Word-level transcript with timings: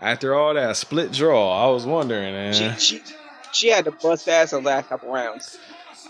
After 0.00 0.34
all 0.34 0.54
that 0.54 0.76
split 0.76 1.12
draw, 1.12 1.66
I 1.68 1.72
was 1.72 1.84
wondering, 1.84 2.32
man. 2.32 2.52
She, 2.52 2.70
she, 2.78 3.02
she 3.52 3.68
had 3.68 3.84
to 3.86 3.90
bust 3.90 4.28
ass 4.28 4.50
the 4.50 4.60
last 4.60 4.88
couple 4.88 5.12
rounds. 5.12 5.58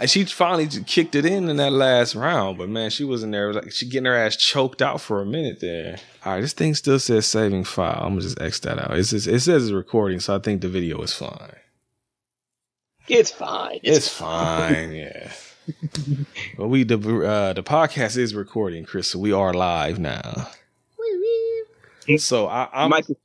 And 0.01 0.09
she 0.09 0.25
finally 0.27 0.69
kicked 0.69 1.15
it 1.15 1.25
in 1.25 1.49
in 1.49 1.57
that 1.57 1.73
last 1.73 2.15
round, 2.15 2.59
but 2.59 2.69
man, 2.69 2.91
she 2.91 3.03
was 3.03 3.25
in 3.25 3.31
there 3.33 3.53
like 3.53 3.73
she 3.73 3.89
getting 3.89 4.05
her 4.05 4.15
ass 4.15 4.37
choked 4.37 4.81
out 4.81 5.01
for 5.01 5.21
a 5.21 5.27
minute 5.27 5.61
there. 5.61 5.97
All 6.25 6.35
right, 6.35 6.41
this 6.41 6.53
thing 6.53 6.75
still 6.75 7.01
says 7.01 7.27
saving 7.27 7.65
file. 7.65 8.01
I'm 8.03 8.11
gonna 8.11 8.21
just 8.21 8.41
X 8.41 8.61
that 8.61 8.79
out. 8.79 8.97
It's 8.97 9.11
just, 9.11 9.27
it 9.27 9.41
says 9.41 9.65
it's 9.65 9.73
recording, 9.73 10.21
so 10.21 10.37
I 10.37 10.39
think 10.39 10.61
the 10.61 10.69
video 10.69 11.01
is 11.03 11.13
fine. 11.15 11.57
It's 13.09 13.31
fine. 13.31 13.81
It's, 13.83 14.09
fine, 14.09 14.93
yeah. 14.93 15.33
But 16.57 16.69
we 16.69 16.85
the 16.85 16.97
uh, 16.97 17.53
the 17.55 17.63
podcast 17.63 18.17
is 18.17 18.35
recording, 18.35 18.85
Chris. 18.85 19.09
So 19.09 19.19
we 19.19 19.33
are 19.33 19.53
live 19.53 19.99
now. 19.99 20.49
So 22.19 22.47
I, 22.47 22.69
I'm 22.73 22.91
Might 22.91 23.07
be- 23.07 23.17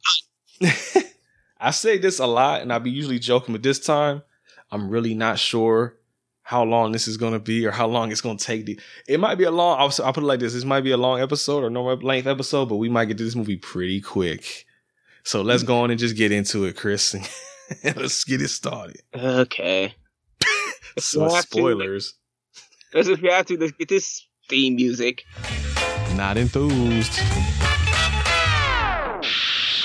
I 1.60 1.72
say 1.72 1.98
this 1.98 2.20
a 2.20 2.26
lot, 2.26 2.62
and 2.62 2.74
I 2.74 2.80
be 2.80 2.92
usually 2.92 3.20
joking, 3.20 3.54
but 3.54 3.64
this 3.64 3.80
time 3.80 4.22
I'm 4.72 4.90
really 4.90 5.14
not 5.14 5.40
sure 5.40 5.96
how 6.42 6.64
long 6.64 6.92
this 6.92 7.08
is 7.08 7.16
going 7.16 7.34
to 7.34 7.40
be 7.40 7.66
or 7.66 7.72
how 7.72 7.88
long 7.88 8.12
it's 8.12 8.22
going 8.22 8.38
to 8.38 8.44
take. 8.44 8.66
To, 8.66 8.76
it 9.08 9.20
might 9.20 9.36
be 9.36 9.46
a 9.46 9.52
long. 9.52 9.80
I'll, 9.80 10.06
I'll 10.06 10.14
put 10.14 10.24
it 10.24 10.28
like 10.28 10.40
this: 10.40 10.54
this 10.54 10.66
might 10.66 10.82
be 10.82 10.92
a 10.92 10.98
long 10.98 11.22
episode 11.22 11.64
or 11.64 11.70
no 11.70 11.84
length 11.84 12.28
episode, 12.28 12.70
but 12.70 12.78
we 12.78 12.90
might 12.90 13.06
get 13.06 13.18
to 13.18 13.24
this 13.24 13.36
movie 13.36 13.58
pretty 13.58 14.02
quick. 14.02 14.66
So 15.24 15.42
let's 15.42 15.64
go 15.64 15.82
on 15.82 15.92
and 15.92 16.00
just 16.00 16.18
get 16.18 16.34
into 16.34 16.66
it, 16.66 16.76
Chris, 16.76 17.14
and 17.84 17.96
let's 17.96 18.24
get 18.26 18.42
it 18.42 18.50
started. 18.50 19.02
Okay. 19.16 19.96
So 21.00 21.28
to. 21.28 21.42
spoilers. 21.42 22.14
Let's 22.94 23.08
if 23.08 23.20
we 23.20 23.30
have 23.30 23.48
to, 23.48 23.58
let's 23.58 23.72
get 23.72 23.90
this 23.90 24.28
theme 24.48 24.76
music. 24.76 25.24
Not 26.16 26.38
enthused. 26.38 27.20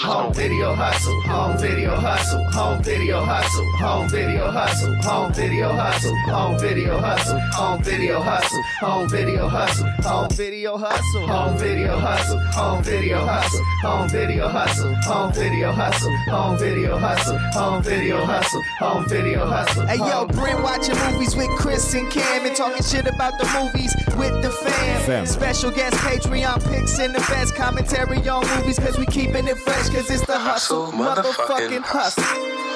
Home 0.01 0.33
video 0.33 0.75
hustle, 0.75 1.21
home 1.23 1.59
video 1.59 1.97
hustle, 1.97 2.45
home 2.53 2.81
video 2.85 3.21
hustle, 3.25 3.65
home 3.73 4.09
video 4.09 4.49
hustle, 4.49 4.95
home 5.03 5.33
video 5.33 5.73
hustle, 5.73 6.17
home 6.19 6.57
video 6.57 7.01
hustle, 7.01 7.39
home 7.51 7.83
video 7.83 8.21
hustle, 8.21 8.63
home 8.79 9.09
video 9.09 9.49
hustle, 9.49 9.93
home 10.03 10.39
video 10.39 10.79
hustle, 10.79 11.27
home 11.27 11.59
video 11.59 11.99
hustle, 11.99 12.39
home 12.47 12.85
video 12.85 13.27
hustle, 13.27 13.59
home 13.83 14.09
video 14.09 14.49
hustle, 14.49 14.95
home 15.09 15.33
video 15.33 15.73
hustle, 15.73 16.17
home 16.31 16.57
video 16.57 16.97
hustle, 16.97 17.39
home 17.53 17.83
video 17.83 18.25
hustle, 18.25 18.63
home 18.79 19.09
video 19.09 19.47
hustle. 19.47 19.87
Hey 19.87 19.97
yo, 19.97 20.27
Brent 20.27 20.63
watching 20.63 20.97
movies 21.11 21.35
with 21.35 21.49
Chris 21.59 21.93
and 21.95 22.09
Cam 22.09 22.47
and 22.47 22.55
talking 22.55 22.85
shit 22.85 23.09
about 23.09 23.37
the 23.39 23.47
movies 23.61 23.97
with 24.17 24.43
the 24.43 24.51
fam. 24.51 25.27
Special 25.27 25.73
guest 25.73 25.97
Patreon 25.97 26.63
picks 26.71 27.01
and 27.01 27.13
the 27.15 27.21
best 27.21 27.57
commentary 27.57 28.29
on 28.29 28.47
movies 28.57 28.79
cause 28.79 28.97
we 28.97 29.07
keeping 29.07 29.49
it 29.49 29.57
fresh 29.59 29.88
cause 29.91 30.11
it's 30.11 30.27
the 30.27 30.39
hustle, 30.39 30.93
motherfucking 30.93 31.83
hustle. 31.83 32.25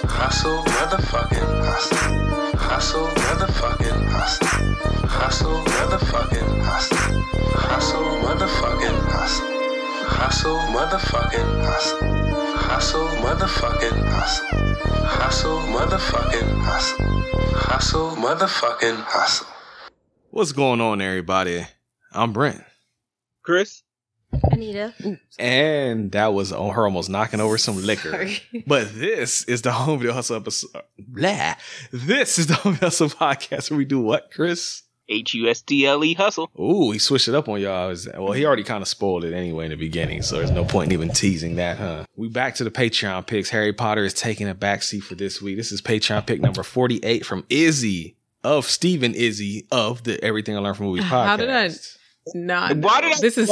Hustle, 0.09 0.63
motherfucking 0.65 1.65
hustle. 1.65 2.59
Hustle, 2.59 3.07
motherfucking 3.09 4.09
hustle. 4.09 4.49
Hustle, 5.09 5.63
motherfucking 5.65 6.63
hustle. 6.63 6.97
Hustle, 7.55 8.05
motherfucking 8.23 9.01
hustle. 9.11 9.47
Hustle, 10.09 10.59
motherfucking 10.75 11.65
hustle. 11.65 11.99
Hustle, 12.57 13.09
motherfucking 13.23 13.99
hustle. 14.09 14.47
Hustle, 15.07 15.59
motherfucking 15.75 16.61
hustle. 16.63 17.07
Hustle, 17.55 18.11
motherfucking 18.17 18.97
hustle. 19.05 19.47
What's 20.31 20.53
going 20.53 20.81
on, 20.81 21.01
everybody? 21.01 21.67
I'm 22.13 22.33
Brent. 22.33 22.63
Chris? 23.43 23.83
Anita. 24.51 24.95
And 25.39 26.13
that 26.13 26.33
was 26.33 26.53
on 26.53 26.75
her 26.75 26.85
almost 26.85 27.11
knocking 27.11 27.41
over 27.41 27.59
some 27.59 27.83
liquor. 27.85 28.11
Sorry. 28.11 28.41
But 28.67 28.95
this 28.95 29.45
is 29.45 29.63
the 29.63 29.73
Home 29.73 29.99
Video 29.99 30.15
Hustle 30.15 30.37
episode. 30.37 30.71
Blah. 30.99 31.55
This 31.93 32.39
is 32.39 32.47
the 32.47 32.55
Home 32.55 32.75
Video 32.75 32.87
Hustle 32.89 33.09
podcast 33.11 33.71
where 33.71 33.79
we 33.79 33.85
do 33.85 34.01
what, 34.01 34.31
Chris? 34.33 34.83
H 35.09 35.35
U 35.35 35.49
S 35.49 35.61
T 35.61 35.85
L 35.85 36.03
E 36.05 36.15
hustle. 36.15 36.49
Ooh, 36.59 36.91
he 36.93 36.99
switched 36.99 37.29
it 37.29 37.35
up 37.35 37.49
on 37.49 37.61
y'all. 37.61 37.95
Well, 38.17 38.33
he 38.33 38.47
already 38.47 38.63
kind 38.63 38.81
of 38.81 38.89
spoiled 38.89 39.25
it 39.25 39.35
anyway 39.35 39.65
in 39.67 39.71
the 39.71 39.77
beginning, 39.77 40.23
so 40.23 40.37
there's 40.37 40.51
no 40.53 40.65
point 40.65 40.89
in 40.91 40.93
even 40.93 41.11
teasing 41.11 41.57
that, 41.57 41.77
huh? 41.77 42.05
We 42.17 42.29
back 42.29 42.55
to 42.57 42.65
the 42.65 42.71
Patreon 42.71 43.27
picks. 43.27 43.51
Harry 43.51 43.73
Potter 43.73 44.05
is 44.05 44.15
taking 44.15 44.49
a 44.49 44.55
backseat 44.55 45.03
for 45.03 45.15
this 45.15 45.43
week. 45.43 45.57
This 45.57 45.73
is 45.73 45.83
Patreon 45.83 46.25
pick 46.25 46.41
number 46.41 46.63
48 46.63 47.27
from 47.27 47.45
Izzy 47.51 48.17
of 48.45 48.65
Stephen 48.67 49.15
Izzy 49.15 49.67
of 49.71 50.05
the 50.05 50.23
Everything 50.25 50.57
I 50.57 50.61
Learned 50.61 50.77
from 50.79 50.87
Movie 50.87 51.03
podcast. 51.03 51.27
How 51.27 51.37
did 51.37 51.51
I 51.51 51.71
not? 52.35 52.77
Why 52.79 53.01
did 53.03 53.13
I- 53.13 53.21
this 53.21 53.37
is 53.37 53.49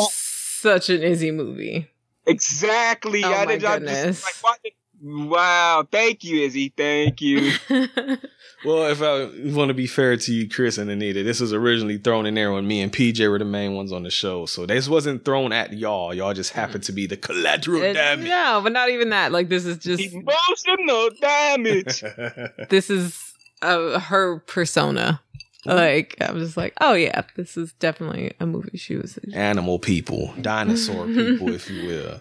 such 0.60 0.90
an 0.90 1.02
Izzy 1.02 1.30
movie. 1.30 1.88
Exactly. 2.26 3.24
Oh 3.24 3.32
I 3.32 3.44
my 3.44 3.56
did- 3.56 3.64
I 3.64 3.78
just- 3.78 3.84
goodness. 3.84 4.22
like, 4.24 4.34
why 4.42 4.56
did- 4.64 4.72
wow. 5.02 5.86
Thank 5.90 6.24
you, 6.24 6.42
Izzy. 6.44 6.72
Thank 6.76 7.20
you. 7.20 7.52
Well, 8.62 8.88
if 8.92 9.00
I 9.00 9.30
want 9.54 9.68
to 9.70 9.74
be 9.74 9.86
fair 9.86 10.18
to 10.18 10.32
you, 10.34 10.46
Chris 10.46 10.76
and 10.76 10.90
Anita, 10.90 11.22
this 11.22 11.40
was 11.40 11.54
originally 11.54 11.96
thrown 11.96 12.26
in 12.26 12.34
there 12.34 12.52
when 12.52 12.66
me 12.66 12.82
and 12.82 12.92
PJ 12.92 13.26
were 13.30 13.38
the 13.38 13.44
main 13.46 13.72
ones 13.74 13.90
on 13.90 14.02
the 14.02 14.10
show. 14.10 14.44
So 14.44 14.66
this 14.66 14.86
wasn't 14.86 15.24
thrown 15.24 15.50
at 15.50 15.72
y'all. 15.72 16.12
Y'all 16.12 16.34
just 16.34 16.52
happened 16.52 16.84
to 16.84 16.92
be 16.92 17.06
the 17.06 17.16
collateral 17.16 17.80
It- 17.82 17.94
damage. 17.94 18.28
no, 18.28 18.60
but 18.62 18.72
not 18.72 18.90
even 18.90 19.08
that. 19.10 19.32
Like 19.32 19.48
this 19.48 19.64
is 19.64 19.78
just 19.78 20.02
Emotional 20.12 21.08
damage. 21.22 22.04
this 22.68 22.90
is 22.90 23.32
uh, 23.62 23.98
her 23.98 24.40
persona. 24.40 25.22
Mm-hmm. 25.66 25.76
Like 25.76 26.16
I'm 26.20 26.38
just 26.38 26.56
like, 26.56 26.74
oh 26.80 26.94
yeah, 26.94 27.22
this 27.36 27.56
is 27.56 27.72
definitely 27.74 28.32
a 28.40 28.46
movie 28.46 28.78
she 28.78 28.96
was. 28.96 29.18
Animal 29.34 29.78
people, 29.78 30.32
dinosaur 30.40 31.06
people, 31.06 31.52
if 31.52 31.70
you 31.70 31.86
will. 31.86 32.20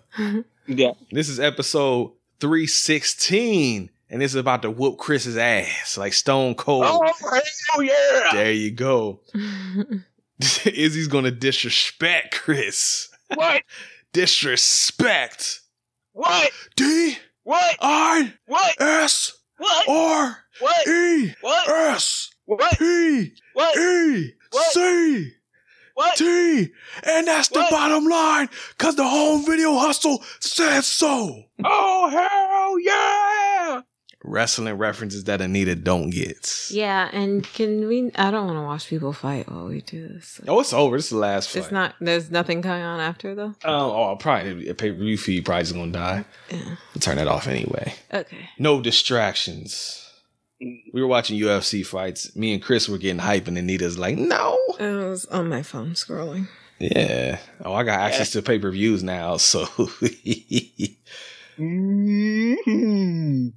yeah. 0.68 0.92
This 1.12 1.30
is 1.30 1.40
episode 1.40 2.12
316, 2.40 3.90
and 4.10 4.22
this 4.22 4.32
is 4.32 4.36
about 4.36 4.62
to 4.64 4.72
whoop 4.72 4.98
Chris's 4.98 5.38
ass 5.38 5.98
like 5.98 6.14
Stone 6.14 6.56
Cold. 6.56 6.86
Oh, 6.88 7.12
hell 7.72 7.84
yeah. 7.84 8.30
There 8.34 8.52
you 8.52 8.72
go. 8.72 9.22
Izzy's 10.66 11.08
gonna 11.08 11.32
disrespect 11.32 12.34
Chris. 12.34 13.10
What? 13.36 13.64
Disrespect. 14.14 15.62
What? 16.14 16.52
D 16.76 17.18
What? 17.44 17.76
I 17.82 18.34
What? 18.48 18.82
S 18.82 19.38
What? 19.58 19.90
R 19.90 20.38
What? 20.60 20.88
E 20.88 21.34
What? 21.42 21.70
S 21.70 22.32
What? 22.58 22.78
P 22.80 23.34
What? 23.54 23.78
E 23.78 24.34
What? 24.52 24.72
C 24.72 25.32
What? 25.94 26.16
T. 26.18 26.70
And 27.04 27.28
that's 27.28 27.50
the 27.50 27.60
What? 27.60 27.70
bottom 27.72 28.06
line, 28.06 28.50
cause 28.78 28.96
the 28.96 29.08
home 29.08 29.46
video 29.46 29.78
hustle 29.78 30.24
says 30.40 30.88
so. 30.88 31.44
Oh, 31.64 32.10
hell 32.10 32.80
yeah. 32.80 33.82
Wrestling 34.24 34.74
references 34.78 35.24
that 35.26 35.42
Anita 35.42 35.76
don't 35.76 36.10
get. 36.10 36.68
yeah, 36.72 37.10
and 37.14 37.44
can 37.44 37.88
we? 37.88 38.12
I 38.16 38.32
don't 38.32 38.48
want 38.48 38.58
to 38.58 38.64
watch 38.64 38.88
people 38.88 39.14
fight 39.14 39.50
while 39.50 39.68
we 39.68 39.82
do 39.82 40.08
this. 40.10 40.42
Oh, 40.48 40.60
it's 40.60 40.74
over. 40.74 40.98
This 40.98 41.06
is 41.06 41.12
the 41.12 41.18
last 41.18 41.50
fight. 41.50 41.60
It's 41.64 41.72
not. 41.72 41.96
There's 42.02 42.30
nothing 42.30 42.60
going 42.62 42.82
on 42.84 43.00
after 43.00 43.34
though. 43.36 43.56
Oh, 43.64 44.12
oh 44.12 44.16
probably 44.18 44.68
a 44.68 44.74
pay 44.74 44.92
per 44.92 44.98
view 44.98 45.18
feed 45.18 45.46
probably 45.46 45.64
just 45.64 45.74
gonna 45.76 45.92
die. 45.92 46.26
Yeah. 46.50 46.76
We'll 46.94 47.00
turn 47.02 47.16
that 47.18 47.28
off 47.30 47.48
anyway. 47.48 47.94
Okay. 48.14 48.50
No 48.58 48.82
distractions. 48.82 50.06
We 50.62 51.02
were 51.02 51.08
watching 51.08 51.40
UFC 51.40 51.86
fights. 51.86 52.36
Me 52.36 52.54
and 52.54 52.62
Chris 52.62 52.90
were 52.90 52.98
getting 52.98 53.20
hype, 53.20 53.48
and 53.48 53.58
Anita's 53.58 53.98
like, 53.98 54.18
"No, 54.18 54.58
I 54.80 54.88
was 54.92 55.26
on 55.28 55.48
my 55.50 55.64
phone 55.64 55.92
scrolling. 55.92 56.48
yeah. 56.80 57.40
Oh, 57.64 57.74
I 57.74 57.84
got 57.84 58.00
access 58.00 58.32
to 58.32 58.42
pay 58.42 58.60
per 58.60 58.70
views 58.72 59.02
now, 59.04 59.38
so 59.38 59.66
Mm-hmm. 61.58 63.48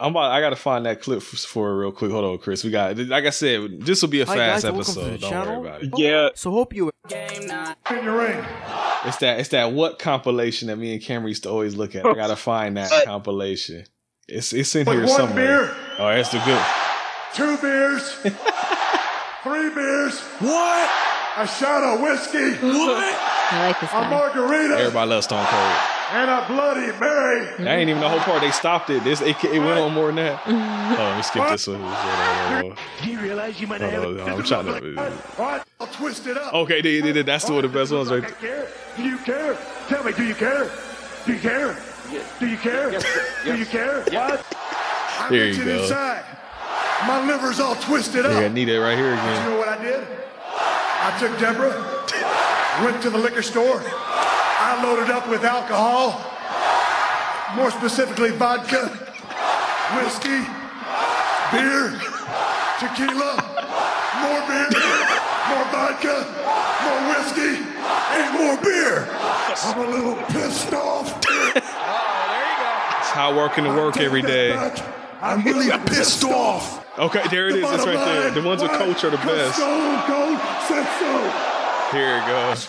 I'm 0.00 0.10
about. 0.10 0.32
I 0.32 0.40
gotta 0.40 0.56
find 0.56 0.84
that 0.86 1.00
clip 1.00 1.22
for, 1.22 1.36
for 1.36 1.78
real 1.78 1.92
quick. 1.92 2.10
Hold 2.10 2.24
on, 2.24 2.38
Chris. 2.38 2.64
We 2.64 2.70
got. 2.70 2.96
Like 2.98 3.24
I 3.24 3.30
said, 3.30 3.80
this 3.82 4.02
will 4.02 4.08
be 4.08 4.20
a 4.20 4.26
Hi, 4.26 4.34
fast 4.36 4.64
guys, 4.64 4.74
episode. 4.74 5.20
Don't 5.20 5.30
channel. 5.30 5.60
worry 5.60 5.68
about 5.68 5.82
it. 5.84 5.90
Yeah. 5.96 6.28
So 6.34 6.50
hope 6.50 6.74
you 6.74 6.90
game 7.08 7.28
It's 9.04 9.16
that. 9.18 9.38
It's 9.40 9.50
that 9.50 9.72
what 9.72 9.98
compilation 10.00 10.68
that 10.68 10.76
me 10.76 10.94
and 10.94 11.02
Cameron 11.02 11.28
used 11.28 11.44
to 11.44 11.50
always 11.50 11.76
look 11.76 11.94
at. 11.94 12.04
I 12.04 12.14
gotta 12.14 12.36
find 12.50 12.76
that 12.76 12.90
compilation. 13.04 13.84
It's 14.28 14.52
it's 14.52 14.74
in 14.74 14.86
Like 14.86 14.96
here 14.98 15.06
one 15.06 15.16
somewhere. 15.16 15.66
beer? 15.66 15.76
Oh, 15.98 16.08
that's 16.08 16.30
the 16.30 16.38
good. 16.44 16.64
Two 17.34 17.56
beers, 17.58 18.12
three 19.42 19.70
beers, 19.74 20.20
What? 20.40 20.90
a 21.38 21.46
shot 21.46 21.82
of 21.82 22.00
whiskey, 22.00 22.52
What? 22.66 23.14
I 23.52 23.66
like 23.68 23.80
this 23.80 23.90
a 23.90 23.92
guy. 23.94 24.10
margarita, 24.10 24.74
Everybody 24.78 25.10
loves 25.10 25.26
Stone 25.26 25.46
Cold. 25.46 25.72
and 26.12 26.30
a 26.30 26.44
Bloody 26.46 26.86
Mary. 26.98 27.46
That 27.64 27.78
ain't 27.78 27.88
even 27.90 28.00
the 28.02 28.08
whole 28.08 28.18
part. 28.20 28.40
They 28.42 28.50
stopped 28.50 28.90
it. 28.90 29.02
This 29.04 29.20
it, 29.22 29.42
it 29.44 29.58
went 29.60 29.78
on 29.78 29.92
more 29.94 30.06
than 30.06 30.16
that. 30.16 30.40
Mm-hmm. 30.42 30.92
Oh, 31.00 31.04
let 31.04 31.16
me 31.16 31.22
skip 31.22 31.48
this 31.48 31.66
one. 31.66 31.80
Hold 31.80 31.90
on, 31.92 32.62
hold 32.62 32.72
on. 32.72 32.78
Do 33.02 33.10
you 33.10 33.18
realize 33.20 33.60
you 33.60 33.66
might 33.66 33.80
Hold 33.80 33.92
have 33.92 34.04
on, 34.04 34.18
it? 34.18 34.28
I'm 34.28 34.42
trying 34.42 34.64
to- 34.66 34.72
like- 34.72 35.38
All 35.38 35.46
right, 35.46 35.62
I'll 35.80 35.86
twist 35.86 36.26
it 36.26 36.36
up. 36.36 36.52
Okay, 36.54 36.80
they, 36.82 37.00
they, 37.00 37.22
that's 37.22 37.48
one 37.48 37.64
of 37.64 37.72
the 37.72 37.78
best 37.78 37.92
ones 37.92 38.10
right 38.10 38.24
I 38.24 38.26
there. 38.26 38.36
care. 38.64 38.68
Do 38.96 39.02
you 39.04 39.16
care? 39.18 39.56
Tell 39.88 40.04
me, 40.04 40.12
do 40.12 40.24
you 40.24 40.34
care? 40.34 40.70
Do 41.26 41.32
you 41.32 41.38
care? 41.38 41.76
Do 42.40 42.46
you 42.46 42.56
care? 42.58 42.90
Do 43.44 43.56
you 43.56 43.64
care? 43.66 44.02
What? 44.12 44.44
I'm 45.32 45.38
There 45.38 45.46
you 45.46 45.52
itching 45.54 45.64
go. 45.64 45.82
inside. 45.82 46.24
My 47.06 47.26
liver's 47.26 47.58
all 47.58 47.74
twisted 47.76 48.24
Yeah, 48.26 48.40
I 48.40 48.48
need 48.48 48.68
it 48.68 48.78
right 48.78 48.98
here 48.98 49.14
again. 49.14 49.44
You 49.44 49.50
know 49.50 49.58
what 49.58 49.68
I 49.68 49.82
did? 49.82 50.04
I 50.04 51.18
took 51.18 51.32
Deborah, 51.40 52.84
went 52.84 53.02
to 53.02 53.10
the 53.10 53.16
liquor 53.18 53.42
store. 53.42 53.80
I 53.82 54.80
loaded 54.84 55.10
up 55.10 55.28
with 55.28 55.42
alcohol, 55.42 56.20
more 57.56 57.70
specifically 57.72 58.30
vodka, 58.30 58.86
whiskey, 59.96 60.44
beer, 61.50 61.96
tequila, 62.78 63.34
more 64.20 64.42
beer, 64.46 64.70
more 65.48 65.66
vodka, 65.72 66.22
more 66.84 67.02
whiskey, 67.08 67.56
and 68.12 68.28
more 68.38 68.56
beer. 68.62 69.08
I'm 69.64 69.78
a 69.80 69.90
little 69.90 70.16
pissed 70.26 70.72
off. 70.74 71.08
oh, 71.26 71.52
there 71.52 71.56
you 71.56 72.56
go. 72.62 72.98
It's 73.00 73.10
how 73.10 73.34
working 73.36 73.64
to 73.64 73.70
work 73.70 73.96
every 73.96 74.22
day. 74.22 74.52
I'm 75.22 75.42
really 75.44 75.70
pissed 75.86 76.24
off. 76.24 76.84
Okay, 76.98 77.22
there 77.28 77.48
it 77.48 77.56
is. 77.56 77.70
It's 77.70 77.86
right 77.86 77.94
there. 77.94 78.30
The 78.32 78.42
ones 78.42 78.60
with 78.60 78.72
coach 78.72 79.04
are 79.04 79.10
the 79.10 79.16
best. 79.18 79.56
Stone 79.56 80.02
Cold 80.02 80.38
said 80.66 80.84
so. 80.98 81.96
Here 81.96 82.18
it 82.18 82.26
goes. 82.26 82.68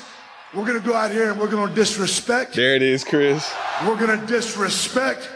We're 0.54 0.66
gonna 0.66 0.80
go 0.80 0.94
out 0.94 1.12
here 1.12 1.32
and 1.32 1.40
we're 1.40 1.50
gonna 1.50 1.74
disrespect. 1.74 2.54
There 2.56 2.76
it 2.76 2.84
is, 2.84 3.04
Chris. 3.04 3.52
We're 3.88 3.98
gonna 4.00 4.24
disrespect. 4.28 5.28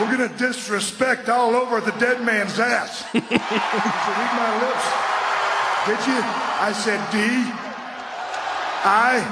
We're 0.00 0.10
gonna 0.10 0.36
disrespect 0.36 1.28
all 1.28 1.54
over 1.54 1.80
the 1.80 1.92
dead 1.92 2.24
man's 2.24 2.58
ass. 2.58 3.04
Did 3.12 3.22
you 3.22 3.28
read 3.28 3.38
my 3.38 4.58
lips? 4.66 4.86
Did 5.86 6.00
you? 6.10 6.18
I 6.58 6.72
said 6.72 6.98
D 7.12 7.18
I 8.84 9.22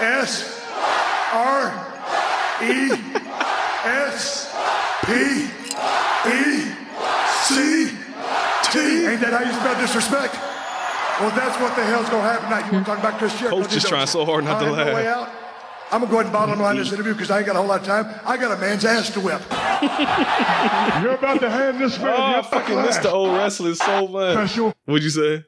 S 0.00 0.64
R 1.34 1.70
E 2.62 2.92
S 3.84 4.48
P 5.04 5.51
C 7.42 7.88
T. 8.70 9.06
Ain't 9.06 9.20
that 9.20 9.32
how 9.32 9.42
you 9.44 9.52
spell 9.52 9.80
disrespect? 9.80 10.34
Well, 11.20 11.30
that's 11.36 11.58
what 11.60 11.76
the 11.76 11.84
hell's 11.84 12.08
gonna 12.08 12.22
happen 12.22 12.44
tonight. 12.48 12.66
You 12.66 12.72
want 12.72 12.86
to 12.86 12.90
talk 12.92 12.98
about 13.00 13.18
Chris 13.18 13.38
Jericho? 13.38 13.62
Coach 13.62 13.76
is 13.76 13.84
trying 13.84 14.06
so 14.06 14.24
hard 14.24 14.44
not 14.44 14.60
to 14.60 14.66
I 14.66 14.68
have 14.68 14.76
no 14.76 14.84
laugh. 14.84 14.94
way 14.94 15.06
out. 15.08 15.28
I'm 15.90 16.00
gonna 16.00 16.10
go 16.10 16.16
ahead 16.20 16.26
and 16.26 16.32
bottom 16.32 16.58
line 16.58 16.76
this 16.76 16.90
interview 16.92 17.12
because 17.12 17.30
I 17.30 17.38
ain't 17.38 17.46
got 17.46 17.54
a 17.56 17.58
whole 17.58 17.68
lot 17.68 17.80
of 17.80 17.86
time. 17.86 18.06
I 18.24 18.36
got 18.38 18.56
a 18.56 18.60
man's 18.60 18.84
ass 18.84 19.10
to 19.10 19.20
whip. 19.20 19.42
You're 21.02 21.14
about 21.14 21.40
to 21.40 21.50
hand 21.50 21.78
this 21.80 21.98
man 21.98 22.14
Oh, 22.16 22.22
I 22.22 22.34
your 22.36 22.42
fucking 22.44 22.74
class. 22.74 22.86
miss 22.86 22.98
the 22.98 23.10
old 23.10 23.36
wrestling 23.36 23.74
so 23.74 24.08
much. 24.08 24.32
Special. 24.34 24.72
What'd 24.86 25.02
you 25.04 25.10
say? 25.10 25.44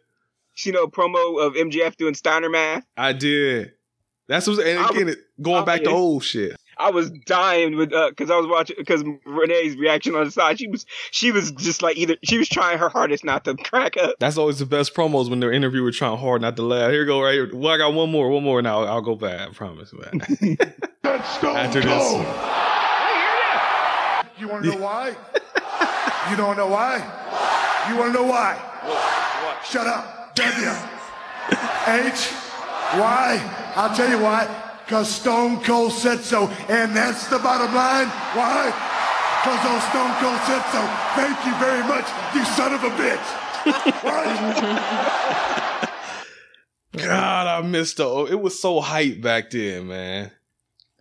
You 0.64 0.73
know, 0.73 0.87
promo 0.87 1.44
of 1.44 1.55
MJF 1.55 1.97
doing 1.97 2.14
Steiner 2.14 2.50
math. 2.50 2.85
I 2.97 3.12
did. 3.14 3.73
That's 4.29 4.47
what, 4.47 4.58
and 4.67 4.79
I 4.79 4.88
again, 4.90 5.06
was- 5.06 5.14
it, 5.17 5.20
going 5.40 5.64
back 5.64 5.82
to 5.85 5.90
old 5.90 6.25
shit. 6.25 6.56
I 6.76 6.91
was 6.91 7.11
dying 7.11 7.76
with 7.76 7.93
uh, 7.93 8.11
because 8.11 8.31
I 8.31 8.37
was 8.37 8.47
watching 8.47 8.76
because 8.79 9.03
Renee's 9.25 9.76
reaction 9.76 10.15
on 10.15 10.25
the 10.25 10.31
side. 10.31 10.59
She 10.59 10.69
was 10.69 10.87
she 11.11 11.32
was 11.32 11.53
just 11.53 11.82
like 11.82 11.97
either 11.97 12.17
she 12.25 12.38
was 12.38 12.49
trying 12.49 12.79
her 12.79 12.88
hardest 12.88 13.25
not 13.25 13.44
to 13.44 13.55
crack 13.56 13.97
up. 13.97 14.17
That's 14.19 14.37
always 14.37 14.59
the 14.59 14.67
best 14.67 14.94
promos 14.94 15.31
when 15.31 15.41
their 15.41 15.53
interviewer 15.53 15.91
trying 15.91 16.19
hard 16.19 16.43
not 16.43 16.56
to 16.56 16.62
laugh. 16.62 16.91
Here 16.91 17.00
you 17.00 17.06
go, 17.06 17.23
right 17.23 17.32
here. 17.35 17.50
Well, 17.55 17.73
I 17.75 17.79
got 17.79 17.94
one 17.94 18.11
more, 18.11 18.29
one 18.31 18.43
more, 18.44 18.59
and 18.59 18.69
I'll, 18.69 18.87
I'll 18.87 19.03
go 19.03 19.15
back. 19.17 19.49
I 19.49 19.53
promise. 19.53 19.93
Man. 19.93 20.21
That's 21.03 21.29
Stone 21.37 21.56
After 21.56 21.81
this. 21.81 21.93
Cold. 21.93 22.25
You 24.38 24.49
want 24.49 24.65
to 24.65 24.71
know 24.71 24.76
why? 24.85 25.17
you 26.31 26.37
don't 26.37 26.56
know 26.56 26.67
why? 26.67 26.97
You 27.88 27.97
want 27.99 28.15
to 28.15 28.21
know 28.21 28.26
why? 28.26 28.59
Shut 29.65 29.87
up. 29.87 30.35
W. 30.35 30.71
H. 31.87 32.32
Y. 32.97 33.73
I'll 33.76 33.94
tell 33.94 34.11
you 34.11 34.19
why. 34.19 34.63
Because 34.85 35.09
Stone 35.09 35.63
Cold 35.63 35.93
said 35.93 36.21
so. 36.21 36.49
And 36.69 36.95
that's 36.95 37.27
the 37.29 37.39
bottom 37.39 37.75
line. 37.75 38.09
Why? 38.37 38.71
Because 39.43 39.65
old 39.67 39.83
Stone 39.83 40.15
Cold 40.21 40.41
said 40.47 40.63
so. 40.73 40.87
Thank 41.17 41.45
you 41.45 41.55
very 41.59 41.83
much, 41.87 42.07
you 42.35 42.45
son 42.45 42.73
of 42.75 42.85
a 42.85 42.91
bitch. 42.91 43.41
God, 46.97 47.47
I 47.47 47.61
missed 47.67 47.97
the. 47.97 48.27
It 48.31 48.41
was 48.41 48.61
so 48.61 48.81
hype 48.81 49.21
back 49.21 49.51
then, 49.51 49.89
man. 49.89 50.31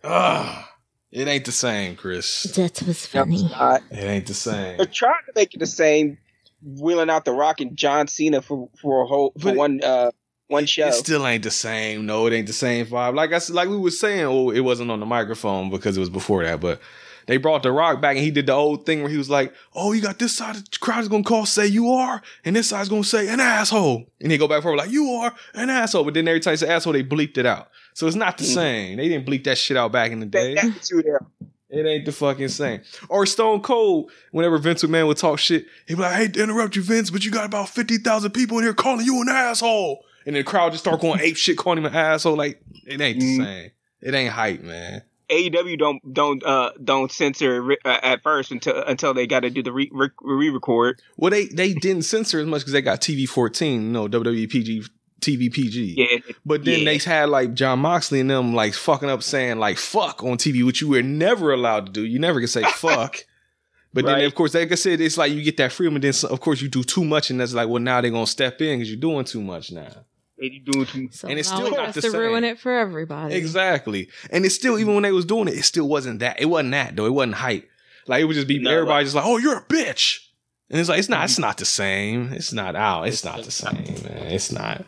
Ugh. 0.02 0.64
It 1.12 1.28
ain't 1.28 1.44
the 1.44 1.52
same, 1.52 1.94
Chris. 1.96 2.42
That 2.56 2.82
was 2.82 3.06
funny. 3.06 3.48
It 3.90 3.92
ain't 3.92 4.26
the 4.26 4.34
same. 4.34 4.78
they're 4.78 4.86
trying 4.86 5.22
to 5.26 5.32
make 5.36 5.54
it 5.54 5.60
the 5.60 5.66
same, 5.66 6.18
wheeling 6.62 7.08
out 7.08 7.24
the 7.24 7.30
Rock 7.32 7.60
and 7.60 7.76
John 7.76 8.08
Cena 8.08 8.42
for 8.42 8.68
for 8.80 9.02
a 9.02 9.06
whole 9.06 9.30
for 9.38 9.50
But 9.50 9.56
one 9.56 9.80
uh 9.84 10.10
one 10.54 10.66
show. 10.66 10.88
It 10.88 10.94
still 10.94 11.26
ain't 11.26 11.44
the 11.44 11.50
same. 11.50 12.06
No, 12.06 12.26
it 12.26 12.32
ain't 12.32 12.46
the 12.46 12.52
same 12.52 12.86
vibe. 12.86 13.14
Like 13.14 13.32
I 13.32 13.36
s- 13.36 13.50
like 13.50 13.68
we 13.68 13.76
were 13.76 13.90
saying, 13.90 14.24
oh, 14.24 14.50
it 14.50 14.60
wasn't 14.60 14.90
on 14.90 15.00
the 15.00 15.06
microphone 15.06 15.70
because 15.70 15.96
it 15.96 16.00
was 16.00 16.10
before 16.10 16.44
that, 16.44 16.60
but 16.60 16.80
they 17.26 17.36
brought 17.36 17.62
The 17.62 17.72
Rock 17.72 18.00
back 18.00 18.16
and 18.16 18.24
he 18.24 18.30
did 18.30 18.46
the 18.46 18.52
old 18.52 18.86
thing 18.86 19.00
where 19.00 19.10
he 19.10 19.16
was 19.16 19.30
like, 19.30 19.54
"Oh, 19.74 19.92
you 19.92 20.02
got 20.02 20.18
this 20.18 20.36
side 20.36 20.56
of 20.56 20.70
the 20.70 20.78
crowd 20.78 21.00
is 21.00 21.08
gonna 21.08 21.24
call 21.24 21.46
say 21.46 21.66
you 21.66 21.90
are, 21.90 22.22
and 22.44 22.54
this 22.54 22.68
side's 22.68 22.88
gonna 22.88 23.04
say 23.04 23.28
an 23.28 23.40
asshole," 23.40 24.06
and 24.20 24.30
they 24.30 24.38
go 24.38 24.48
back 24.48 24.62
forward 24.62 24.78
like 24.78 24.90
you 24.90 25.10
are 25.10 25.34
an 25.54 25.70
asshole. 25.70 26.04
But 26.04 26.14
then 26.14 26.28
every 26.28 26.40
time 26.40 26.52
he 26.52 26.56
said 26.58 26.70
asshole, 26.70 26.92
they 26.92 27.04
bleeped 27.04 27.38
it 27.38 27.46
out. 27.46 27.70
So 27.94 28.06
it's 28.06 28.16
not 28.16 28.38
the 28.38 28.44
mm-hmm. 28.44 28.54
same. 28.54 28.96
They 28.98 29.08
didn't 29.08 29.26
bleep 29.26 29.44
that 29.44 29.58
shit 29.58 29.76
out 29.76 29.92
back 29.92 30.12
in 30.12 30.20
the 30.20 30.26
day. 30.26 30.54
that, 30.54 30.64
that's 30.64 30.90
who 30.90 31.02
they 31.02 31.10
are. 31.10 31.26
It 31.70 31.86
ain't 31.86 32.04
the 32.04 32.12
fucking 32.12 32.48
same. 32.48 32.82
Or 33.08 33.26
Stone 33.26 33.62
Cold, 33.62 34.12
whenever 34.30 34.58
Vince 34.58 34.84
McMahon 34.84 35.08
would 35.08 35.16
talk 35.16 35.40
shit, 35.40 35.66
he'd 35.86 35.94
be 35.94 36.02
like, 36.02 36.12
I 36.12 36.16
hate 36.16 36.34
to 36.34 36.42
interrupt 36.42 36.76
you, 36.76 36.82
Vince, 36.82 37.10
but 37.10 37.24
you 37.24 37.32
got 37.32 37.46
about 37.46 37.68
50,000 37.68 38.30
people 38.30 38.58
in 38.58 38.64
here 38.64 38.74
calling 38.74 39.04
you 39.04 39.20
an 39.20 39.28
asshole. 39.28 40.04
And 40.26 40.36
the 40.36 40.44
crowd 40.44 40.72
just 40.72 40.84
start 40.84 41.00
going 41.00 41.20
ape 41.20 41.36
shit, 41.36 41.56
calling 41.58 41.78
him 41.78 41.86
an 41.86 41.94
asshole. 41.94 42.36
Like, 42.36 42.60
it 42.86 43.00
ain't 43.00 43.20
the 43.20 43.38
Mm. 43.38 43.44
same. 43.44 43.70
It 44.00 44.14
ain't 44.14 44.32
hype, 44.32 44.62
man. 44.62 45.02
AEW 45.30 45.78
don't 45.78 46.12
don't 46.12 46.44
uh 46.44 46.72
don't 46.82 47.10
censor 47.10 47.72
uh, 47.84 47.98
at 48.02 48.22
first 48.22 48.50
until 48.50 48.82
until 48.82 49.14
they 49.14 49.26
got 49.26 49.40
to 49.40 49.50
do 49.50 49.62
the 49.62 49.72
re 49.72 49.90
re 50.22 50.50
record. 50.50 51.00
Well, 51.16 51.30
they, 51.30 51.46
they 51.46 51.72
didn't 51.72 52.02
censor 52.02 52.38
as 52.40 52.46
much 52.46 52.60
because 52.60 52.74
they 52.74 52.82
got 52.82 53.00
TV 53.00 53.26
14, 53.26 53.82
you 53.82 53.88
know, 53.90 54.06
WWE 54.06 54.50
PG, 54.50 54.82
TV 55.22 55.50
PG. 55.50 55.94
Yeah, 55.96 56.32
But 56.44 56.66
then 56.66 56.80
yeah. 56.80 56.84
they 56.84 56.98
had 56.98 57.30
like 57.30 57.54
Jon 57.54 57.78
Moxley 57.78 58.20
and 58.20 58.28
them 58.30 58.54
like 58.54 58.74
fucking 58.74 59.08
up 59.08 59.22
saying 59.22 59.58
like 59.58 59.78
fuck 59.78 60.22
on 60.22 60.36
TV, 60.36 60.62
which 60.64 60.82
you 60.82 60.88
were 60.88 61.02
never 61.02 61.54
allowed 61.54 61.86
to 61.86 61.92
do. 61.92 62.04
You 62.04 62.18
never 62.18 62.38
can 62.38 62.48
say 62.48 62.62
fuck. 62.74 63.24
But 63.94 64.04
then 64.06 64.24
of 64.24 64.34
course, 64.34 64.52
like 64.54 64.72
I 64.72 64.74
said, 64.74 65.00
it's 65.00 65.16
like 65.16 65.32
you 65.32 65.42
get 65.42 65.56
that 65.58 65.72
freedom, 65.72 65.94
and 65.94 66.04
then 66.04 66.12
of 66.28 66.40
course 66.40 66.60
you 66.60 66.68
do 66.68 66.82
too 66.82 67.04
much, 67.04 67.30
and 67.30 67.40
that's 67.40 67.54
like, 67.54 67.68
well, 67.68 67.80
now 67.80 68.00
they're 68.02 68.10
gonna 68.10 68.26
step 68.26 68.60
in 68.60 68.78
because 68.78 68.90
you're 68.90 69.00
doing 69.00 69.24
too 69.24 69.40
much 69.40 69.70
now. 69.72 70.04
They 70.48 70.58
doing 70.58 70.86
too. 70.86 71.08
So 71.10 71.28
And 71.28 71.38
it's 71.38 71.48
still 71.48 71.66
it 71.66 71.72
not 71.72 71.94
the 71.94 72.00
to 72.02 72.10
ruin 72.10 72.44
it 72.44 72.58
for 72.58 72.72
everybody. 72.72 73.34
Exactly. 73.34 74.08
And 74.30 74.44
it's 74.44 74.54
still 74.54 74.78
even 74.78 74.94
when 74.94 75.02
they 75.02 75.12
was 75.12 75.24
doing 75.24 75.48
it, 75.48 75.54
it 75.54 75.64
still 75.64 75.88
wasn't 75.88 76.20
that. 76.20 76.40
It 76.40 76.46
wasn't 76.46 76.72
that 76.72 76.96
though. 76.96 77.06
It 77.06 77.14
wasn't 77.14 77.34
hype. 77.34 77.68
Like 78.06 78.22
it 78.22 78.24
would 78.24 78.34
just 78.34 78.48
be 78.48 78.58
No, 78.58 78.70
everybody 78.70 78.96
like- 78.96 79.04
just 79.04 79.16
like, 79.16 79.24
oh, 79.24 79.38
you're 79.38 79.58
a 79.58 79.64
bitch. 79.64 80.20
And 80.70 80.80
it's 80.80 80.88
like 80.88 80.98
it's 80.98 81.08
not. 81.08 81.24
It's 81.24 81.34
mm-hmm. 81.34 81.42
not 81.42 81.58
the 81.58 81.64
same. 81.64 82.32
It's 82.32 82.52
not 82.52 82.74
out. 82.74 83.06
It's 83.08 83.24
not 83.24 83.42
the 83.42 83.50
same, 83.50 83.84
man. 84.02 84.26
It's 84.28 84.50
not. 84.50 84.84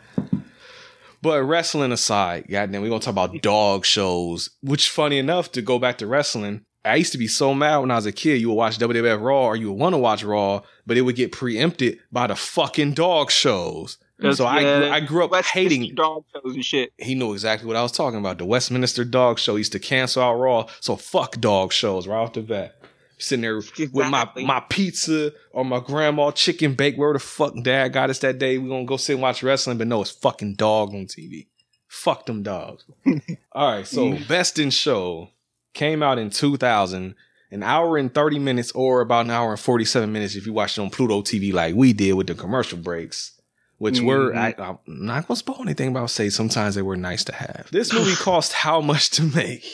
But 1.22 1.42
wrestling 1.42 1.92
aside, 1.92 2.46
goddamn, 2.48 2.82
we're 2.82 2.88
gonna 2.88 3.00
talk 3.00 3.12
about 3.12 3.42
dog 3.42 3.84
shows. 3.84 4.50
Which, 4.62 4.88
funny 4.88 5.18
enough, 5.18 5.52
to 5.52 5.62
go 5.62 5.78
back 5.78 5.98
to 5.98 6.06
wrestling, 6.06 6.62
I 6.84 6.96
used 6.96 7.12
to 7.12 7.18
be 7.18 7.26
so 7.26 7.52
mad 7.52 7.78
when 7.78 7.90
I 7.90 7.96
was 7.96 8.06
a 8.06 8.12
kid. 8.12 8.40
You 8.40 8.48
would 8.48 8.54
watch 8.54 8.78
WWF 8.78 9.20
Raw 9.20 9.46
or 9.46 9.56
you 9.56 9.70
would 9.70 9.80
want 9.80 9.94
to 9.94 9.98
watch 9.98 10.22
Raw, 10.22 10.62
but 10.86 10.96
it 10.96 11.02
would 11.02 11.16
get 11.16 11.32
preempted 11.32 11.98
by 12.12 12.28
the 12.28 12.36
fucking 12.36 12.92
dog 12.92 13.30
shows. 13.30 13.98
Mm-hmm. 14.20 14.32
So 14.32 14.46
I, 14.46 14.60
Yeah, 14.60 14.94
I 14.94 15.00
grew 15.00 15.24
up 15.24 15.30
Westminster 15.30 15.58
hating 15.58 15.94
dog 15.94 16.24
shows 16.32 16.54
and 16.54 16.64
shit. 16.64 16.92
he 16.98 17.14
knew 17.14 17.32
exactly 17.32 17.66
what 17.66 17.76
I 17.76 17.82
was 17.82 17.92
talking 17.92 18.18
about. 18.18 18.38
The 18.38 18.46
Westminster 18.46 19.04
Dog 19.04 19.38
Show 19.38 19.56
used 19.56 19.72
to 19.72 19.78
cancel 19.78 20.22
out 20.22 20.34
Raw, 20.34 20.66
so 20.80 20.96
fuck 20.96 21.38
dog 21.38 21.72
shows 21.72 22.06
right 22.06 22.16
off 22.16 22.32
the 22.32 22.42
bat. 22.42 22.76
Sitting 23.18 23.42
there 23.42 23.56
with 23.56 23.92
my 23.92 24.28
my 24.36 24.60
pizza 24.68 25.32
or 25.52 25.64
my 25.64 25.80
grandma 25.80 26.30
chicken 26.30 26.74
bake. 26.74 26.96
Where 26.96 27.14
the 27.14 27.18
fuck 27.18 27.54
dad 27.62 27.88
got 27.94 28.10
us 28.10 28.18
that 28.18 28.38
day? 28.38 28.58
We 28.58 28.68
gonna 28.68 28.84
go 28.84 28.98
sit 28.98 29.14
and 29.14 29.22
watch 29.22 29.42
wrestling, 29.42 29.78
but 29.78 29.86
no, 29.86 30.02
it's 30.02 30.10
fucking 30.10 30.56
dog 30.56 30.90
on 30.90 31.06
TV. 31.06 31.46
Fuck 31.88 32.26
them 32.26 32.42
dogs. 32.42 32.84
All 33.52 33.72
right, 33.72 33.86
so 33.86 34.18
Best 34.28 34.58
in 34.58 34.68
Show 34.68 35.30
came 35.72 36.02
out 36.02 36.18
in 36.18 36.28
2000, 36.28 37.14
an 37.50 37.62
hour 37.62 37.96
and 37.96 38.12
30 38.12 38.38
minutes, 38.38 38.72
or 38.72 39.00
about 39.00 39.24
an 39.24 39.30
hour 39.30 39.50
and 39.50 39.60
47 39.60 40.12
minutes 40.12 40.36
if 40.36 40.46
you 40.46 40.52
watch 40.52 40.76
it 40.76 40.82
on 40.82 40.90
Pluto 40.90 41.22
TV 41.22 41.54
like 41.54 41.74
we 41.74 41.94
did 41.94 42.12
with 42.14 42.26
the 42.26 42.34
commercial 42.34 42.76
breaks 42.78 43.35
which 43.78 44.00
were 44.00 44.34
I, 44.34 44.54
I'm 44.58 44.78
not 44.86 45.26
gonna 45.28 45.36
spoil 45.36 45.60
anything, 45.62 45.92
but 45.92 46.00
I'll 46.00 46.08
say 46.08 46.28
sometimes 46.30 46.74
they 46.74 46.82
were 46.82 46.96
nice 46.96 47.24
to 47.24 47.34
have. 47.34 47.68
This 47.72 47.92
movie 47.92 48.14
cost 48.16 48.52
how 48.52 48.80
much 48.80 49.10
to 49.10 49.22
make? 49.22 49.64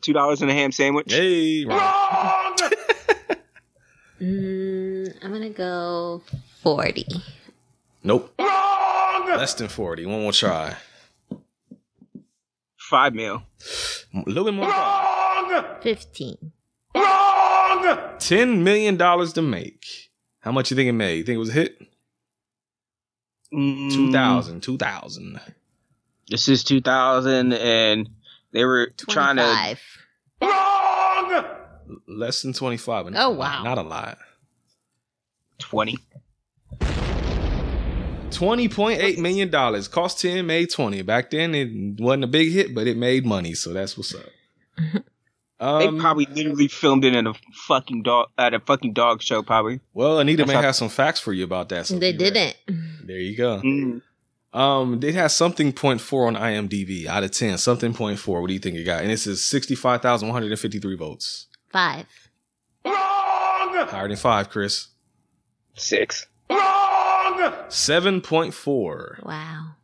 Two 0.00 0.12
dollars 0.12 0.42
and 0.42 0.50
a 0.50 0.54
ham 0.54 0.72
sandwich. 0.72 1.12
Hey, 1.12 1.64
Ron. 1.64 2.56
Mm, 4.20 5.12
I'm 5.24 5.32
gonna 5.32 5.50
go 5.50 6.22
40. 6.62 7.06
nope, 8.04 8.32
Wrong. 8.38 9.26
less 9.26 9.54
than 9.54 9.66
forty. 9.66 10.06
One 10.06 10.22
more 10.22 10.30
try. 10.30 10.76
five 12.76 13.14
mil. 13.14 13.42
A 14.14 14.18
little 14.28 14.44
bit 14.44 14.54
more. 14.54 14.66
than 14.66 14.74
five. 14.74 15.82
15. 15.82 16.52
Ten 18.20 18.62
million 18.62 18.96
dollars 18.96 19.32
to 19.32 19.42
make. 19.42 19.84
How 20.40 20.52
much 20.52 20.70
you 20.70 20.76
think 20.76 20.88
it 20.88 20.92
made? 20.92 21.16
You 21.18 21.24
think 21.24 21.34
it 21.34 21.38
was 21.40 21.48
a 21.48 21.52
hit? 21.54 21.78
Mm, 23.52 23.92
2000, 23.92 24.60
2000. 24.62 25.40
This 26.28 26.48
is 26.48 26.64
2000, 26.64 27.52
and 27.52 28.08
they 28.52 28.64
were 28.64 28.90
trying 29.08 29.36
to. 29.36 29.42
25. 29.42 29.80
Less 32.08 32.42
than 32.42 32.52
25. 32.54 33.04
but 33.06 33.12
Oh, 33.14 33.32
not- 33.32 33.36
wow. 33.36 33.62
Not 33.64 33.78
a 33.78 33.82
lot. 33.82 34.18
20. 35.58 35.98
$20.8 38.30 39.18
million. 39.18 39.50
Cost 39.90 40.20
10, 40.20 40.46
made 40.46 40.70
20. 40.70 41.02
Back 41.02 41.30
then, 41.30 41.54
it 41.54 42.00
wasn't 42.00 42.24
a 42.24 42.28
big 42.28 42.50
hit, 42.52 42.74
but 42.74 42.86
it 42.86 42.96
made 42.96 43.26
money, 43.26 43.52
so 43.54 43.72
that's 43.72 43.96
what's 43.96 44.14
up. 44.14 44.24
They 45.78 45.86
Um, 45.86 46.00
probably 46.00 46.26
literally 46.26 46.66
filmed 46.66 47.04
it 47.04 47.14
in 47.14 47.26
a 47.28 47.34
fucking 47.68 48.02
dog 48.02 48.30
at 48.36 48.52
a 48.52 48.58
fucking 48.58 48.94
dog 48.94 49.22
show, 49.22 49.42
probably. 49.44 49.78
well, 49.94 50.18
Anita 50.18 50.38
That's 50.38 50.48
may 50.48 50.54
how- 50.54 50.62
have 50.62 50.74
some 50.76 50.88
facts 50.88 51.20
for 51.20 51.32
you 51.32 51.44
about 51.44 51.68
that. 51.68 51.86
so 51.86 51.98
They 52.00 52.12
didn't. 52.12 52.56
There 53.06 53.18
you 53.18 53.36
go. 53.36 53.60
Mm. 53.60 54.02
Um, 54.52 55.00
it 55.02 55.14
has 55.14 55.34
something 55.34 55.72
point 55.72 56.00
four 56.00 56.26
on 56.26 56.34
IMDb 56.36 57.06
out 57.06 57.22
of 57.22 57.30
10. 57.30 57.58
Something 57.58 57.94
point 57.94 58.18
four. 58.18 58.40
What 58.40 58.48
do 58.48 58.54
you 58.54 58.58
think 58.58 58.76
it 58.76 58.82
got? 58.84 59.02
And 59.02 59.10
this 59.10 59.26
is 59.26 59.42
65,153 59.44 60.96
votes. 60.96 61.46
Five. 61.72 62.06
Wrong. 62.84 63.86
Higher 63.86 64.08
than 64.08 64.16
five, 64.16 64.50
Chris. 64.50 64.88
Six. 65.74 66.26
Wrong. 66.50 66.58
7.4. 67.68 69.24
Wow. 69.24 69.76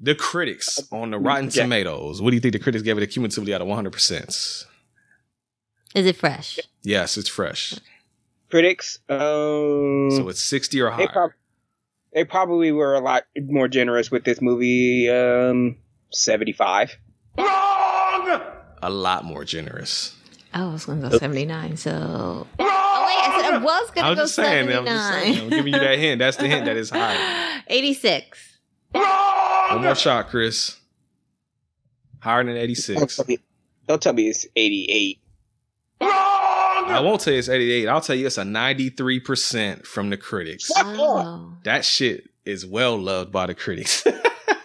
The 0.00 0.14
critics 0.14 0.80
on 0.92 1.10
the 1.12 1.18
Rotten 1.18 1.46
Yeah. 1.46 1.62
Tomatoes. 1.62 2.20
What 2.20 2.30
do 2.30 2.34
you 2.36 2.40
think 2.40 2.52
the 2.52 2.58
critics 2.58 2.82
gave 2.82 2.98
it 2.98 3.06
cumulatively 3.06 3.54
out 3.54 3.60
of 3.62 3.68
100%? 3.68 4.66
Is 5.94 6.06
it 6.06 6.16
fresh? 6.16 6.58
Yes, 6.82 7.16
it's 7.16 7.28
fresh. 7.28 7.74
Critics, 8.50 8.98
um, 9.08 10.10
So 10.10 10.28
it's 10.28 10.40
60 10.42 10.80
or 10.80 10.90
they, 10.90 10.96
higher. 10.96 11.08
prob- 11.08 11.30
they 12.12 12.24
probably 12.24 12.72
were 12.72 12.94
a 12.94 13.00
lot 13.00 13.24
more 13.40 13.68
generous 13.68 14.10
with 14.10 14.24
this 14.24 14.40
movie. 14.40 15.08
Um, 15.08 15.76
75. 16.10 16.96
A 17.38 18.90
lot 18.90 19.24
more 19.24 19.44
generous. 19.44 20.14
I 20.52 20.66
was 20.66 20.84
going 20.86 21.00
to 21.02 21.08
go 21.08 21.18
79. 21.18 21.76
So. 21.76 21.90
Oh, 21.90 22.44
wait. 22.58 22.66
I 22.68 23.40
said 23.42 23.54
I 23.54 23.58
was 23.58 23.90
going 23.90 24.04
to 24.04 24.10
was 24.10 24.16
go 24.18 24.22
just 24.24 24.34
saying, 24.34 24.68
79. 24.68 24.76
I'm 24.78 24.84
just 24.86 25.08
saying. 25.10 25.40
I'm 25.40 25.48
giving 25.50 25.74
you 25.74 25.80
that 25.80 25.98
hint. 25.98 26.18
That's 26.20 26.36
the 26.36 26.46
hint 26.48 26.66
that 26.66 26.76
is 26.76 26.90
high. 26.90 27.62
86. 27.66 28.58
One 28.92 29.82
more 29.82 29.94
shot, 29.96 30.28
Chris. 30.28 30.78
Higher 32.20 32.44
than 32.44 32.54
Don't 32.54 32.62
86. 32.62 33.16
tell 33.16 33.24
me, 33.26 33.38
don't 33.88 34.00
tell 34.02 34.12
me 34.12 34.28
it's 34.28 34.46
88. 34.54 35.18
I 36.06 37.00
won't 37.02 37.20
tell 37.20 37.32
you 37.32 37.38
it's 37.38 37.48
88. 37.48 37.88
I'll 37.88 38.00
tell 38.00 38.14
you 38.16 38.26
it's 38.26 38.38
a 38.38 38.42
93% 38.42 39.86
from 39.86 40.10
the 40.10 40.16
critics. 40.16 40.70
Oh. 40.76 41.54
That 41.64 41.84
shit 41.84 42.28
is 42.44 42.66
well 42.66 42.96
loved 42.98 43.32
by 43.32 43.46
the 43.46 43.54
critics. 43.54 44.06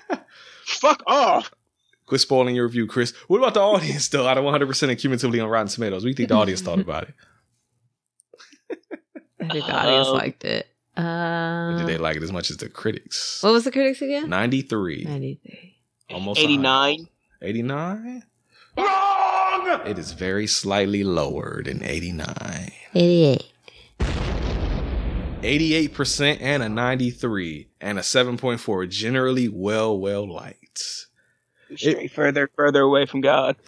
Fuck 0.66 1.02
off. 1.08 1.52
Quit 2.06 2.22
spoiling 2.22 2.56
your 2.56 2.66
review, 2.66 2.88
Chris. 2.88 3.14
What 3.28 3.38
about 3.38 3.54
the 3.54 3.62
audience, 3.62 4.08
though? 4.10 4.28
Out 4.28 4.38
of 4.38 4.44
100% 4.44 4.90
and 4.90 4.98
cumulatively 5.00 5.40
on 5.40 5.48
Rotten 5.50 5.68
Tomatoes, 5.68 6.02
what 6.04 6.08
do 6.08 6.10
you 6.10 6.14
think 6.16 6.30
the 6.30 6.36
audience 6.36 6.62
thought 6.62 6.80
about 6.80 7.04
it? 7.04 7.14
I 9.42 9.48
think 9.54 9.66
the 9.66 9.72
audience 9.76 10.08
Um, 10.08 10.14
liked 10.14 10.46
it. 10.46 10.68
Uh, 10.98 11.78
did 11.78 11.88
they 11.88 11.98
like 11.98 12.18
it 12.18 12.24
as 12.24 12.32
much 12.32 12.50
as 12.50 12.58
the 12.58 12.68
critics? 12.68 13.42
what 13.42 13.54
was 13.54 13.64
the 13.64 13.72
critics 13.72 14.02
again? 14.02 14.28
93. 14.30 15.06
93. 15.06 15.76
Almost 16.12 16.40
89. 16.42 17.08
89? 17.42 18.24
It 19.86 20.00
is 20.00 20.14
very 20.14 20.48
slightly 20.48 21.04
lower 21.04 21.62
than 21.64 21.84
89. 21.84 22.72
88. 22.96 23.44
88% 25.42 26.38
and 26.42 26.64
a 26.64 26.70
93 26.70 27.70
and 27.80 27.98
a 27.98 28.02
7.4. 28.02 28.90
Generally 28.90 29.50
well, 29.50 29.98
well 29.98 30.32
liked. 30.32 31.08
Straight 31.76 32.12
further, 32.12 32.50
further 32.56 32.82
away 32.82 33.06
from 33.06 33.22
God. 33.22 33.56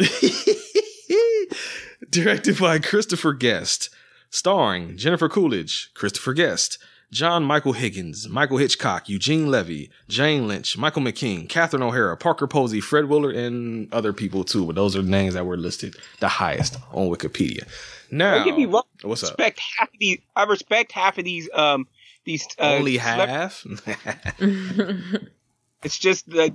Directed 2.09 2.57
by 2.57 2.79
Christopher 2.79 3.33
Guest. 3.33 3.89
Starring 4.31 4.97
Jennifer 4.97 5.29
Coolidge, 5.29 5.91
Christopher 5.93 6.33
Guest, 6.33 6.79
John 7.11 7.43
Michael 7.43 7.73
Higgins, 7.73 8.29
Michael 8.29 8.57
Hitchcock, 8.57 9.09
Eugene 9.09 9.51
Levy, 9.51 9.89
Jane 10.07 10.47
Lynch, 10.47 10.77
Michael 10.77 11.01
McKean, 11.01 11.49
Catherine 11.49 11.83
O'Hara, 11.83 12.15
Parker 12.15 12.47
Posey, 12.47 12.79
Fred 12.79 13.05
Willard, 13.09 13.35
and 13.35 13.93
other 13.93 14.13
people 14.13 14.43
too. 14.45 14.65
But 14.65 14.75
those 14.75 14.95
are 14.95 15.01
the 15.01 15.09
names 15.09 15.33
that 15.33 15.45
were 15.45 15.57
listed 15.57 15.95
the 16.21 16.29
highest 16.29 16.77
on 16.93 17.09
Wikipedia. 17.09 17.67
Now, 18.11 18.35
Don't 18.37 18.45
get 18.47 18.57
me 18.57 18.65
wrong. 18.65 18.83
what's 19.01 19.23
up? 19.23 19.31
Respect 19.31 19.61
half 19.77 19.89
of 19.89 19.99
these. 19.99 20.19
I 20.35 20.43
respect 20.43 20.91
half 20.93 21.17
of 21.17 21.25
these. 21.25 21.49
Um, 21.53 21.87
these 22.23 22.47
uh, 22.59 22.75
Only 22.75 22.97
half? 22.97 23.65
It's 25.83 25.97
just 25.97 26.31
like 26.31 26.53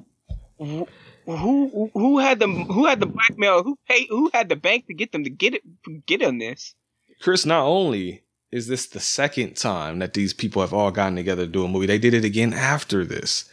who 0.58 0.86
who 1.26 2.18
had 2.18 2.38
the 2.38 2.46
who 2.46 2.86
had 2.86 3.00
the 3.00 3.06
blackmail? 3.06 3.62
Who 3.64 3.76
paid? 3.88 4.06
Who 4.08 4.30
had 4.32 4.48
the 4.48 4.56
bank 4.56 4.86
to 4.86 4.94
get 4.94 5.12
them 5.12 5.24
to 5.24 5.30
get 5.30 5.54
it 5.54 6.06
get 6.06 6.22
on 6.22 6.38
this? 6.38 6.74
Chris, 7.20 7.44
not 7.44 7.64
only 7.64 8.22
is 8.52 8.66
this 8.68 8.86
the 8.86 9.00
second 9.00 9.56
time 9.56 9.98
that 9.98 10.14
these 10.14 10.32
people 10.32 10.62
have 10.62 10.72
all 10.72 10.90
gotten 10.90 11.16
together 11.16 11.46
to 11.46 11.52
do 11.52 11.64
a 11.64 11.68
movie, 11.68 11.86
they 11.86 11.98
did 11.98 12.14
it 12.14 12.24
again 12.24 12.52
after 12.52 13.04
this. 13.04 13.50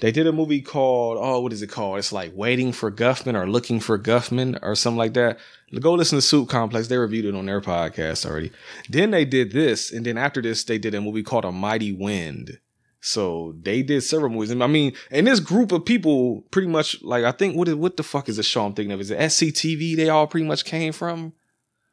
They 0.00 0.10
did 0.10 0.26
a 0.26 0.32
movie 0.32 0.62
called, 0.62 1.18
oh, 1.20 1.40
what 1.40 1.52
is 1.52 1.60
it 1.60 1.66
called? 1.68 1.98
It's 1.98 2.12
like 2.12 2.32
Waiting 2.34 2.72
for 2.72 2.90
Guffman 2.90 3.34
or 3.34 3.46
Looking 3.46 3.80
for 3.80 3.98
Guffman 3.98 4.58
or 4.62 4.74
something 4.74 4.96
like 4.96 5.12
that. 5.14 5.38
Go 5.78 5.92
listen 5.92 6.16
to 6.16 6.22
Soup 6.22 6.48
Complex. 6.48 6.88
They 6.88 6.96
reviewed 6.96 7.26
it 7.26 7.34
on 7.34 7.46
their 7.46 7.60
podcast 7.60 8.24
already. 8.24 8.50
Then 8.88 9.10
they 9.10 9.26
did 9.26 9.52
this. 9.52 9.92
And 9.92 10.06
then 10.06 10.16
after 10.16 10.40
this, 10.40 10.64
they 10.64 10.78
did 10.78 10.94
a 10.94 11.02
movie 11.02 11.22
called 11.22 11.44
A 11.44 11.52
Mighty 11.52 11.92
Wind. 11.92 12.58
So 13.02 13.54
they 13.60 13.82
did 13.82 14.02
several 14.02 14.30
movies. 14.30 14.50
I 14.50 14.66
mean, 14.66 14.94
and 15.10 15.26
this 15.26 15.40
group 15.40 15.70
of 15.70 15.84
people 15.84 16.42
pretty 16.50 16.68
much 16.68 17.02
like, 17.02 17.24
I 17.24 17.32
think, 17.32 17.56
what, 17.56 17.68
is, 17.68 17.74
what 17.74 17.96
the 17.98 18.02
fuck 18.02 18.28
is 18.28 18.38
the 18.38 18.42
show 18.42 18.64
I'm 18.64 18.72
thinking 18.72 18.92
of? 18.92 19.00
Is 19.00 19.10
it 19.10 19.18
SCTV 19.18 19.96
they 19.96 20.08
all 20.08 20.26
pretty 20.26 20.46
much 20.46 20.64
came 20.64 20.92
from? 20.92 21.34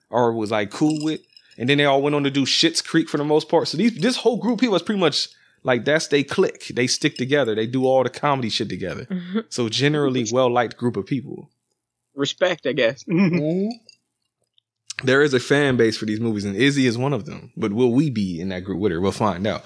Or 0.09 0.33
was 0.33 0.51
like 0.51 0.71
cool 0.71 1.03
with? 1.03 1.21
And 1.57 1.67
then 1.69 1.77
they 1.77 1.85
all 1.85 2.01
went 2.01 2.15
on 2.15 2.23
to 2.23 2.29
do 2.31 2.45
Schitt's 2.45 2.81
Creek 2.81 3.09
for 3.09 3.17
the 3.17 3.23
most 3.23 3.49
part. 3.49 3.67
So 3.67 3.77
these 3.77 3.95
this 3.97 4.17
whole 4.17 4.37
group 4.37 4.55
of 4.55 4.59
people 4.59 4.75
is 4.75 4.81
pretty 4.83 4.99
much 5.01 5.27
like 5.63 5.85
that's 5.85 6.07
they 6.07 6.23
click. 6.23 6.67
They 6.73 6.87
stick 6.87 7.17
together. 7.17 7.55
They 7.55 7.67
do 7.67 7.85
all 7.85 8.03
the 8.03 8.09
comedy 8.09 8.49
shit 8.49 8.69
together. 8.69 9.07
So 9.49 9.69
generally 9.69 10.25
well 10.31 10.49
liked 10.51 10.77
group 10.77 10.97
of 10.97 11.05
people. 11.05 11.49
Respect, 12.15 12.65
I 12.67 12.73
guess. 12.73 13.03
Mm-hmm. 13.09 13.35
Mm-hmm. 13.39 13.69
There 15.03 15.21
is 15.21 15.33
a 15.35 15.39
fan 15.39 15.77
base 15.77 15.95
for 15.95 16.05
these 16.05 16.19
movies, 16.19 16.43
and 16.43 16.55
Izzy 16.55 16.87
is 16.87 16.97
one 16.97 17.13
of 17.13 17.25
them. 17.25 17.51
But 17.55 17.71
will 17.71 17.93
we 17.93 18.09
be 18.09 18.41
in 18.41 18.49
that 18.49 18.63
group 18.63 18.79
with 18.79 18.91
her? 18.91 18.99
We'll 18.99 19.11
find 19.11 19.45
out. 19.45 19.63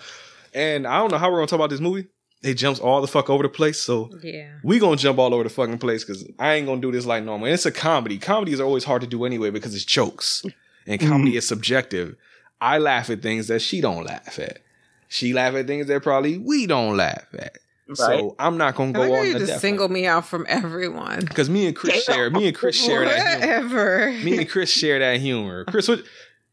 And 0.54 0.86
I 0.86 0.98
don't 1.00 1.10
know 1.12 1.18
how 1.18 1.30
we're 1.32 1.38
gonna 1.38 1.48
talk 1.48 1.58
about 1.60 1.70
this 1.70 1.80
movie. 1.80 2.08
It 2.44 2.56
jumps 2.56 2.80
all 2.82 3.00
the 3.00 3.08
fuck 3.08 3.30
over 3.30 3.44
the 3.44 3.48
place. 3.50 3.80
So 3.80 4.10
Yeah. 4.22 4.50
we 4.64 4.78
gonna 4.80 4.98
jump 4.98 5.20
all 5.20 5.34
over 5.34 5.44
the 5.44 5.50
fucking 5.50 5.78
place 5.78 6.04
because 6.04 6.28
I 6.38 6.56
ain't 6.56 6.68
gonna 6.68 6.82
do 6.82 6.92
this 6.92 7.06
like 7.06 7.24
normal. 7.24 7.46
And 7.46 7.54
it's 7.54 7.66
a 7.66 7.72
comedy. 7.72 8.18
Comedies 8.18 8.60
are 8.60 8.66
always 8.66 8.84
hard 8.84 9.02
to 9.04 9.08
do 9.08 9.24
anyway 9.24 9.52
because 9.52 9.74
it's 9.74 9.86
jokes, 9.86 10.44
and 10.88 11.00
comedy 11.00 11.32
mm-hmm. 11.32 11.38
is 11.38 11.48
subjective. 11.48 12.16
I 12.60 12.78
laugh 12.78 13.10
at 13.10 13.22
things 13.22 13.48
that 13.48 13.62
she 13.62 13.82
don't 13.82 14.06
laugh 14.06 14.38
at. 14.40 14.60
She 15.08 15.34
laugh 15.34 15.56
at 15.56 15.68
things 15.68 15.88
that 15.88 16.04
probably 16.04 16.38
we 16.38 16.68
don't 16.68 16.98
laugh 16.98 17.26
at. 17.34 17.58
So 17.94 18.36
I'm 18.40 18.58
not 18.58 18.76
gonna 18.76 18.94
go 18.94 19.02
like 19.02 19.12
on 19.12 19.26
you 19.28 19.34
the 19.34 19.48
just 19.48 19.60
single 19.60 19.90
me 19.90 20.06
out 20.08 20.26
from 20.26 20.46
everyone. 20.48 21.20
because 21.20 21.50
me 21.50 21.68
and 21.68 21.76
Chris 21.76 22.06
share. 22.06 22.30
Me 22.30 22.48
and 22.48 22.56
Chris 22.56 22.76
share 22.76 23.04
that. 23.04 23.42
Humor. 23.42 23.48
Whatever. 23.48 24.12
Me 24.24 24.38
and 24.38 24.50
Chris 24.50 24.72
share 24.72 25.00
that 25.00 25.20
humor. 25.20 25.66
Chris, 25.66 25.90
what? 25.90 26.04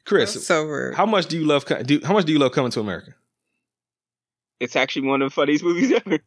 Chris, 0.04 0.44
so 0.44 0.64
rude. 0.64 0.94
how 0.94 1.06
much 1.06 1.26
do 1.26 1.38
you 1.38 1.44
love? 1.44 1.64
Do, 1.84 2.00
how 2.02 2.14
much 2.14 2.24
do 2.24 2.32
you 2.32 2.40
love 2.40 2.52
coming 2.52 2.72
to 2.72 2.80
America? 2.80 3.14
it's 4.60 4.76
actually 4.76 5.06
one 5.06 5.22
of 5.22 5.30
the 5.30 5.34
funniest 5.34 5.64
movies 5.64 5.92
ever. 6.06 6.18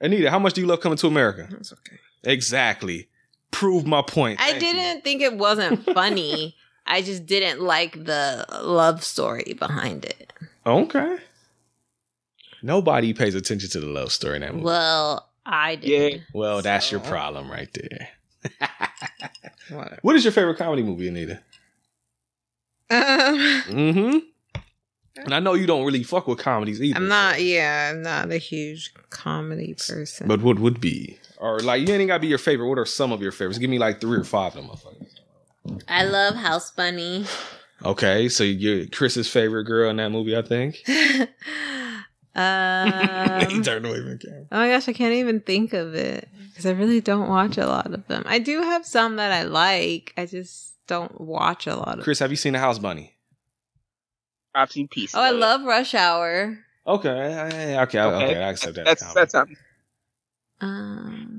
Anita, 0.00 0.30
how 0.30 0.38
much 0.38 0.54
do 0.54 0.60
you 0.60 0.66
love 0.66 0.80
coming 0.80 0.98
to 0.98 1.06
America? 1.06 1.48
That's 1.50 1.72
okay. 1.72 1.98
Exactly. 2.24 3.08
Prove 3.50 3.86
my 3.86 4.02
point. 4.02 4.40
I 4.40 4.50
Thank 4.50 4.60
didn't 4.60 5.04
think 5.04 5.22
it 5.22 5.36
wasn't 5.36 5.84
funny. 5.94 6.54
I 6.86 7.02
just 7.02 7.26
didn't 7.26 7.60
like 7.60 8.04
the 8.04 8.46
love 8.62 9.02
story 9.04 9.54
behind 9.58 10.04
it. 10.04 10.32
Okay. 10.64 11.18
Nobody 12.62 13.12
pays 13.12 13.34
attention 13.34 13.70
to 13.70 13.80
the 13.80 13.86
love 13.86 14.12
story 14.12 14.36
in 14.36 14.42
that 14.42 14.52
movie. 14.54 14.64
Well, 14.64 15.28
I 15.44 15.72
Yeah. 15.72 15.78
did. 16.08 16.24
Well, 16.32 16.62
that's 16.62 16.90
your 16.90 17.00
problem 17.00 17.50
right 17.50 17.68
there. 17.74 18.08
What 20.02 20.14
is 20.14 20.22
your 20.24 20.32
favorite 20.32 20.58
comedy 20.58 20.84
movie, 20.84 21.08
Anita? 21.08 21.40
Um, 22.88 22.98
Mm-hmm. 23.66 24.18
And 25.24 25.34
I 25.34 25.40
know 25.40 25.54
you 25.54 25.66
don't 25.66 25.84
really 25.84 26.02
fuck 26.04 26.26
with 26.28 26.38
comedies 26.38 26.80
either. 26.80 26.96
I'm 26.96 27.08
not. 27.08 27.42
Yeah, 27.42 27.90
I'm 27.92 28.02
not 28.02 28.30
a 28.30 28.36
huge 28.36 28.92
comedy 29.10 29.74
person. 29.74 30.28
But 30.28 30.42
what 30.42 30.58
would 30.60 30.80
be? 30.80 31.18
Or 31.38 31.58
like 31.60 31.88
you 31.88 31.92
ain't 31.94 32.06
gotta 32.06 32.20
be 32.20 32.26
your 32.28 32.38
favorite. 32.38 32.68
What 32.68 32.78
are 32.78 32.84
some 32.84 33.10
of 33.12 33.20
your 33.22 33.32
favorites? 33.32 33.58
Give 33.58 33.70
me 33.70 33.78
like 33.78 34.00
three 34.00 34.18
or 34.18 34.24
five 34.24 34.54
of 34.54 34.62
them 34.62 34.70
motherfuckers. 34.70 35.05
I 35.88 36.04
love 36.04 36.34
House 36.36 36.70
Bunny. 36.70 37.24
Okay, 37.84 38.28
so 38.28 38.42
you're 38.44 38.86
Chris's 38.86 39.28
favorite 39.28 39.64
girl 39.64 39.90
in 39.90 39.96
that 39.96 40.10
movie, 40.10 40.36
I 40.36 40.42
think. 40.42 40.76
he 40.86 41.26
Um, 42.36 43.62
turned 43.62 43.86
away 43.86 43.96
from 43.96 44.10
the 44.10 44.18
camera. 44.22 44.46
oh 44.52 44.56
my 44.58 44.68
gosh, 44.68 44.88
I 44.88 44.92
can't 44.92 45.14
even 45.14 45.40
think 45.40 45.72
of 45.72 45.94
it 45.94 46.28
because 46.50 46.66
I 46.66 46.72
really 46.72 47.00
don't 47.00 47.30
watch 47.30 47.56
a 47.56 47.66
lot 47.66 47.92
of 47.94 48.06
them. 48.08 48.24
I 48.26 48.38
do 48.38 48.60
have 48.60 48.84
some 48.84 49.16
that 49.16 49.32
I 49.32 49.44
like. 49.44 50.12
I 50.18 50.26
just 50.26 50.74
don't 50.86 51.18
watch 51.18 51.66
a 51.66 51.74
lot 51.74 51.88
of. 51.88 51.96
Them. 51.96 52.04
Chris, 52.04 52.18
have 52.18 52.30
you 52.30 52.36
seen 52.36 52.52
the 52.52 52.58
House 52.58 52.78
Bunny? 52.78 53.14
I've 54.54 54.70
seen 54.70 54.86
pieces. 54.88 55.14
Oh, 55.14 55.20
I 55.22 55.30
love 55.30 55.62
Rush 55.64 55.94
Hour. 55.94 56.58
Okay, 56.86 57.08
okay, 57.08 57.78
okay, 57.78 58.00
okay. 58.00 58.00
Okay. 58.00 58.42
I 58.42 58.50
accept 58.50 58.74
that. 58.76 58.84
That's 58.84 59.02
as 59.02 59.14
that's 59.14 59.34
Um, 60.60 61.35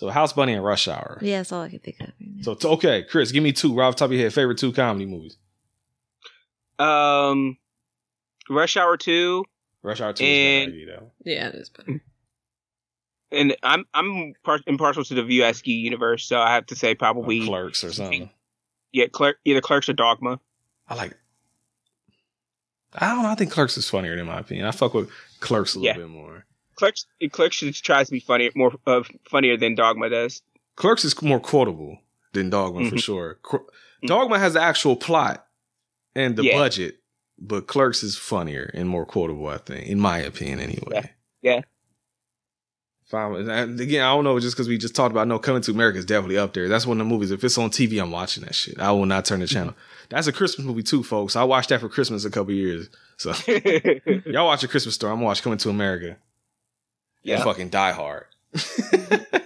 so 0.00 0.08
House 0.08 0.32
Bunny 0.32 0.54
and 0.54 0.64
Rush 0.64 0.88
Hour. 0.88 1.18
yeah, 1.20 1.38
that's 1.40 1.52
all 1.52 1.60
I 1.62 1.68
can 1.68 1.78
think 1.80 2.00
of. 2.00 2.06
right 2.06 2.14
now. 2.18 2.42
So 2.42 2.54
t- 2.54 2.66
okay, 2.68 3.02
Chris, 3.02 3.32
give 3.32 3.42
me 3.42 3.52
two. 3.52 3.74
Right 3.74 3.86
off 3.86 3.96
the 3.96 3.98
top 4.00 4.06
of 4.06 4.12
your 4.14 4.22
head, 4.22 4.32
favorite 4.32 4.56
two 4.58 4.72
comedy 4.72 5.04
movies. 5.04 5.36
Um, 6.78 7.58
Rush 8.48 8.76
Hour 8.76 8.96
Two, 8.96 9.44
Rush 9.82 10.00
Hour 10.00 10.12
Two. 10.14 10.24
And- 10.24 10.72
is 10.74 10.86
better, 10.86 11.00
though. 11.00 11.12
Yeah, 11.30 11.48
it 11.48 11.54
is 11.56 11.68
better. 11.68 12.02
and 13.30 13.54
I'm 13.62 13.84
I'm 13.94 14.32
par- 14.42 14.60
impartial 14.66 15.04
to 15.04 15.14
the 15.14 15.22
View 15.22 15.44
Askew 15.44 15.74
universe, 15.76 16.24
so 16.24 16.40
I 16.40 16.54
have 16.54 16.66
to 16.66 16.76
say 16.76 16.92
Or 16.92 16.96
probably 16.96 17.44
Clerks 17.46 17.84
or 17.84 17.92
something. 17.92 18.30
yeah, 18.92 19.06
Clerk, 19.08 19.36
either 19.44 19.60
Clerks 19.60 19.88
or 19.88 19.92
Dogma. 19.92 20.40
I 20.88 20.94
like. 20.94 21.16
I 22.94 23.08
don't 23.14 23.22
know. 23.22 23.28
I 23.28 23.34
think 23.36 23.52
Clerks 23.52 23.76
is 23.76 23.88
funnier 23.88 24.16
in 24.16 24.26
my 24.26 24.40
opinion. 24.40 24.66
I 24.66 24.72
fuck 24.72 24.94
with 24.94 25.10
Clerks 25.38 25.74
a 25.76 25.78
little 25.78 25.94
Yeah. 25.94 25.98
bit 26.04 26.08
more. 26.10 26.44
Clerks 26.80 27.06
Clerks 27.30 27.58
tries 27.80 28.06
to 28.06 28.12
be 28.12 28.20
funnier, 28.20 28.50
more 28.54 28.72
uh, 28.86 29.02
funnier 29.28 29.56
than 29.58 29.74
Dogma 29.74 30.08
does. 30.08 30.40
Clerks 30.76 31.04
is 31.04 31.20
more 31.22 31.38
quotable 31.40 31.98
than 32.32 32.48
Dogma 32.48 32.88
for 32.88 32.96
Mhm. 32.96 33.02
sure. 33.02 33.38
Qu- 33.42 33.66
Dogma 34.06 34.38
has 34.38 34.54
the 34.54 34.62
actual 34.62 34.96
plot 34.96 35.46
and 36.14 36.36
the 36.36 36.44
Yeah. 36.44 36.56
budget, 36.58 36.96
but 37.38 37.66
Clerks 37.66 38.02
is 38.02 38.16
funnier 38.16 38.70
and 38.72 38.88
more 38.88 39.04
quotable. 39.04 39.46
I 39.48 39.58
think, 39.58 39.86
in 39.88 40.00
my 40.00 40.18
opinion, 40.20 40.60
anyway. 40.60 40.90
Yeah. 40.92 41.06
Yeah. 41.42 41.60
Fine. 43.10 43.48
And 43.50 43.80
again, 43.80 44.02
I 44.04 44.14
don't 44.14 44.22
know, 44.22 44.38
just 44.38 44.56
because 44.56 44.68
we 44.68 44.78
just 44.78 44.94
talked 44.94 45.10
about 45.10 45.26
no 45.26 45.38
coming 45.40 45.62
to 45.62 45.72
America 45.72 45.98
is 45.98 46.04
definitely 46.04 46.38
up 46.38 46.52
there. 46.54 46.68
That's 46.68 46.86
one 46.86 47.00
of 47.00 47.06
the 47.06 47.12
movies. 47.12 47.32
If 47.32 47.42
it's 47.42 47.58
on 47.58 47.70
TV, 47.70 48.00
I'm 48.00 48.12
watching 48.12 48.44
that 48.44 48.54
shit. 48.54 48.78
I 48.78 48.92
will 48.92 49.04
not 49.06 49.24
turn 49.24 49.40
the 49.40 49.48
channel. 49.48 49.74
That's 50.10 50.28
a 50.28 50.32
Christmas 50.32 50.64
movie 50.64 50.84
too, 50.84 51.02
folks. 51.02 51.34
I 51.34 51.42
watched 51.42 51.70
that 51.70 51.80
for 51.80 51.88
Christmas 51.88 52.24
a 52.24 52.30
couple 52.30 52.52
years. 52.54 52.88
So 53.16 53.32
y'all 54.26 54.46
watch 54.46 54.62
a 54.62 54.68
Christmas 54.68 54.94
story. 54.94 55.10
I'm 55.12 55.16
gonna 55.18 55.26
watch 55.26 55.42
Coming 55.42 55.58
to 55.58 55.70
America. 55.70 56.16
Yeah, 57.22 57.38
Yeah. 57.38 57.44
fucking 57.44 57.68
Die 57.70 57.92
Hard. 57.92 58.24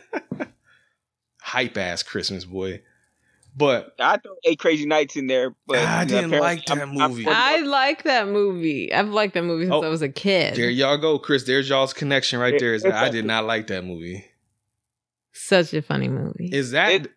Hype 1.40 1.76
ass 1.76 2.02
Christmas 2.02 2.44
boy. 2.44 2.82
But 3.56 3.94
I 4.00 4.16
throw 4.16 4.34
Eight 4.44 4.58
Crazy 4.58 4.84
Nights 4.86 5.14
in 5.14 5.28
there, 5.28 5.54
but 5.66 5.78
I 5.78 6.04
didn't 6.04 6.32
apparently 6.34 6.40
like 6.40 6.66
that 6.66 6.78
I'm- 6.78 6.98
I'm 7.00 7.10
movie. 7.12 7.22
for 7.24 7.30
I 7.32 7.58
like 7.60 8.02
that 8.02 8.26
movie. 8.26 8.92
I've 8.92 9.10
liked 9.10 9.34
that 9.34 9.44
movie 9.44 9.64
since 9.66 9.74
Oh, 9.74 9.84
I 9.84 9.88
was 9.88 10.02
a 10.02 10.08
kid. 10.08 10.56
there 10.56 10.68
y'all 10.70 10.96
go, 10.98 11.20
Chris. 11.20 11.44
There's 11.44 11.68
y'all's 11.68 11.92
connection 11.92 12.40
right 12.40 12.58
there. 12.58 12.74
Is 12.74 12.84
It's 12.84 12.92
I 12.94 13.06
a- 13.06 13.12
did 13.12 13.24
not 13.26 13.44
like 13.44 13.68
that 13.68 13.84
movie. 13.84 14.24
Such 15.32 15.72
a 15.74 15.82
funny 15.82 16.08
movie. 16.08 16.48
Is 16.52 16.72
that 16.72 16.90
It- 16.92 17.12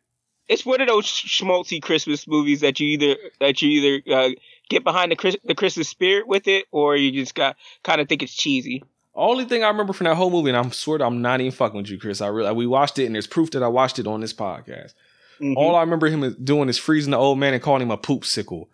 it's 0.48 0.64
one 0.66 0.80
of 0.80 0.88
those 0.88 1.06
schmaltzy 1.08 1.82
Christmas 1.82 2.28
movies 2.28 2.62
that 2.62 2.80
you 2.80 2.88
either 2.90 3.16
that 3.40 3.62
you 3.64 3.70
either 3.70 4.16
uh, 4.16 4.30
get 4.70 4.84
behind 4.84 5.12
the 5.12 5.16
Chris, 5.16 5.36
the 5.44 5.56
Christmas 5.56 5.90
spirit 5.90 6.28
with 6.28 6.48
it, 6.48 6.66
or 6.72 6.96
you 6.96 7.12
just 7.12 7.34
got 7.34 7.56
kind 7.84 8.00
of 8.00 8.08
think 8.08 8.22
it's 8.22 8.36
cheesy. 8.36 8.84
Only 9.20 9.46
thing 9.46 9.64
I 9.64 9.68
remember 9.70 9.94
from 9.94 10.06
that 10.06 10.16
whole 10.16 10.30
movie, 10.30 10.50
and 10.52 10.58
I'm 10.58 10.72
swear 10.72 11.00
to 11.00 11.06
I'm 11.06 11.22
not 11.24 11.42
even 11.42 11.52
fucking 11.52 11.76
with 11.78 11.90
you, 11.90 11.98
Chris. 11.98 12.22
I 12.22 12.28
really 12.28 12.54
we 12.54 12.68
watched 12.68 13.00
it, 13.00 13.06
and 13.08 13.16
there's 13.16 13.26
proof 13.28 13.50
that 13.52 13.64
I 13.64 13.68
watched 13.68 13.98
it 13.98 14.06
on 14.08 14.22
this 14.22 14.34
podcast. 14.34 14.94
Mhm. 15.42 15.56
All 15.58 15.76
I 15.76 15.82
remember 15.82 16.08
him 16.08 16.36
doing 16.44 16.70
is 16.70 16.78
freezing 16.78 17.12
the 17.12 17.18
old 17.18 17.40
man 17.40 17.54
and 17.54 17.62
calling 17.64 17.82
him 17.82 17.92
a 17.92 17.98
poop 17.98 18.26
sickle. 18.26 18.70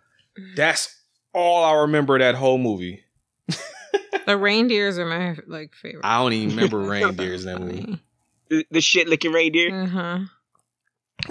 That's 0.54 0.94
all 1.32 1.64
I 1.64 1.80
remember 1.82 2.18
that 2.18 2.34
whole 2.34 2.58
movie. 2.58 3.04
the 4.26 4.36
reindeers 4.36 4.98
are 4.98 5.06
my 5.06 5.36
like 5.46 5.74
favorite. 5.74 6.04
I 6.04 6.18
don't 6.22 6.32
even 6.34 6.50
remember 6.56 6.78
reindeers 6.90 7.44
in 7.46 7.52
that 7.52 7.60
movie. 7.60 7.98
the, 8.50 8.66
the 8.70 8.80
shit 8.82 9.08
licking 9.08 9.32
reindeer. 9.32 9.74
Uh 9.82 9.86
huh. 9.86 10.18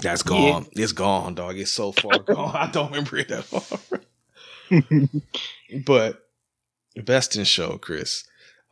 That's 0.00 0.22
gone. 0.22 0.66
It's 0.72 0.92
gone, 0.92 1.34
dog. 1.36 1.56
It's 1.56 1.70
so 1.70 1.92
far 1.92 2.18
gone. 2.26 2.56
I 2.56 2.68
don't 2.70 2.90
remember 2.90 3.18
it 3.18 3.30
at 3.30 3.46
all. 3.52 4.80
but 5.86 6.22
best 7.04 7.36
in 7.36 7.44
show, 7.44 7.78
Chris. 7.78 8.24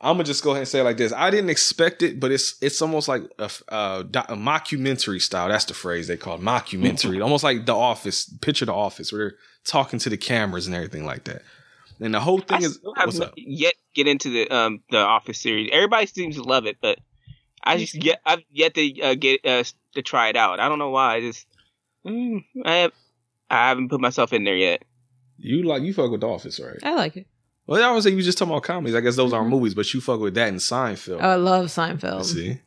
I'm 0.03 0.15
gonna 0.15 0.25
just 0.25 0.43
go 0.43 0.51
ahead 0.51 0.61
and 0.61 0.67
say 0.67 0.81
it 0.81 0.83
like 0.83 0.97
this. 0.97 1.13
I 1.13 1.29
didn't 1.29 1.49
expect 1.49 2.03
it, 2.03 2.19
but 2.19 2.29
it's 2.29 2.55
it's 2.61 2.81
almost 2.81 3.07
like 3.07 3.23
a, 3.39 3.49
a, 3.69 3.99
a 4.01 4.35
mockumentary 4.35 5.21
style. 5.21 5.47
That's 5.47 5.63
the 5.65 5.73
phrase 5.73 6.07
they 6.07 6.17
call 6.17 6.35
it, 6.35 6.41
mockumentary. 6.41 7.21
almost 7.23 7.43
like 7.43 7.65
The 7.65 7.75
Office. 7.75 8.25
Picture 8.41 8.65
The 8.65 8.73
Office, 8.73 9.13
where 9.13 9.29
they're 9.29 9.37
talking 9.63 9.99
to 9.99 10.09
the 10.09 10.17
cameras 10.17 10.67
and 10.67 10.75
everything 10.75 11.05
like 11.05 11.23
that. 11.23 11.41
And 12.01 12.13
the 12.13 12.19
whole 12.19 12.41
I 12.49 12.57
thing 12.57 12.63
is, 12.63 12.75
still 12.75 12.93
what's 12.97 13.19
up? 13.21 13.33
yet 13.37 13.75
get 13.95 14.07
into 14.07 14.29
the 14.29 14.49
um 14.53 14.81
the 14.91 14.97
Office 14.97 15.39
series. 15.39 15.69
Everybody 15.71 16.05
seems 16.07 16.35
to 16.35 16.43
love 16.43 16.65
it, 16.65 16.77
but 16.81 16.99
I 17.63 17.77
just 17.77 17.95
yet 17.95 18.19
I've 18.25 18.43
yet 18.51 18.73
to 18.73 19.01
uh, 19.01 19.15
get 19.15 19.45
uh, 19.45 19.63
to 19.93 20.01
try 20.01 20.27
it 20.27 20.35
out. 20.35 20.59
I 20.59 20.67
don't 20.67 20.79
know 20.79 20.89
why. 20.89 21.15
I 21.15 21.21
just 21.21 21.47
mm, 22.05 22.43
I 22.65 22.73
have, 22.73 22.91
I 23.49 23.69
haven't 23.69 23.87
put 23.87 24.01
myself 24.01 24.33
in 24.33 24.43
there 24.43 24.57
yet. 24.57 24.83
You 25.37 25.63
like 25.63 25.83
you 25.83 25.93
fuck 25.93 26.11
with 26.11 26.21
The 26.21 26.27
Office, 26.27 26.59
right? 26.59 26.79
I 26.83 26.95
like 26.95 27.15
it. 27.15 27.27
Well, 27.65 27.83
I 27.83 27.93
was 27.93 28.03
say 28.03 28.11
you 28.11 28.21
just 28.21 28.37
talking 28.37 28.51
about 28.51 28.63
comedies. 28.63 28.95
I 28.95 29.01
guess 29.01 29.15
those 29.15 29.31
aren't 29.31 29.45
mm-hmm. 29.45 29.55
movies, 29.55 29.73
but 29.73 29.93
you 29.93 30.01
fuck 30.01 30.19
with 30.19 30.33
that 30.35 30.49
and 30.49 30.57
Seinfeld. 30.57 31.19
Oh, 31.21 31.29
I 31.29 31.35
love 31.35 31.67
Seinfeld. 31.67 32.17
Let's 32.17 32.33
see. 32.33 32.59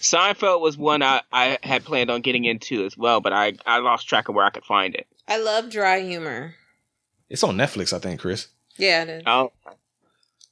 Seinfeld 0.00 0.60
was 0.60 0.76
one 0.76 1.02
I, 1.02 1.22
I 1.32 1.58
had 1.62 1.84
planned 1.84 2.10
on 2.10 2.22
getting 2.22 2.44
into 2.44 2.84
as 2.84 2.96
well, 2.96 3.20
but 3.20 3.32
I, 3.32 3.54
I 3.66 3.78
lost 3.78 4.08
track 4.08 4.28
of 4.28 4.34
where 4.34 4.44
I 4.44 4.50
could 4.50 4.64
find 4.64 4.94
it. 4.94 5.06
I 5.28 5.38
love 5.38 5.70
dry 5.70 6.00
humor. 6.00 6.54
It's 7.28 7.44
on 7.44 7.56
Netflix, 7.56 7.92
I 7.92 8.00
think, 8.00 8.20
Chris. 8.20 8.48
Yeah, 8.76 9.02
it 9.02 9.08
is. 9.08 9.22
Oh, 9.26 9.52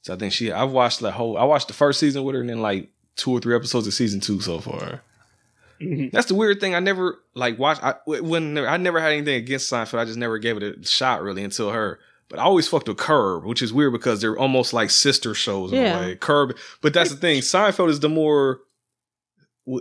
So 0.03 0.13
I 0.13 0.17
think 0.17 0.31
she. 0.31 0.51
I've 0.51 0.71
watched 0.71 1.01
the 1.01 1.11
whole. 1.11 1.37
I 1.37 1.43
watched 1.43 1.67
the 1.67 1.73
first 1.73 1.99
season 1.99 2.23
with 2.23 2.35
her, 2.35 2.41
and 2.41 2.49
then 2.49 2.61
like 2.61 2.89
two 3.17 3.31
or 3.31 3.41
three 3.41 3.55
episodes 3.55 3.87
of 3.87 3.93
season 3.93 4.21
two 4.21 4.39
so 4.39 4.59
far. 4.59 5.01
Mm-hmm. 5.81 6.07
That's 6.13 6.27
the 6.27 6.35
weird 6.35 6.61
thing. 6.61 6.75
I 6.75 6.79
never 6.79 7.19
like 7.33 7.59
watched. 7.59 7.83
I 7.83 7.95
when 8.05 8.57
I 8.57 8.77
never 8.77 9.01
had 9.01 9.11
anything 9.11 9.35
against 9.35 9.69
Seinfeld. 9.69 9.99
I 9.99 10.05
just 10.05 10.17
never 10.17 10.37
gave 10.37 10.57
it 10.57 10.63
a 10.63 10.85
shot 10.85 11.21
really 11.21 11.43
until 11.43 11.71
her. 11.71 11.99
But 12.29 12.39
I 12.39 12.43
always 12.43 12.67
fucked 12.67 12.87
with 12.87 12.97
Curb, 12.97 13.43
which 13.45 13.61
is 13.61 13.73
weird 13.73 13.91
because 13.91 14.21
they're 14.21 14.37
almost 14.37 14.71
like 14.71 14.91
sister 14.91 15.33
shows 15.33 15.71
in 15.73 15.79
Yeah. 15.81 15.97
a 15.99 16.01
way. 16.01 16.15
Curb, 16.15 16.55
but 16.81 16.93
that's 16.93 17.09
the 17.09 17.15
thing. 17.17 17.41
Seinfeld 17.41 17.89
is 17.89 17.99
the 17.99 18.09
more 18.09 18.61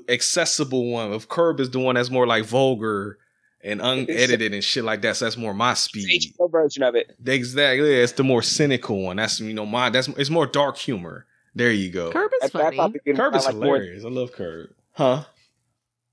accessible 0.08 0.90
one. 0.90 1.12
If 1.12 1.28
Curb 1.28 1.60
is 1.60 1.70
the 1.70 1.78
one 1.78 1.94
that's 1.94 2.10
more 2.10 2.26
like 2.26 2.44
vulgar 2.44 3.18
and 3.62 3.80
unedited 3.80 4.52
and 4.54 4.62
shit 4.62 4.84
like 4.84 5.02
that. 5.02 5.16
So 5.16 5.24
that's 5.24 5.36
more 5.36 5.54
my 5.54 5.74
speed. 5.74 6.32
HBO 6.38 6.50
version 6.50 6.82
of 6.82 6.94
it. 6.94 7.14
Exactly. 7.26 7.90
Yeah, 7.96 8.02
it's 8.02 8.12
the 8.12 8.24
more 8.24 8.42
cynical 8.42 9.02
one. 9.02 9.16
That's 9.16 9.40
you 9.40 9.54
know 9.54 9.66
my 9.66 9.90
that's 9.90 10.08
it's 10.08 10.30
more 10.30 10.46
dark 10.46 10.76
humor. 10.76 11.26
There 11.54 11.70
you 11.72 11.90
go. 11.90 12.12
Curb 12.12 12.30
is 12.42 12.50
That, 12.52 12.58
that 12.58 12.74
funny. 12.74 12.94
the 13.04 13.14
Curb 13.14 13.32
one 13.32 13.40
is 13.40 13.46
I 13.46 13.50
like 13.50 13.56
more. 13.56 13.76
hilarious. 13.76 14.04
I 14.04 14.08
love 14.08 14.32
Curb. 14.32 14.70
Huh? 14.92 15.24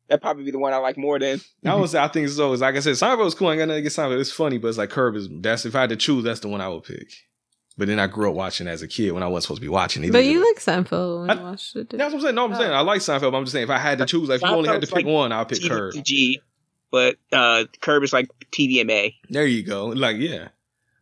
That 0.07 0.21
probably 0.21 0.43
be 0.43 0.51
the 0.51 0.59
one 0.59 0.71
I 0.73 0.77
like 0.77 0.97
more 0.97 1.17
than. 1.17 1.41
I 1.65 1.75
would 1.75 1.89
say 1.89 1.99
I 1.99 2.07
think 2.07 2.29
so. 2.29 2.53
It's 2.53 2.61
like 2.61 2.75
I 2.75 2.79
said, 2.79 2.93
Seinfeld's 2.93 3.33
cool. 3.35 3.47
I 3.47 3.53
ain't 3.53 3.59
got 3.59 3.67
nothing 3.69 3.79
against 3.79 3.97
Seinfeld. 3.97 4.19
It's 4.19 4.31
funny, 4.31 4.57
but 4.57 4.67
it's 4.67 4.77
like 4.77 4.89
Curb 4.91 5.15
is 5.15 5.27
that's 5.31 5.65
if 5.65 5.75
I 5.75 5.81
had 5.81 5.89
to 5.89 5.95
choose, 5.95 6.23
that's 6.23 6.39
the 6.41 6.47
one 6.47 6.61
I 6.61 6.67
would 6.69 6.83
pick. 6.83 7.09
But 7.77 7.87
then 7.87 7.99
I 7.99 8.07
grew 8.07 8.29
up 8.29 8.35
watching 8.35 8.67
as 8.67 8.81
a 8.81 8.87
kid 8.87 9.11
when 9.11 9.21
I 9.23 9.27
wasn't 9.27 9.43
supposed 9.43 9.61
to 9.61 9.65
be 9.65 9.69
watching 9.69 10.03
it. 10.05 10.11
But 10.13 10.23
you 10.25 10.39
like 10.47 10.61
Seinfeld 10.63 11.21
when 11.21 11.29
I- 11.29 11.33
you 11.35 11.41
watched 11.41 11.75
it. 11.75 11.89
That's 11.89 12.13
what 12.13 12.19
I'm 12.19 12.21
saying. 12.21 12.35
No, 12.35 12.45
I'm 12.45 12.55
saying 12.55 12.71
I 12.71 12.79
like 12.81 13.01
Seinfeld, 13.01 13.31
but 13.31 13.37
I'm 13.37 13.43
just 13.43 13.51
saying 13.53 13.63
if 13.65 13.69
I 13.69 13.77
had 13.79 13.97
to 13.97 14.05
choose, 14.05 14.29
like 14.29 14.41
if 14.41 14.47
you 14.49 14.55
only 14.55 14.69
had 14.69 14.81
to 14.81 14.87
pick 14.87 14.95
like 14.97 15.05
one, 15.05 15.31
I'll 15.31 15.45
pick 15.45 15.61
Curb. 15.63 15.93
TVMA, 15.93 16.35
but 16.91 17.17
uh, 17.33 17.65
Curb 17.81 18.03
is 18.03 18.13
like 18.13 18.29
TVMA. 18.51 19.15
There 19.29 19.45
you 19.45 19.63
go. 19.63 19.87
Like, 19.87 20.17
yeah. 20.17 20.49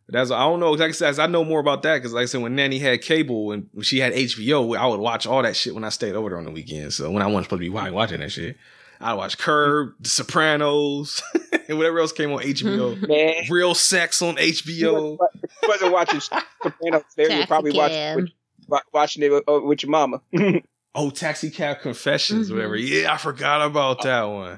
But 0.06 0.14
that's 0.14 0.30
I 0.30 0.40
don't 0.40 0.60
know. 0.60 0.72
Like 0.72 0.88
I 0.88 0.92
said, 0.92 1.18
I 1.18 1.26
know 1.26 1.44
more 1.44 1.60
about 1.60 1.82
that 1.82 1.94
because, 1.96 2.12
like 2.12 2.22
I 2.22 2.26
said, 2.26 2.42
when 2.42 2.54
Nanny 2.56 2.78
had 2.78 3.00
cable 3.00 3.52
and 3.52 3.68
when 3.72 3.84
she 3.84 4.00
had 4.00 4.12
HBO, 4.12 4.76
I 4.76 4.86
would 4.86 5.00
watch 5.00 5.26
all 5.26 5.42
that 5.42 5.56
shit 5.56 5.74
when 5.74 5.84
I 5.84 5.88
stayed 5.90 6.14
over 6.14 6.28
there 6.30 6.38
on 6.38 6.44
the 6.44 6.50
weekend. 6.50 6.92
So 6.92 7.10
when 7.10 7.22
I 7.22 7.26
wasn't 7.26 7.44
supposed 7.44 7.60
to 7.62 7.64
be 7.64 7.68
watching 7.70 8.20
that 8.20 8.32
shit, 8.32 8.56
I 9.00 9.14
watch 9.14 9.38
Curb, 9.38 9.94
The 10.00 10.08
Sopranos, 10.08 11.22
and 11.68 11.76
whatever 11.78 11.98
else 12.00 12.12
came 12.12 12.32
on 12.32 12.42
HBO. 12.42 13.06
Man, 13.08 13.34
Real 13.50 13.74
Sex 13.74 14.22
on 14.22 14.36
HBO. 14.36 15.18
if 15.42 15.50
you 15.62 15.68
wasn't 15.68 15.92
watching 15.92 16.20
Sopranos, 16.62 17.02
there 17.16 17.30
you're 17.30 17.46
probably 17.46 17.72
watching 17.72 17.96
Taxicab. 17.96 18.16
with, 18.22 18.32
wa- 18.68 18.80
watching 18.92 19.22
it 19.22 19.30
with, 19.32 19.44
uh, 19.48 19.60
your 19.60 19.90
mama. 19.90 20.20
Oh, 20.96 21.10
Taxi 21.10 21.50
Cab 21.50 21.80
Confessions, 21.80 22.48
Mhm. 22.50 22.54
whatever. 22.54 22.76
Yeah, 22.76 23.12
I 23.12 23.16
forgot 23.16 23.60
about 23.62 24.02
that 24.02 24.22
one. 24.22 24.56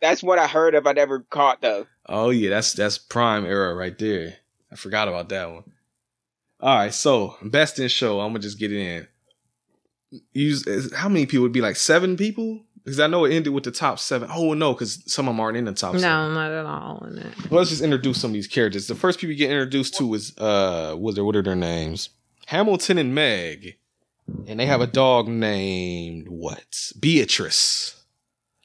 That's 0.00 0.22
what 0.22 0.38
I 0.38 0.46
heard 0.46 0.76
of. 0.76 0.86
I 0.86 0.92
never 0.92 1.20
caught 1.20 1.60
though. 1.60 1.86
Oh 2.08 2.30
yeah, 2.30 2.50
that's 2.50 2.72
that's 2.72 2.98
prime 2.98 3.44
era 3.44 3.74
right 3.74 3.98
there. 3.98 4.36
I 4.70 4.76
forgot 4.76 5.08
about 5.08 5.28
that 5.30 5.50
one. 5.50 5.64
All 6.60 6.76
right, 6.76 6.94
so 6.94 7.36
best 7.42 7.80
in 7.80 7.88
show. 7.88 8.20
I'm 8.20 8.28
gonna 8.28 8.38
just 8.38 8.60
get 8.60 8.70
it 8.70 8.78
in. 8.78 9.08
Use 10.32 10.92
how 10.94 11.08
many 11.08 11.26
people 11.26 11.42
would 11.42 11.52
be 11.52 11.60
like 11.60 11.74
seven 11.76 12.16
people? 12.16 12.60
Because 12.84 12.98
I 13.00 13.06
know 13.06 13.24
it 13.24 13.32
ended 13.32 13.52
with 13.52 13.62
the 13.64 13.70
top 13.70 13.98
seven. 14.00 14.28
Oh 14.32 14.54
no, 14.54 14.72
because 14.72 15.02
some 15.06 15.28
of 15.28 15.34
them 15.34 15.40
aren't 15.40 15.56
in 15.56 15.66
the 15.66 15.72
top 15.72 15.94
No, 15.94 16.00
seven. 16.00 16.34
not 16.34 16.50
at 16.50 16.66
all 16.66 17.06
in 17.10 17.18
it. 17.18 17.50
Well, 17.50 17.58
let's 17.58 17.70
just 17.70 17.82
introduce 17.82 18.20
some 18.20 18.30
of 18.30 18.34
these 18.34 18.48
characters. 18.48 18.88
The 18.88 18.94
first 18.96 19.18
people 19.20 19.32
you 19.32 19.38
get 19.38 19.50
introduced 19.50 19.96
to 19.98 20.14
is 20.14 20.36
uh, 20.38 20.94
what 20.96 21.16
are 21.16 21.24
what 21.24 21.36
are 21.36 21.42
their 21.42 21.54
names? 21.54 22.08
Hamilton 22.46 22.98
and 22.98 23.14
Meg, 23.14 23.76
and 24.48 24.58
they 24.58 24.66
have 24.66 24.80
a 24.80 24.86
dog 24.88 25.28
named 25.28 26.26
what? 26.28 26.90
Beatrice. 26.98 27.98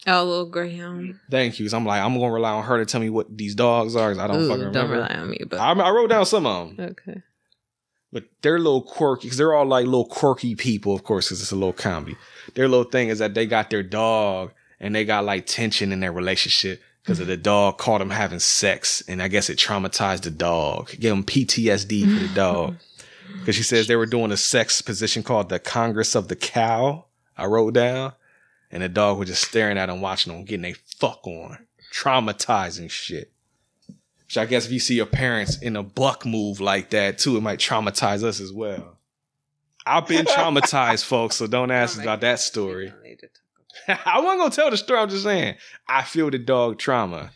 Oh, 0.08 0.24
little 0.24 0.46
greyhound. 0.46 1.20
Thank 1.30 1.60
you. 1.60 1.66
'cause 1.66 1.74
I'm 1.74 1.86
like 1.86 2.02
I'm 2.02 2.14
gonna 2.18 2.32
rely 2.32 2.52
on 2.52 2.64
her 2.64 2.78
to 2.80 2.86
tell 2.86 3.02
me 3.02 3.10
what 3.10 3.38
these 3.38 3.56
dogs 3.56 3.96
are. 3.96 4.12
I 4.20 4.28
don't 4.28 4.42
Ooh, 4.42 4.50
fucking 4.50 4.72
don't 4.72 4.90
rely 4.90 5.08
on 5.10 5.30
me, 5.30 5.40
but 5.48 5.60
I, 5.60 5.72
I 5.74 5.90
wrote 5.92 6.10
down 6.10 6.26
some 6.26 6.46
of 6.46 6.76
them. 6.78 6.90
okay. 6.92 7.22
But 8.12 8.26
their 8.42 8.58
little 8.58 8.82
quirky, 8.82 9.28
because 9.28 9.38
they're 9.38 9.54
all 9.54 9.66
like 9.66 9.86
little 9.86 10.06
quirky 10.06 10.56
people, 10.56 10.96
of 10.96 11.04
course, 11.04 11.28
because 11.28 11.42
it's 11.42 11.52
a 11.52 11.56
little 11.56 11.74
comedy. 11.74 12.16
Their 12.54 12.68
little 12.68 12.90
thing 12.90 13.10
is 13.10 13.20
that 13.20 13.34
they 13.34 13.46
got 13.46 13.70
their 13.70 13.84
dog 13.84 14.54
and 14.80 14.96
they 14.96 15.04
got 15.06 15.26
like 15.26 15.46
tension 15.46 15.92
in 15.92 16.00
their 16.00 16.12
relationship 16.12 16.82
because 17.04 17.20
of 17.20 17.28
the 17.28 17.38
dog 17.38 17.78
caught 17.78 18.00
them 18.00 18.10
having 18.10 18.40
sex. 18.40 19.04
And 19.08 19.22
I 19.22 19.28
guess 19.28 19.50
it 19.50 19.58
traumatized 19.58 20.22
the 20.22 20.32
dog, 20.32 20.90
gave 20.92 21.12
them 21.12 21.24
PTSD 21.24 22.04
for 22.04 22.28
the 22.28 22.34
dog. 22.34 22.78
Because 23.40 23.56
she 23.56 23.64
says 23.64 23.88
they 23.88 23.96
were 23.96 24.06
doing 24.06 24.32
a 24.32 24.38
sex 24.38 24.82
position 24.82 25.24
called 25.24 25.50
the 25.50 25.60
Congress 25.60 26.16
of 26.16 26.28
the 26.28 26.36
Cow. 26.36 27.06
I 27.38 27.46
wrote 27.46 27.74
down. 27.74 28.14
And 28.72 28.84
the 28.84 28.90
dog 28.90 29.20
was 29.20 29.30
just 29.30 29.48
staring 29.48 29.78
at 29.78 29.86
them, 29.86 30.02
watching 30.02 30.34
them, 30.34 30.44
getting 30.44 30.66
a 30.66 30.74
fuck 30.74 31.26
on. 31.26 31.68
Traumatizing 31.94 32.90
shit. 32.90 33.32
Which 34.28 34.38
I 34.38 34.46
guess 34.46 34.66
if 34.66 34.72
you 34.72 34.80
see 34.80 34.96
your 34.96 35.06
parents 35.06 35.58
in 35.62 35.78
a 35.78 35.84
buck 35.84 36.26
move 36.26 36.60
like 36.60 36.90
that 36.90 37.18
too, 37.18 37.38
it 37.38 37.42
might 37.42 37.60
traumatize 37.60 38.24
us 38.24 38.42
as 38.42 38.52
well. 38.52 38.98
I've 39.86 40.06
been 40.06 40.26
traumatized, 40.26 41.06
folks, 41.06 41.38
so 41.38 41.48
don't 41.48 41.72
ask 41.72 42.02
about 42.02 42.20
that 42.22 42.40
story. 42.40 42.94
I 43.88 44.20
wasn't 44.20 44.40
gonna 44.40 44.50
tell 44.52 44.70
the 44.70 44.76
story. 44.78 45.00
I'm 45.00 45.10
just 45.10 45.24
saying 45.24 45.56
I 45.88 46.04
feel 46.04 46.30
the 46.30 46.40
dog 46.40 46.78
trauma. 46.78 47.32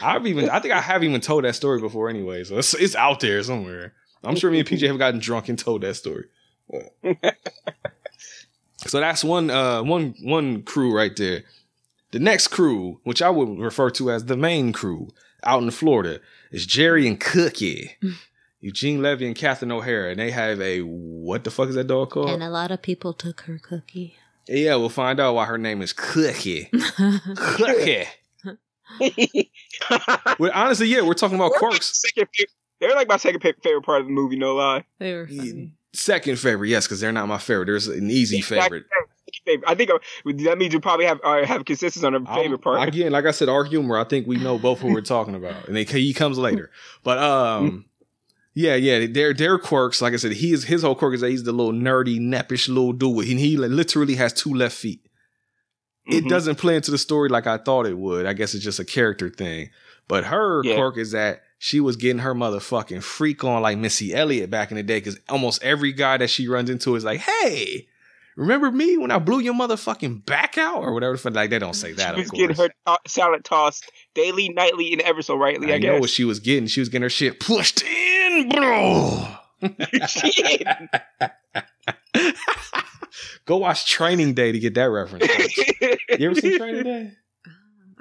I've 0.00 0.26
even 0.28 0.48
I 0.48 0.60
think 0.60 0.74
I 0.74 0.80
have 0.80 1.02
even 1.02 1.20
told 1.20 1.42
that 1.42 1.56
story 1.56 1.80
before 1.80 2.08
anyway, 2.08 2.44
so 2.44 2.58
it's, 2.58 2.74
it's 2.74 2.94
out 2.94 3.18
there 3.18 3.42
somewhere. 3.42 3.94
I'm 4.22 4.36
sure 4.36 4.50
me 4.50 4.60
and 4.60 4.68
PJ 4.68 4.86
have 4.86 4.98
gotten 4.98 5.18
drunk 5.20 5.48
and 5.48 5.58
told 5.58 5.82
that 5.82 5.94
story. 5.94 6.26
so 8.86 9.00
that's 9.00 9.24
one 9.24 9.50
uh 9.50 9.82
one 9.82 10.14
one 10.22 10.62
crew 10.62 10.94
right 10.94 11.16
there. 11.16 11.42
The 12.12 12.20
next 12.20 12.48
crew, 12.48 13.00
which 13.02 13.22
I 13.22 13.30
would 13.30 13.58
refer 13.58 13.90
to 13.90 14.12
as 14.12 14.26
the 14.26 14.36
main 14.36 14.72
crew 14.72 15.08
out 15.44 15.62
in 15.62 15.70
Florida, 15.70 16.20
It's 16.50 16.66
Jerry 16.66 17.06
and 17.06 17.18
Cookie. 17.18 17.96
Eugene 18.60 19.00
Levy 19.00 19.26
and 19.26 19.36
Catherine 19.36 19.70
O'Hara, 19.70 20.10
and 20.10 20.18
they 20.18 20.32
have 20.32 20.60
a 20.60 20.80
what 20.80 21.44
the 21.44 21.50
fuck 21.50 21.68
is 21.68 21.76
that 21.76 21.86
dog 21.86 22.10
called? 22.10 22.30
And 22.30 22.42
a 22.42 22.50
lot 22.50 22.72
of 22.72 22.82
people 22.82 23.12
took 23.12 23.42
her 23.42 23.58
cookie. 23.62 24.16
Yeah, 24.48 24.74
we'll 24.76 24.88
find 24.88 25.20
out 25.20 25.34
why 25.34 25.44
her 25.44 25.58
name 25.58 25.80
is 25.82 25.92
Cookie. 25.92 26.70
Cookie. 27.36 28.06
well, 30.38 30.50
honestly, 30.54 30.88
yeah, 30.88 31.02
we're 31.02 31.14
talking 31.14 31.36
about 31.36 31.52
They're 31.52 31.60
my 31.60 31.68
quirks. 31.68 32.00
second 32.02 32.28
They're 32.80 32.94
like 32.94 33.08
my 33.08 33.18
second 33.18 33.40
favorite 33.42 33.84
part 33.84 34.00
of 34.00 34.06
the 34.06 34.12
movie. 34.12 34.36
No 34.36 34.54
lie. 34.56 34.84
They 34.98 35.14
were 35.14 35.28
funny. 35.28 35.72
Second 35.92 36.38
favorite, 36.38 36.68
yes, 36.68 36.86
because 36.86 37.00
they're 37.00 37.12
not 37.12 37.28
my 37.28 37.38
favorite. 37.38 37.66
There's 37.66 37.88
an 37.88 38.10
easy 38.10 38.40
favorite. 38.40 38.86
Favorite. 39.44 39.68
I 39.68 39.74
think 39.74 39.90
uh, 39.90 39.98
that 40.24 40.58
means 40.58 40.72
you 40.72 40.80
probably 40.80 41.06
have 41.06 41.20
uh, 41.24 41.44
have 41.44 41.64
consensus 41.64 42.02
on 42.04 42.14
a 42.14 42.24
favorite 42.34 42.60
part. 42.60 42.86
Again, 42.88 43.12
like 43.12 43.24
I 43.26 43.30
said, 43.30 43.48
our 43.48 43.64
humor. 43.64 43.98
I 43.98 44.04
think 44.04 44.26
we 44.26 44.36
know 44.36 44.58
both 44.58 44.80
who 44.80 44.92
we're 44.92 45.00
talking 45.16 45.34
about, 45.34 45.68
and 45.68 45.76
he 45.76 46.12
comes 46.14 46.38
later. 46.38 46.70
But 47.04 47.18
um, 47.18 47.84
yeah, 48.54 48.74
yeah, 48.74 49.06
their 49.06 49.34
their 49.34 49.58
quirks. 49.58 50.00
Like 50.02 50.12
I 50.12 50.16
said, 50.16 50.32
he 50.32 50.52
is 50.52 50.64
his 50.64 50.82
whole 50.82 50.94
quirk 50.94 51.14
is 51.14 51.20
that 51.20 51.30
he's 51.30 51.44
the 51.44 51.52
little 51.52 51.72
nerdy, 51.72 52.18
neppish 52.20 52.68
little 52.68 52.92
dude, 52.92 53.28
and 53.28 53.38
he 53.38 53.56
literally 53.56 54.14
has 54.16 54.32
two 54.32 54.54
left 54.54 54.76
feet. 54.76 55.00
It 56.06 56.24
Mhm. 56.24 56.28
doesn't 56.30 56.56
play 56.56 56.76
into 56.76 56.90
the 56.90 56.96
story 56.98 57.28
like 57.28 57.46
I 57.46 57.58
thought 57.58 57.86
it 57.86 57.98
would. 57.98 58.24
I 58.24 58.32
guess 58.32 58.54
it's 58.54 58.64
just 58.64 58.80
a 58.80 58.84
character 58.84 59.28
thing. 59.28 59.68
But 60.08 60.24
her 60.24 60.62
Yeah. 60.64 60.76
quirk 60.76 60.96
is 60.96 61.10
that 61.10 61.42
she 61.58 61.80
was 61.80 61.96
getting 61.96 62.20
her 62.20 62.34
motherfucking 62.34 63.02
freak 63.02 63.44
on 63.44 63.60
like 63.60 63.76
Missy 63.76 64.14
Elliott 64.14 64.48
back 64.48 64.70
in 64.70 64.78
the 64.78 64.82
day, 64.82 64.98
because 65.00 65.18
almost 65.28 65.62
every 65.62 65.92
guy 65.92 66.16
that 66.16 66.30
she 66.30 66.48
runs 66.48 66.70
into 66.70 66.94
is 66.96 67.04
like, 67.04 67.20
"Hey, 67.20 67.87
remember 68.38 68.70
me 68.70 68.96
when 68.96 69.10
I 69.10 69.18
blew 69.18 69.40
your 69.40 69.54
motherfucking 69.54 70.24
back 70.24 70.56
out 70.56 70.82
or 70.82 70.94
whatever?" 70.94 71.12
the 71.12 71.18
fuck- 71.18 71.34
Like 71.34 71.50
they 71.50 71.58
don't 71.58 71.74
say 71.74 71.92
that, 71.92 72.14
She 72.14 72.20
of 72.22 72.24
was 72.24 72.30
getting 72.30 72.56
her 72.56 72.68
to- 72.86 72.98
salad 73.06 73.44
tossed 73.44 73.90
daily, 74.14 74.48
nightly, 74.48 74.92
and 74.92 75.02
ever 75.02 75.20
so 75.22 75.36
rightly. 75.36 75.72
I, 75.72 75.76
I 75.76 75.78
know 75.78 75.92
guess. 75.94 76.00
what 76.00 76.10
she 76.10 76.24
was 76.24 76.40
getting. 76.40 76.66
She 76.68 76.80
was 76.80 76.88
getting 76.88 77.02
her 77.02 77.10
shit 77.10 77.40
pushed 77.40 77.82
in, 77.82 78.48
bro. 78.48 79.28
Go 83.44 83.56
watch 83.58 83.86
Training 83.90 84.34
Day 84.34 84.52
to 84.52 84.58
get 84.58 84.74
that 84.74 84.84
reference. 84.90 85.26
you 86.18 86.30
ever 86.30 86.34
seen 86.34 86.58
Training 86.58 86.84
Day 86.84 87.12
ah, 87.46 87.50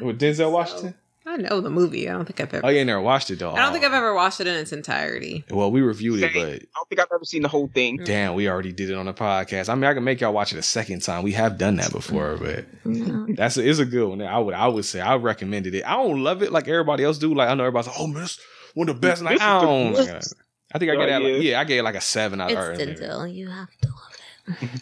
with 0.06 0.20
Denzel 0.20 0.52
Washington? 0.52 0.94
I 1.38 1.42
know 1.42 1.62
the 1.62 1.70
movie. 1.70 2.10
I 2.10 2.14
don't 2.14 2.26
think 2.26 2.40
I've 2.42 2.54
ever. 2.54 2.66
Oh, 2.66 2.70
you 2.70 2.80
ain't 2.80 2.88
never 2.88 3.02
watched 3.02 3.30
it 3.30 3.40
though. 3.40 3.52
I 3.52 3.60
don't 3.60 3.72
think 3.72 3.84
oh. 3.84 3.88
I've 3.88 3.94
ever 3.94 4.14
watched 4.14 4.42
it 4.42 4.48
in 4.48 4.56
its 4.56 4.72
entirety. 4.74 5.46
Well, 5.50 5.72
we 5.72 5.82
reviewed 5.82 6.20
it, 6.24 6.34
Same. 6.34 6.42
but 6.42 6.54
I 6.56 6.66
don't 6.76 6.90
think 6.90 7.00
I've 7.02 7.08
ever 7.14 7.26
seen 7.26 7.42
the 7.44 7.48
whole 7.48 7.68
thing. 7.68 8.00
Mm. 8.00 8.06
damn, 8.06 8.34
we 8.34 8.50
already 8.50 8.72
did 8.74 8.90
it 8.90 8.96
on 8.96 9.06
the 9.06 9.14
podcast. 9.14 9.70
I 9.70 9.76
mean, 9.76 9.84
I 9.86 9.94
can 9.94 10.04
make 10.04 10.22
y'all 10.22 10.34
watch 10.34 10.52
it 10.54 10.58
a 10.58 10.64
second 10.64 11.02
time. 11.02 11.24
We 11.24 11.34
have 11.34 11.58
done 11.58 11.76
that 11.78 11.92
before, 11.92 12.38
but 12.38 12.66
mm. 12.84 13.36
that's 13.38 13.58
a, 13.58 13.68
it's 13.70 13.80
a 13.80 13.86
good 13.86 14.08
one. 14.10 14.22
I 14.22 14.40
would 14.40 14.54
I 14.56 14.68
would 14.68 14.86
say 14.86 15.00
I 15.00 15.16
recommended 15.16 15.76
it. 15.76 15.84
I 15.86 15.94
don't 15.94 16.24
love 16.24 16.42
it 16.42 16.52
like 16.52 16.68
everybody 16.68 17.04
else 17.04 17.18
do. 17.18 17.34
Like 17.34 17.50
I 17.50 17.54
know 17.54 17.64
everybody's 17.64 17.88
like, 17.88 18.00
oh 18.00 18.08
man, 18.08 18.24
this 18.24 18.40
one 18.74 18.90
of 18.90 19.00
the 19.00 19.08
best. 19.08 19.22
Like 19.22 19.36
This 19.36 19.42
I 19.42 19.62
don't. 19.62 19.94
best. 19.94 20.34
I 20.74 20.80
think 20.80 20.92
I 20.92 20.96
Oh, 20.96 20.98
get 21.00 21.06
that. 21.08 21.22
Like, 21.22 21.32
yeah. 21.34 21.38
yeah, 21.38 21.60
I 21.60 21.64
gave 21.64 21.80
it 21.80 21.84
like 21.84 21.96
a 21.96 22.02
seven 22.02 22.42
out 22.42 22.52
of 22.52 22.78
ten. 22.78 22.90
Denzel. 22.90 23.34
You 23.34 23.50
have 23.50 23.70
to 23.82 23.88
love 23.90 24.58
it. 24.64 24.82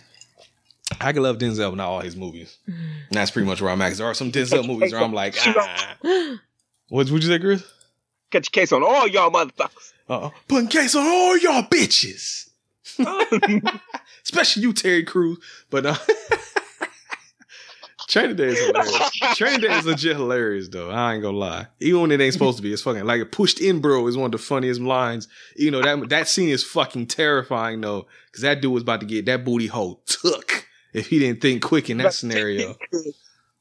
I 1.02 1.12
can 1.13 1.24
love 1.24 1.38
Denzel, 1.38 1.72
but 1.72 1.76
not 1.76 1.88
all 1.89 2.00
his 2.00 2.15
movies. 2.15 2.58
And 2.68 2.78
that's 3.12 3.32
pretty 3.32 3.48
much 3.48 3.62
where 3.62 3.72
I'm 3.72 3.82
at. 3.82 3.89
'cause 3.89 3.98
there 3.98 4.08
are 4.08 4.13
some 4.13 4.32
Denzel 4.32 4.65
movies 4.68 4.94
where 4.94 5.02
I'm 5.04 5.13
like, 5.13 5.36
ah. 5.39 5.96
What 6.89 7.10
would 7.10 7.24
you 7.24 7.30
say, 7.30 7.39
Chris? 7.39 7.63
Catch 8.32 8.48
a 8.50 8.52
case 8.52 8.71
on 8.71 8.84
all 8.84 9.08
y'all 9.08 9.32
motherfuckers. 9.32 9.93
Uh-oh. 10.08 10.34
Putting 10.48 10.67
case 10.67 10.95
on 10.95 11.06
all 11.06 11.38
y'all 11.38 11.63
bitches. 11.63 12.50
Especially 14.24 14.63
you, 14.63 14.74
Terry 14.74 15.04
Crews. 15.04 15.39
But 15.69 15.86
uh, 15.86 15.95
Training 18.08 18.36
Day 18.36 18.50
is 18.50 18.60
hilarious. 18.60 19.12
Training 19.36 19.62
Day 19.62 19.78
is 19.78 19.86
legit 19.86 20.15
hilarious, 20.15 20.67
though. 20.67 20.91
I 20.91 21.13
ain't 21.15 21.24
gonna 21.24 21.38
lie. 21.38 21.67
Even 21.80 22.02
when 22.02 22.12
it 22.12 22.21
ain't 22.21 22.34
supposed 22.34 22.58
to 22.58 22.63
be, 22.63 22.71
it's 22.71 22.82
fucking 22.82 23.04
like 23.06 23.21
a 23.21 23.26
pushed 23.26 23.60
in, 23.60 23.80
bro. 23.80 24.06
Is 24.08 24.15
one 24.15 24.28
of 24.28 24.32
the 24.32 24.38
funniest 24.38 24.80
lines. 24.80 25.28
You 25.56 25.71
know 25.71 25.82
that 25.82 26.10
that 26.10 26.28
scene 26.28 26.50
is 26.50 26.63
fucking 26.63 27.08
terrifying, 27.08 27.82
though, 27.82 28.08
because 28.28 28.43
that 28.43 28.62
dude 28.62 28.74
was 28.74 28.84
about 28.84 29.00
to 29.00 29.06
get 29.08 29.26
that 29.26 29.43
booty 29.43 29.67
hole 29.67 30.02
took 30.06 30.67
if 30.93 31.08
he 31.08 31.19
didn't 31.19 31.41
think 31.41 31.63
quick 31.63 31.89
in 31.89 31.98
that 31.98 32.13
scenario. 32.19 32.76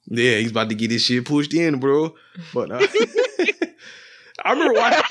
Yeah, 0.06 0.36
he's 0.36 0.50
about 0.50 0.68
to 0.68 0.74
get 0.74 0.90
his 0.90 1.02
shit 1.02 1.24
pushed 1.24 1.54
in, 1.54 1.80
bro. 1.80 2.14
But 2.52 2.70
uh, 2.70 2.80
I 4.44 4.52
remember 4.52 4.74
watching, 4.74 5.02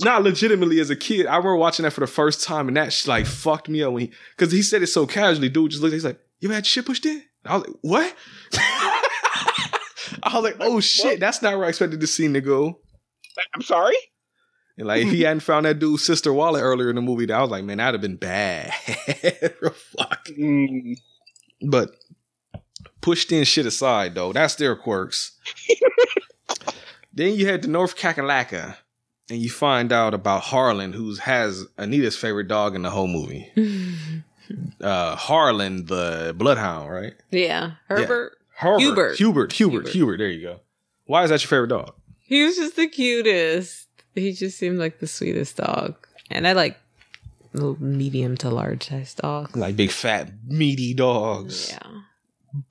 not 0.00 0.22
legitimately 0.22 0.80
as 0.80 0.90
a 0.90 0.96
kid. 0.96 1.26
I 1.26 1.36
remember 1.36 1.56
watching 1.56 1.82
that 1.82 1.92
for 1.92 2.00
the 2.00 2.06
first 2.06 2.42
time, 2.42 2.68
and 2.68 2.76
that 2.76 2.92
sh- 2.92 3.06
like 3.06 3.26
fucked 3.26 3.68
me 3.68 3.82
up 3.82 3.92
when 3.92 4.02
he, 4.02 4.12
because 4.36 4.52
he 4.52 4.62
said 4.62 4.82
it 4.82 4.86
so 4.86 5.06
casually. 5.06 5.48
Dude 5.48 5.70
just 5.70 5.82
looked, 5.82 5.92
he's 5.92 6.04
like, 6.04 6.20
"You 6.40 6.50
had 6.50 6.66
shit 6.66 6.86
pushed 6.86 7.04
in." 7.04 7.22
I 7.44 7.56
was 7.56 7.66
like, 7.66 7.76
"What?" 7.82 8.16
I 10.22 10.30
was 10.32 10.44
like, 10.44 10.56
"Oh 10.60 10.80
shit, 10.80 11.20
that's 11.20 11.42
not 11.42 11.56
where 11.56 11.66
I 11.66 11.68
expected 11.68 12.00
the 12.00 12.06
scene 12.06 12.32
to 12.34 12.40
go." 12.40 12.80
I'm 13.54 13.62
sorry. 13.62 13.96
And 14.78 14.86
like, 14.86 15.02
if 15.02 15.10
he 15.10 15.22
hadn't 15.22 15.40
found 15.40 15.66
that 15.66 15.80
dude's 15.80 16.04
sister 16.04 16.32
wallet 16.32 16.62
earlier 16.62 16.88
in 16.88 16.96
the 16.96 17.02
movie, 17.02 17.30
I 17.30 17.42
was 17.42 17.50
like, 17.50 17.64
"Man, 17.64 17.78
that'd 17.78 17.94
have 17.94 18.00
been 18.00 18.16
bad." 18.16 18.72
Fuck. 19.98 20.26
Mm. 20.38 20.96
But 21.68 21.90
pushed 23.08 23.32
in 23.32 23.42
shit 23.44 23.64
aside, 23.64 24.14
though, 24.14 24.34
that's 24.34 24.56
their 24.56 24.76
quirks. 24.76 25.32
then 27.14 27.32
you 27.32 27.46
head 27.46 27.62
to 27.62 27.68
North 27.68 27.96
Kakalaka 27.96 28.76
and 29.30 29.38
you 29.38 29.48
find 29.48 29.92
out 29.92 30.12
about 30.12 30.42
Harlan, 30.42 30.92
who 30.92 31.14
has 31.14 31.64
Anita's 31.78 32.18
favorite 32.18 32.48
dog 32.48 32.74
in 32.74 32.82
the 32.82 32.90
whole 32.90 33.08
movie. 33.08 33.50
Uh, 34.80 35.14
Harlan, 35.14 35.84
the 35.84 36.34
bloodhound, 36.34 36.90
right? 36.90 37.12
yeah, 37.30 37.72
Herbert. 37.86 38.32
Herbert. 38.54 38.80
Hubert. 38.80 39.16
Hubert. 39.18 39.52
Hubert. 39.52 39.88
Hubert. 39.88 40.16
There 40.16 40.30
you 40.30 40.40
go. 40.40 40.60
Why 41.04 41.22
is 41.24 41.28
that 41.28 41.42
your 41.42 41.48
favorite 41.48 41.68
dog? 41.68 41.92
He 42.20 42.44
was 42.44 42.56
just 42.56 42.74
the 42.74 42.88
cutest. 42.88 43.88
He 44.14 44.32
just 44.32 44.56
seemed 44.56 44.78
like 44.78 45.00
the 45.00 45.06
sweetest 45.06 45.58
dog, 45.58 45.96
and 46.30 46.48
I 46.48 46.54
like 46.54 46.78
little 47.52 47.76
medium 47.78 48.38
to 48.38 48.48
large 48.48 48.88
size 48.88 49.12
dogs. 49.12 49.54
Like 49.54 49.76
big, 49.76 49.90
fat, 49.90 50.30
meaty 50.46 50.94
dogs. 50.94 51.72
Yeah. 51.72 52.00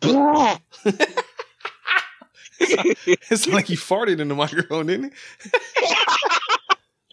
it's 2.60 3.48
like 3.48 3.66
he 3.66 3.76
farted 3.76 4.20
in 4.20 4.28
the 4.28 4.36
microphone, 4.36 4.88
didn't 4.88 5.14
he? 5.44 5.50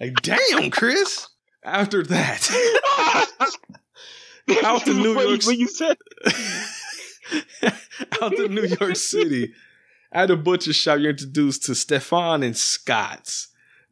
like, 0.01 0.15
damn, 0.23 0.71
Chris. 0.71 1.29
After 1.63 2.03
that, 2.03 2.51
out 4.65 4.85
to 4.85 4.93
New 4.93 5.13
you- 5.19 5.29
York. 5.29 5.47
When 5.47 5.59
you 5.59 5.69
said 5.69 5.97
out 8.21 8.33
to 8.37 8.49
New 8.49 8.67
York 8.81 8.97
City. 8.97 9.55
At 10.13 10.31
a 10.31 10.37
butcher 10.37 10.73
shop, 10.73 11.01
you're 11.01 11.11
introduced 11.11 11.65
to 11.65 11.75
Stefan 11.75 12.45
and 12.45 12.57
Scott's 12.57 13.49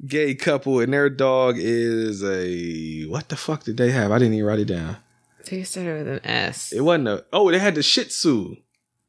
gay 0.06 0.34
couple, 0.36 0.78
and 0.80 0.92
their 0.92 1.10
dog 1.10 1.56
is 1.58 2.22
a 2.22 3.04
what 3.06 3.28
the 3.28 3.36
fuck 3.36 3.64
did 3.64 3.76
they 3.76 3.90
have? 3.90 4.12
I 4.12 4.18
didn't 4.18 4.34
even 4.34 4.46
write 4.46 4.60
it 4.60 4.66
down. 4.66 4.98
I 5.40 5.42
think 5.42 5.62
it 5.62 5.66
started 5.66 6.06
with 6.06 6.14
an 6.18 6.26
S. 6.26 6.72
It 6.72 6.82
wasn't 6.82 7.08
a 7.08 7.24
oh, 7.32 7.50
they 7.50 7.58
had 7.58 7.74
the 7.74 7.82
Shih 7.82 8.04
Tzu. 8.04 8.54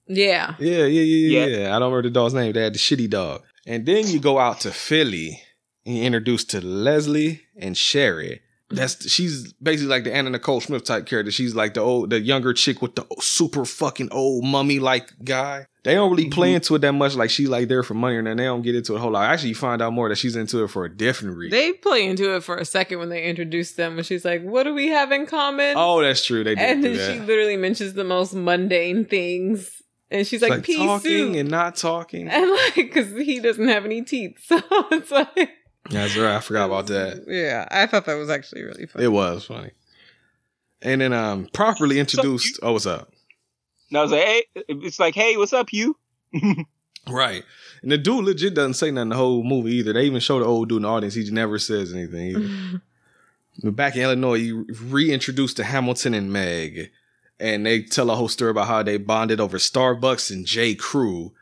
Yeah. 0.08 0.56
Yeah, 0.60 0.86
yeah, 0.86 0.86
yeah, 0.86 1.02
yeah, 1.02 1.46
Yeah. 1.46 1.58
yeah. 1.58 1.76
I 1.76 1.80
don't 1.80 1.92
remember 1.92 2.10
the 2.10 2.14
dog's 2.14 2.34
name. 2.34 2.54
They 2.54 2.64
had 2.64 2.74
the 2.74 2.80
shitty 2.80 3.10
dog. 3.10 3.44
And 3.66 3.86
then 3.86 4.08
you 4.08 4.20
go 4.20 4.40
out 4.40 4.62
to 4.62 4.72
Philly 4.72 5.42
and 5.86 5.96
you're 5.96 6.06
introduced 6.06 6.50
to 6.52 6.62
Leslie 6.62 7.42
and 7.58 7.78
Sherry. 7.78 8.42
That's 8.70 9.10
she's 9.10 9.54
basically 9.54 9.90
like 9.90 10.04
the 10.04 10.16
Anna 10.16 10.32
Nicole 10.32 10.60
Smith 10.60 10.84
type 10.84 11.06
character. 11.06 11.32
She's 11.32 11.54
like 11.54 11.76
the 11.76 11.82
old, 11.82 12.10
the 12.10 12.20
younger 12.20 12.54
chick 12.54 12.82
with 12.82 12.96
the 12.96 13.06
super 13.20 13.66
fucking 13.66 14.10
old 14.12 14.46
mummy 14.46 14.80
like 14.80 15.12
guy. 15.24 15.68
They 15.84 15.96
don't 15.96 16.10
really 16.10 16.30
play 16.30 16.50
mm-hmm. 16.50 16.56
into 16.56 16.76
it 16.76 16.80
that 16.80 16.94
much. 16.94 17.16
Like 17.16 17.30
she's 17.30 17.50
like 17.50 17.68
there 17.68 17.84
for 17.84 17.94
money, 17.94 18.18
and 18.18 18.26
then 18.26 18.38
they 18.38 18.46
don't 18.46 18.62
get 18.62 18.74
into 18.74 18.94
it 18.94 18.98
a 18.98 19.00
whole 19.00 19.12
lot. 19.12 19.30
Actually, 19.30 19.50
you 19.50 19.56
find 19.56 19.82
out 19.82 19.94
more 19.94 20.10
that 20.10 20.18
she's 20.18 20.36
into 20.36 20.64
it 20.64 20.70
for 20.70 20.86
a 20.86 20.96
different 20.96 21.38
reason. 21.38 21.52
They 21.52 21.74
play 21.74 22.06
into 22.06 22.36
it 22.36 22.44
for 22.44 22.58
a 22.58 22.66
second 22.66 23.00
when 23.00 23.10
they 23.10 23.24
introduce 23.24 23.74
them, 23.74 23.98
and 23.98 24.06
she's 24.06 24.26
like, 24.26 24.42
"What 24.42 24.64
do 24.64 24.74
we 24.74 24.88
have 24.88 25.12
in 25.12 25.26
common?" 25.26 25.76
oh, 25.78 26.02
that's 26.02 26.26
true. 26.26 26.44
They 26.44 26.56
did 26.56 26.64
and 26.64 26.82
do 26.82 26.96
then 26.96 26.98
that. 26.98 27.14
she 27.14 27.20
literally 27.28 27.58
mentions 27.58 27.94
the 27.94 28.06
most 28.06 28.34
mundane 28.34 29.06
things, 29.06 29.83
and 30.14 30.26
she's 30.26 30.42
It's 30.42 30.50
like, 30.50 30.64
"Pea 30.64 30.78
talking 30.78 31.12
soup," 31.12 31.36
and 31.36 31.50
not 31.50 31.76
talking. 31.76 32.28
and 32.30 32.50
like, 32.52 32.76
because 32.76 33.12
he 33.12 33.40
doesn't 33.40 33.68
have 33.68 33.84
any 33.86 34.02
teeth, 34.04 34.40
so 34.46 34.62
it's 34.92 35.12
like, 35.12 35.50
That's 35.90 36.16
right. 36.16 36.36
I 36.36 36.40
forgot 36.40 36.66
about 36.66 36.88
that. 36.88 37.26
yeah, 37.28 37.68
I 37.70 37.88
thought 37.88 38.06
that 38.06 38.16
was 38.16 38.30
actually 38.30 38.64
really 38.64 38.86
funny. 38.86 39.06
It 39.06 39.10
was 39.10 39.46
funny. 39.46 39.72
And 40.82 41.02
then 41.02 41.12
um 41.14 41.48
properly 41.54 42.00
introduced. 42.00 42.60
Oh, 42.62 42.74
what's 42.74 42.86
up? 42.86 43.12
And 43.90 43.98
I 43.98 44.02
was 44.04 44.12
like, 44.12 44.24
hey, 44.26 44.44
it's 44.70 45.00
like, 45.00 45.16
hey, 45.16 45.36
what's 45.38 45.54
up, 45.54 45.74
you? 45.74 45.98
Right. 47.10 47.44
And 47.82 47.92
the 47.92 47.98
dude 47.98 48.24
legit 48.24 48.54
doesn't 48.54 48.76
say 48.76 48.90
nothing 48.90 49.10
the 49.10 49.18
whole 49.18 49.44
movie 49.44 49.74
either. 49.76 49.92
They 49.92 50.06
even 50.06 50.22
show 50.22 50.40
the 50.40 50.46
old 50.46 50.70
dude 50.70 50.78
in 50.78 50.84
the 50.84 50.88
audience. 50.88 51.16
He 51.16 51.30
never 51.32 51.60
says 51.60 51.94
anything 51.94 52.28
either. 52.28 52.82
but 53.64 53.76
back 53.76 53.96
in 53.96 54.04
Illinois, 54.04 54.36
you 54.36 54.66
reintroduced 54.84 55.58
to 55.58 55.66
Hamilton 55.66 56.14
and 56.14 56.32
Meg. 56.32 56.92
And 57.40 57.66
they 57.66 57.82
tell 57.82 58.10
a 58.12 58.16
whole 58.16 58.28
story 58.28 58.52
about 58.52 58.68
how 58.68 58.84
they 58.84 58.98
bonded 58.98 59.40
over 59.40 59.58
Starbucks 59.58 60.32
and 60.32 60.46
J. 60.46 60.76
Crew. 60.76 61.34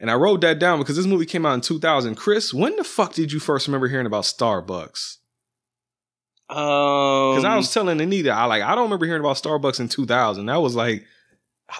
And 0.00 0.10
I 0.10 0.14
wrote 0.14 0.40
that 0.40 0.58
down 0.58 0.78
because 0.78 0.96
this 0.96 1.06
movie 1.06 1.26
came 1.26 1.44
out 1.44 1.54
in 1.54 1.60
2000. 1.60 2.14
Chris, 2.14 2.54
when 2.54 2.74
the 2.76 2.84
fuck 2.84 3.12
did 3.12 3.32
you 3.32 3.40
first 3.40 3.66
remember 3.66 3.88
hearing 3.88 4.06
about 4.06 4.24
Starbucks? 4.24 5.18
Um, 6.48 6.56
Because 6.56 7.44
I 7.44 7.56
was 7.56 7.72
telling 7.72 8.00
Anita, 8.00 8.30
I 8.32 8.44
like 8.46 8.62
I 8.62 8.74
don't 8.74 8.84
remember 8.84 9.06
hearing 9.06 9.20
about 9.20 9.36
Starbucks 9.36 9.78
in 9.80 9.88
2000. 9.88 10.46
That 10.46 10.56
was 10.56 10.74
like 10.74 11.04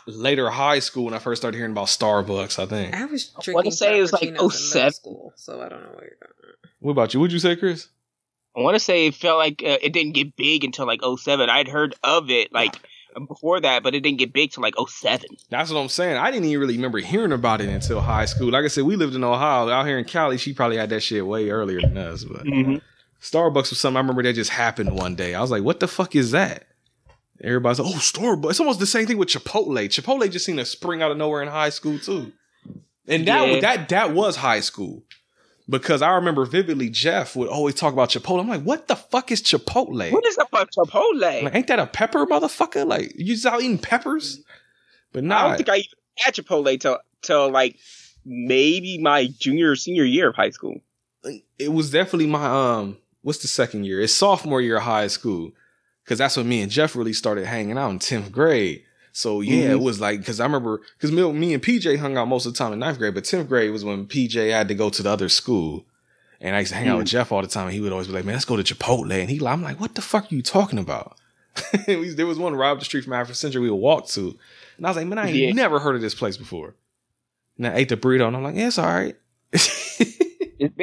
later 0.06 0.50
high 0.50 0.78
school 0.78 1.06
when 1.06 1.14
I 1.14 1.18
first 1.18 1.42
started 1.42 1.56
hearing 1.56 1.72
about 1.72 1.86
Starbucks. 1.86 2.58
I 2.58 2.66
think. 2.66 2.94
I 2.94 3.04
was 3.06 3.32
I 3.36 3.42
drinking 3.42 3.54
want 3.54 3.66
to 3.66 3.72
say 3.72 3.98
it 3.98 4.02
was 4.02 4.12
like 4.12 4.22
frappuccinos 4.34 4.42
in 4.42 4.50
07. 4.50 4.92
school, 4.92 5.32
so 5.36 5.60
I 5.60 5.68
don't 5.68 5.82
know 5.82 5.90
what 5.90 6.02
you're 6.02 6.16
talking 6.20 6.34
about. 6.38 6.70
What 6.80 6.92
about 6.92 7.14
you? 7.14 7.20
What'd 7.20 7.32
you 7.32 7.38
say, 7.38 7.56
Chris? 7.56 7.88
I 8.56 8.60
want 8.60 8.74
to 8.74 8.80
say 8.80 9.06
it 9.06 9.14
felt 9.14 9.38
like 9.38 9.62
uh, 9.64 9.78
it 9.82 9.92
didn't 9.92 10.12
get 10.12 10.36
big 10.36 10.64
until 10.64 10.86
like 10.86 11.00
07. 11.02 11.48
I'd 11.48 11.68
heard 11.68 11.94
of 12.04 12.30
it 12.30 12.52
like 12.52 12.74
before 13.26 13.60
that, 13.60 13.82
but 13.82 13.94
it 13.94 14.00
didn't 14.00 14.18
get 14.18 14.32
big 14.32 14.52
till 14.52 14.62
like 14.62 14.74
07. 14.78 15.24
That's 15.48 15.70
what 15.70 15.80
I'm 15.80 15.88
saying. 15.88 16.16
I 16.16 16.30
didn't 16.30 16.46
even 16.46 16.60
really 16.60 16.76
remember 16.76 16.98
hearing 16.98 17.32
about 17.32 17.60
it 17.60 17.68
until 17.68 18.00
high 18.00 18.24
school. 18.24 18.50
Like 18.50 18.64
I 18.64 18.68
said, 18.68 18.84
we 18.84 18.96
lived 18.96 19.14
in 19.14 19.24
Ohio. 19.24 19.68
Out 19.68 19.86
here 19.86 19.98
in 19.98 20.04
Cali, 20.04 20.38
she 20.38 20.52
probably 20.52 20.76
had 20.76 20.90
that 20.90 21.00
shit 21.00 21.26
way 21.26 21.50
earlier 21.50 21.80
than 21.80 21.96
us. 21.96 22.24
But 22.24 22.44
mm-hmm. 22.44 22.76
Starbucks 23.20 23.70
was 23.70 23.78
something 23.78 23.96
I 23.96 24.00
remember 24.00 24.22
that 24.22 24.34
just 24.34 24.50
happened 24.50 24.92
one 24.92 25.14
day. 25.14 25.34
I 25.34 25.40
was 25.40 25.50
like, 25.50 25.62
what 25.62 25.80
the 25.80 25.88
fuck 25.88 26.14
is 26.16 26.30
that? 26.30 26.66
Everybody's 27.42 27.78
like, 27.80 27.94
oh, 27.94 27.98
Starbucks. 27.98 28.50
It's 28.50 28.60
almost 28.60 28.80
the 28.80 28.86
same 28.86 29.06
thing 29.06 29.18
with 29.18 29.28
Chipotle. 29.28 29.76
Chipotle 29.88 30.30
just 30.30 30.44
seemed 30.44 30.58
to 30.58 30.64
spring 30.64 31.02
out 31.02 31.10
of 31.10 31.16
nowhere 31.16 31.42
in 31.42 31.48
high 31.48 31.70
school 31.70 31.98
too. 31.98 32.32
And 33.06 33.26
that 33.26 33.48
Yeah. 33.48 33.60
that 33.60 33.88
that 33.88 34.14
was 34.14 34.36
high 34.36 34.60
school. 34.60 35.02
Because 35.70 36.02
I 36.02 36.10
remember 36.16 36.44
vividly 36.44 36.90
Jeff 36.90 37.36
would 37.36 37.48
always 37.48 37.76
talk 37.76 37.92
about 37.92 38.10
Chipotle. 38.10 38.40
I'm 38.40 38.48
like, 38.48 38.62
what 38.62 38.88
the 38.88 38.96
fuck 38.96 39.30
is 39.30 39.40
Chipotle? 39.40 40.10
What 40.10 40.26
is 40.26 40.36
up 40.36 40.48
with 40.52 40.68
Chipotle? 40.76 41.42
Like, 41.44 41.54
ain't 41.54 41.68
that 41.68 41.78
a 41.78 41.86
pepper, 41.86 42.26
motherfucker? 42.26 42.84
Like, 42.84 43.12
you 43.16 43.34
just 43.34 43.46
out 43.46 43.62
eating 43.62 43.78
peppers? 43.78 44.42
But 45.12 45.22
not. 45.24 45.44
I 45.44 45.48
don't 45.48 45.56
think 45.58 45.68
I 45.68 45.76
even 45.76 45.88
had 46.18 46.34
Chipotle 46.34 46.80
till 46.80 46.98
till 47.22 47.50
like 47.50 47.76
maybe 48.24 48.98
my 48.98 49.28
junior 49.38 49.70
or 49.70 49.76
senior 49.76 50.04
year 50.04 50.30
of 50.30 50.34
high 50.36 50.50
school. 50.50 50.80
it 51.58 51.72
was 51.72 51.90
definitely 51.90 52.26
my 52.26 52.46
um 52.46 52.96
what's 53.22 53.40
the 53.40 53.48
second 53.48 53.84
year 53.84 54.00
it's 54.00 54.12
sophomore 54.12 54.60
year 54.60 54.76
of 54.78 54.82
high 54.82 55.06
school 55.06 55.52
because 56.04 56.18
that's 56.18 56.36
when 56.36 56.48
me 56.48 56.60
and 56.62 56.70
jeff 56.70 56.96
really 56.96 57.12
started 57.12 57.46
hanging 57.46 57.76
out 57.78 57.90
in 57.90 57.98
10th 57.98 58.30
grade 58.32 58.82
so 59.12 59.40
yeah 59.40 59.72
it 59.72 59.78
Mhm. 59.78 59.82
was 59.82 60.00
like 60.00 60.18
because 60.20 60.40
i 60.40 60.44
remember 60.44 60.80
because 60.96 61.10
me, 61.12 61.32
me 61.32 61.54
and 61.54 61.62
pj 61.62 61.98
hung 61.98 62.16
out 62.16 62.28
most 62.28 62.46
of 62.46 62.52
the 62.52 62.58
time 62.58 62.72
in 62.72 62.78
ninth 62.78 62.98
grade 62.98 63.14
but 63.14 63.24
10th 63.24 63.48
grade 63.48 63.70
was 63.72 63.84
when 63.84 64.06
pj 64.06 64.50
had 64.50 64.68
to 64.68 64.74
go 64.74 64.88
to 64.90 65.02
the 65.02 65.10
other 65.10 65.28
school. 65.28 65.84
And 66.40 66.56
i 66.56 66.60
used 66.60 66.72
to 66.72 66.76
hang 66.78 66.88
out 66.88 66.98
with 66.98 67.06
jeff 67.08 67.32
all 67.32 67.42
the 67.42 67.48
time 67.48 67.66
and 67.66 67.74
he 67.74 67.80
would 67.80 67.92
always 67.92 68.06
be 68.06 68.12
like 68.14 68.24
man 68.24 68.34
let's 68.34 68.44
go 68.46 68.56
to 68.56 68.62
chipotle. 68.74 69.10
And 69.12 69.28
he 69.30 69.44
i'm 69.46 69.62
like 69.62 69.78
what 69.80 69.94
the 69.94 70.02
fuck 70.02 70.30
are 70.30 70.34
you 70.34 70.42
talking 70.42 70.78
about? 70.78 71.16
There 71.86 72.26
was 72.26 72.38
one 72.38 72.54
right 72.54 72.70
up 72.70 72.78
the 72.78 72.84
street 72.84 73.04
from 73.04 73.12
African 73.12 73.34
Century 73.34 73.60
we 73.62 73.70
would 73.70 73.76
walk 73.76 74.06
to 74.10 74.38
and 74.76 74.86
i 74.86 74.90
was 74.90 74.96
like 74.96 75.06
man 75.06 75.18
i 75.18 75.26
ain't 75.26 75.36
Yeah. 75.36 75.52
never 75.52 75.78
heard 75.80 75.96
of 75.96 76.00
this 76.02 76.14
place 76.14 76.36
before. 76.36 76.74
And 77.58 77.66
i 77.66 77.74
ate 77.74 77.88
the 77.90 77.96
burrito 77.96 78.26
and 78.28 78.36
i'm 78.36 78.42
like 78.44 78.54
yeah 78.54 78.68
it's 78.68 78.78
all 78.78 78.86
right 78.86 79.16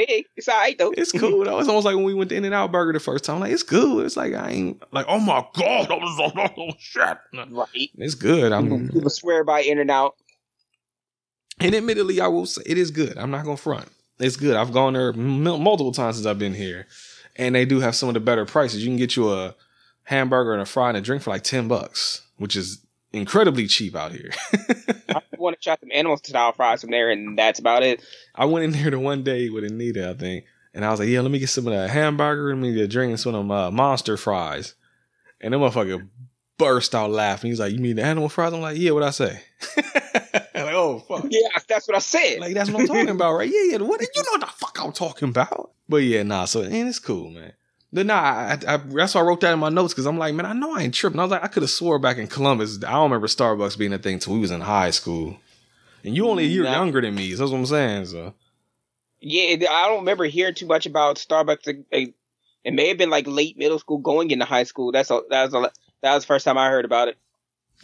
big. 0.06 0.26
It's 0.36 0.48
all 0.48 0.58
right 0.58 0.78
though. 0.78 0.94
It's 0.96 1.12
cool 1.12 1.44
though. 1.44 1.60
It's 1.60 1.68
almost 1.68 1.86
like 1.86 1.96
when 1.96 2.06
we 2.06 2.14
went 2.14 2.30
to 2.30 2.36
In 2.36 2.46
and 2.46 2.54
Out 2.54 2.72
Burger 2.72 2.94
the 2.94 3.00
first 3.00 3.24
time. 3.24 3.40
Like 3.40 3.52
it's 3.52 3.64
good. 3.64 4.06
It's 4.06 4.18
like 4.18 4.34
I 4.34 4.50
ain't 4.52 4.84
like 4.94 5.06
oh 5.10 5.20
my 5.20 5.46
god, 5.54 5.90
that 5.90 6.00
was 6.00 6.32
oh, 6.36 6.50
oh, 6.58 6.72
shit. 6.78 7.18
right. 7.34 7.90
It's 7.98 8.16
good. 8.16 8.52
I'm 8.52 8.70
mm-hmm. 8.70 8.88
People 8.90 9.10
swear 9.10 9.44
by 9.44 9.62
In 9.62 9.80
and 9.80 9.90
Out. 9.90 10.16
and 11.60 11.74
admittedly, 11.74 12.22
I 12.22 12.28
will 12.28 12.46
say 12.46 12.62
it 12.66 12.78
is 12.78 12.92
good. 12.92 13.18
I'm 13.18 13.32
not 13.32 13.44
gonna 13.44 13.58
front. 13.58 13.90
It's 14.20 14.36
good. 14.36 14.56
I've 14.56 14.72
gone 14.72 14.94
there 14.94 15.10
m- 15.10 15.44
multiple 15.44 15.92
times 15.92 16.18
since 16.18 16.26
I've 16.26 16.40
been 16.40 16.54
here, 16.54 16.88
and 17.36 17.56
they 17.56 17.66
do 17.66 17.80
have 17.80 17.96
some 17.96 18.10
of 18.10 18.14
the 18.14 18.20
better 18.20 18.46
prices. 18.46 18.84
You 18.84 18.90
can 18.90 18.98
get 18.98 19.16
you 19.16 19.32
a 19.32 19.56
hamburger 20.04 20.54
and 20.54 20.62
a 20.62 20.66
fry 20.66 20.90
and 20.90 20.98
a 20.98 21.02
drink 21.02 21.24
for 21.24 21.32
like 21.32 21.44
ten 21.44 21.68
bucks, 21.68 22.22
which 22.38 22.56
is 22.56 22.86
incredibly 23.14 23.68
cheap 23.68 23.96
out 23.96 24.12
here. 24.12 24.30
Want 25.48 25.62
to 25.62 25.64
try 25.64 25.78
some 25.80 25.92
animal 25.94 26.18
style 26.18 26.52
fries 26.52 26.82
from 26.82 26.92
there, 26.92 27.10
and 27.10 27.40
that's 27.40 27.58
about 27.58 27.82
it. 27.82 28.02
I 28.36 28.44
went 28.44 28.66
in 28.66 28.72
there 28.72 28.92
the 28.92 29.00
one 29.00 29.24
day 29.24 29.50
with 29.50 29.64
Anita, 29.64 30.10
I 30.10 30.14
think, 30.14 30.44
and 30.74 30.84
I 30.84 30.92
was 30.92 31.00
like, 31.00 31.08
"Yeah, 31.08 31.22
let 31.22 31.32
me 31.32 31.40
get 31.40 31.48
some 31.48 31.66
of 31.68 31.72
that 31.72 31.90
hamburger 31.90 32.52
and 32.52 32.62
let 32.62 32.68
me 32.68 32.76
get 32.76 32.84
a 32.84 32.88
drink 32.90 33.12
and 33.12 33.20
some 33.20 33.34
of 33.34 33.40
them 33.40 33.52
uh, 33.52 33.72
monster 33.72 34.18
fries." 34.18 34.76
And 35.40 35.54
the 35.54 35.58
motherfucker 35.58 36.06
burst 36.58 36.94
out 36.94 37.12
laughing. 37.12 37.52
He's 37.52 37.62
like, 37.62 37.72
"You 37.72 37.80
mean 37.80 37.96
the 37.96 38.04
animal 38.04 38.28
fries?" 38.28 38.52
I'm 38.52 38.60
like, 38.60 38.78
"Yeah, 38.78 38.92
what 38.92 39.04
I 39.04 39.12
say?" 39.12 39.42
like, 39.78 40.74
oh 40.74 41.00
fuck, 41.08 41.26
Yeah, 41.30 41.48
that's 41.70 41.88
what 41.88 41.96
I 41.96 42.00
said. 42.00 42.42
like 42.42 42.54
that's 42.54 42.70
what 42.70 42.82
I'm 42.82 42.88
talking 42.88 43.10
about, 43.10 43.34
right? 43.36 43.50
Yeah, 43.50 43.72
yeah. 43.72 43.78
What 43.78 44.02
you 44.02 44.08
know 44.18 44.32
what 44.32 44.42
the 44.42 44.48
fuck 44.48 44.78
I'm 44.84 44.92
talking 44.92 45.30
about? 45.30 45.72
But 45.88 45.98
yeah, 45.98 46.24
nah. 46.24 46.44
So 46.44 46.64
and 46.64 46.90
it's 46.90 47.00
cool, 47.00 47.30
man. 47.30 47.54
But 47.94 48.06
nah, 48.06 48.16
I, 48.16 48.58
I, 48.68 48.78
that's 48.78 49.16
why 49.16 49.22
I 49.22 49.24
wrote 49.24 49.42
that 49.42 49.54
in 49.54 49.60
my 49.60 49.70
notes 49.70 49.94
because 49.94 50.06
I'm 50.06 50.18
like, 50.18 50.34
man, 50.36 50.46
I 50.46 50.54
know 50.54 50.76
I 50.76 50.82
ain't 50.84 50.94
tripping. 50.94 51.20
I 51.20 51.24
was 51.24 51.32
like, 51.32 51.44
I 51.44 51.48
could 51.48 51.64
have 51.64 51.70
swore 51.70 52.00
back 52.00 52.18
in 52.18 52.28
Columbus. 52.28 52.84
I 52.84 52.92
don't 52.92 53.04
remember 53.04 53.28
Starbucks 53.28 53.78
being 53.78 53.94
a 53.94 53.98
thing 53.98 54.20
till 54.20 54.34
we 54.34 54.40
was 54.40 54.52
in 54.52 54.62
high 54.62 54.92
school. 54.92 55.38
And 56.04 56.16
you 56.16 56.28
only 56.28 56.44
a 56.44 56.48
year 56.48 56.64
younger 56.64 57.02
than 57.02 57.16
me, 57.16 57.32
so 57.32 57.38
that's 57.40 57.52
what 57.52 57.58
I'm 57.60 57.66
saying. 57.66 58.06
So 58.08 58.34
Yeah, 59.20 59.56
I 59.70 59.88
don't 59.88 60.00
remember 60.00 60.26
hearing 60.26 60.54
too 60.54 60.68
much 60.68 60.86
about 60.86 61.18
Starbucks. 61.18 61.68
It, 61.68 61.86
it- 61.92 62.14
it 62.64 62.74
may 62.74 62.90
have 62.90 62.98
been 62.98 63.10
like 63.10 63.28
late 63.28 63.58
middle 63.58 63.80
school, 63.80 64.00
going 64.00 64.30
into 64.30 64.44
high 64.44 64.64
school. 64.64 64.92
That's 64.92 65.10
a, 65.10 65.22
that 65.30 65.46
was 65.46 65.54
a, 65.54 65.72
that 66.02 66.14
was 66.16 66.24
the 66.24 66.28
first 66.28 66.44
time 66.44 66.58
I 66.58 66.68
heard 66.70 66.84
about 66.84 67.08
it. 67.08 67.18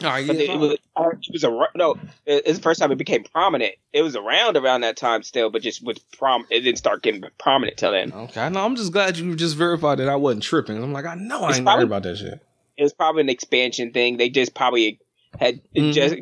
All 0.01 0.09
right, 0.09 0.25
But 0.25 0.37
yeah, 0.37 0.41
it, 0.43 0.49
it 0.49 0.57
was 0.59 0.71
it 0.73 1.31
was 1.31 1.43
a 1.43 1.59
no. 1.75 1.95
It's 2.25 2.57
the 2.57 2.63
first 2.63 2.79
time 2.79 2.91
it 2.91 2.97
became 2.97 3.23
prominent. 3.23 3.75
It 3.93 4.01
was 4.01 4.15
around 4.15 4.57
around 4.57 4.81
that 4.81 4.97
time 4.97 5.21
still, 5.21 5.51
but 5.51 5.61
just 5.61 5.83
with 5.83 5.99
prom, 6.17 6.45
it 6.49 6.61
didn't 6.61 6.79
start 6.79 7.03
getting 7.03 7.23
prominent 7.39 7.77
till 7.77 7.91
then. 7.91 8.11
Okay, 8.11 8.49
no, 8.49 8.65
I'm 8.65 8.75
just 8.75 8.91
glad 8.91 9.17
you 9.17 9.35
just 9.35 9.55
verified 9.55 9.99
that 9.99 10.09
I 10.09 10.15
wasn't 10.15 10.43
tripping. 10.43 10.81
I'm 10.81 10.93
like, 10.93 11.05
I 11.05 11.13
know 11.15 11.43
I 11.43 11.49
It's 11.49 11.57
ain't 11.57 11.65
probably- 11.65 11.85
worried 11.85 11.87
about 11.97 12.03
that 12.03 12.17
shit. 12.17 12.39
It 12.75 12.81
was 12.83 12.91
probably 12.93 13.21
an 13.21 13.29
expansion 13.29 13.91
thing. 13.91 14.17
They 14.17 14.29
just 14.29 14.55
probably 14.55 14.99
had 15.39 15.61
it 15.75 15.81
Mhm. 15.81 15.93
just 15.93 16.15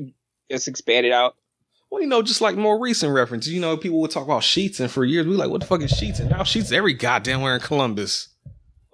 just 0.51 0.67
expanded 0.67 1.13
out. 1.13 1.35
Well, 1.89 2.01
you 2.01 2.07
know, 2.07 2.21
just 2.21 2.41
like 2.41 2.57
more 2.57 2.77
recent 2.79 3.13
references, 3.13 3.53
you 3.53 3.61
know, 3.61 3.77
people 3.77 4.01
would 4.01 4.11
talk 4.11 4.25
about 4.25 4.41
Sheetz, 4.41 4.79
and 4.81 4.91
for 4.91 5.05
years 5.05 5.25
we 5.27 5.35
like, 5.35 5.49
what 5.49 5.61
the 5.61 5.67
fuck 5.67 5.81
is 5.81 5.91
Sheetz? 5.93 6.19
And 6.19 6.29
now 6.29 6.41
Sheetz 6.41 6.73
every 6.73 6.93
goddamn 6.93 7.41
where 7.41 7.55
in 7.55 7.61
Columbus. 7.61 8.27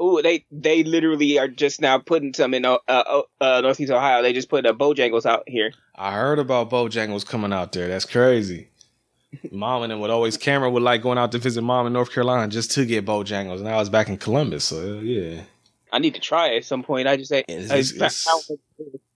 Ooh, 0.02 0.22
they 0.22 0.46
they 0.52 0.84
literally 0.84 1.40
are 1.40 1.48
just 1.48 1.82
now 1.82 1.98
putting 1.98 2.34
some 2.34 2.54
in 2.54 2.66
uh, 2.66 2.78
uh, 2.88 3.22
uh, 3.42 3.62
Northeast 3.62 3.92
Ohio. 3.92 4.22
They 4.22 4.34
just 4.34 4.50
put 4.50 4.66
a 4.66 4.74
Bojangles 4.74 5.26
out 5.26 5.44
here. 5.48 5.72
I 5.96 6.12
heard 6.14 6.38
about 6.40 6.70
Bojangles 6.70 7.26
coming 7.26 7.52
out 7.52 7.72
there. 7.72 7.88
That's 7.88 8.06
crazy. 8.06 8.70
mom 9.52 9.84
and 9.84 9.92
them 9.92 10.00
would 10.00 10.10
always, 10.10 10.38
Cameron 10.38 10.72
would 10.74 10.84
like 10.84 11.02
going 11.02 11.18
out 11.18 11.32
to 11.34 11.38
visit 11.38 11.62
mom 11.62 11.86
in 11.88 11.94
North 11.94 12.12
Carolina 12.14 12.48
just 12.48 12.72
to 12.72 12.86
get 12.86 13.06
Bojangles. 13.06 13.60
And 13.60 13.68
I 13.68 13.76
was 13.78 13.90
back 13.90 14.08
in 14.08 14.18
Columbus, 14.18 14.64
so 14.66 15.00
yeah, 15.00 15.42
I 15.92 16.00
need 16.00 16.14
to 16.14 16.22
try 16.22 16.50
it 16.50 16.58
at 16.58 16.66
some 16.66 16.84
point. 16.84 17.08
I 17.08 17.18
just 17.18 17.30
say 17.30 17.44
It's- 17.48 17.72
I- 17.72 17.78
it's- 17.78 18.52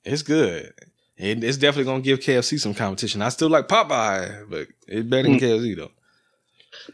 it's 0.03 0.21
good. 0.23 0.73
It, 1.15 1.43
it's 1.43 1.57
definitely 1.57 1.83
gonna 1.91 2.01
give 2.01 2.19
KFC 2.19 2.59
some 2.59 2.73
competition. 2.73 3.21
I 3.21 3.29
still 3.29 3.49
like 3.49 3.67
Popeye, 3.67 4.49
but 4.49 4.67
it's 4.87 5.07
better 5.07 5.27
than 5.29 5.39
KFC 5.39 5.75
though. 5.77 5.91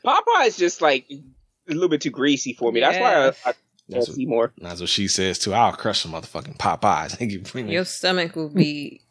Popeye 0.05 0.47
is 0.47 0.57
just 0.57 0.81
like 0.81 1.09
a 1.09 1.73
little 1.73 1.87
bit 1.89 2.01
too 2.01 2.09
greasy 2.09 2.53
for 2.53 2.71
me. 2.71 2.81
That's 2.81 2.97
why 2.99 3.15
I, 3.45 3.49
I 3.49 3.53
That's 3.89 4.13
see 4.13 4.25
more. 4.25 4.51
That's 4.57 4.79
what 4.81 4.89
she 4.89 5.07
says 5.07 5.39
too. 5.39 5.53
I'll 5.53 5.71
crush 5.73 6.01
some 6.01 6.11
motherfucking 6.13 6.57
Popeyes. 6.57 7.11
Thank 7.17 7.31
you. 7.31 7.39
Bring 7.39 7.67
me- 7.67 7.73
Your 7.73 7.85
stomach 7.85 8.35
will 8.35 8.49
be 8.49 9.01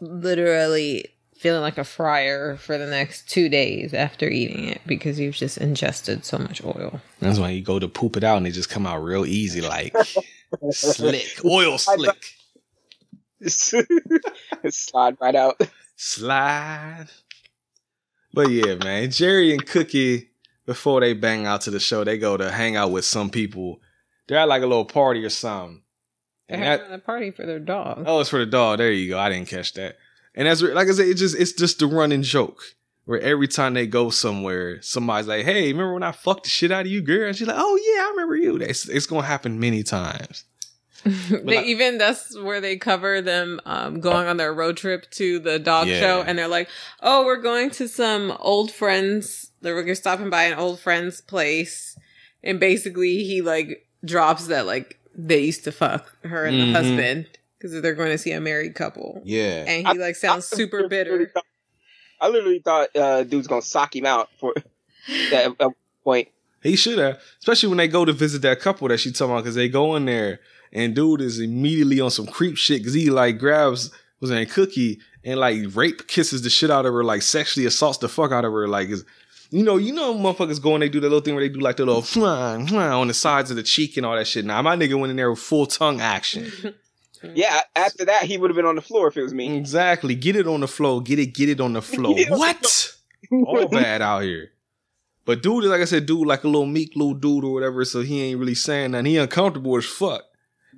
literally 0.00 1.06
feeling 1.38 1.60
like 1.60 1.76
a 1.78 1.84
fryer 1.84 2.56
for 2.56 2.78
the 2.78 2.86
next 2.86 3.28
two 3.30 3.48
days 3.48 3.92
after 3.92 4.26
eating 4.28 4.64
it 4.64 4.80
because 4.86 5.18
you've 5.20 5.34
just 5.34 5.58
ingested 5.58 6.24
so 6.24 6.38
much 6.38 6.64
oil. 6.64 7.00
That's 7.20 7.38
why 7.38 7.50
you 7.50 7.62
go 7.62 7.78
to 7.78 7.88
poop 7.88 8.16
it 8.16 8.24
out 8.24 8.38
and 8.38 8.46
it 8.46 8.52
just 8.52 8.70
come 8.70 8.86
out 8.86 9.02
real 9.02 9.26
easy, 9.26 9.60
like 9.60 9.94
slick, 10.70 11.26
oil 11.44 11.76
slick, 11.78 12.32
Slide 14.70 15.16
right 15.20 15.34
out. 15.34 15.60
slide. 15.96 17.06
But 18.32 18.50
yeah, 18.50 18.74
man, 18.76 19.10
Jerry 19.10 19.52
and 19.52 19.64
Cookie 19.66 20.30
before 20.66 21.00
they 21.00 21.12
bang 21.12 21.46
out 21.46 21.60
to 21.62 21.70
the 21.70 21.80
show, 21.80 22.02
they 22.04 22.18
go 22.18 22.36
to 22.36 22.50
hang 22.50 22.76
out 22.76 22.90
with 22.90 23.04
some 23.04 23.30
people. 23.30 23.80
They're 24.28 24.38
at 24.38 24.48
like 24.48 24.62
a 24.62 24.66
little 24.66 24.84
party 24.84 25.24
or 25.24 25.30
something. 25.30 25.82
They're 26.48 26.56
And 26.58 26.64
having 26.64 26.88
that, 26.90 26.94
a 26.96 26.98
party 26.98 27.30
for 27.30 27.44
their 27.46 27.58
dog. 27.60 28.04
oh, 28.06 28.20
it's 28.20 28.30
for 28.30 28.38
the 28.38 28.46
dog. 28.46 28.78
There 28.78 28.90
you 28.92 29.08
go. 29.10 29.18
I 29.18 29.28
didn't 29.30 29.48
catch 29.48 29.72
that. 29.74 29.96
And 30.34 30.46
as 30.48 30.62
like 30.62 30.88
I 30.88 30.92
said, 30.92 31.06
it's 31.08 31.20
just 31.20 31.36
it's 31.38 31.52
just 31.52 31.78
the 31.78 31.86
running 31.86 32.22
joke 32.22 32.62
where 33.04 33.20
every 33.20 33.48
time 33.48 33.74
they 33.74 33.86
go 33.86 34.10
somewhere, 34.10 34.82
somebody's 34.82 35.26
like, 35.28 35.44
"Hey, 35.44 35.72
remember 35.72 35.94
when 35.94 36.02
I 36.02 36.12
fucked 36.12 36.44
the 36.44 36.50
shit 36.50 36.70
out 36.72 36.82
of 36.86 36.92
you, 36.92 37.00
girl?" 37.02 37.28
And 37.28 37.36
she's 37.36 37.46
like, 37.46 37.56
"Oh 37.58 37.76
yeah, 37.76 38.04
I 38.06 38.10
remember 38.10 38.36
you." 38.36 38.56
It's 38.56 38.88
it's 38.88 39.06
gonna 39.06 39.26
happen 39.26 39.58
many 39.60 39.82
times. 39.82 40.44
they 41.04 41.64
even 41.64 41.98
that's 41.98 42.36
where 42.38 42.60
they 42.60 42.76
cover 42.76 43.22
them 43.22 43.60
um, 43.64 44.00
going 44.00 44.26
on 44.26 44.36
their 44.38 44.52
road 44.52 44.76
trip 44.76 45.08
to 45.12 45.38
the 45.38 45.58
dog 45.58 45.86
Yeah. 45.86 46.00
show, 46.00 46.22
and 46.22 46.38
they're 46.38 46.48
like, 46.48 46.68
"Oh, 47.00 47.24
we're 47.24 47.40
going 47.40 47.70
to 47.70 47.88
some 47.88 48.36
old 48.40 48.70
friends. 48.72 49.52
We're 49.62 49.94
stopping 49.94 50.30
by 50.30 50.44
an 50.44 50.58
old 50.58 50.80
friend's 50.80 51.20
place." 51.20 51.96
And 52.42 52.60
basically, 52.60 53.24
he 53.24 53.40
like 53.40 53.85
drops 54.04 54.46
that 54.48 54.66
like 54.66 54.98
they 55.14 55.40
used 55.40 55.64
to 55.64 55.72
fuck 55.72 56.14
her 56.24 56.44
and 56.44 56.56
Mhm. 56.56 56.66
the 56.66 56.72
husband 56.72 57.26
because 57.58 57.80
they're 57.80 57.94
going 57.94 58.10
to 58.10 58.18
see 58.18 58.32
a 58.32 58.40
married 58.40 58.74
couple, 58.74 59.22
Yeah, 59.24 59.64
and 59.66 59.86
he 59.88 59.98
like 59.98 60.14
sounds 60.16 60.44
super 60.46 60.88
bitter. 60.88 61.32
I 62.20 62.28
literally 62.28 62.58
thought 62.60 62.94
uh, 62.96 63.24
dude's 63.24 63.46
gonna 63.46 63.62
sock 63.62 63.94
him 63.96 64.06
out 64.06 64.28
for 64.38 64.52
that 65.30 65.44
at 65.46 65.58
one 65.58 65.74
point. 66.04 66.28
He 66.62 66.76
should 66.76 66.98
have, 66.98 67.20
especially 67.38 67.68
when 67.68 67.78
they 67.78 67.88
go 67.88 68.04
to 68.04 68.12
visit 68.12 68.42
that 68.42 68.60
couple 68.60 68.88
that 68.88 68.98
she 68.98 69.12
talking 69.12 69.32
about, 69.32 69.42
because 69.44 69.54
they 69.54 69.68
go 69.68 69.94
in 69.96 70.04
there 70.06 70.40
and 70.72 70.94
dude 70.94 71.20
is 71.20 71.38
immediately 71.40 72.00
on 72.00 72.10
some 72.10 72.26
creep 72.26 72.56
shit 72.56 72.80
because 72.80 72.94
he 72.94 73.08
like 73.10 73.38
grabs 73.38 73.90
was 74.20 74.30
in 74.30 74.38
a 74.38 74.46
cookie 74.46 74.98
and 75.24 75.38
like 75.40 75.60
rape 75.74 76.08
kisses 76.08 76.42
the 76.42 76.50
shit 76.50 76.70
out 76.70 76.86
of 76.86 76.92
her, 76.92 77.04
like 77.04 77.22
sexually 77.22 77.66
assaults 77.66 77.98
the 77.98 78.08
fuck 78.08 78.32
out 78.32 78.44
of 78.44 78.52
her, 78.52 78.66
like 78.68 78.88
is. 78.88 79.04
You 79.56 79.64
know, 79.64 79.76
you 79.78 79.94
know, 79.94 80.12
motherfuckers 80.14 80.60
go 80.60 80.74
and 80.74 80.82
they 80.82 80.90
do 80.90 81.00
that 81.00 81.08
little 81.08 81.22
thing 81.22 81.34
where 81.34 81.42
they 81.42 81.48
do 81.48 81.60
like 81.60 81.76
the 81.76 81.86
little 81.86 82.02
flan, 82.02 82.66
flan 82.66 82.92
on 82.92 83.08
the 83.08 83.14
sides 83.14 83.50
of 83.50 83.56
the 83.56 83.62
cheek 83.62 83.96
and 83.96 84.04
all 84.04 84.14
that 84.14 84.26
shit. 84.26 84.44
Now 84.44 84.60
my 84.60 84.76
nigga 84.76 84.98
went 85.00 85.10
in 85.10 85.16
there 85.16 85.30
with 85.30 85.38
full 85.38 85.66
tongue 85.66 86.00
action. 86.00 86.52
Yeah, 87.34 87.62
after 87.74 88.04
that 88.04 88.24
he 88.24 88.36
would 88.36 88.50
have 88.50 88.56
been 88.56 88.66
on 88.66 88.76
the 88.76 88.82
floor 88.82 89.08
if 89.08 89.16
it 89.16 89.22
was 89.22 89.32
me. 89.32 89.56
Exactly. 89.56 90.14
Get 90.14 90.36
it 90.36 90.46
on 90.46 90.60
the 90.60 90.68
floor. 90.68 91.00
Get 91.02 91.18
it. 91.18 91.34
Get 91.34 91.48
it 91.48 91.60
on 91.60 91.72
the 91.72 91.80
floor. 91.80 92.14
Get 92.14 92.28
it 92.28 92.32
on 92.32 92.38
the 92.38 92.38
what? 92.38 92.96
All 93.32 93.68
bad 93.68 94.02
out 94.02 94.22
here. 94.22 94.52
But 95.24 95.42
dude 95.42 95.64
like 95.64 95.80
I 95.80 95.86
said, 95.86 96.04
dude 96.04 96.26
like 96.26 96.44
a 96.44 96.48
little 96.48 96.66
meek 96.66 96.94
little 96.94 97.14
dude 97.14 97.42
or 97.42 97.54
whatever. 97.54 97.84
So 97.86 98.02
he 98.02 98.20
ain't 98.22 98.38
really 98.38 98.54
saying 98.54 98.90
nothing. 98.90 99.06
He 99.06 99.16
uncomfortable 99.16 99.76
as 99.78 99.86
fuck 99.86 100.22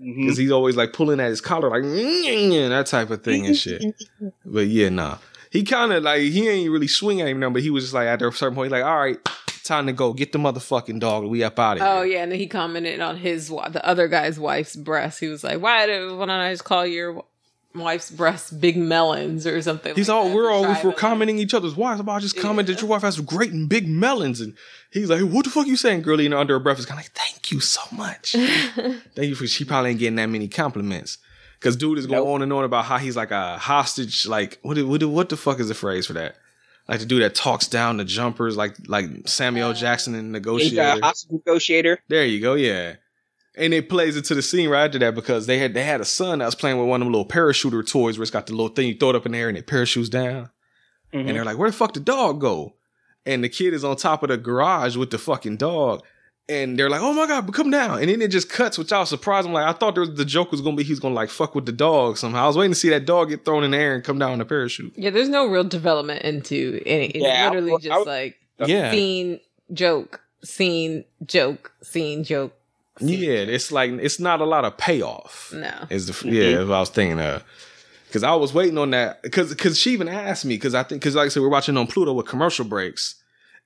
Mm-hmm. 0.00 0.20
because 0.22 0.38
he's 0.38 0.52
always 0.52 0.76
like 0.76 0.92
pulling 0.92 1.18
at 1.18 1.28
his 1.28 1.40
collar 1.40 1.70
like 1.70 1.82
mm, 1.82 2.22
mm, 2.24 2.50
mm, 2.52 2.68
that 2.68 2.86
type 2.86 3.10
of 3.10 3.24
thing 3.24 3.46
and 3.46 3.56
shit. 3.56 3.82
But 4.44 4.68
yeah, 4.68 4.90
nah. 4.90 5.18
He 5.50 5.62
kind 5.62 5.92
of 5.92 6.02
like 6.02 6.20
he 6.20 6.48
ain't 6.48 6.70
really 6.70 6.88
swing 6.88 7.20
at 7.20 7.28
him 7.28 7.40
now, 7.40 7.50
but 7.50 7.62
he 7.62 7.70
was 7.70 7.84
just 7.84 7.94
like 7.94 8.06
at 8.06 8.22
a 8.22 8.32
certain 8.32 8.54
point, 8.54 8.70
like, 8.70 8.84
all 8.84 8.98
right, 8.98 9.18
time 9.68 9.86
to 9.86 9.92
go. 9.92 10.12
Get 10.12 10.32
the 10.32 10.38
motherfucking 10.38 10.98
dog. 10.98 11.24
We 11.24 11.44
up 11.44 11.58
out 11.58 11.76
of 11.76 11.82
oh, 11.82 11.86
here. 11.86 11.94
Oh 11.94 12.02
yeah, 12.02 12.22
and 12.22 12.32
then 12.32 12.38
he 12.38 12.46
commented 12.48 13.00
on 13.00 13.18
his 13.18 13.48
the 13.48 13.80
other 13.84 14.08
guy's 14.08 14.38
wife's 14.40 14.74
breast. 14.74 15.20
He 15.20 15.28
was 15.28 15.44
like, 15.44 15.60
"Why 15.60 15.86
do 15.86 16.16
why 16.16 16.26
don't 16.26 16.30
I 16.30 16.52
just 16.52 16.64
call 16.64 16.86
your 16.86 17.24
wife's 17.74 18.10
breasts 18.10 18.50
big 18.50 18.76
melons 18.76 19.46
or 19.46 19.62
something?" 19.62 19.94
He's 19.94 20.08
like 20.08 20.16
all 20.16 20.28
that 20.28 20.34
we're 20.34 20.50
always 20.50 20.82
we're 20.82 20.92
commenting 20.92 21.38
each 21.38 21.54
other's 21.54 21.76
wives. 21.76 22.00
About 22.00 22.22
just 22.22 22.36
comment 22.36 22.66
that 22.66 22.80
your 22.80 22.90
wife 22.90 23.02
has 23.02 23.20
great 23.20 23.52
and 23.52 23.68
big 23.68 23.88
melons, 23.88 24.40
and 24.40 24.56
he's 24.90 25.10
like, 25.10 25.20
"What 25.20 25.44
the 25.44 25.50
fuck 25.50 25.66
you 25.66 25.76
saying, 25.76 26.02
girlie?" 26.02 26.24
And 26.24 26.34
under 26.34 26.54
her 26.54 26.60
breath 26.60 26.78
is 26.78 26.86
kind 26.86 26.98
of 26.98 27.04
like, 27.04 27.12
"Thank 27.12 27.52
you 27.52 27.60
so 27.60 27.82
much, 27.92 28.32
thank 29.14 29.28
you 29.28 29.34
for." 29.34 29.46
She 29.46 29.64
probably 29.64 29.90
ain't 29.90 30.00
getting 30.00 30.16
that 30.16 30.26
many 30.26 30.48
compliments 30.48 31.18
because 31.58 31.76
dude 31.76 31.98
is 31.98 32.06
going 32.06 32.26
on 32.26 32.42
and 32.42 32.52
on 32.52 32.64
about 32.64 32.84
how 32.84 32.98
he's 32.98 33.16
like 33.16 33.30
a 33.30 33.58
hostage. 33.58 34.26
Like 34.26 34.58
what? 34.62 34.78
What? 34.78 35.02
What 35.04 35.28
the 35.28 35.36
fuck 35.36 35.60
is 35.60 35.68
the 35.68 35.74
phrase 35.74 36.06
for 36.06 36.12
that? 36.14 36.36
Like 36.88 37.00
the 37.00 37.06
dude 37.06 37.22
that 37.22 37.34
talks 37.34 37.68
down 37.68 37.98
the 37.98 38.04
jumpers, 38.04 38.56
like 38.56 38.76
like 38.86 39.06
Samuel 39.26 39.74
Jackson 39.74 40.14
in 40.14 40.26
He's 40.26 40.32
Negotiator. 40.32 41.00
a 41.00 41.04
hostage 41.04 41.30
negotiator. 41.32 42.00
There 42.08 42.24
you 42.24 42.40
go, 42.40 42.54
yeah. 42.54 42.96
And 43.56 43.74
it 43.74 43.88
plays 43.88 44.16
into 44.16 44.34
the 44.34 44.42
scene 44.42 44.70
right 44.70 44.84
after 44.84 45.00
that 45.00 45.14
because 45.14 45.46
they 45.46 45.58
had 45.58 45.74
they 45.74 45.84
had 45.84 46.00
a 46.00 46.04
son 46.04 46.38
that 46.38 46.46
was 46.46 46.54
playing 46.54 46.78
with 46.78 46.88
one 46.88 47.02
of 47.02 47.06
them 47.06 47.12
little 47.12 47.28
parachuter 47.28 47.86
toys 47.86 48.16
where 48.16 48.22
it's 48.22 48.30
got 48.30 48.46
the 48.46 48.52
little 48.52 48.68
thing 48.68 48.88
you 48.88 48.96
throw 48.96 49.10
it 49.10 49.16
up 49.16 49.26
in 49.26 49.32
the 49.32 49.38
air 49.38 49.48
and 49.48 49.58
it 49.58 49.66
parachutes 49.66 50.08
down. 50.08 50.50
And 51.12 51.22
mm-hmm. 51.24 51.34
they're 51.34 51.44
like, 51.44 51.58
where 51.58 51.70
the 51.70 51.76
fuck 51.76 51.94
the 51.94 52.00
dog 52.00 52.40
go? 52.40 52.74
And 53.26 53.42
the 53.42 53.48
kid 53.48 53.74
is 53.74 53.84
on 53.84 53.96
top 53.96 54.22
of 54.22 54.28
the 54.28 54.36
garage 54.36 54.96
with 54.96 55.10
the 55.10 55.18
fucking 55.18 55.56
dog. 55.56 56.02
And 56.50 56.78
they're 56.78 56.88
like, 56.88 57.02
oh 57.02 57.12
my 57.12 57.26
God, 57.26 57.44
but 57.44 57.54
come 57.54 57.70
down. 57.70 58.00
And 58.00 58.08
then 58.08 58.22
it 58.22 58.28
just 58.28 58.48
cuts, 58.48 58.78
which 58.78 58.90
I 58.90 59.00
was 59.00 59.10
surprised. 59.10 59.46
I'm 59.46 59.52
like, 59.52 59.66
I 59.66 59.72
thought 59.72 59.94
there 59.94 60.00
was, 60.00 60.14
the 60.14 60.24
joke 60.24 60.50
was 60.50 60.62
going 60.62 60.76
to 60.76 60.82
be 60.82 60.86
he's 60.86 60.98
going 60.98 61.12
to 61.12 61.16
like 61.16 61.28
fuck 61.28 61.54
with 61.54 61.66
the 61.66 61.72
dog 61.72 62.16
somehow. 62.16 62.44
I 62.44 62.46
was 62.46 62.56
waiting 62.56 62.72
to 62.72 62.78
see 62.78 62.88
that 62.88 63.04
dog 63.04 63.28
get 63.28 63.44
thrown 63.44 63.64
in 63.64 63.72
the 63.72 63.76
air 63.76 63.94
and 63.94 64.02
come 64.02 64.18
down 64.18 64.32
in 64.32 64.40
a 64.40 64.46
parachute. 64.46 64.94
Yeah, 64.96 65.10
there's 65.10 65.28
no 65.28 65.46
real 65.46 65.64
development 65.64 66.22
into 66.22 66.80
any. 66.86 67.06
It's 67.08 67.22
Yeah, 67.24 67.44
I 67.44 67.48
literally 67.48 67.72
would- 67.72 67.82
just 67.82 67.92
I 67.94 68.10
like 68.10 68.36
Yeah. 68.64 68.90
scene 68.90 69.40
joke, 69.74 70.22
scene 70.42 71.04
joke, 71.26 71.72
scene 71.82 72.24
joke. 72.24 72.54
Yeah, 73.00 73.30
it's 73.30 73.70
like, 73.70 73.90
it's 73.92 74.18
not 74.18 74.40
a 74.40 74.46
lot 74.46 74.64
of 74.64 74.76
payoff. 74.78 75.52
No. 75.54 75.70
Is 75.90 76.06
the 76.06 76.12
mm-hmm. 76.14 76.28
yeah, 76.30 76.50
that's 76.56 76.68
what 76.68 76.76
I 76.76 76.80
was 76.80 76.88
thinking 76.88 77.20
of. 77.20 77.44
Because 78.06 78.22
I 78.22 78.34
was 78.34 78.54
waiting 78.54 78.78
on 78.78 78.90
that. 78.92 79.22
Because 79.22 79.50
because 79.50 79.78
she 79.78 79.90
even 79.92 80.08
asked 80.08 80.46
me. 80.46 80.54
Because 80.54 80.74
I 80.74 80.82
think 80.82 81.02
because 81.02 81.14
like 81.14 81.26
I 81.26 81.28
said, 81.28 81.42
we're 81.42 81.50
watching 81.50 81.76
on 81.76 81.86
Pluto 81.86 82.14
with 82.14 82.26
commercial 82.26 82.64
breaks, 82.64 83.16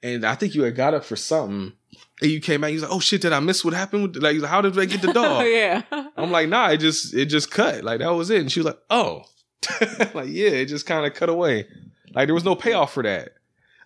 and 0.02 0.24
I 0.24 0.34
think 0.34 0.54
you 0.54 0.62
had 0.62 0.76
got 0.76 0.94
up 0.94 1.04
for 1.04 1.16
something. 1.16 1.72
And 2.20 2.30
you 2.30 2.40
came 2.40 2.62
out. 2.64 2.68
You 2.68 2.74
was 2.74 2.82
like, 2.82 2.92
"Oh 2.92 3.00
shit, 3.00 3.20
did 3.22 3.32
I 3.32 3.40
miss 3.40 3.64
what 3.64 3.74
happened? 3.74 4.14
With, 4.14 4.22
like, 4.22 4.42
how 4.42 4.60
did 4.60 4.74
they 4.74 4.86
get 4.86 5.02
the 5.02 5.12
dog?" 5.12 5.44
Yeah. 5.46 5.82
I'm 6.16 6.30
like, 6.30 6.48
"Nah, 6.48 6.68
it 6.70 6.78
just 6.78 7.14
it 7.14 7.26
just 7.26 7.50
cut. 7.50 7.82
Like 7.84 7.98
that 8.00 8.08
was 8.14 8.30
it." 8.30 8.40
And 8.40 8.50
she 8.52 8.60
was 8.60 8.66
like, 8.66 8.78
"Oh, 8.90 9.24
like 10.14 10.28
yeah, 10.28 10.50
it 10.50 10.66
just 10.66 10.86
kind 10.86 11.04
of 11.06 11.14
cut 11.14 11.28
away. 11.28 11.66
Like 12.14 12.26
there 12.28 12.34
was 12.34 12.44
no 12.44 12.54
payoff 12.54 12.92
for 12.92 13.02
that." 13.02 13.34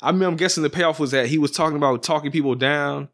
I 0.03 0.13
mean, 0.13 0.25
I'm 0.25 0.37
guessing 0.37 0.63
the 0.63 0.71
payoff 0.71 1.01
was 1.01 1.13
that 1.13 1.27
he 1.27 1.39
was 1.39 1.51
talking 1.51 1.77
about 1.77 2.03
talking 2.03 2.31
people 2.31 2.55
down. 2.55 3.09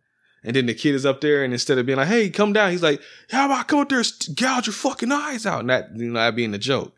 And 0.44 0.56
then 0.56 0.66
the 0.66 0.74
kid 0.74 0.96
is 0.96 1.06
up 1.06 1.20
there, 1.20 1.44
and 1.44 1.52
instead 1.52 1.78
of 1.78 1.86
being 1.86 1.98
like, 1.98 2.08
"Hey, 2.08 2.28
come 2.28 2.52
down," 2.52 2.72
he's 2.72 2.82
like, 2.82 3.00
"How 3.30 3.46
about 3.46 3.60
I 3.60 3.62
come 3.62 3.78
up 3.78 3.88
there 3.88 4.00
and 4.00 4.36
gouge 4.36 4.66
your 4.66 4.74
fucking 4.74 5.12
eyes 5.12 5.46
out?" 5.46 5.60
And 5.60 5.70
that, 5.70 5.90
you 5.96 6.10
know, 6.10 6.18
that 6.18 6.34
being 6.34 6.50
the 6.50 6.58
joke. 6.58 6.92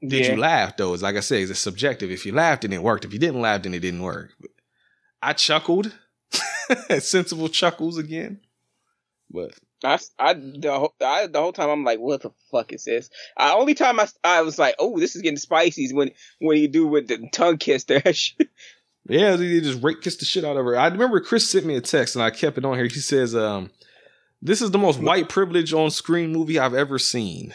Did 0.00 0.26
Yeah. 0.26 0.32
you 0.34 0.36
laugh 0.40 0.76
though? 0.76 0.94
It's 0.94 1.02
like 1.02 1.16
I 1.16 1.20
say, 1.20 1.42
it's 1.42 1.58
subjective. 1.58 2.12
If 2.12 2.24
you 2.24 2.32
laughed, 2.32 2.62
then 2.62 2.72
it 2.72 2.82
worked. 2.82 3.04
If 3.04 3.12
you 3.12 3.18
didn't 3.18 3.40
laugh, 3.40 3.62
then 3.62 3.74
it 3.74 3.80
didn't 3.80 4.02
work. 4.02 4.30
I 5.24 5.32
chuckled, 5.32 5.90
sensible 6.98 7.48
chuckles 7.48 7.96
again. 7.96 8.40
But 9.30 9.54
I, 9.82 9.98
I, 10.18 10.34
the, 10.34 10.70
whole, 10.70 10.94
I, 11.00 11.26
the 11.26 11.40
whole 11.40 11.52
time 11.52 11.70
I'm 11.70 11.82
like, 11.82 11.98
what 11.98 12.20
the 12.20 12.30
fuck 12.50 12.74
is 12.74 12.84
this? 12.84 13.08
I, 13.36 13.54
only 13.54 13.74
time 13.74 13.98
I, 13.98 14.06
I 14.22 14.42
was 14.42 14.58
like, 14.58 14.74
oh, 14.78 14.98
this 14.98 15.16
is 15.16 15.22
getting 15.22 15.38
spicy 15.38 15.84
is 15.84 15.94
when, 15.94 16.10
when 16.40 16.58
you 16.58 16.68
do 16.68 16.86
with 16.86 17.08
the 17.08 17.26
tongue 17.32 17.56
kiss 17.56 17.84
there. 17.88 18.02
yeah, 19.08 19.36
they 19.36 19.60
just 19.60 19.82
rape 19.82 20.02
kissed 20.02 20.20
the 20.20 20.26
shit 20.26 20.44
out 20.44 20.58
of 20.58 20.64
her. 20.66 20.76
I 20.76 20.88
remember 20.88 21.20
Chris 21.20 21.50
sent 21.50 21.64
me 21.64 21.76
a 21.76 21.80
text, 21.80 22.16
and 22.16 22.22
I 22.22 22.30
kept 22.30 22.58
it 22.58 22.64
on 22.66 22.76
here. 22.76 22.84
He 22.84 23.00
says, 23.00 23.34
um, 23.34 23.70
"This 24.42 24.60
is 24.60 24.72
the 24.72 24.78
most 24.78 25.00
white 25.00 25.30
privilege 25.30 25.72
on 25.72 25.90
screen 25.90 26.32
movie 26.32 26.58
I've 26.58 26.74
ever 26.74 26.98
seen." 26.98 27.54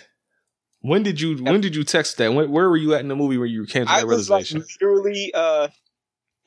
When 0.82 1.04
did 1.04 1.20
you 1.20 1.38
When 1.44 1.62
did 1.62 1.76
you 1.76 1.84
text 1.84 2.18
that? 2.18 2.34
When, 2.34 2.50
where 2.52 2.70
were 2.70 2.78
you 2.78 2.94
at 2.94 3.02
in 3.02 3.10
the 3.10 3.16
movie 3.16 3.38
when 3.38 3.50
you 3.50 3.66
came 3.66 3.84
to 3.84 3.88
that 3.88 3.98
I 3.98 4.00
that 4.02 4.08
was 4.08 4.30
like 4.30 4.50
realization? 4.50 4.66
literally 4.82 5.34
uh, 5.34 5.68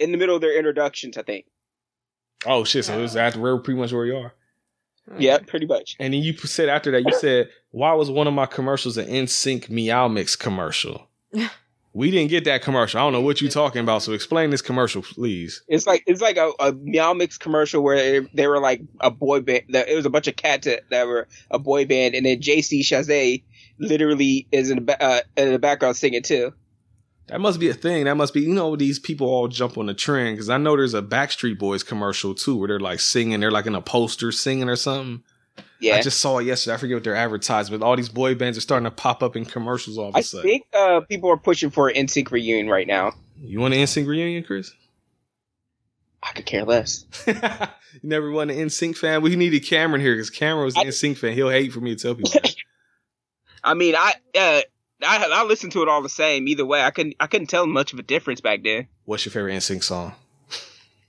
in 0.03 0.13
the 0.13 0.19
middle 0.19 0.35
of 0.35 0.41
their 0.41 0.57
introductions, 0.57 1.17
I 1.17 1.23
think. 1.23 1.47
oh 2.47 2.65
shit! 2.65 2.85
So 2.85 2.99
it 2.99 3.03
was 3.03 3.17
after 3.17 3.41
where 3.41 3.57
pretty 3.59 3.81
much 3.81 3.93
where 3.93 4.07
you 4.07 4.17
are. 4.17 4.35
Yeah, 5.19 5.39
pretty 5.39 5.67
much. 5.67 5.97
And 5.99 6.15
then 6.15 6.23
you 6.23 6.33
said 6.37 6.69
after 6.69 6.91
that, 6.93 7.03
you 7.05 7.13
said, 7.19 7.49
"Why 7.71 7.93
was 7.95 8.11
one 8.11 8.27
of 8.29 8.35
my 8.35 8.47
commercials 8.47 8.97
an 8.97 9.07
NSYNC 9.07 9.69
Meow 9.71 10.09
Mix 10.09 10.37
commercial?" 10.37 11.09
we 11.95 12.11
didn't 12.11 12.31
get 12.31 12.45
that 12.45 12.63
commercial. 12.63 13.01
I 13.01 13.03
don't 13.03 13.13
know 13.13 13.21
what 13.21 13.41
you're 13.41 13.51
talking 13.51 13.81
about. 13.83 14.03
So 14.03 14.13
explain 14.13 14.51
this 14.51 14.63
commercial, 14.63 15.03
please. 15.03 15.63
It's 15.69 15.87
like 15.87 16.05
it's 16.07 16.21
like 16.21 16.37
a, 16.37 16.53
a 16.61 16.73
Meow 16.73 17.15
Mix 17.15 17.37
commercial 17.37 17.83
where 17.83 17.97
they, 17.97 18.29
they 18.33 18.47
were 18.47 18.61
like 18.61 18.81
a 19.01 19.11
boy 19.11 19.41
band. 19.41 19.65
that- 19.71 19.89
It 19.89 19.97
was 19.97 20.07
a 20.07 20.11
bunch 20.11 20.29
of 20.29 20.37
cats 20.37 20.67
that, 20.67 20.89
that 20.91 21.07
were 21.07 21.27
a 21.51 21.59
boy 21.59 21.85
band, 21.85 22.15
and 22.15 22.25
then 22.25 22.41
JC 22.41 22.81
Chasez 22.81 23.43
literally 23.79 24.47
is 24.53 24.71
in 24.71 24.87
the 24.87 25.03
uh, 25.05 25.21
in 25.37 25.51
the 25.53 25.59
background 25.59 25.97
singing 25.97 26.23
too. 26.23 26.53
That 27.33 27.41
must 27.41 27.59
be 27.59 27.71
a 27.71 27.75
thing. 27.75 28.05
That 28.05 28.19
must 28.19 28.35
be, 28.35 28.43
you 28.43 28.53
know, 28.53 28.77
these 28.77 28.99
people 28.99 29.27
all 29.27 29.49
jump 29.49 29.79
on 29.79 29.87
the 29.87 29.95
trend 29.95 30.37
because 30.37 30.51
I 30.51 30.59
know 30.59 30.77
there's 30.77 30.93
a 30.93 31.01
Backstreet 31.01 31.59
Boys 31.59 31.83
commercial 31.83 32.35
too 32.35 32.59
where 32.59 32.69
they're 32.69 32.79
like 32.79 33.01
singing, 33.01 33.41
they're 33.41 33.51
like 33.51 33.65
in 33.65 33.75
a 33.75 33.81
poster 33.81 34.31
singing 34.31 34.69
or 34.69 34.77
something. 34.77 35.23
Yeah. 35.81 35.95
I 35.95 36.03
just 36.03 36.21
saw 36.21 36.39
it 36.39 36.45
yesterday. 36.45 36.75
I 36.75 36.77
forget 36.77 36.97
what 36.97 37.05
they're 37.05 37.17
advertising, 37.17 37.79
but 37.79 37.83
all 37.83 37.97
these 37.97 38.11
boy 38.11 38.35
bands 38.35 38.59
are 38.59 38.61
starting 38.61 38.85
to 38.85 38.91
pop 38.91 39.23
up 39.23 39.35
in 39.35 39.47
commercials 39.47 39.97
all 39.97 40.11
of 40.11 40.15
a 40.15 40.19
I 40.19 40.21
sudden. 40.21 40.47
I 40.47 40.51
think 40.51 40.67
uh, 40.75 41.01
people 41.09 41.31
are 41.31 41.39
pushing 41.39 41.71
for 41.71 41.89
an 41.89 41.95
NSYNC 41.95 42.31
reunion 42.33 42.69
right 42.69 42.87
now. 42.87 43.13
You 43.41 43.61
want 43.61 43.73
an 43.73 43.81
NSYNC 43.81 44.07
reunion, 44.07 44.45
Chris? 44.45 44.71
I 46.23 46.33
could 46.33 46.45
care 46.45 46.67
less. 46.67 47.07
you 47.27 47.35
never 48.03 48.31
want 48.31 48.51
an 48.51 48.59
NSYNC 48.59 48.99
fan? 48.99 49.23
We 49.23 49.37
needed 49.37 49.65
Cameron 49.65 50.03
here 50.03 50.13
because 50.13 50.29
Cameron 50.29 50.67
was 50.67 50.77
an 50.77 50.83
NSYNC 50.83 51.17
fan. 51.17 51.33
He'll 51.33 51.49
hate 51.49 51.73
for 51.73 51.81
me 51.81 51.97
to 51.97 52.03
tell 52.03 52.15
people. 52.15 52.31
I 53.65 53.73
mean, 53.73 53.95
I 53.97 54.13
uh, 54.39 54.61
I 55.05 55.25
I 55.31 55.45
listened 55.45 55.73
to 55.73 55.83
it 55.83 55.89
all 55.89 56.03
the 56.03 56.09
same. 56.09 56.47
Either 56.49 56.65
way, 56.67 56.83
I 56.83 56.91
couldn't 56.91 57.17
I 57.21 57.27
couldn't 57.27 57.49
tell 57.49 57.67
much 57.67 57.93
of 57.93 57.99
a 57.99 58.03
difference 58.03 58.41
back 58.41 58.63
then. 58.63 58.89
What's 59.05 59.25
your 59.25 59.33
favorite 59.33 59.55
NSYNC 59.55 59.83
song? 59.83 60.15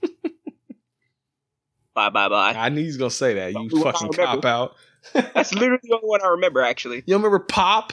Bye 1.94 2.10
bye 2.10 2.28
bye. 2.28 2.54
I 2.56 2.70
knew 2.70 2.80
he 2.80 2.86
was 2.88 2.96
gonna 2.96 3.10
say 3.10 3.34
that. 3.34 3.52
You 3.52 3.68
Don't 3.68 3.82
fucking 3.82 4.10
remember. 4.16 4.42
cop 4.42 4.44
out. 4.44 4.74
That's 5.34 5.54
literally 5.54 5.80
the 5.84 5.94
only 5.94 6.08
one 6.08 6.22
I 6.22 6.28
remember. 6.28 6.60
Actually, 6.62 7.04
You 7.06 7.14
remember 7.14 7.38
Pop? 7.38 7.92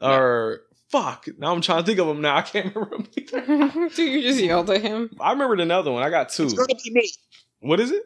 Or 0.00 0.60
fuck. 0.90 1.26
Now 1.38 1.52
I'm 1.52 1.60
trying 1.60 1.80
to 1.82 1.86
think 1.86 1.98
of 1.98 2.06
him 2.08 2.20
now. 2.20 2.36
I 2.36 2.42
can't 2.42 2.74
remember. 2.74 2.96
him. 3.16 3.90
so 3.90 4.02
you 4.02 4.22
just 4.22 4.38
yelled 4.40 4.70
at 4.70 4.82
him. 4.82 5.10
I 5.18 5.32
remembered 5.32 5.60
another 5.60 5.90
one. 5.90 6.02
I 6.04 6.10
got 6.10 6.28
two. 6.28 6.44
it's 6.44 6.52
gonna 6.54 6.74
be 6.84 6.90
me. 6.92 7.10
What 7.60 7.80
is 7.80 7.90
it? 7.90 8.02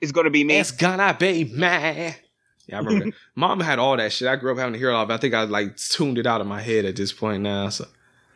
It's 0.00 0.12
gonna 0.12 0.30
be 0.30 0.42
me. 0.42 0.56
It's 0.58 0.72
gonna 0.72 1.14
be 1.18 1.44
man. 1.44 2.14
Yeah, 2.66 2.78
I 2.78 2.82
remember. 2.82 3.16
Mom 3.36 3.60
had 3.60 3.78
all 3.78 3.96
that 3.96 4.12
shit. 4.12 4.28
I 4.28 4.36
grew 4.36 4.52
up 4.52 4.58
having 4.58 4.72
to 4.72 4.78
hear 4.78 4.90
all 4.90 5.02
of 5.04 5.10
it. 5.10 5.14
I 5.14 5.18
think 5.18 5.34
I 5.34 5.44
like 5.44 5.76
tuned 5.76 6.18
it 6.18 6.26
out 6.26 6.40
of 6.40 6.46
my 6.46 6.60
head 6.60 6.84
at 6.84 6.96
this 6.96 7.12
point 7.12 7.42
now. 7.42 7.68
So, 7.68 7.86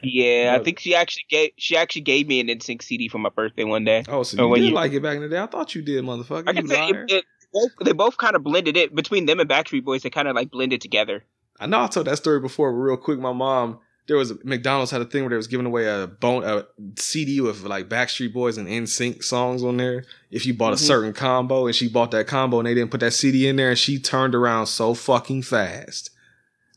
Yeah, 0.02 0.56
I 0.58 0.62
think 0.62 0.78
she 0.78 0.94
actually 0.94 1.24
gave 1.28 1.50
she 1.56 1.76
actually 1.76 2.02
gave 2.02 2.26
me 2.28 2.40
an 2.40 2.46
NSYNC 2.48 2.82
CD 2.82 3.08
for 3.08 3.18
my 3.18 3.28
birthday 3.30 3.64
one 3.64 3.84
day. 3.84 4.04
oh, 4.08 4.22
so 4.22 4.36
you 4.42 4.48
when 4.48 4.60
did 4.60 4.68
you- 4.68 4.74
like 4.74 4.92
it 4.92 5.02
back 5.02 5.16
in 5.16 5.22
the 5.22 5.28
day? 5.28 5.38
I 5.40 5.46
thought 5.46 5.74
you 5.74 5.82
did, 5.82 6.04
motherfucker. 6.04 6.44
I 6.46 6.52
you 6.52 6.56
can 6.58 6.68
say 6.68 6.80
liar. 6.92 7.04
it, 7.08 7.12
it, 7.12 7.24
both, 7.52 7.70
they 7.84 7.92
both 7.92 8.16
kind 8.16 8.36
of 8.36 8.44
blended 8.44 8.76
it 8.76 8.94
between 8.94 9.26
them 9.26 9.40
and 9.40 9.50
Backstreet 9.50 9.84
Boys. 9.84 10.02
They 10.02 10.10
kind 10.10 10.28
of 10.28 10.36
like 10.36 10.50
blended 10.50 10.80
together. 10.80 11.24
I 11.58 11.66
know 11.66 11.82
I 11.82 11.88
told 11.88 12.06
that 12.06 12.16
story 12.16 12.38
before, 12.40 12.72
but 12.72 12.78
real 12.78 12.96
quick, 12.96 13.18
my 13.18 13.32
mom, 13.32 13.80
there 14.06 14.16
was 14.16 14.30
a 14.32 14.38
McDonald's 14.44 14.90
had 14.90 15.00
a 15.00 15.04
thing 15.04 15.22
where 15.22 15.30
they 15.30 15.36
was 15.36 15.46
giving 15.46 15.66
away 15.66 15.86
a 15.86 16.06
bone 16.06 16.42
a 16.44 16.66
CD 16.98 17.40
with 17.40 17.62
like 17.62 17.88
Backstreet 17.88 18.32
Boys 18.32 18.58
and 18.58 18.66
NSYNC 18.68 19.22
songs 19.22 19.62
on 19.62 19.76
there. 19.76 20.04
If 20.30 20.46
you 20.46 20.54
bought 20.54 20.72
a 20.72 20.76
Mhm. 20.76 20.80
certain 20.86 21.12
combo, 21.12 21.66
and 21.66 21.74
she 21.76 21.88
bought 21.88 22.10
that 22.12 22.26
combo, 22.26 22.58
and 22.58 22.66
they 22.66 22.74
didn't 22.74 22.90
put 22.90 23.00
that 23.00 23.12
CD 23.12 23.46
in 23.46 23.56
there, 23.56 23.70
and 23.70 23.78
she 23.78 23.98
turned 24.00 24.34
around 24.34 24.66
so 24.66 24.94
fucking 24.94 25.42
fast, 25.42 26.10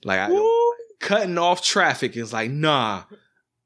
like 0.03 0.19
I, 0.19 0.59
cutting 0.99 1.37
off 1.37 1.63
traffic 1.63 2.15
is 2.15 2.31
like, 2.33 2.51
nah, 2.51 3.03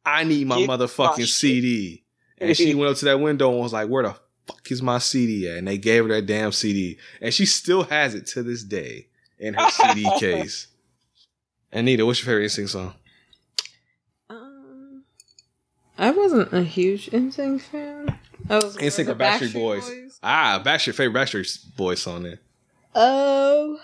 I 0.05 0.23
need 0.23 0.47
my 0.47 0.59
Get 0.59 0.69
motherfucking. 0.69 1.27
CD. 1.27 2.03
And 2.37 2.55
she 2.55 2.73
went 2.75 2.91
up 2.91 2.97
to 2.99 3.05
that 3.05 3.19
window 3.19 3.51
and 3.51 3.59
was 3.59 3.73
like, 3.73 3.89
where 3.89 4.03
the 4.03 4.15
fuck 4.47 4.71
is 4.71 4.81
my 4.81 4.99
CD 4.99 5.49
at? 5.49 5.57
And 5.57 5.67
they 5.67 5.77
gave 5.77 6.03
her 6.03 6.09
that 6.09 6.25
damn 6.25 6.51
CD, 6.53 6.97
and 7.21 7.33
she 7.33 7.45
still 7.45 7.83
has 7.83 8.15
it 8.15 8.27
to 8.27 8.43
this 8.43 8.63
day 8.63 9.07
in 9.39 9.55
her 9.55 9.69
CD 9.71 10.09
case. 10.19 10.67
Anita, 11.71 12.05
what's 12.05 12.19
your 12.19 12.27
favorite 12.27 12.45
NSYNC 12.45 12.69
song? 12.69 12.93
I 15.97 16.11
wasn't 16.11 16.53
a 16.53 16.63
huge 16.63 17.09
NSYNC 17.11 17.61
fan. 17.61 18.19
I 18.49 18.55
was 18.55 18.77
NSYNC 18.77 18.99
or 18.99 19.03
the 19.05 19.15
Backstreet 19.15 19.53
Boys? 19.53 20.19
Ah, 20.23 20.61
Backstreet 20.63 20.95
favorite 20.95 21.19
Backstreet 21.21 21.75
Boys 21.75 22.01
song 22.01 22.23
there. 22.23 22.39
Oh. 22.95 23.79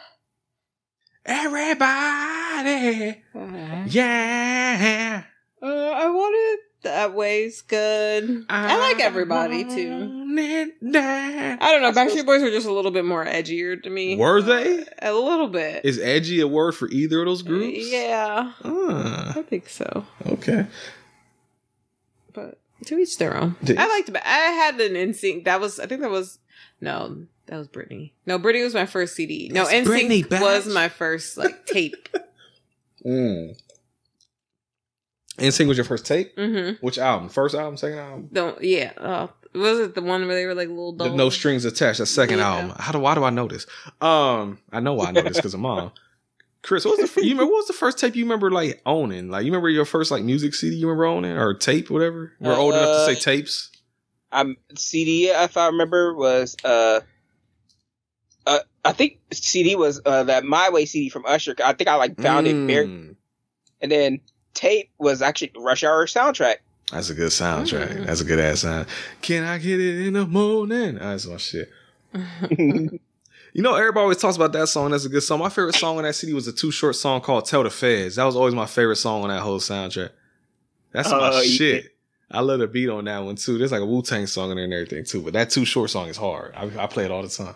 Everybody, 1.25 3.21
yeah. 3.87 5.23
Uh, 5.61 5.65
I 5.67 6.09
wanted 6.09 6.59
that 6.83 7.13
way's 7.13 7.61
good. 7.61 8.45
I 8.49 8.77
like 8.77 8.99
everybody 8.99 9.63
too. 9.63 10.27
I 10.35 11.57
don't 11.61 11.81
know. 11.81 11.93
Backstreet 11.93 12.25
Boys 12.25 12.41
were 12.41 12.49
just 12.49 12.67
a 12.67 12.73
little 12.73 12.91
bit 12.91 13.05
more 13.05 13.23
edgier 13.25 13.81
to 13.81 13.89
me. 13.89 14.17
Were 14.17 14.41
they? 14.41 14.83
A 15.01 15.13
little 15.13 15.47
bit. 15.47 15.85
Is 15.85 15.97
edgy 15.99 16.41
a 16.41 16.47
word 16.47 16.73
for 16.73 16.89
either 16.89 17.21
of 17.21 17.27
those 17.27 17.41
groups? 17.41 17.89
Yeah, 17.89 18.51
Ah, 18.65 19.33
I 19.37 19.41
think 19.43 19.69
so. 19.69 20.05
okay. 20.27 20.67
But 22.33 22.59
to 22.85 22.97
each 22.97 23.17
their 23.17 23.35
own. 23.37 23.55
Did- 23.63 23.77
I 23.77 23.87
liked. 23.87 24.11
Ba- 24.11 24.27
I 24.27 24.37
had 24.51 24.79
an 24.81 24.93
NSYNC. 24.93 25.45
That 25.45 25.61
was. 25.61 25.79
I 25.79 25.85
think 25.85 26.01
that 26.01 26.09
was. 26.09 26.39
No, 26.81 27.25
that 27.47 27.57
was 27.57 27.67
Britney. 27.67 28.11
No, 28.25 28.37
Britney 28.39 28.63
was 28.63 28.73
my 28.73 28.85
first 28.85 29.15
CD. 29.15 29.49
No, 29.53 29.65
That's 29.65 29.87
Britney, 29.87 30.29
was 30.29 30.67
my 30.73 30.89
first 30.89 31.37
like 31.37 31.65
tape. 31.65 32.09
Mm. 33.05 33.57
NSYNC 35.37 35.67
was 35.67 35.77
your 35.77 35.83
first 35.83 36.05
tape? 36.05 36.35
mm-hmm. 36.37 36.75
Which 36.85 36.97
album? 36.97 37.27
First 37.27 37.53
album, 37.53 37.75
second 37.75 37.99
album? 37.99 38.29
Don't. 38.31 38.63
Yeah. 38.63 38.93
Uh, 38.97 39.27
was 39.53 39.79
it 39.79 39.95
the 39.95 40.01
one 40.01 40.25
where 40.27 40.35
they 40.35 40.45
were 40.45 40.55
like 40.55 40.69
little 40.69 40.93
dolls? 40.93 41.13
no 41.13 41.29
strings 41.29 41.65
attached. 41.65 41.99
That 41.99 42.05
second 42.05 42.37
Yeah. 42.39 42.47
album. 42.55 42.75
How 42.79 42.91
do 42.93 42.99
why 42.99 43.15
do 43.15 43.23
I 43.23 43.29
know 43.29 43.47
this? 43.47 43.65
Um, 43.99 44.59
I 44.71 44.79
know 44.79 44.93
why 44.93 45.07
I 45.07 45.11
know 45.11 45.21
this 45.21 45.35
because 45.37 45.53
of 45.53 45.59
mom. 45.59 45.91
Chris, 46.63 46.85
what 46.85 46.97
was 46.97 47.13
the 47.13 47.21
you 47.21 47.31
remember? 47.31 47.51
What 47.51 47.57
was 47.59 47.67
the 47.67 47.73
first 47.73 47.99
tape 47.99 48.15
you 48.15 48.23
remember 48.23 48.49
like 48.49 48.81
owning? 48.85 49.29
Like 49.29 49.43
you 49.43 49.51
remember 49.51 49.69
your 49.69 49.83
first 49.85 50.11
like 50.11 50.23
music 50.23 50.55
CD 50.55 50.77
you 50.77 50.87
remember 50.87 51.05
owning 51.05 51.37
or 51.37 51.53
tape, 51.53 51.89
whatever? 51.89 52.33
We're 52.39 52.55
old 52.55 52.73
enough 52.73 52.89
to 52.89 53.05
say 53.05 53.17
Uh, 53.17 53.19
tapes. 53.19 53.69
I'm 54.31 54.57
CD 54.75 55.27
if 55.27 55.57
I 55.57 55.67
remember 55.67 56.15
was 56.15 56.55
uh 56.63 57.01
uh 58.47 58.59
I 58.85 58.93
think 58.93 59.19
CD 59.31 59.75
was 59.75 60.01
uh 60.05 60.23
that 60.23 60.45
My 60.45 60.69
Way 60.69 60.85
CD 60.85 61.09
from 61.09 61.25
Usher. 61.25 61.53
I 61.63 61.73
think 61.73 61.89
I 61.89 61.95
like 61.95 62.19
found 62.19 62.47
it 62.47 62.55
very 62.65 62.87
Mm, 62.87 63.15
and 63.81 63.91
then 63.91 64.21
tape 64.53 64.89
was 64.97 65.21
actually 65.21 65.51
Rush 65.57 65.83
Hour 65.83 66.05
soundtrack. 66.07 66.55
That's 66.91 67.09
a 67.09 67.13
good 67.13 67.31
soundtrack. 67.31 67.89
Mm. 67.89 68.05
That's 68.05 68.21
a 68.21 68.25
good 68.25 68.39
ass 68.39 68.61
sound. 68.61 68.87
Can 69.21 69.43
I 69.43 69.57
get 69.57 69.81
it 69.81 70.07
in 70.07 70.13
the 70.13 70.25
morning? 70.25 70.95
That's 70.95 71.27
my 71.27 71.37
shit. 71.37 71.69
You 73.53 73.61
know, 73.61 73.75
everybody 73.75 74.01
always 74.01 74.17
talks 74.17 74.35
about 74.35 74.51
that 74.53 74.67
song. 74.67 74.91
That's 74.91 75.05
a 75.05 75.09
good 75.09 75.21
song. 75.21 75.39
My 75.39 75.49
favorite 75.49 75.75
song 75.75 75.97
on 75.97 76.03
that 76.03 76.15
CD 76.15 76.33
was 76.33 76.47
a 76.47 76.53
Too 76.53 76.71
Short 76.71 76.95
song 76.95 77.21
called 77.21 77.45
"Tell 77.45 77.61
the 77.61 77.69
Feds." 77.69 78.15
That 78.15 78.23
was 78.23 78.35
always 78.35 78.55
my 78.55 78.65
favorite 78.65 78.95
song 78.95 79.21
on 79.21 79.29
that 79.29 79.41
whole 79.41 79.59
soundtrack. 79.59 80.09
That's 80.91 81.11
my 81.11 81.17
uh, 81.17 81.41
yeah. 81.41 81.43
shit. 81.43 81.95
I 82.31 82.39
love 82.39 82.59
the 82.59 82.67
beat 82.67 82.89
on 82.89 83.05
that 83.05 83.19
one 83.19 83.35
too. 83.35 83.59
There's 83.59 83.71
like 83.71 83.81
a 83.81 83.85
Wu 83.85 84.01
Tang 84.01 84.25
song 84.25 84.49
in 84.49 84.57
there 84.57 84.63
and 84.65 84.73
everything 84.73 85.05
too. 85.05 85.21
But 85.21 85.33
that 85.33 85.51
Too 85.51 85.65
Short 85.65 85.91
song 85.91 86.07
is 86.07 86.17
hard. 86.17 86.53
I, 86.55 86.69
I 86.79 86.87
play 86.87 87.05
it 87.05 87.11
all 87.11 87.21
the 87.21 87.29
time. 87.29 87.53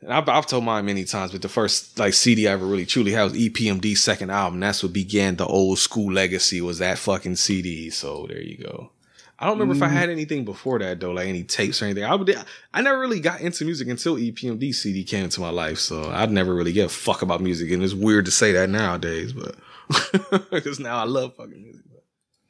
And 0.00 0.12
I've, 0.12 0.28
I've 0.28 0.46
told 0.46 0.64
mine 0.64 0.86
many 0.86 1.04
times, 1.04 1.32
but 1.32 1.42
the 1.42 1.48
first 1.48 1.98
like 1.98 2.14
CD 2.14 2.48
I 2.48 2.52
ever 2.52 2.64
really 2.64 2.86
truly 2.86 3.12
had 3.12 3.24
was 3.24 3.34
EPMD's 3.34 4.02
second 4.02 4.30
album. 4.30 4.60
That's 4.60 4.82
what 4.82 4.94
began 4.94 5.36
the 5.36 5.46
old 5.46 5.78
school 5.78 6.10
legacy. 6.10 6.62
Was 6.62 6.78
that 6.78 6.96
fucking 6.96 7.36
CD? 7.36 7.90
So 7.90 8.26
there 8.28 8.40
you 8.40 8.56
go. 8.64 8.92
I 9.38 9.46
don't 9.46 9.58
remember 9.58 9.84
if 9.84 9.90
I 9.90 9.92
had 9.92 10.08
anything 10.08 10.44
before 10.44 10.78
that 10.78 10.98
though, 11.00 11.12
like 11.12 11.28
any 11.28 11.42
tapes 11.42 11.82
or 11.82 11.84
anything. 11.84 12.04
I 12.04 12.14
would, 12.14 12.34
I 12.72 12.80
never 12.80 12.98
really 12.98 13.20
got 13.20 13.42
into 13.42 13.64
music 13.64 13.88
until 13.88 14.16
EPMD 14.16 14.74
CD 14.74 15.04
came 15.04 15.24
into 15.24 15.40
my 15.40 15.50
life. 15.50 15.78
So 15.78 16.10
I'd 16.10 16.30
never 16.30 16.54
really 16.54 16.72
give 16.72 16.86
a 16.86 16.88
fuck 16.88 17.22
about 17.22 17.42
music, 17.42 17.70
and 17.70 17.82
it's 17.82 17.92
weird 17.92 18.24
to 18.24 18.30
say 18.30 18.52
that 18.52 18.70
nowadays, 18.70 19.32
but 19.34 19.56
because 20.50 20.80
now 20.80 20.96
I 20.96 21.04
love 21.04 21.36
fucking 21.36 21.62
music. 21.62 21.82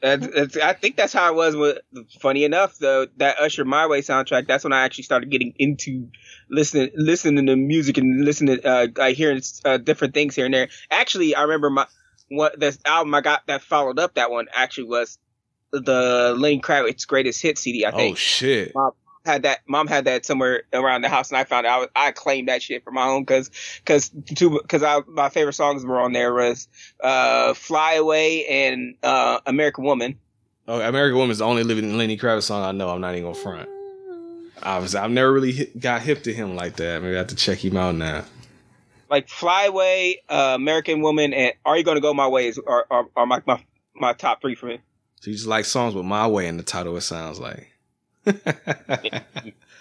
That's, 0.03 0.26
that's, 0.28 0.57
I 0.59 0.72
think 0.74 0.97
that's 0.97 1.12
how 1.12 1.32
it 1.32 1.34
was. 1.34 1.57
With 1.57 1.78
funny 2.20 2.45
enough, 2.45 2.78
though, 2.78 3.07
that 3.16 3.39
Usher 3.41 3.64
My 3.64 3.87
Way 3.87 4.03
soundtrack. 4.03 4.47
That's 4.47 4.62
when 4.62 4.72
I 4.72 4.84
actually 4.84 5.05
started 5.05 5.30
getting 5.30 5.55
into 5.59 6.09
listening, 6.51 6.91
listening 6.95 7.47
to 7.47 7.57
music 7.57 7.99
and 7.99 8.24
listening, 8.24 8.61
uh, 8.64 8.89
uh, 8.97 9.07
hearing 9.09 9.41
uh, 9.64 9.78
different 9.78 10.14
things 10.14 10.37
here 10.37 10.45
and 10.45 10.55
there. 10.55 10.68
Actually, 10.91 11.34
I 11.34 11.43
remember 11.43 11.70
my 11.70 11.87
what 12.28 12.59
this 12.59 12.78
album 12.84 13.14
I 13.14 13.20
got 13.20 13.47
that 13.47 13.62
followed 13.62 13.99
up 13.99 14.14
that 14.14 14.30
one 14.30 14.47
actually 14.53 14.89
was 14.89 15.18
the 15.80 16.34
Lenny 16.36 16.60
Kravitz 16.60 17.06
Greatest 17.06 17.42
Hit 17.42 17.58
CD. 17.58 17.84
I 17.84 17.90
think. 17.90 18.00
Oh 18.00 18.04
think 18.04 18.18
shit! 18.18 18.72
had 19.26 19.42
that. 19.42 19.60
Mom 19.66 19.86
had 19.86 20.06
that 20.06 20.24
somewhere 20.24 20.62
around 20.72 21.02
the 21.02 21.08
house, 21.08 21.30
and 21.30 21.36
I 21.36 21.44
found 21.44 21.66
it. 21.66 21.70
I, 21.70 21.86
I 21.94 22.12
claimed 22.12 22.48
that 22.48 22.62
shit 22.62 22.84
for 22.84 22.92
my 22.92 23.06
own 23.06 23.22
because 23.22 23.50
because 23.78 24.10
two 24.34 24.50
because 24.50 24.82
I 24.82 25.00
my 25.06 25.28
favorite 25.28 25.54
songs 25.54 25.84
were 25.84 26.00
on 26.00 26.12
there 26.12 26.32
was 26.32 26.68
uh 27.02 27.52
Fly 27.54 27.94
Away 27.94 28.46
and 28.46 28.94
uh 29.02 29.40
American 29.44 29.84
Woman. 29.84 30.18
Oh, 30.68 30.80
American 30.80 31.18
Woman 31.18 31.30
is 31.30 31.38
the 31.38 31.44
only 31.44 31.62
living 31.62 31.96
Lenny 31.96 32.16
Kravitz 32.16 32.44
song 32.44 32.64
I 32.64 32.72
know. 32.72 32.88
I'm 32.88 33.00
not 33.00 33.12
even 33.14 33.24
gonna 33.24 33.34
front. 33.34 33.68
I 34.62 34.78
was, 34.78 34.94
I've 34.94 35.10
never 35.10 35.32
really 35.32 35.52
hit, 35.52 35.78
got 35.78 36.02
hip 36.02 36.22
to 36.24 36.32
him 36.32 36.56
like 36.56 36.76
that. 36.76 37.02
Maybe 37.02 37.14
I 37.14 37.18
have 37.18 37.26
to 37.28 37.36
check 37.36 37.62
him 37.62 37.76
out 37.76 37.94
now. 37.94 38.24
like 39.10 39.28
Fly 39.28 39.66
Away, 39.66 40.22
uh, 40.28 40.52
American 40.56 41.02
Woman, 41.02 41.34
and 41.34 41.52
Are 41.64 41.76
You 41.76 41.84
Gonna 41.84 42.00
Go 42.00 42.14
My 42.14 42.26
Way 42.26 42.48
is 42.48 42.58
are, 42.58 42.86
are, 42.90 43.06
are 43.16 43.26
my, 43.26 43.42
my 43.46 43.62
my 43.94 44.12
top 44.12 44.40
three 44.40 44.54
for 44.54 44.66
me. 44.66 44.80
So 45.26 45.30
you 45.30 45.36
just 45.38 45.48
like 45.48 45.64
songs 45.64 45.92
with 45.92 46.04
"My 46.04 46.28
Way" 46.28 46.46
in 46.46 46.56
the 46.56 46.62
title. 46.62 46.96
It 46.96 47.00
sounds 47.00 47.40
like. 47.40 47.72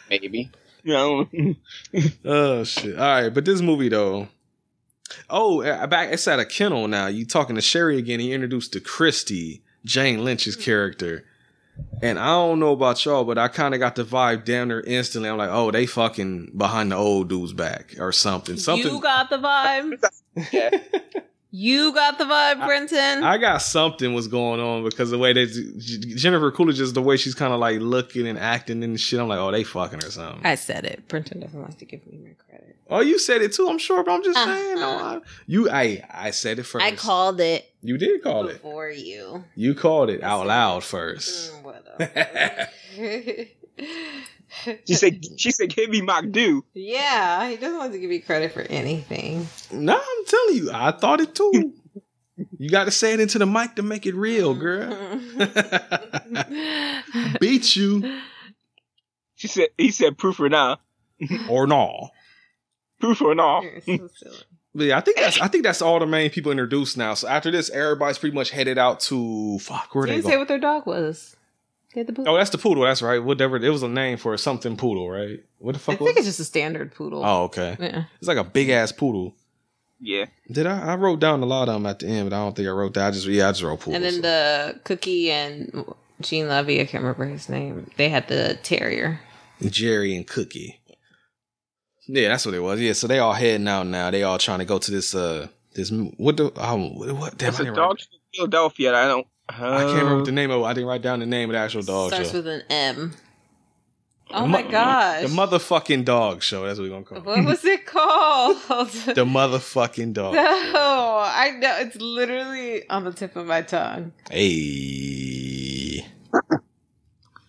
Maybe. 0.09 0.49
You 0.81 0.93
know, 0.93 1.29
oh 2.25 2.63
shit! 2.63 2.97
All 2.97 3.21
right, 3.21 3.29
but 3.29 3.45
this 3.45 3.61
movie 3.61 3.89
though. 3.89 4.27
Oh, 5.29 5.61
back 5.85 6.11
it's 6.11 6.27
at 6.27 6.39
a 6.39 6.45
kennel 6.45 6.87
now. 6.87 7.05
You 7.05 7.27
talking 7.27 7.55
to 7.57 7.61
Sherry 7.61 7.99
again? 7.99 8.19
He 8.19 8.33
introduced 8.33 8.73
to 8.73 8.79
Christy, 8.79 9.61
Jane 9.83 10.25
Lynch's 10.25 10.55
character, 10.55 11.25
and 12.01 12.17
I 12.17 12.29
don't 12.29 12.59
know 12.59 12.71
about 12.71 13.05
y'all, 13.05 13.23
but 13.23 13.37
I 13.37 13.47
kind 13.47 13.75
of 13.75 13.79
got 13.79 13.97
the 13.97 14.03
vibe 14.03 14.45
down 14.45 14.69
there 14.69 14.81
instantly. 14.81 15.29
I'm 15.29 15.37
like, 15.37 15.51
oh, 15.51 15.69
they 15.69 15.85
fucking 15.85 16.53
behind 16.57 16.91
the 16.91 16.95
old 16.95 17.29
dude's 17.29 17.53
back 17.53 17.97
or 17.99 18.11
something. 18.11 18.57
Something. 18.57 18.91
You 18.91 18.99
got 18.99 19.29
the 19.29 19.37
vibe. 19.37 20.03
yeah. 20.51 20.71
You 21.58 21.93
got 21.93 22.18
the 22.18 22.26
vibe, 22.26 22.66
Brenton. 22.66 23.24
I 23.24 23.38
got 23.38 23.62
something 23.62 24.14
was 24.14 24.28
going 24.28 24.60
on 24.60 24.84
because 24.84 25.10
the 25.10 25.18
way 25.18 25.32
that 25.32 25.45
Jennifer 26.18 26.51
Coolidge 26.51 26.82
is 26.82 26.91
the 26.91 27.01
way 27.01 27.16
she's 27.16 27.34
kind 27.34 27.53
of 27.53 27.60
like 27.62 27.80
looking 27.80 28.28
and 28.28 28.38
acting 28.38 28.84
and 28.84 28.99
shit. 28.99 29.20
I'm 29.22 29.30
like, 29.30 29.39
oh, 29.39 29.51
they 29.51 29.64
fucking 29.64 30.03
or 30.03 30.12
something. 30.12 30.45
I 30.45 30.56
said 30.56 30.84
it. 30.84 31.08
Brenton 31.08 31.39
doesn't 31.39 31.62
like 31.62 31.78
to 31.78 31.86
give 31.86 32.06
me 32.08 32.18
my 32.18 32.34
credit. 32.49 32.76
oh, 32.89 32.99
you 32.99 33.18
said 33.18 33.41
it 33.41 33.53
too. 33.53 33.70
I'm 33.70 33.78
sure, 33.78 34.03
but 34.03 34.12
I'm 34.16 34.24
just 34.24 34.38
Uh-huh. 34.38 34.53
saying. 34.53 34.76
No, 34.76 34.89
I, 34.89 35.20
you, 35.47 35.70
I, 35.70 36.03
I 36.12 36.32
said 36.32 36.60
it 36.60 36.64
first. 36.64 36.84
I 36.86 36.91
called 36.91 37.39
it 37.39 37.72
You 37.82 37.97
did 37.97 38.22
call 38.22 38.47
it. 38.49 38.53
before 38.62 38.89
you. 38.89 39.45
You 39.56 39.76
called 39.76 40.10
it 40.10 40.24
out 40.24 40.47
loud 40.47 40.84
first. 40.84 41.53
Mm, 41.53 41.64
whatever. 41.64 42.68
She 44.88 44.93
said, 44.93 45.24
"She 45.39 45.51
said, 45.51 45.70
give 45.70 45.89
me 45.89 46.01
my 46.01 46.22
due." 46.22 46.64
yeah, 46.74 47.47
he 47.49 47.58
doesn't 47.58 47.78
want 47.78 47.91
to 47.93 47.99
give 47.99 48.10
me 48.10 48.20
credit 48.20 48.51
for 48.53 48.62
anything. 48.62 49.47
no, 49.72 49.95
I'm 49.95 50.26
telling 50.26 50.56
you, 50.56 50.70
I 50.74 50.91
thought 50.91 51.22
it 51.22 51.36
too. 51.36 51.74
you 52.58 52.70
got 52.70 52.86
to 52.86 52.91
say 52.91 53.14
it 53.14 53.20
into 53.20 53.39
the 53.39 53.45
mic 53.45 53.76
to 53.76 53.84
make 53.84 54.06
it 54.06 54.16
real, 54.16 54.53
girl. 54.53 55.20
Beat 57.39 57.76
you 57.76 58.20
She 59.36 59.47
said, 59.47 59.68
"He 59.78 59.91
said, 59.91 60.18
proof 60.18 60.39
or 60.39 60.49
not, 60.49 60.82
or 61.49 61.68
no. 61.68 62.10
proof 62.99 63.22
or 63.22 63.36
not." 63.36 63.64
So. 63.86 64.32
But 64.74 64.84
yeah, 64.88 64.97
I 64.97 65.01
think 65.01 65.18
that's 65.18 65.39
I 65.39 65.47
think 65.47 65.64
that's 65.64 65.82
all 65.82 65.99
the 65.99 66.06
main 66.06 66.30
people 66.30 66.51
introduced 66.51 66.97
now. 66.97 67.14
So 67.14 67.28
after 67.28 67.49
this, 67.51 67.70
everybody's 67.70 68.18
pretty 68.18 68.36
much 68.36 68.51
headed 68.51 68.78
out 68.78 68.99
to 69.01 69.58
fuck. 69.60 69.93
Where 69.95 70.06
They 70.06 70.12
they 70.12 70.16
didn't 70.18 70.26
go? 70.26 70.30
say 70.32 70.38
what 70.38 70.47
their 70.49 70.60
dog 70.60 70.86
was. 70.86 71.36
Get 71.95 72.07
the 72.07 72.13
poodle. 72.13 72.33
Oh, 72.33 72.37
that's 72.37 72.49
the 72.49 72.57
poodle. 72.57 72.83
That's 72.83 73.01
right. 73.01 73.23
Whatever. 73.23 73.55
It 73.55 73.69
was 73.69 73.81
a 73.81 73.87
name 73.87 74.17
for 74.17 74.37
something 74.37 74.75
poodle, 74.75 75.09
right? 75.09 75.39
What 75.59 75.75
the 75.75 75.79
I 75.79 75.81
fuck 75.81 75.99
was 76.01 76.07
think 76.07 76.17
it's 76.17 76.27
just 76.27 76.41
a 76.41 76.43
standard 76.43 76.93
poodle. 76.93 77.23
Oh, 77.25 77.43
okay. 77.45 77.77
Yeah. 77.79 78.03
It's 78.19 78.27
like 78.27 78.37
a 78.37 78.43
big 78.43 78.67
ass 78.69 78.91
poodle. 78.91 79.33
Yeah. 80.01 80.25
Did 80.51 80.67
I? 80.67 80.91
I 80.91 80.95
wrote 80.95 81.21
down 81.21 81.41
a 81.41 81.45
lot 81.45 81.69
of 81.69 81.75
them 81.75 81.85
at 81.85 81.99
the 81.99 82.07
end, 82.07 82.29
but 82.29 82.35
I 82.35 82.39
don't 82.39 82.53
think 82.53 82.67
I 82.67 82.71
wrote 82.71 82.93
that. 82.95 83.07
I 83.07 83.11
just 83.11 83.27
yeah, 83.27 83.47
I 83.47 83.51
just 83.51 83.63
wrote 83.63 83.79
poodle. 83.79 83.95
And 83.95 84.03
then 84.03 84.21
the 84.21 84.79
Cookie 84.83 85.31
and 85.31 85.85
Gene 86.19 86.49
Levy, 86.49 86.81
I 86.81 86.85
can't 86.85 87.01
remember 87.01 87.25
his 87.27 87.47
name. 87.47 87.89
They 87.95 88.09
had 88.09 88.27
the 88.27 88.59
terrier. 88.61 89.21
Jerry 89.61 90.17
and 90.17 90.27
Cookie. 90.27 90.81
Yeah, 92.07 92.27
that's 92.27 92.45
what 92.45 92.55
it 92.55 92.59
was. 92.59 92.81
Yeah, 92.81 92.91
so 92.93 93.07
they 93.07 93.19
all 93.19 93.33
heading 93.33 93.69
out 93.69 93.87
now. 93.87 94.11
They 94.11 94.23
all 94.23 94.37
trying 94.37 94.59
to 94.59 94.65
go 94.65 94.77
to 94.79 94.91
this. 94.91 95.15
uh 95.15 95.47
This 95.73 95.91
what 96.17 96.35
the 96.35 96.51
um, 96.61 96.95
what? 96.99 97.11
what 97.13 97.37
damn, 97.37 97.49
It's 97.49 97.59
I, 97.61 97.63
a 97.63 97.71
dog 97.73 97.77
write, 97.91 98.07
Philadelphia. 98.35 98.93
I 98.93 99.07
don't. 99.07 99.27
I 99.47 99.83
can't 99.83 100.03
remember 100.03 100.25
the 100.25 100.31
name 100.31 100.51
of. 100.51 100.61
it. 100.61 100.65
I 100.65 100.73
didn't 100.73 100.89
write 100.89 101.01
down 101.01 101.19
the 101.19 101.25
name 101.25 101.49
of 101.49 101.53
the 101.53 101.59
actual 101.59 101.83
dog 101.83 102.11
Starts 102.11 102.31
show. 102.31 102.37
with 102.37 102.47
an 102.47 102.63
M. 102.69 103.13
Oh 104.31 104.41
The 104.41 104.47
my 104.47 104.63
mo- 104.63 104.71
gosh. 104.71 105.21
The 105.21 105.27
motherfucking 105.27 106.03
dog 106.03 106.41
show. 106.41 106.65
That's 106.65 106.79
what 106.79 106.85
we're 106.89 106.99
gonna 107.01 107.05
call 107.05 107.17
it. 107.19 107.25
what 107.25 107.45
was 107.45 107.63
it 107.63 107.85
called? 107.85 108.57
The 108.67 109.23
motherfucking 109.25 110.13
dog. 110.13 110.33
no, 110.33 110.41
I 110.43 111.51
know 111.59 111.77
it's 111.79 111.95
literally 111.97 112.89
on 112.89 113.03
the 113.03 113.13
tip 113.13 113.35
of 113.35 113.45
my 113.45 113.61
tongue. 113.61 114.13
Hey. 114.31 116.05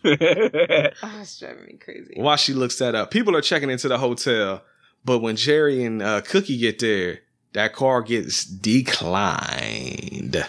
Oh, 0.05 0.12
it's 0.12 1.40
driving 1.40 1.64
me 1.66 1.72
crazy. 1.82 2.14
While 2.16 2.36
she 2.36 2.53
looks 2.55 2.78
that 2.78 2.94
up, 2.94 3.11
people 3.11 3.34
are 3.34 3.40
checking 3.40 3.70
into 3.70 3.88
the 3.88 3.99
hotel, 3.99 4.62
but 5.05 5.18
when 5.18 5.34
Jerry 5.34 5.82
and 5.84 6.01
uh, 6.01 6.20
Cookie 6.20 6.59
get 6.59 6.78
there, 6.78 7.20
that 7.55 7.72
car 7.72 8.03
gets 8.03 8.44
declined. 8.44 10.47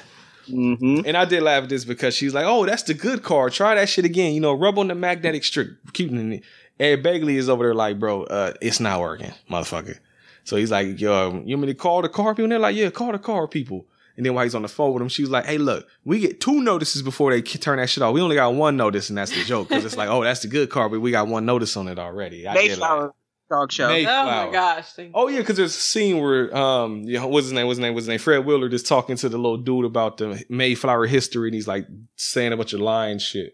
Mm-hmm. 0.47 1.01
And 1.05 1.17
I 1.17 1.25
did 1.25 1.43
laugh 1.43 1.63
at 1.63 1.69
this 1.69 1.85
because 1.85 2.15
she's 2.15 2.33
like, 2.33 2.45
"Oh, 2.45 2.65
that's 2.65 2.83
the 2.83 2.93
good 2.93 3.23
car. 3.23 3.49
Try 3.49 3.75
that 3.75 3.89
shit 3.89 4.05
again. 4.05 4.33
You 4.33 4.41
know, 4.41 4.53
rub 4.53 4.79
on 4.79 4.87
the 4.87 4.95
magnetic 4.95 5.43
strip. 5.43 5.77
Keep 5.93 6.11
it." 6.13 6.43
Ed 6.79 7.03
Begley 7.03 7.35
is 7.35 7.49
over 7.49 7.65
there 7.65 7.73
like, 7.73 7.99
"Bro, 7.99 8.23
uh, 8.23 8.53
it's 8.61 8.79
not 8.79 8.99
working, 8.99 9.33
motherfucker." 9.49 9.99
So 10.43 10.55
he's 10.55 10.71
like, 10.71 10.99
"Yo, 10.99 11.43
you 11.45 11.55
want 11.55 11.61
me 11.61 11.67
to 11.67 11.73
call 11.73 12.01
the 12.01 12.09
car 12.09 12.33
people?" 12.33 12.45
And 12.45 12.51
they're 12.51 12.59
like, 12.59 12.75
"Yeah, 12.75 12.89
call 12.89 13.11
the 13.11 13.19
car 13.19 13.47
people." 13.47 13.85
And 14.15 14.25
then 14.25 14.33
while 14.33 14.43
he's 14.43 14.55
on 14.55 14.63
the 14.63 14.67
phone 14.67 14.93
with 14.93 15.01
him, 15.01 15.09
she 15.09 15.21
was 15.21 15.29
like, 15.29 15.45
"Hey, 15.45 15.57
look, 15.57 15.87
we 16.03 16.19
get 16.19 16.41
two 16.41 16.61
notices 16.61 17.01
before 17.03 17.31
they 17.31 17.41
turn 17.41 17.77
that 17.77 17.89
shit 17.89 18.01
off. 18.01 18.13
We 18.13 18.21
only 18.21 18.35
got 18.35 18.53
one 18.53 18.75
notice, 18.77 19.09
and 19.09 19.17
that's 19.17 19.31
the 19.31 19.43
joke 19.43 19.69
because 19.69 19.85
it's 19.85 19.97
like, 19.97 20.09
oh, 20.09 20.23
that's 20.23 20.41
the 20.41 20.47
good 20.47 20.69
car, 20.69 20.89
but 20.89 21.01
we 21.01 21.11
got 21.11 21.27
one 21.27 21.45
notice 21.45 21.77
on 21.77 21.87
it 21.87 21.99
already." 21.99 22.47
I 22.47 22.53
did 22.55 22.77
laugh. 22.79 23.11
Mayflower 23.49 23.61
dog 23.61 23.71
show. 23.71 23.87
May- 23.89 24.05
Oh 24.05 24.25
my 24.25 24.49
gosh. 24.51 24.85
Thank 24.93 25.11
Oh 25.13 25.27
yeah, 25.27 25.39
because 25.39 25.57
there's 25.57 25.75
a 25.75 25.79
scene 25.79 26.19
where 26.21 26.55
um, 26.55 27.03
you 27.03 27.13
know, 27.19 27.27
what's 27.27 27.45
his 27.45 27.53
name? 27.53 27.67
What's 27.67 27.77
his 27.77 27.81
name? 27.83 27.93
What's 27.93 28.03
his 28.03 28.09
name? 28.09 28.19
Fred 28.19 28.45
Willard 28.45 28.73
is 28.73 28.83
talking 28.83 29.15
to 29.17 29.29
the 29.29 29.37
little 29.37 29.57
dude 29.57 29.85
about 29.85 30.17
the 30.17 30.43
Mayflower 30.49 31.05
history, 31.07 31.47
and 31.49 31.55
he's 31.55 31.67
like 31.67 31.87
saying 32.15 32.53
a 32.53 32.57
bunch 32.57 32.73
of 32.73 32.79
lying 32.81 33.19
shit. 33.19 33.53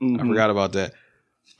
I 0.00 0.04
Mhm. 0.04 0.28
forgot 0.28 0.50
about 0.50 0.72
that. 0.72 0.92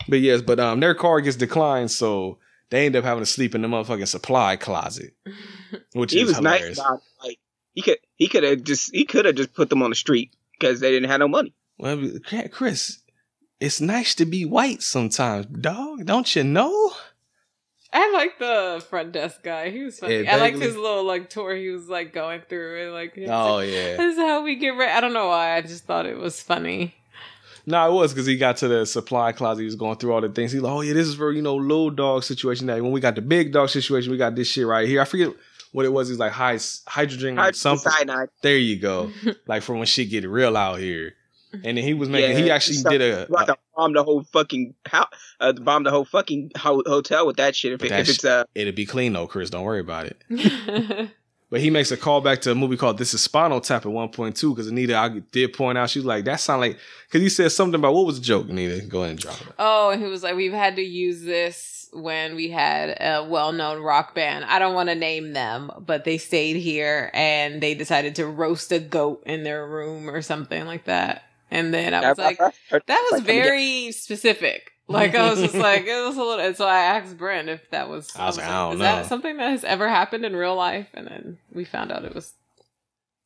But 0.09 0.21
yes, 0.21 0.43
but 0.43 0.59
um, 0.61 0.81
their 0.81 0.95
car 0.95 1.21
gets 1.21 1.37
declined, 1.37 1.91
so 1.91 2.39
they 2.71 2.87
end 2.87 2.97
up 2.97 3.05
having 3.05 3.23
to 3.23 3.27
sleep 3.31 3.55
in 3.55 3.63
the 3.63 3.69
motherfucking 3.69 4.09
supply 4.09 4.57
closet, 4.57 5.15
which 5.95 6.13
He 6.13 6.21
is 6.21 6.29
was 6.29 6.41
nice 6.41 6.59
hilarious. 6.59 6.79
about 6.81 7.03
like 7.23 7.39
he 7.75 7.83
could 7.83 7.99
he 8.17 8.29
could 8.29 8.43
have 8.43 8.63
just 8.65 8.91
he 8.95 9.05
could 9.05 9.25
have 9.25 9.35
just 9.37 9.55
put 9.55 9.71
them 9.71 9.83
on 9.83 9.91
the 9.91 9.97
street 9.97 10.35
because 10.59 10.81
they 10.81 10.91
didn't 10.91 11.11
have 11.11 11.21
no 11.21 11.29
money. 11.29 11.55
Well, 11.79 12.11
Chris, 12.51 12.99
it's 13.61 13.81
nice 13.81 14.15
to 14.17 14.25
be 14.25 14.45
white 14.45 14.83
sometimes, 14.83 15.47
dog. 15.47 16.05
Don't 16.07 16.35
you 16.37 16.45
know? 16.45 16.93
I 17.95 18.11
like 18.13 18.39
the 18.41 18.85
front 18.91 19.13
desk 19.13 19.43
guy. 19.45 19.71
He 19.71 19.85
was 19.85 20.01
funny. 20.01 20.23
Yeah, 20.23 20.35
I 20.35 20.41
liked 20.41 20.59
his 20.59 20.77
little 20.77 21.05
like 21.05 21.31
tour 21.31 21.55
he 21.55 21.69
was 21.69 21.89
like 21.89 22.13
going 22.13 22.41
through 22.41 22.83
and 22.83 22.93
like 22.93 23.17
Oh 23.29 23.57
like, 23.57 23.71
yeah. 23.71 23.97
This 23.97 24.15
is 24.15 24.19
how 24.19 24.43
we 24.43 24.57
get 24.57 24.71
ready. 24.71 24.91
I 24.91 25.01
don't 25.01 25.13
know 25.13 25.29
why. 25.29 25.55
I 25.55 25.61
just 25.61 25.85
thought 25.85 26.05
it 26.05 26.19
was 26.19 26.43
funny. 26.43 26.97
No, 27.67 27.89
it 27.89 27.95
was 27.95 28.13
because 28.13 28.27
he 28.27 28.37
got 28.37 28.59
to 28.59 28.69
the 28.69 28.85
supply 28.85 29.33
closet. 29.33 29.61
He 29.61 29.67
was 29.67 29.77
going 29.77 29.97
through 29.97 30.13
all 30.13 30.21
the 30.21 30.29
things. 30.29 30.53
He's 30.53 30.61
like, 30.61 30.73
"Oh 30.73 30.81
yeah, 30.83 30.93
this 30.93 31.07
is 31.07 31.15
for 31.15 31.33
you 31.33 31.41
know 31.41 31.55
little 31.55 31.91
dog 31.91 32.25
situation. 32.25 32.67
That 32.67 32.83
when 32.83 32.93
we 32.93 33.01
got 33.01 33.15
the 33.15 33.23
big 33.23 33.53
dog 33.53 33.71
situation, 33.71 34.11
we 34.11 34.19
got 34.19 34.35
this 34.35 34.49
shit 34.49 34.67
right 34.67 34.87
here. 34.87 35.01
I 35.01 35.05
forget 35.05 35.33
what 35.73 35.87
it 35.87 35.93
was. 35.93 36.09
He's 36.09 36.19
like 36.19 36.33
high 36.33 36.59
hydrogen 36.87 37.39
or 37.39 37.53
something. 37.53 37.91
cyanide. 37.91 38.29
There 38.43 38.59
you 38.59 38.77
go. 38.77 39.13
like 39.47 39.63
for 39.63 39.75
when 39.75 39.87
shit 39.87 40.11
get 40.11 40.29
real 40.29 40.57
out 40.57 40.79
here. 40.79 41.15
And 41.65 41.77
then 41.77 41.85
he 41.85 41.95
was 41.95 42.09
making. 42.09 42.37
Yeah, 42.37 42.43
he 42.43 42.51
actually 42.51 42.77
so- 42.77 42.91
did 42.91 43.01
a. 43.01 43.27
about 43.27 43.47
to 43.47 43.57
bomb 43.77 43.93
the 43.93 44.03
whole 44.05 44.23
fucking 44.25 44.75
house, 44.87 45.09
uh, 45.41 45.53
bomb 45.53 45.85
the 45.85 45.91
whole 45.91 46.05
fucking 46.05 46.53
ho- 46.57 46.83
hotel 46.87 47.27
with 47.27 47.37
that 47.37 47.55
shit. 47.55 47.73
If, 47.73 47.83
it, 47.85 47.89
that 47.91 48.01
if 48.01 48.09
it's 48.09 48.21
sh- 48.21 48.25
uh, 48.25 48.45
it'll 48.55 48.73
be 48.73 48.87
clean 48.87 49.13
though, 49.13 49.27
Chris. 49.27 49.51
Don't 49.51 49.65
worry 49.65 49.81
about 49.81 50.07
it. 50.07 51.11
But 51.51 51.61
he 51.61 51.71
makes 51.71 51.93
a 51.93 51.97
call 51.97 52.21
back 52.21 52.41
to 52.41 52.51
a 52.51 52.55
movie 52.57 52.77
called 52.77 52.99
This 52.99 53.15
is 53.15 53.21
Spinal 53.21 53.61
Tap 53.61 53.87
at 53.87 53.93
one 53.93 54.09
point 54.09 54.35
too, 54.37 54.51
because 54.53 54.67
Anita 54.67 54.97
I 54.97 55.21
did 55.31 55.53
point 55.53 55.79
out 55.79 55.89
she 55.89 56.01
was 56.01 56.07
like, 56.07 56.25
that 56.25 56.41
sound 56.41 56.61
like 56.63 56.79
because 57.07 57.23
he 57.23 57.29
said 57.29 57.53
something 57.53 57.79
about 57.79 57.95
what 57.95 58.07
was 58.07 58.19
the 58.19 58.25
joke, 58.25 58.49
Anita? 58.49 58.85
Go 58.87 59.01
ahead 59.03 59.11
and 59.11 59.19
drop 59.21 59.41
it. 59.41 59.49
oh, 59.61 59.91
and 59.91 60.03
he 60.03 60.09
was 60.09 60.25
like, 60.25 60.35
We've 60.35 60.53
had 60.53 60.75
to 60.77 60.83
use 60.83 61.23
this 61.23 61.89
when 61.93 62.35
we 62.35 62.51
had 62.51 62.97
a 63.01 63.25
well 63.29 63.53
known 63.53 63.81
rock 63.83 64.17
band. 64.17 64.47
I 64.47 64.59
don't 64.59 64.75
want 64.75 64.89
to 64.89 64.97
name 64.97 65.33
them, 65.33 65.71
but 65.79 66.05
they 66.05 66.19
stayed 66.19 66.57
here 66.57 67.11
and 67.15 67.63
they 67.63 67.75
decided 67.75 68.17
to 68.17 68.27
roast 68.27 68.73
a 68.73 68.81
goat 68.81 69.23
in 69.25 69.45
their 69.45 69.65
room 69.65 70.11
or 70.11 70.23
something 70.23 70.67
like 70.67 70.87
that. 70.87 71.23
And 71.55 71.73
then 71.73 71.95
I 71.95 72.09
was 72.09 72.19
like, 72.19 72.39
That 72.39 73.09
was 73.13 73.21
very 73.23 73.93
specific. 73.93 74.73
Like 74.87 75.15
I 75.15 75.31
was 75.31 75.41
just 75.41 75.55
like 75.55 75.87
it 75.87 76.07
was 76.07 76.17
a 76.17 76.23
little. 76.23 76.45
And 76.45 76.57
so 76.57 76.67
I 76.67 76.81
asked 76.81 77.17
Brent 77.17 77.49
if 77.49 77.71
that 77.71 77.89
was. 77.89 78.15
I 78.17 78.27
was 78.27 78.37
like, 78.37 78.47
I 78.47 78.51
don't 78.51 78.73
is 78.75 78.79
know. 78.81 78.85
that 78.85 79.07
something 79.07 79.37
that 79.39 79.51
has 79.51 79.65
ever 79.65 79.89
happened 79.89 80.25
in 80.25 80.37
real 80.37 80.57
life? 80.57 80.89
And 80.93 81.07
then 81.07 81.39
we 81.53 81.65
found 81.65 81.91
out 81.91 82.05
it 82.05 82.15
was. 82.15 82.35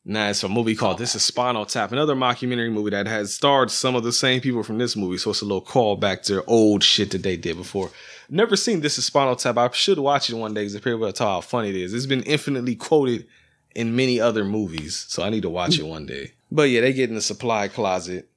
Nah, 0.04 0.30
it's 0.30 0.42
a 0.42 0.48
movie 0.48 0.76
called 0.76 0.98
This 0.98 1.14
is 1.14 1.22
Spinal 1.22 1.66
Tap, 1.66 1.92
another 1.92 2.14
mockumentary 2.14 2.72
movie 2.72 2.90
that 2.90 3.06
has 3.06 3.34
starred 3.34 3.70
some 3.70 3.94
of 3.94 4.04
the 4.04 4.12
same 4.12 4.40
people 4.40 4.62
from 4.62 4.78
this 4.78 4.96
movie. 4.96 5.18
So 5.18 5.30
it's 5.30 5.42
a 5.42 5.44
little 5.44 5.64
callback 5.64 6.22
to 6.24 6.44
old 6.44 6.82
shit 6.82 7.10
that 7.10 7.22
they 7.22 7.36
did 7.36 7.56
before. 7.56 7.90
Never 8.30 8.56
seen 8.56 8.80
This 8.80 8.96
is 8.96 9.04
Spinal 9.04 9.36
Tap. 9.36 9.58
I 9.58 9.68
should 9.72 9.98
watch 9.98 10.30
it 10.30 10.34
one 10.34 10.54
day 10.54 10.62
because 10.62 10.76
people 10.76 10.98
will 10.98 11.12
tell 11.12 11.28
how 11.28 11.40
funny 11.40 11.70
it 11.70 11.76
is. 11.76 11.92
It's 11.92 12.06
been 12.06 12.22
infinitely 12.22 12.76
quoted 12.76 13.26
in 13.74 13.96
many 13.96 14.20
other 14.20 14.44
movies, 14.44 15.06
so 15.08 15.22
I 15.22 15.30
need 15.30 15.42
to 15.42 15.50
watch 15.50 15.78
it 15.78 15.84
one 15.84 16.06
day. 16.06 16.32
But 16.50 16.64
yeah, 16.70 16.80
they 16.80 16.92
get 16.92 17.08
in 17.08 17.14
the 17.14 17.20
supply 17.22 17.68
closet, 17.68 18.28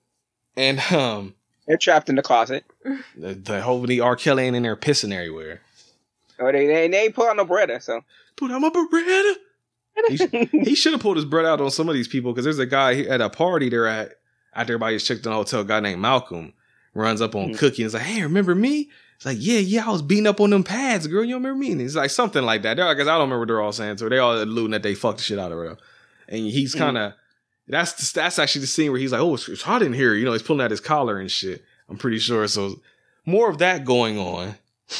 and 0.58 0.80
um, 0.92 1.34
they're 1.68 1.78
trapped 1.78 2.10
in 2.10 2.16
the 2.16 2.22
closet. 2.22 2.66
the, 3.16 3.34
whole 3.34 3.36
the 3.44 3.62
hopefully 3.62 4.00
R. 4.00 4.16
Kelly 4.16 4.44
ain't 4.44 4.56
in 4.56 4.64
there 4.64 4.76
pissing 4.76 5.14
everywhere. 5.14 5.62
Oh, 6.40 6.52
they 6.52 6.68
they, 6.68 6.88
they 6.88 7.04
ain't 7.04 7.16
pull 7.16 7.28
out 7.28 7.38
no 7.38 7.46
Beretta, 7.46 7.82
so 7.82 8.02
Put 8.36 8.52
out 8.52 8.60
my 8.62 8.70
Beretta. 8.70 9.34
He, 10.10 10.60
he 10.70 10.76
should 10.76 10.94
have 10.94 11.02
pulled 11.02 11.18
his 11.18 11.26
bread 11.26 11.46
out 11.46 11.62
on 11.62 11.70
some 11.70 11.88
of 11.90 11.96
these 11.96 12.08
people 12.08 12.32
because 12.32 12.46
there's 12.46 12.60
a 12.60 12.66
guy 12.66 13.02
at 13.02 13.22
a 13.22 13.30
party 13.30 13.70
they're 13.70 13.88
at 13.88 14.14
after 14.54 14.74
everybody's 14.74 15.04
checked 15.04 15.26
in 15.26 15.32
the 15.32 15.38
hotel. 15.38 15.62
A 15.62 15.66
guy 15.66 15.80
named 15.80 16.02
Malcolm 16.02 16.54
runs 16.94 17.22
up 17.22 17.36
on 17.36 17.50
Mhm. 17.50 17.58
Cookie 17.58 17.84
and 17.84 17.88
is 17.88 17.94
like, 17.94 18.04
"Hey, 18.04 18.24
remember 18.24 18.56
me?" 18.56 18.90
It's 19.18 19.26
like, 19.26 19.38
"Yeah, 19.40 19.60
yeah, 19.60 19.88
I 19.88 19.92
was 19.92 20.02
beating 20.02 20.28
up 20.28 20.42
on 20.42 20.50
them 20.50 20.64
pads, 20.64 21.08
girl. 21.08 21.24
You 21.24 21.36
don't 21.36 21.44
remember 21.44 21.60
me?" 21.60 21.72
And 21.74 21.82
it's 21.82 21.96
like 21.96 22.10
something 22.10 22.44
like 22.44 22.64
that. 22.64 22.76
They're, 22.78 22.96
guess 22.96 23.08
I 23.08 23.12
don't 23.12 23.22
remember 23.30 23.40
what 23.40 23.48
they're 23.50 23.62
all 23.62 23.72
saying. 23.72 23.98
So 23.98 24.10
they 24.10 24.18
all 24.18 24.42
alluding 24.42 24.72
that 24.72 24.84
they 24.84 24.96
fucked 24.96 25.18
the 25.20 25.24
shit 25.24 25.40
out 25.40 25.52
of 25.52 25.58
her. 25.60 25.78
And 26.28 26.48
he's 26.48 26.74
kind 26.74 26.98
of 26.98 27.14
that's 27.68 27.94
the, 27.94 28.20
that's 28.20 28.40
actually 28.40 28.62
the 28.62 28.68
scene 28.68 28.92
where 28.92 29.00
he's 29.00 29.12
like, 29.12 29.22
"Oh, 29.22 29.36
it's, 29.36 29.48
it's 29.48 29.62
hot 29.62 29.82
in 29.82 29.94
here." 29.94 30.14
You 30.14 30.26
know, 30.26 30.34
he's 30.34 30.42
pulling 30.42 30.64
out 30.64 30.72
his 30.72 30.80
collar 30.80 31.18
and 31.18 31.32
shit. 31.32 31.64
I'm 31.90 31.98
pretty 31.98 32.20
sure. 32.20 32.48
So 32.48 32.82
more 33.26 33.50
of 33.50 33.60
that 33.60 33.86
going 33.86 34.18
on. 34.18 34.56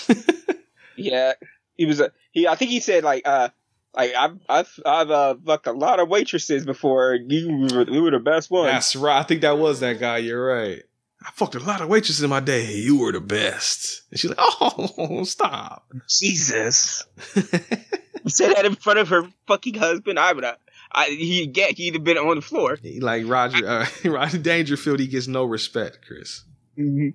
yeah, 0.96 1.34
he 1.76 1.86
was 1.86 2.00
a 2.00 2.12
he. 2.32 2.48
I 2.48 2.56
think 2.56 2.72
he 2.72 2.80
said 2.80 3.04
like 3.04 3.28
uh 3.28 3.50
like 3.96 4.14
I've 4.14 4.40
I've 4.48 4.80
I've 4.86 5.12
uh 5.12 5.36
fucked 5.46 5.68
a 5.68 5.74
lot 5.74 6.00
of 6.00 6.10
waitresses 6.10 6.66
before. 6.66 7.16
You 7.16 7.68
were, 7.74 7.90
you 7.90 8.04
were 8.04 8.12
the 8.12 8.20
best 8.20 8.52
one. 8.52 8.68
That's 8.68 8.96
right. 8.96 9.20
I 9.20 9.24
think 9.24 9.42
that 9.42 9.58
was 9.58 9.80
that 9.82 10.00
guy. 10.00 10.18
You're 10.18 10.46
right. 10.46 10.84
I 11.24 11.30
fucked 11.32 11.56
a 11.56 11.60
lot 11.60 11.82
of 11.82 11.90
waitresses 11.90 12.24
in 12.24 12.30
my 12.30 12.40
day. 12.40 12.74
You 12.74 13.00
were 13.00 13.12
the 13.12 13.22
best. 13.22 14.02
And 14.10 14.20
she's 14.20 14.32
like, 14.32 14.40
oh, 14.40 15.24
stop. 15.26 15.86
Jesus. 16.10 17.06
he 17.36 18.30
said 18.30 18.56
that 18.56 18.66
in 18.66 18.76
front 18.76 18.98
of 18.98 19.10
her 19.10 19.24
fucking 19.46 19.76
husband. 19.76 20.18
I 20.18 20.34
would 20.34 20.44
have. 20.44 20.58
I, 20.94 21.06
he 21.06 21.48
get 21.48 21.78
he'd 21.78 21.94
have 21.94 22.04
been 22.04 22.18
on 22.18 22.36
the 22.36 22.42
floor. 22.42 22.78
Like 23.00 23.24
Roger, 23.28 23.68
uh, 23.68 23.86
Roger 24.10 24.38
Dangerfield, 24.38 25.00
he 25.00 25.08
gets 25.08 25.28
no 25.28 25.46
respect, 25.46 26.00
Chris. 26.06 26.44
Mm-hmm. 26.78 27.10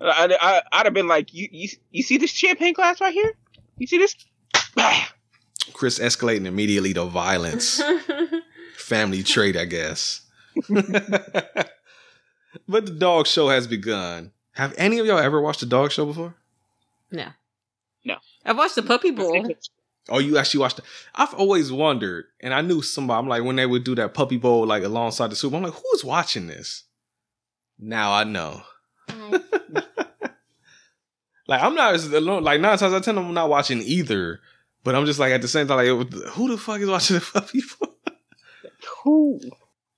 I, 0.00 0.36
I, 0.40 0.62
I'd 0.72 0.86
have 0.86 0.94
been 0.94 1.08
like, 1.08 1.34
you, 1.34 1.48
you, 1.50 1.68
you 1.90 2.02
see 2.02 2.18
this 2.18 2.30
champagne 2.30 2.72
glass 2.72 3.00
right 3.00 3.12
here? 3.12 3.34
You 3.78 3.86
see 3.86 3.98
this? 3.98 4.14
Chris 5.72 5.98
escalating 5.98 6.46
immediately 6.46 6.94
to 6.94 7.04
violence. 7.04 7.82
Family 8.76 9.22
trait, 9.22 9.56
I 9.56 9.64
guess. 9.64 10.22
but 10.68 10.86
the 12.68 12.96
dog 12.96 13.26
show 13.26 13.48
has 13.48 13.66
begun. 13.66 14.32
Have 14.52 14.74
any 14.78 14.98
of 14.98 15.06
y'all 15.06 15.18
ever 15.18 15.40
watched 15.40 15.62
a 15.62 15.66
dog 15.66 15.92
show 15.92 16.06
before? 16.06 16.34
No. 17.10 17.28
No. 18.04 18.16
I've 18.44 18.56
watched 18.56 18.76
the 18.76 18.82
Puppy 18.82 19.10
Bowl. 19.10 19.46
Oh, 20.08 20.18
you 20.18 20.38
actually 20.38 20.60
watched 20.60 20.78
it? 20.78 20.84
I've 21.14 21.34
always 21.34 21.70
wondered, 21.70 22.26
and 22.40 22.54
I 22.54 22.60
knew 22.60 22.82
somebody. 22.82 23.18
I'm 23.18 23.28
like, 23.28 23.44
when 23.44 23.56
they 23.56 23.66
would 23.66 23.84
do 23.84 23.94
that 23.96 24.14
puppy 24.14 24.36
bowl 24.36 24.66
like 24.66 24.82
alongside 24.82 25.30
the 25.30 25.36
soup, 25.36 25.54
I'm 25.54 25.62
like, 25.62 25.74
who's 25.74 26.04
watching 26.04 26.46
this? 26.46 26.84
Now 27.78 28.12
I 28.12 28.24
know. 28.24 28.62
Mm. 29.08 29.44
like 31.48 31.62
I'm 31.62 31.74
not 31.74 31.94
as 31.94 32.06
alone. 32.12 32.42
Like 32.42 32.60
nine 32.60 32.78
times 32.78 32.92
out 32.92 32.96
of 32.96 33.04
ten, 33.04 33.18
I'm 33.18 33.34
not 33.34 33.50
watching 33.50 33.82
either. 33.82 34.40
But 34.84 34.94
I'm 34.94 35.06
just 35.06 35.18
like 35.18 35.32
at 35.32 35.42
the 35.42 35.48
same 35.48 35.66
time, 35.66 35.76
like, 35.76 36.12
who 36.30 36.48
the 36.48 36.56
fuck 36.56 36.80
is 36.80 36.88
watching 36.88 37.16
the 37.16 37.20
puppy 37.20 37.60
bowl? 37.78 37.94
Who? 39.04 39.40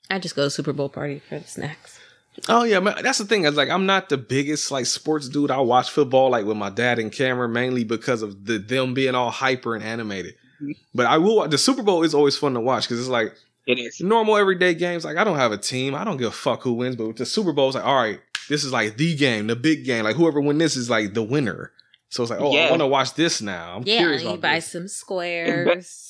I 0.09 0.19
just 0.19 0.35
go 0.35 0.45
to 0.45 0.51
Super 0.51 0.73
Bowl 0.73 0.89
party 0.89 1.21
for 1.29 1.39
the 1.39 1.47
snacks. 1.47 2.00
Oh 2.49 2.65
yeah, 2.65 2.81
man. 2.81 2.97
That's 3.03 3.19
the 3.19 3.25
thing. 3.25 3.45
Is 3.45 3.57
like 3.57 3.69
I'm 3.69 3.87
not 3.87 4.09
the 4.09 4.17
biggest 4.19 4.71
like 4.71 4.87
sports 4.87 5.29
dude. 5.29 5.51
I 5.51 5.59
watch 5.59 5.91
football 5.91 6.31
like 6.31 6.45
with 6.47 6.57
my 6.57 6.71
dad 6.71 6.99
and 6.99 7.13
Cameron 7.13 7.53
mainly 7.53 7.85
because 7.85 8.23
of 8.23 8.45
the 8.47 8.59
them 8.59 8.95
being 8.95 9.15
all 9.15 9.31
hyper 9.31 9.75
and 9.75 9.85
animated. 9.85 10.35
Mm-hmm. 10.63 10.73
But 10.95 11.07
I 11.07 11.19
will. 11.19 11.47
The 11.49 11.59
Super 11.59 11.83
Bowl 11.83 12.03
is 12.03 12.15
always 12.15 12.37
fun 12.37 12.55
to 12.55 12.61
watch 12.61 12.85
because 12.85 12.99
it's 13.01 13.09
like 13.09 13.35
It 13.67 13.79
is. 13.79 14.01
normal 14.01 14.37
everyday 14.37 14.75
games. 14.75 15.05
Like 15.05 15.17
I 15.17 15.25
don't 15.25 15.37
have 15.37 15.53
a 15.53 15.59
team. 15.59 15.95
I 15.95 16.05
don't 16.05 16.17
give 16.17 16.29
a 16.29 16.33
fuck 16.33 16.63
who 16.63 16.73
wins. 16.75 16.97
But 16.97 17.09
with 17.09 17.17
the 17.17 17.27
Super 17.27 17.53
Bowl, 17.53 17.69
it's 17.69 17.77
like 17.77 17.85
all 17.87 17.97
right, 17.97 18.21
this 18.49 18.65
is 18.65 18.73
like 18.73 18.97
the 18.97 19.15
game, 19.17 19.47
the 19.47 19.57
big 19.57 19.85
game. 19.85 20.05
Like 20.05 20.17
whoever 20.17 20.41
win 20.41 20.59
this 20.59 20.77
is 20.77 20.89
like 20.91 21.15
the 21.15 21.23
winner. 21.23 21.73
So 22.09 22.23
it's 22.25 22.31
like 22.31 22.41
oh, 22.41 22.57
I 22.57 22.69
want 22.71 22.81
to 22.83 22.87
watch 22.89 23.15
this 23.15 23.41
now. 23.41 23.77
I'm 23.77 23.83
Yeah, 23.87 23.99
curious 23.99 24.23
you 24.23 24.37
buy 24.37 24.57
this. 24.57 24.67
some 24.73 24.89
squares. 24.89 26.07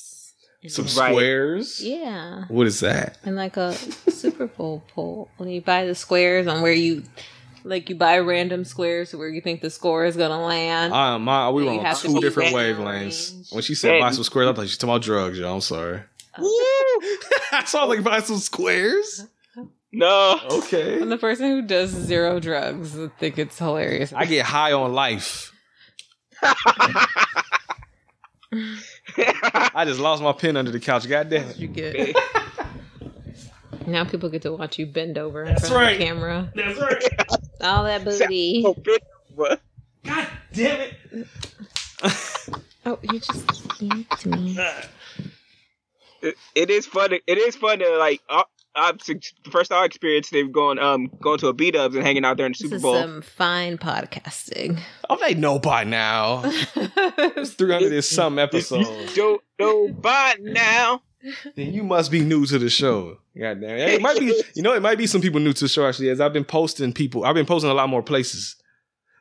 some 0.67 0.85
Right. 0.85 1.11
squares. 1.11 1.81
Yeah. 1.81 2.43
What 2.47 2.67
is 2.67 2.79
that? 2.81 3.17
And 3.23 3.35
like 3.35 3.57
a 3.57 3.73
Super 4.11 4.47
Bowl 4.47 4.83
poll. 4.93 5.29
When 5.37 5.49
you 5.49 5.61
buy 5.61 5.85
the 5.85 5.95
squares 5.95 6.47
on 6.47 6.61
where 6.61 6.71
you, 6.73 7.03
like, 7.63 7.89
you 7.89 7.95
buy 7.95 8.19
random 8.19 8.63
squares 8.65 9.13
where 9.15 9.27
you 9.29 9.41
think 9.41 9.61
the 9.61 9.69
score 9.69 10.05
is 10.05 10.15
gonna 10.17 10.43
land. 10.43 10.93
Uh, 10.93 11.17
my, 11.19 11.49
we 11.49 11.63
You 11.63 11.69
were 11.69 11.77
on 11.79 11.85
have 11.85 11.99
two 12.01 12.19
different 12.19 12.53
wavelengths. 12.53 13.33
range. 13.35 13.49
When 13.51 13.61
she 13.63 13.73
said 13.75 13.95
Yeah. 13.95 14.01
buy 14.01 14.11
some 14.11 14.23
squares, 14.23 14.49
I 14.49 14.53
thought 14.53 14.61
she 14.61 14.65
was 14.65 14.77
talking 14.77 14.89
about 14.93 15.01
drugs, 15.03 15.37
yo. 15.39 15.53
I'm 15.53 15.61
sorry. 15.61 16.01
I 16.37 17.63
saw 17.65 17.85
like 17.85 18.03
buy 18.03 18.21
some 18.21 18.37
squares. 18.37 19.25
No. 19.91 20.39
Okay. 20.49 21.01
I'm 21.01 21.09
the 21.09 21.17
person 21.17 21.47
who 21.49 21.61
does 21.63 21.89
zero 21.89 22.39
drugs. 22.39 22.97
I 22.97 23.09
think 23.19 23.37
it's 23.37 23.57
hilarious. 23.59 24.13
I 24.13 24.23
get 24.25 24.45
high 24.45 24.71
on 24.71 24.93
life. 24.93 25.51
I 29.75 29.83
just 29.85 29.99
lost 29.99 30.21
my 30.21 30.31
pen 30.33 30.57
under 30.57 30.71
the 30.71 30.79
couch. 30.79 31.07
God 31.07 31.29
damn 31.29 31.49
it. 31.49 31.57
you 31.57 31.67
get. 31.67 32.15
now 33.87 34.03
people 34.05 34.29
get 34.29 34.41
to 34.43 34.51
watch 34.53 34.77
you 34.79 34.85
bend 34.85 35.17
over 35.17 35.43
in 35.43 35.49
That's 35.49 35.69
front 35.69 35.75
right. 35.75 35.91
of 35.93 35.99
the 35.99 36.05
camera. 36.05 36.51
That's 36.55 36.79
right. 36.79 37.03
All 37.61 37.83
that 37.85 38.03
booty. 38.03 38.63
Oh, 38.65 38.73
big- 38.73 39.01
what? 39.35 39.61
God 40.03 40.27
damn 40.53 40.81
it. 40.81 41.27
Oh, 42.85 42.97
you 43.03 43.19
just 43.19 43.81
yanked 43.81 44.25
me. 44.25 44.57
It, 46.21 46.35
it 46.55 46.69
is 46.69 46.85
fun. 46.87 47.11
To, 47.11 47.19
it 47.27 47.37
is 47.37 47.55
fun 47.55 47.79
to 47.79 47.97
like. 47.97 48.21
Uh, 48.29 48.43
I've, 48.75 48.97
the 48.99 49.21
first 49.51 49.71
I 49.71 49.83
experienced, 49.85 50.31
they've 50.31 50.51
gone 50.51 50.79
um 50.79 51.11
going 51.21 51.39
to 51.39 51.47
a 51.47 51.53
B 51.53 51.71
Dubs 51.71 51.95
and 51.95 52.03
hanging 52.05 52.23
out 52.25 52.37
there 52.37 52.45
in 52.45 52.53
the 52.53 52.57
This 52.57 52.61
Super 52.69 52.75
is 52.77 52.81
Bowl. 52.81 52.95
some 53.01 53.21
fine 53.21 53.77
podcasting. 53.77 54.79
Oh, 55.09 55.17
they 55.17 55.33
know 55.35 55.59
by 55.59 55.83
now. 55.83 56.41
It's 56.75 57.51
300 57.53 57.91
and 57.93 58.03
some 58.03 58.39
episodes. 58.39 59.13
Don't 59.15 59.41
know 59.59 59.89
by 59.89 60.35
now. 60.39 61.01
Then 61.55 61.73
you 61.73 61.83
must 61.83 62.11
be 62.11 62.21
new 62.21 62.45
to 62.47 62.57
the 62.59 62.69
show. 62.69 63.17
God 63.37 63.61
damn 63.61 63.77
it. 63.77 63.89
It 63.89 64.01
might 64.01 64.19
be, 64.19 64.33
you 64.55 64.61
know, 64.63 64.73
it 64.73 64.81
might 64.81 64.97
be 64.97 65.05
some 65.07 65.21
people 65.21 65.39
new 65.39 65.53
to 65.53 65.65
the 65.65 65.69
show 65.69 65.87
actually, 65.87 66.09
as 66.09 66.19
I've 66.19 66.33
been 66.33 66.45
posting 66.45 66.93
people, 66.93 67.25
I've 67.25 67.35
been 67.35 67.45
posting 67.45 67.69
a 67.69 67.73
lot 67.73 67.89
more 67.89 68.01
places. 68.03 68.55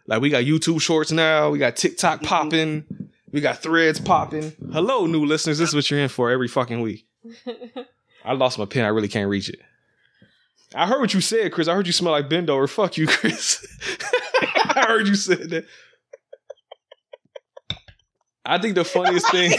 Like 0.07 0.21
we 0.23 0.31
got 0.31 0.45
YouTube 0.45 0.81
shorts 0.81 1.13
now, 1.13 1.51
we 1.51 1.59
got 1.59 1.77
TikTok 1.77 2.23
popping, 2.23 2.85
we 3.33 3.41
got 3.41 3.59
threads 3.63 4.01
popping. 4.01 4.53
Hello, 4.73 5.07
new 5.07 5.25
listeners. 5.27 5.59
This 5.59 5.69
is 5.71 5.75
what 5.75 5.91
you're 5.91 6.01
in 6.01 6.09
for 6.09 6.31
every 6.31 6.49
fucking 6.49 6.81
week. 6.81 7.07
I 8.25 8.33
lost 8.35 8.59
my 8.59 8.65
pen, 8.67 8.85
I 8.85 8.89
really 8.89 9.09
can't 9.09 9.29
reach 9.29 9.49
it. 9.49 9.61
I 10.75 10.87
heard 10.87 11.01
what 11.01 11.15
you 11.15 11.21
said, 11.21 11.53
Chris. 11.53 11.67
I 11.69 11.75
heard 11.75 11.87
you 11.87 11.93
smell 11.93 12.13
like 12.13 12.29
Bendover. 12.29 12.69
Fuck 12.69 12.97
you, 12.97 13.07
Chris. 13.09 13.67
I 14.75 14.85
heard 14.87 15.09
you 15.09 15.15
said 15.17 15.51
that. 15.51 15.67
I 18.45 18.59
think 18.59 18.75
the 18.75 18.85
funniest 18.85 19.29
thing 19.31 19.53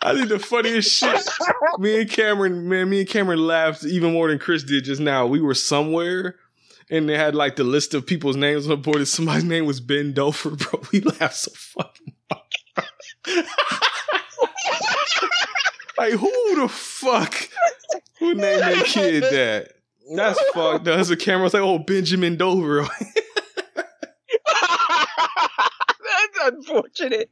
I 0.00 0.14
think 0.14 0.28
the 0.28 0.38
funniest 0.38 0.90
shit. 0.90 1.28
Me 1.78 2.00
and 2.00 2.10
Cameron, 2.10 2.68
man, 2.68 2.88
me 2.88 3.00
and 3.00 3.08
Cameron 3.08 3.46
laughed 3.46 3.84
even 3.84 4.12
more 4.12 4.28
than 4.28 4.38
Chris 4.38 4.62
did 4.62 4.84
just 4.84 5.00
now. 5.00 5.26
We 5.26 5.40
were 5.40 5.54
somewhere 5.54 6.36
and 6.90 7.08
they 7.08 7.16
had 7.16 7.34
like 7.34 7.56
the 7.56 7.64
list 7.64 7.94
of 7.94 8.06
people's 8.06 8.36
names 8.36 8.64
on 8.64 8.70
the 8.70 8.76
board, 8.76 8.96
and 8.96 9.08
somebody's 9.08 9.44
name 9.44 9.66
was 9.66 9.80
Ben 9.80 10.14
Dofer, 10.14 10.56
bro. 10.58 10.80
We 10.92 11.00
laughed 11.00 11.36
so 11.36 11.50
fucking 11.54 12.14
hard. 12.30 12.47
Like, 15.98 16.12
who 16.12 16.60
the 16.60 16.68
fuck 16.68 17.48
would 18.20 18.36
name 18.36 18.60
their 18.60 18.82
kid 18.82 19.22
that? 19.24 19.72
That's 20.14 20.40
fucked. 20.54 20.84
That's 20.84 21.10
a 21.10 21.16
camera. 21.16 21.46
It's 21.46 21.54
like, 21.54 21.62
oh, 21.62 21.78
Benjamin 21.78 22.36
Dover. 22.36 22.82
That's 26.04 26.38
unfortunate. 26.44 27.30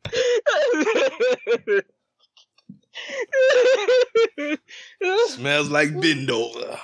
Smells 5.28 5.70
like 5.70 5.98
Ben 6.00 6.26
Dover. 6.26 6.78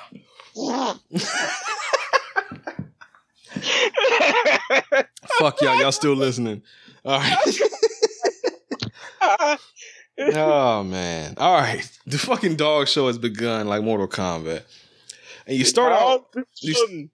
Fuck 5.39 5.61
y'all. 5.61 5.79
Y'all 5.79 5.93
still 5.93 6.15
listening. 6.15 6.63
All 7.05 7.19
right. 7.19 7.37
oh 10.35 10.83
man. 10.85 11.35
All 11.39 11.55
right. 11.61 11.89
The 12.07 12.19
fucking 12.19 12.57
dog 12.57 12.89
show 12.89 13.07
has 13.07 13.19
begun 13.19 13.67
like 13.69 13.83
Mortal 13.83 14.09
Kombat. 14.09 14.63
And 15.47 15.57
you 15.57 15.65
start 15.65 15.93
out 15.93 16.27
you- 16.61 17.09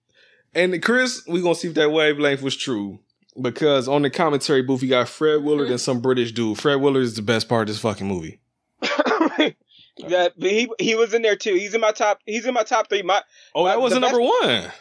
and 0.55 0.81
Chris, 0.81 1.23
we 1.27 1.41
gonna 1.41 1.55
see 1.55 1.67
if 1.69 1.73
that 1.75 1.91
wavelength 1.91 2.41
was 2.41 2.55
true. 2.55 2.99
Because 3.39 3.87
on 3.87 4.01
the 4.01 4.09
commentary 4.09 4.61
booth, 4.63 4.81
you 4.83 4.89
got 4.89 5.07
Fred 5.07 5.43
Willard 5.43 5.69
and 5.69 5.79
some 5.79 6.01
British 6.01 6.31
dude. 6.33 6.59
Fred 6.59 6.75
Willard 6.81 7.03
is 7.03 7.13
the 7.15 7.21
best 7.21 7.47
part 7.47 7.61
of 7.63 7.67
this 7.67 7.79
fucking 7.79 8.07
movie. 8.07 8.39
that 8.81 10.33
he 10.37 10.67
he 10.79 10.95
was 10.95 11.13
in 11.13 11.21
there 11.21 11.35
too. 11.35 11.53
He's 11.53 11.73
in 11.73 11.81
my 11.81 11.91
top. 11.91 12.19
He's 12.25 12.45
in 12.45 12.53
my 12.53 12.63
top 12.63 12.89
three. 12.89 13.01
My 13.03 13.21
Oh, 13.55 13.65
that 13.65 13.79
was 13.79 13.93
the 13.93 13.99
number 13.99 14.17
best- 14.19 14.73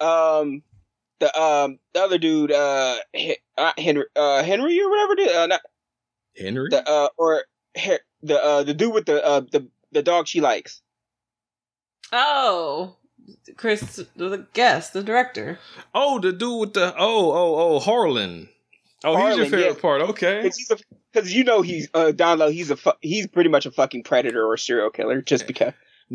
one. 0.00 0.08
um 0.08 0.62
the 1.20 1.40
um 1.40 1.78
the 1.94 2.00
other 2.02 2.18
dude 2.18 2.52
uh, 2.52 2.96
uh 3.58 3.72
Henry 3.78 4.04
uh 4.16 4.42
Henry 4.42 4.80
or 4.80 4.88
whatever 4.90 5.12
it 5.14 5.18
is, 5.20 5.36
uh 5.36 5.46
not 5.46 5.60
Henry. 6.36 6.68
the 6.70 6.88
uh 6.88 7.08
or 7.16 7.44
Her- 7.76 8.00
the 8.22 8.42
uh 8.42 8.62
the 8.62 8.74
dude 8.74 8.92
with 8.92 9.06
the 9.06 9.24
uh 9.24 9.40
the 9.40 9.68
the 9.92 10.02
dog 10.02 10.26
she 10.26 10.40
likes. 10.40 10.82
Oh, 12.12 12.96
Chris, 13.56 14.04
the 14.16 14.46
guest, 14.52 14.92
the 14.92 15.02
director. 15.02 15.58
Oh, 15.94 16.18
the 16.18 16.32
dude 16.32 16.60
with 16.60 16.72
the 16.74 16.94
oh 16.96 17.32
oh 17.32 17.54
oh 17.56 17.78
Harlan. 17.80 18.48
Oh, 19.04 19.16
he's 19.26 19.36
your 19.36 19.46
favorite 19.46 19.74
yeah. 19.76 19.80
part. 19.80 20.02
Okay. 20.02 20.50
Because 21.12 21.34
you 21.34 21.44
know 21.44 21.62
he's 21.62 21.88
uh 21.94 22.12
down 22.12 22.38
low. 22.38 22.50
He's 22.50 22.70
a 22.70 22.76
fu- 22.76 22.92
he's 23.00 23.26
pretty 23.26 23.50
much 23.50 23.66
a 23.66 23.70
fucking 23.70 24.04
predator 24.04 24.46
or 24.46 24.56
serial 24.56 24.90
killer 24.90 25.20
just 25.22 25.46
because. 25.46 25.72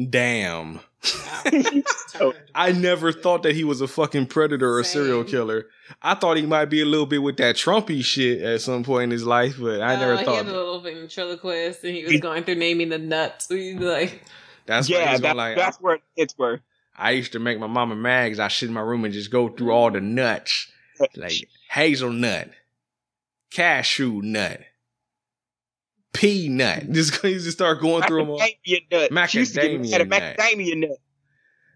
Damn. 0.09 0.79
I 2.55 2.71
never 2.71 3.11
thought 3.11 3.43
that 3.43 3.55
he 3.55 3.63
was 3.63 3.81
a 3.81 3.87
fucking 3.87 4.27
predator 4.27 4.77
or 4.77 4.83
serial 4.83 5.23
killer. 5.23 5.67
I 6.01 6.15
thought 6.15 6.37
he 6.37 6.45
might 6.45 6.65
be 6.65 6.81
a 6.81 6.85
little 6.85 7.05
bit 7.05 7.19
with 7.23 7.37
that 7.37 7.55
Trumpy 7.55 8.03
shit 8.03 8.41
at 8.41 8.61
some 8.61 8.83
point 8.83 9.05
in 9.05 9.11
his 9.11 9.25
life, 9.25 9.55
but 9.59 9.81
I 9.81 9.95
never 9.95 10.13
Uh, 10.13 10.17
He 10.17 10.25
thought. 10.25 10.35
had 10.45 10.47
a 10.47 10.51
little 10.57 10.79
ventriloquist, 10.81 11.83
and 11.83 11.95
he 11.95 12.03
was 12.03 12.19
going 12.19 12.43
through 12.43 12.55
naming 12.55 12.89
the 12.89 12.97
nuts. 12.97 13.47
So 13.47 13.55
he'd 13.55 13.79
like, 13.79 14.21
That's 14.65 14.89
yeah, 14.89 15.11
he's 15.11 15.21
that, 15.21 15.35
like. 15.35 15.55
that's 15.55 15.77
where 15.77 15.99
it's 16.15 16.33
where. 16.37 16.61
I 16.95 17.11
used 17.11 17.31
to 17.33 17.39
make 17.39 17.59
my 17.59 17.67
mama 17.67 17.95
mad 17.95 18.29
'cause 18.31 18.39
I 18.39 18.47
sit 18.49 18.67
in 18.67 18.73
my 18.73 18.81
room 18.81 19.05
and 19.05 19.13
just 19.13 19.31
go 19.31 19.49
through 19.49 19.71
all 19.71 19.91
the 19.91 20.01
nuts, 20.01 20.69
like 21.15 21.47
hazelnut, 21.69 22.49
cashew 23.51 24.21
nut, 24.23 24.61
peanut. 26.13 26.91
Just 26.91 27.15
he 27.21 27.33
just 27.35 27.51
start 27.51 27.81
going 27.81 28.03
through 28.03 28.21
them 28.21 28.29
all. 28.31 28.39
Macadamia 28.39 29.11
nut. 29.11 29.29
She 29.29 29.39
used 29.39 29.55
to 29.55 29.61
Macadamia 29.61 30.07
nut. 30.07 30.37
macadamia 30.37 30.77
nut. 30.77 30.97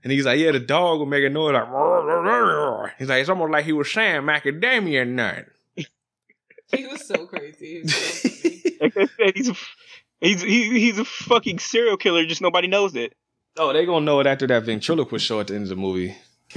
And 0.03 0.11
he's 0.11 0.25
like, 0.25 0.39
yeah, 0.39 0.51
the 0.51 0.59
dog 0.59 0.99
will 0.99 1.05
make 1.05 1.23
a 1.23 1.29
noise 1.29 1.53
like. 1.53 1.69
"Roar, 1.69 2.05
roar, 2.05 2.23
roar, 2.23 2.43
roar." 2.45 2.93
He's 2.97 3.07
like, 3.07 3.21
it's 3.21 3.29
almost 3.29 3.51
like 3.51 3.65
he 3.65 3.73
was 3.73 3.91
saying 3.91 4.21
macadamia 4.21 5.07
nut. 5.07 5.45
he 5.75 6.87
was 6.87 7.05
so 7.07 7.27
crazy. 7.27 7.75
He 7.75 7.81
was 7.81 7.93
so 7.95 8.29
funny. 8.29 8.57
Like 8.81 8.97
I 8.97 9.05
said, 9.05 9.35
he's 9.35 9.49
a, 9.49 9.55
he's 10.21 10.41
he, 10.41 10.69
he's 10.79 10.97
a 10.97 11.05
fucking 11.05 11.59
serial 11.59 11.97
killer. 11.97 12.25
Just 12.25 12.41
nobody 12.41 12.67
knows 12.67 12.95
it. 12.95 13.13
Oh, 13.57 13.71
they 13.73 13.85
gonna 13.85 14.03
know 14.03 14.19
it 14.21 14.25
after 14.25 14.47
that 14.47 14.63
ventriloquist 14.63 15.23
show 15.23 15.39
at 15.39 15.47
the 15.47 15.53
end 15.53 15.63
of 15.63 15.69
the 15.69 15.75
movie. 15.75 16.15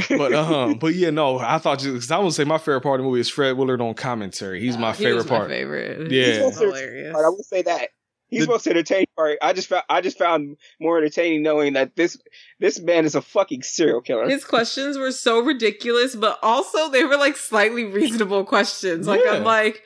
But 0.08 0.32
um, 0.34 0.74
but 0.78 0.94
yeah, 0.94 1.10
no, 1.10 1.38
I 1.38 1.58
thought 1.58 1.82
you 1.84 1.92
because 1.94 2.10
I 2.10 2.18
would 2.18 2.32
say 2.32 2.44
my 2.44 2.58
favorite 2.58 2.80
part 2.82 3.00
of 3.00 3.04
the 3.04 3.08
movie 3.10 3.20
is 3.20 3.28
Fred 3.28 3.56
Willard 3.56 3.80
on 3.80 3.94
commentary. 3.94 4.60
He's 4.60 4.76
my 4.78 4.92
He 4.92 5.04
favorite 5.04 5.16
was 5.16 5.30
my 5.30 5.36
part. 5.38 5.50
favorite. 5.50 6.10
Yeah. 6.10 6.26
He's 6.26 6.38
He's 6.44 6.58
hilarious. 6.58 7.14
I 7.16 7.20
will 7.28 7.42
say 7.42 7.62
that 7.62 7.88
he's 8.28 8.40
The- 8.40 8.44
supposed 8.46 8.64
to 8.64 8.70
entertain 8.70 9.04
part. 9.16 9.38
I 9.42 9.52
just 9.52 9.68
found 9.68 9.84
I 9.88 10.00
just 10.00 10.18
found 10.18 10.56
more 10.80 10.98
entertaining 10.98 11.42
knowing 11.42 11.74
that 11.74 11.96
this 11.96 12.18
this 12.60 12.80
man 12.80 13.04
is 13.04 13.14
a 13.14 13.22
fucking 13.22 13.62
serial 13.62 14.00
killer. 14.00 14.28
His 14.28 14.44
questions 14.44 14.98
were 14.98 15.12
so 15.12 15.40
ridiculous, 15.40 16.16
but 16.16 16.38
also 16.42 16.90
they 16.90 17.04
were 17.04 17.16
like 17.16 17.36
slightly 17.36 17.84
reasonable 17.84 18.44
questions. 18.44 19.06
Like 19.06 19.20
Yeah. 19.24 19.32
I'm 19.32 19.44
like, 19.44 19.82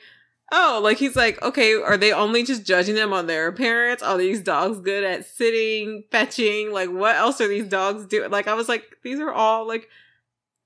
oh, 0.51 0.79
like 0.83 0.97
he's 0.97 1.15
like, 1.15 1.41
okay, 1.41 1.73
are 1.75 1.97
they 1.97 2.11
only 2.11 2.43
just 2.43 2.65
judging 2.65 2.95
them 2.95 3.13
on 3.13 3.27
their 3.27 3.47
appearance? 3.47 4.01
Are 4.01 4.17
these 4.17 4.41
dogs 4.41 4.79
good 4.79 5.03
at 5.03 5.25
sitting, 5.25 6.03
fetching? 6.11 6.71
Like 6.71 6.89
what 6.89 7.15
else 7.15 7.41
are 7.41 7.47
these 7.47 7.67
dogs 7.67 8.05
doing? 8.05 8.31
Like 8.31 8.47
I 8.47 8.53
was 8.53 8.69
like, 8.69 8.97
these 9.03 9.19
are 9.19 9.31
all 9.31 9.67
like 9.67 9.89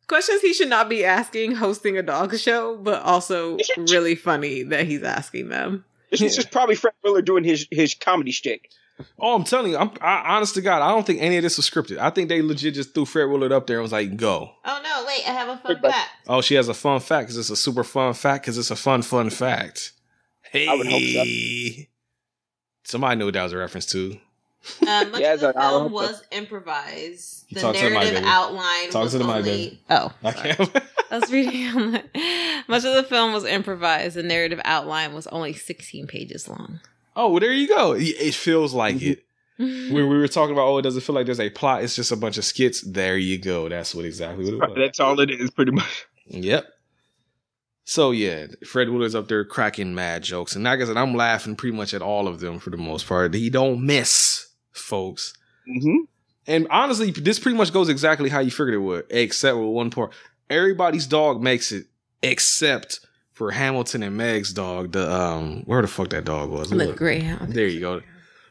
questions 0.07 0.41
he 0.41 0.53
should 0.53 0.69
not 0.69 0.89
be 0.89 1.05
asking 1.05 1.55
hosting 1.55 1.97
a 1.97 2.03
dog 2.03 2.35
show, 2.37 2.77
but 2.77 3.01
also 3.03 3.57
really 3.77 4.15
funny 4.15 4.63
that 4.63 4.85
he's 4.85 5.03
asking 5.03 5.49
them. 5.49 5.85
This 6.11 6.21
is 6.21 6.35
just 6.35 6.51
probably 6.51 6.75
Fred 6.75 6.93
Willard 7.03 7.25
doing 7.25 7.43
his 7.43 7.67
his 7.71 7.95
comedy 7.95 8.31
shtick. 8.31 8.69
Oh, 9.19 9.35
I'm 9.35 9.43
telling 9.43 9.71
you, 9.71 9.77
I'm 9.77 9.91
I, 10.01 10.35
honest 10.35 10.53
to 10.55 10.61
God, 10.61 10.81
I 10.81 10.89
don't 10.89 11.05
think 11.05 11.19
any 11.21 11.37
of 11.37 11.43
this 11.43 11.57
was 11.57 11.67
scripted. 11.69 11.97
I 11.97 12.09
think 12.11 12.29
they 12.29 12.41
legit 12.41 12.75
just 12.75 12.93
threw 12.93 13.05
Fred 13.05 13.25
Willard 13.25 13.51
up 13.51 13.65
there 13.67 13.77
and 13.77 13.83
was 13.83 13.91
like, 13.91 14.15
"Go." 14.17 14.51
Oh 14.65 14.81
no! 14.83 15.05
Wait, 15.07 15.27
I 15.27 15.31
have 15.31 15.49
a 15.49 15.57
fun 15.57 15.79
fact. 15.81 16.09
Oh, 16.27 16.41
she 16.41 16.55
has 16.55 16.69
a 16.69 16.73
fun 16.73 16.99
fact 16.99 17.27
because 17.27 17.37
it's 17.37 17.49
a 17.49 17.55
super 17.55 17.83
fun 17.83 18.13
fact 18.13 18.43
because 18.43 18.57
it's 18.57 18.71
a 18.71 18.75
fun 18.75 19.01
fun 19.01 19.29
fact. 19.31 19.93
Hey, 20.51 20.67
I 20.67 20.75
would 20.75 20.85
hope 20.87 21.01
so. 21.01 21.83
somebody 22.83 23.15
knew 23.17 23.25
what 23.25 23.33
that 23.33 23.43
was 23.43 23.53
a 23.53 23.57
reference 23.57 23.87
to. 23.87 24.17
Uh, 24.81 25.05
much 25.11 25.19
Yeah, 25.21 25.33
of 25.33 25.39
the 25.41 25.45
like, 25.47 25.55
film 25.55 25.81
hope 25.83 25.89
so. 25.89 25.93
was 25.95 26.23
improvised. 26.31 27.45
The 27.51 27.59
talk 27.59 27.75
to 27.75 27.81
the 27.81 27.89
mic, 27.89 27.93
narrative 27.99 28.13
baby. 28.21 28.27
outline 28.27 28.89
Talk 28.91 29.03
was 29.03 29.11
to 29.13 29.17
the 29.17 29.23
mic, 29.25 29.35
only. 29.37 29.49
baby. 29.49 29.81
Oh, 29.89 30.13
I 30.23 30.31
can't. 30.31 30.83
I 31.11 31.17
was 31.19 31.31
reading. 31.31 31.91
much 32.67 32.83
of 32.85 32.93
the 32.95 33.05
film 33.07 33.33
was 33.33 33.45
improvised. 33.45 34.15
The 34.15 34.23
narrative 34.23 34.61
outline 34.63 35.13
was 35.13 35.27
only 35.27 35.53
16 35.53 36.07
pages 36.07 36.47
long. 36.47 36.79
Oh, 37.15 37.29
well, 37.29 37.39
there 37.39 37.53
you 37.53 37.67
go. 37.67 37.93
It 37.93 38.03
it 38.03 38.33
feels 38.35 38.73
like 38.73 38.95
Mm-hmm. 38.95 39.11
it. 39.11 39.25
When 39.93 40.09
we 40.09 40.17
were 40.17 40.27
talking 40.27 40.53
about, 40.53 40.67
oh, 40.67 40.79
it 40.79 40.81
doesn't 40.81 41.01
feel 41.01 41.13
like 41.15 41.27
there's 41.27 41.39
a 41.39 41.49
plot. 41.51 41.83
It's 41.83 41.95
just 41.95 42.11
a 42.11 42.15
bunch 42.15 42.37
of 42.39 42.43
skits. 42.43 42.81
There 42.81 43.17
you 43.17 43.37
go. 43.37 43.69
That's 43.69 43.93
what 43.93 44.03
exactly 44.03 44.45
what 44.45 44.53
it 44.55 44.59
was. 44.69 44.77
That's 44.77 44.99
all 44.99 45.19
it 45.19 45.29
is, 45.29 45.51
pretty 45.51 45.71
much. 45.71 46.07
Yep. 46.25 46.65
So 47.85 48.11
yeah, 48.11 48.47
Fred 48.65 48.89
Willard's 48.89 49.13
up 49.13 49.27
there 49.27 49.45
cracking 49.45 49.93
mad 49.93 50.23
jokes, 50.23 50.55
and 50.55 50.63
like 50.63 50.79
I 50.81 50.85
said, 50.85 50.97
I'm 50.97 51.13
laughing 51.13 51.55
pretty 51.55 51.75
much 51.77 51.93
at 51.93 52.01
all 52.01 52.27
of 52.27 52.39
them 52.39 52.57
for 52.59 52.69
the 52.71 52.77
most 52.77 53.07
part. 53.07 53.33
He 53.33 53.49
don't 53.49 53.85
miss, 53.85 54.47
folks. 54.71 55.33
Mm-hmm. 55.69 56.05
And 56.47 56.67
honestly, 56.71 57.11
this 57.11 57.39
pretty 57.39 57.57
much 57.57 57.71
goes 57.71 57.89
exactly 57.89 58.29
how 58.29 58.39
you 58.39 58.51
figured 58.51 58.73
it 58.73 58.77
would, 58.79 59.05
except 59.09 59.57
with 59.57 59.67
one 59.67 59.91
part. 59.91 60.13
Everybody's 60.49 61.05
dog 61.07 61.41
makes 61.41 61.71
it, 61.71 61.85
except 62.21 63.02
for 63.33 63.51
Hamilton 63.51 64.03
and 64.03 64.15
Meg's 64.15 64.53
dog. 64.53 64.91
The 64.93 65.11
um, 65.11 65.63
where 65.65 65.81
the 65.81 65.87
fuck 65.87 66.09
that 66.09 66.25
dog 66.25 66.49
was? 66.49 66.69
The 66.69 66.75
Look. 66.75 66.97
Greyhound. 66.97 67.53
There 67.53 67.67
you 67.67 67.79
go. 67.79 68.01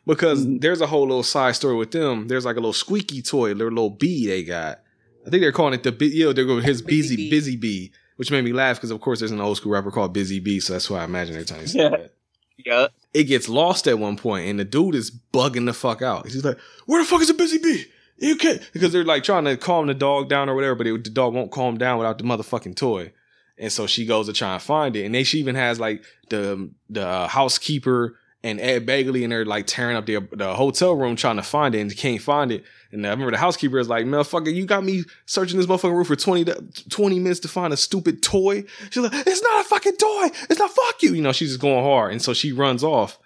Because 0.06 0.44
there's 0.58 0.80
a 0.80 0.86
whole 0.86 1.02
little 1.02 1.22
side 1.22 1.54
story 1.54 1.76
with 1.76 1.92
them. 1.92 2.26
There's 2.28 2.44
like 2.44 2.56
a 2.56 2.60
little 2.60 2.72
squeaky 2.72 3.22
toy, 3.22 3.54
their 3.54 3.70
little 3.70 3.90
bee 3.90 4.26
they 4.26 4.42
got. 4.42 4.80
I 5.24 5.30
think 5.30 5.40
they're 5.42 5.52
calling 5.52 5.74
it 5.74 5.84
the 5.84 5.92
bee. 5.92 6.06
You 6.08 6.26
know, 6.26 6.32
they're 6.32 6.44
going 6.44 6.64
his 6.64 6.82
busy 6.82 7.14
Bee. 7.16 7.30
busy 7.30 7.56
bee, 7.56 7.92
which 8.16 8.30
made 8.32 8.44
me 8.44 8.52
laugh 8.52 8.76
because 8.76 8.90
of 8.90 9.00
course 9.00 9.20
there's 9.20 9.30
an 9.30 9.40
old 9.40 9.56
school 9.58 9.70
rapper 9.72 9.92
called 9.92 10.12
Busy 10.12 10.40
Bee, 10.40 10.58
so 10.58 10.72
that's 10.72 10.90
why 10.90 11.00
I 11.00 11.04
imagine 11.04 11.34
they're 11.34 11.44
trying 11.44 11.60
to 11.60 11.68
say 11.68 11.78
Yeah. 11.78 11.88
that. 11.90 12.14
Yeah. 12.64 12.86
It 13.14 13.24
gets 13.24 13.48
lost 13.48 13.86
at 13.86 13.98
one 13.98 14.16
point, 14.16 14.48
and 14.48 14.58
the 14.58 14.64
dude 14.64 14.94
is 14.96 15.10
bugging 15.32 15.66
the 15.66 15.72
fuck 15.72 16.02
out. 16.02 16.26
He's 16.26 16.44
like, 16.44 16.58
"Where 16.86 17.00
the 17.00 17.08
fuck 17.08 17.20
is 17.22 17.28
the 17.28 17.34
busy 17.34 17.58
bee?" 17.58 17.84
You 18.18 18.36
can't 18.36 18.60
because 18.72 18.92
they're 18.92 19.04
like 19.04 19.22
trying 19.24 19.44
to 19.44 19.56
calm 19.56 19.86
the 19.86 19.94
dog 19.94 20.28
down 20.28 20.48
or 20.48 20.54
whatever, 20.56 20.74
but 20.74 20.86
it, 20.88 21.04
the 21.04 21.10
dog 21.10 21.34
won't 21.34 21.50
calm 21.52 21.78
down 21.78 21.98
without 21.98 22.18
the 22.18 22.24
motherfucking 22.24 22.74
toy. 22.76 23.12
And 23.58 23.70
so 23.70 23.86
she 23.86 24.06
goes 24.06 24.26
to 24.26 24.32
try 24.32 24.54
and 24.54 24.62
find 24.62 24.96
it, 24.96 25.04
and 25.04 25.14
then 25.14 25.24
she 25.24 25.38
even 25.38 25.54
has 25.54 25.78
like 25.78 26.04
the 26.30 26.70
the 26.88 27.06
uh, 27.06 27.28
housekeeper 27.28 28.16
and 28.44 28.60
Ed 28.60 28.86
Begley, 28.86 29.22
and 29.22 29.30
they're 29.30 29.44
like 29.44 29.66
tearing 29.66 29.96
up 29.96 30.06
the 30.06 30.18
the 30.32 30.54
hotel 30.54 30.94
room 30.94 31.16
trying 31.16 31.36
to 31.36 31.42
find 31.42 31.74
it, 31.74 31.80
and 31.80 31.96
can't 31.96 32.20
find 32.20 32.50
it. 32.50 32.64
And 32.90 33.06
I 33.06 33.10
remember 33.10 33.30
the 33.30 33.38
housekeeper 33.38 33.78
is 33.78 33.88
like, 33.88 34.04
"Motherfucker, 34.06 34.52
you 34.52 34.66
got 34.66 34.84
me 34.84 35.04
searching 35.26 35.58
this 35.58 35.66
motherfucking 35.66 35.94
room 35.94 36.04
for 36.04 36.16
20, 36.16 36.44
to- 36.46 36.64
20 36.90 37.18
minutes 37.18 37.40
to 37.40 37.48
find 37.48 37.72
a 37.72 37.76
stupid 37.76 38.22
toy." 38.22 38.64
She's 38.90 39.02
like, 39.02 39.12
"It's 39.14 39.42
not 39.42 39.64
a 39.64 39.68
fucking 39.68 39.96
toy. 39.96 40.30
It's 40.50 40.58
not 40.58 40.70
fuck 40.70 41.02
you." 41.02 41.14
You 41.14 41.22
know, 41.22 41.32
she's 41.32 41.50
just 41.50 41.60
going 41.60 41.84
hard, 41.84 42.12
and 42.12 42.22
so 42.22 42.34
she 42.34 42.52
runs 42.52 42.82
off, 42.82 43.18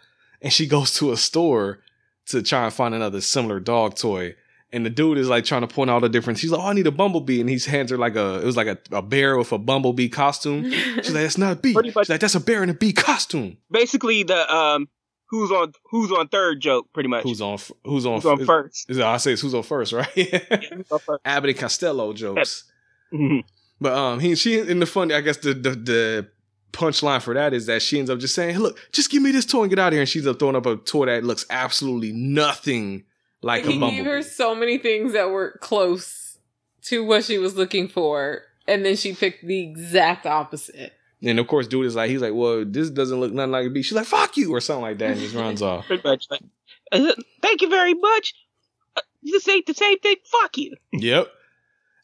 and 0.42 0.52
she 0.52 0.66
goes 0.66 0.92
to 0.94 1.12
a 1.12 1.16
store 1.16 1.78
to 2.26 2.42
try 2.42 2.64
and 2.64 2.74
find 2.74 2.94
another 2.94 3.20
similar 3.20 3.60
dog 3.60 3.94
toy. 3.94 4.34
And 4.76 4.84
the 4.84 4.90
dude 4.90 5.16
is 5.18 5.28
like 5.28 5.44
trying 5.44 5.62
to 5.62 5.66
point 5.66 5.90
out 5.90 6.02
the 6.02 6.08
difference. 6.08 6.40
He's 6.40 6.50
like, 6.52 6.60
"Oh, 6.60 6.66
I 6.66 6.72
need 6.74 6.86
a 6.86 6.90
bumblebee," 6.92 7.40
and 7.40 7.48
he 7.48 7.58
hands 7.58 7.90
her 7.90 7.96
like 7.96 8.14
a 8.14 8.40
it 8.40 8.44
was 8.44 8.56
like 8.56 8.66
a, 8.66 8.78
a 8.92 9.00
bear 9.02 9.38
with 9.38 9.50
a 9.52 9.58
bumblebee 9.58 10.08
costume. 10.10 10.70
She's 10.70 11.06
like, 11.12 11.22
"That's 11.22 11.38
not 11.38 11.52
a 11.52 11.56
bee." 11.56 11.74
She's 11.82 11.96
like, 11.96 12.20
"That's 12.20 12.34
a 12.34 12.40
bear 12.40 12.62
in 12.62 12.68
a 12.70 12.74
bee 12.74 12.92
costume." 12.92 13.56
Basically, 13.70 14.22
the 14.22 14.54
um, 14.54 14.88
who's 15.30 15.50
on 15.50 15.72
who's 15.90 16.12
on 16.12 16.28
third 16.28 16.60
joke, 16.60 16.92
pretty 16.92 17.08
much. 17.08 17.22
Who's 17.22 17.40
on? 17.40 17.58
Who's 17.84 18.04
on? 18.06 18.16
Who's 18.16 18.26
on 18.26 18.40
is- 18.42 18.46
first? 18.46 18.90
Is, 18.90 19.00
I 19.00 19.16
say 19.16 19.32
it's 19.32 19.40
who's 19.42 19.54
on 19.54 19.62
first, 19.62 19.92
right? 19.94 20.06
Who's 20.14 20.92
on 20.92 20.98
first? 20.98 21.22
Abbott 21.24 21.50
and 21.50 21.58
Costello 21.58 22.12
jokes. 22.12 22.64
Mhm. 23.12 23.42
But 23.80 23.92
um, 23.94 24.20
he 24.20 24.34
she 24.34 24.58
in 24.58 24.78
the 24.80 24.86
funny, 24.86 25.14
I 25.14 25.22
guess 25.22 25.38
the 25.38 25.54
the, 25.54 25.70
the 25.70 26.28
punchline 26.72 27.22
for 27.22 27.32
that 27.34 27.54
is 27.54 27.64
that 27.66 27.80
she 27.80 27.98
ends 27.98 28.10
up 28.10 28.18
just 28.18 28.34
saying, 28.34 28.54
hey, 28.54 28.58
"Look, 28.60 28.78
just 28.92 29.10
give 29.10 29.22
me 29.22 29.30
this 29.30 29.46
toy 29.46 29.62
and 29.62 29.70
get 29.70 29.78
out 29.78 29.88
of 29.88 29.92
here." 29.94 30.00
And 30.02 30.08
she's 30.08 30.26
up 30.26 30.38
throwing 30.38 30.56
up 30.56 30.66
a 30.66 30.76
toy 30.76 31.06
that 31.06 31.24
looks 31.24 31.46
absolutely 31.50 32.12
nothing 32.12 33.04
like 33.46 33.64
a 33.64 33.70
he 33.70 33.78
gave 33.78 34.04
her 34.04 34.22
so 34.22 34.54
many 34.54 34.76
things 34.76 35.12
that 35.12 35.30
were 35.30 35.58
close 35.62 36.38
to 36.82 37.04
what 37.04 37.24
she 37.24 37.38
was 37.38 37.56
looking 37.56 37.88
for, 37.88 38.42
and 38.66 38.84
then 38.84 38.96
she 38.96 39.14
picked 39.14 39.46
the 39.46 39.60
exact 39.60 40.26
opposite. 40.26 40.92
And 41.22 41.38
of 41.38 41.46
course, 41.46 41.66
dude 41.66 41.86
is 41.86 41.94
like, 41.94 42.10
he's 42.10 42.20
like, 42.20 42.34
"Well, 42.34 42.64
this 42.64 42.90
doesn't 42.90 43.18
look 43.18 43.32
nothing 43.32 43.52
like 43.52 43.66
a 43.66 43.70
bee." 43.70 43.82
She's 43.82 43.94
like, 43.94 44.06
"Fuck 44.06 44.36
you" 44.36 44.52
or 44.52 44.60
something 44.60 44.82
like 44.82 44.98
that, 44.98 45.12
and 45.12 45.20
just 45.20 45.34
runs 45.34 45.62
off. 45.62 45.86
Pretty 45.86 46.06
much. 46.06 46.26
Like, 46.30 46.42
uh, 46.92 47.12
thank 47.40 47.62
you 47.62 47.70
very 47.70 47.94
much. 47.94 48.34
Uh, 48.96 49.00
this 49.22 49.48
ain't 49.48 49.66
the 49.66 49.74
same 49.74 49.98
thing. 50.00 50.16
Fuck 50.24 50.58
you. 50.58 50.74
Yep. 50.92 51.28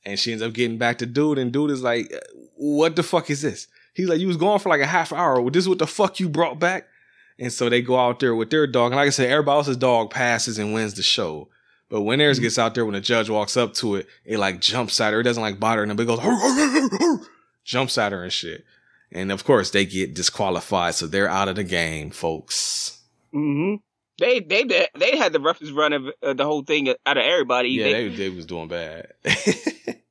And 0.05 0.18
she 0.18 0.32
ends 0.32 0.43
up 0.43 0.53
getting 0.53 0.78
back 0.78 0.99
to 0.99 1.07
dude, 1.07 1.38
and 1.38 1.53
dude 1.53 1.70
is 1.72 1.82
like, 1.82 2.12
"What 2.55 2.97
the 2.97 3.03
fuck 3.03 3.30
is 3.30 3.43
this?" 3.43 3.66
He's 3.95 4.09
like, 4.09 4.20
"You 4.20 4.28
was 4.28 4.36
gone 4.36 4.61
for 4.61 4.68
like 4.68 4.80
a 4.80 4.86
half 4.86 5.12
hour. 5.12 5.40
Well, 5.40 5.51
this 5.51 5.64
is 5.64 5.68
what 5.68 5.78
the 5.78 5.86
fuck 5.88 6.20
you 6.20 6.28
brought 6.28 6.59
back." 6.59 6.86
And 7.39 7.53
so 7.53 7.68
they 7.68 7.83
go 7.83 7.99
out 7.99 8.20
there 8.20 8.35
with 8.35 8.51
their 8.51 8.66
dog, 8.66 8.93
and 8.93 8.97
like 8.97 9.07
I 9.07 9.11
said, 9.11 9.30
everybody 9.30 9.57
else's 9.57 9.76
dog 9.76 10.11
passes 10.11 10.59
and 10.59 10.72
wins 10.74 10.95
the 10.95 11.03
show. 11.03 11.49
But 11.89 12.03
when 12.03 12.18
theirs 12.18 12.39
gets 12.39 12.59
out 12.59 12.74
there, 12.74 12.85
when 12.87 12.95
the 12.95 13.01
judge 13.01 13.28
walks 13.28 13.57
up 13.57 13.74
to 13.74 13.97
it, 13.97 14.07
it 14.24 14.39
like 14.39 14.61
jumps 14.61 15.01
at 15.01 15.12
her. 15.12 15.20
It 15.20 15.24
doesn't 15.24 15.43
like 15.43 15.61
bother 15.61 15.78
her, 15.85 15.91
and 15.91 15.99
it 16.01 16.05
goes 16.07 16.20
"Hur, 16.20 16.30
hur, 16.35 16.55
hur, 16.57 16.89
hur, 16.89 16.99
hur," 17.18 17.26
jumps 17.64 17.99
at 17.99 18.12
her 18.12 18.22
and 18.22 18.33
shit. 18.33 18.64
And 19.11 19.30
of 19.30 19.45
course, 19.45 19.70
they 19.70 19.85
get 19.85 20.14
disqualified, 20.14 20.95
so 20.95 21.07
they're 21.07 21.28
out 21.28 21.49
of 21.49 21.57
the 21.57 21.64
game, 21.64 22.11
folks. 22.11 23.01
Mm-hmm. 23.35 23.76
They 24.18 24.41
they 24.41 24.64
they 24.64 24.89
they 24.99 25.16
had 25.18 25.33
the 25.33 25.41
roughest 25.41 25.72
run 25.72 25.93
of 25.93 26.07
uh, 26.22 26.33
the 26.35 26.45
whole 26.45 26.62
thing 26.62 26.89
out 26.89 27.16
of 27.16 27.22
everybody. 27.24 27.70
Yeah, 27.70 27.85
They- 27.85 28.09
they, 28.09 28.16
they 28.16 28.28
was 28.30 28.47
doing 28.47 28.68
bad. 28.68 29.12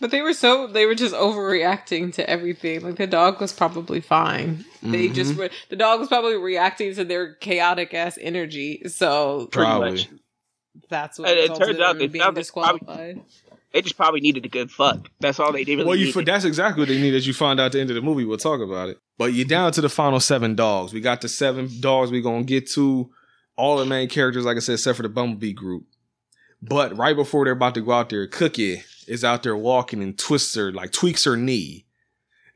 But 0.00 0.10
they 0.12 0.22
were 0.22 0.32
so 0.34 0.66
they 0.68 0.86
were 0.86 0.94
just 0.94 1.14
overreacting 1.14 2.12
to 2.14 2.28
everything. 2.30 2.82
Like 2.82 2.96
the 2.96 3.06
dog 3.06 3.40
was 3.40 3.52
probably 3.52 4.00
fine. 4.00 4.64
They 4.82 5.08
just 5.08 5.32
Mm-hmm. 5.32 5.40
were 5.40 5.50
the 5.70 5.76
dog 5.76 5.98
was 6.00 6.08
probably 6.08 6.36
reacting 6.36 6.94
to 6.94 7.04
their 7.04 7.34
chaotic 7.34 7.92
ass 7.94 8.16
energy. 8.20 8.82
So 8.88 9.48
pretty 9.50 9.66
Probably. 9.66 9.90
much. 9.92 10.08
that's 10.88 11.18
what 11.18 11.28
And 11.30 11.38
it 11.38 11.54
turns 11.56 11.80
out 11.80 11.98
they 11.98 12.06
being 12.06 12.22
found 12.22 12.34
probably- 12.36 12.40
disqualified. 12.42 13.20
They 13.72 13.82
just 13.82 13.96
probably 13.98 14.20
needed 14.20 14.46
a 14.46 14.48
good 14.48 14.70
fuck. 14.70 15.08
That's 15.20 15.38
all 15.38 15.52
they 15.52 15.62
did. 15.64 15.74
Really 15.76 15.84
Well, 15.88 15.96
you 15.96 16.06
needed. 16.06 16.24
that's 16.26 16.46
exactly 16.46 16.80
what 16.80 16.88
they 16.88 16.98
need. 16.98 17.12
As 17.14 17.26
you 17.26 17.34
find 17.34 17.60
out 17.60 17.66
at 17.66 17.72
the 17.72 17.80
end 17.80 17.90
of 17.90 17.96
the 17.96 18.00
movie, 18.02 18.24
we'll 18.24 18.38
talk 18.38 18.60
about 18.62 18.88
it. 18.88 18.98
But 19.18 19.34
you're 19.34 19.44
down 19.44 19.72
to 19.72 19.82
the 19.82 19.90
final 19.90 20.20
seven 20.20 20.54
dogs. 20.54 20.94
We 20.94 21.00
got 21.02 21.20
the 21.20 21.28
seven 21.28 21.68
dogs 21.80 22.10
we're 22.10 22.22
gonna 22.22 22.44
get 22.44 22.70
to. 22.70 23.10
All 23.56 23.76
the 23.76 23.84
main 23.84 24.08
characters, 24.08 24.44
like 24.46 24.56
I 24.56 24.60
said, 24.60 24.74
except 24.74 24.96
for 24.96 25.02
the 25.02 25.08
Bumblebee 25.10 25.52
group. 25.52 25.84
But 26.62 26.96
right 26.96 27.14
before 27.16 27.44
they're 27.44 27.52
about 27.52 27.74
to 27.74 27.80
go 27.82 27.90
out 27.92 28.08
there, 28.08 28.26
Cookie 28.26 28.82
is 29.08 29.24
out 29.24 29.42
there 29.42 29.56
walking 29.56 30.02
and 30.02 30.16
twists 30.18 30.54
her, 30.54 30.70
like 30.72 30.92
tweaks 30.92 31.24
her 31.24 31.36
knee. 31.36 31.86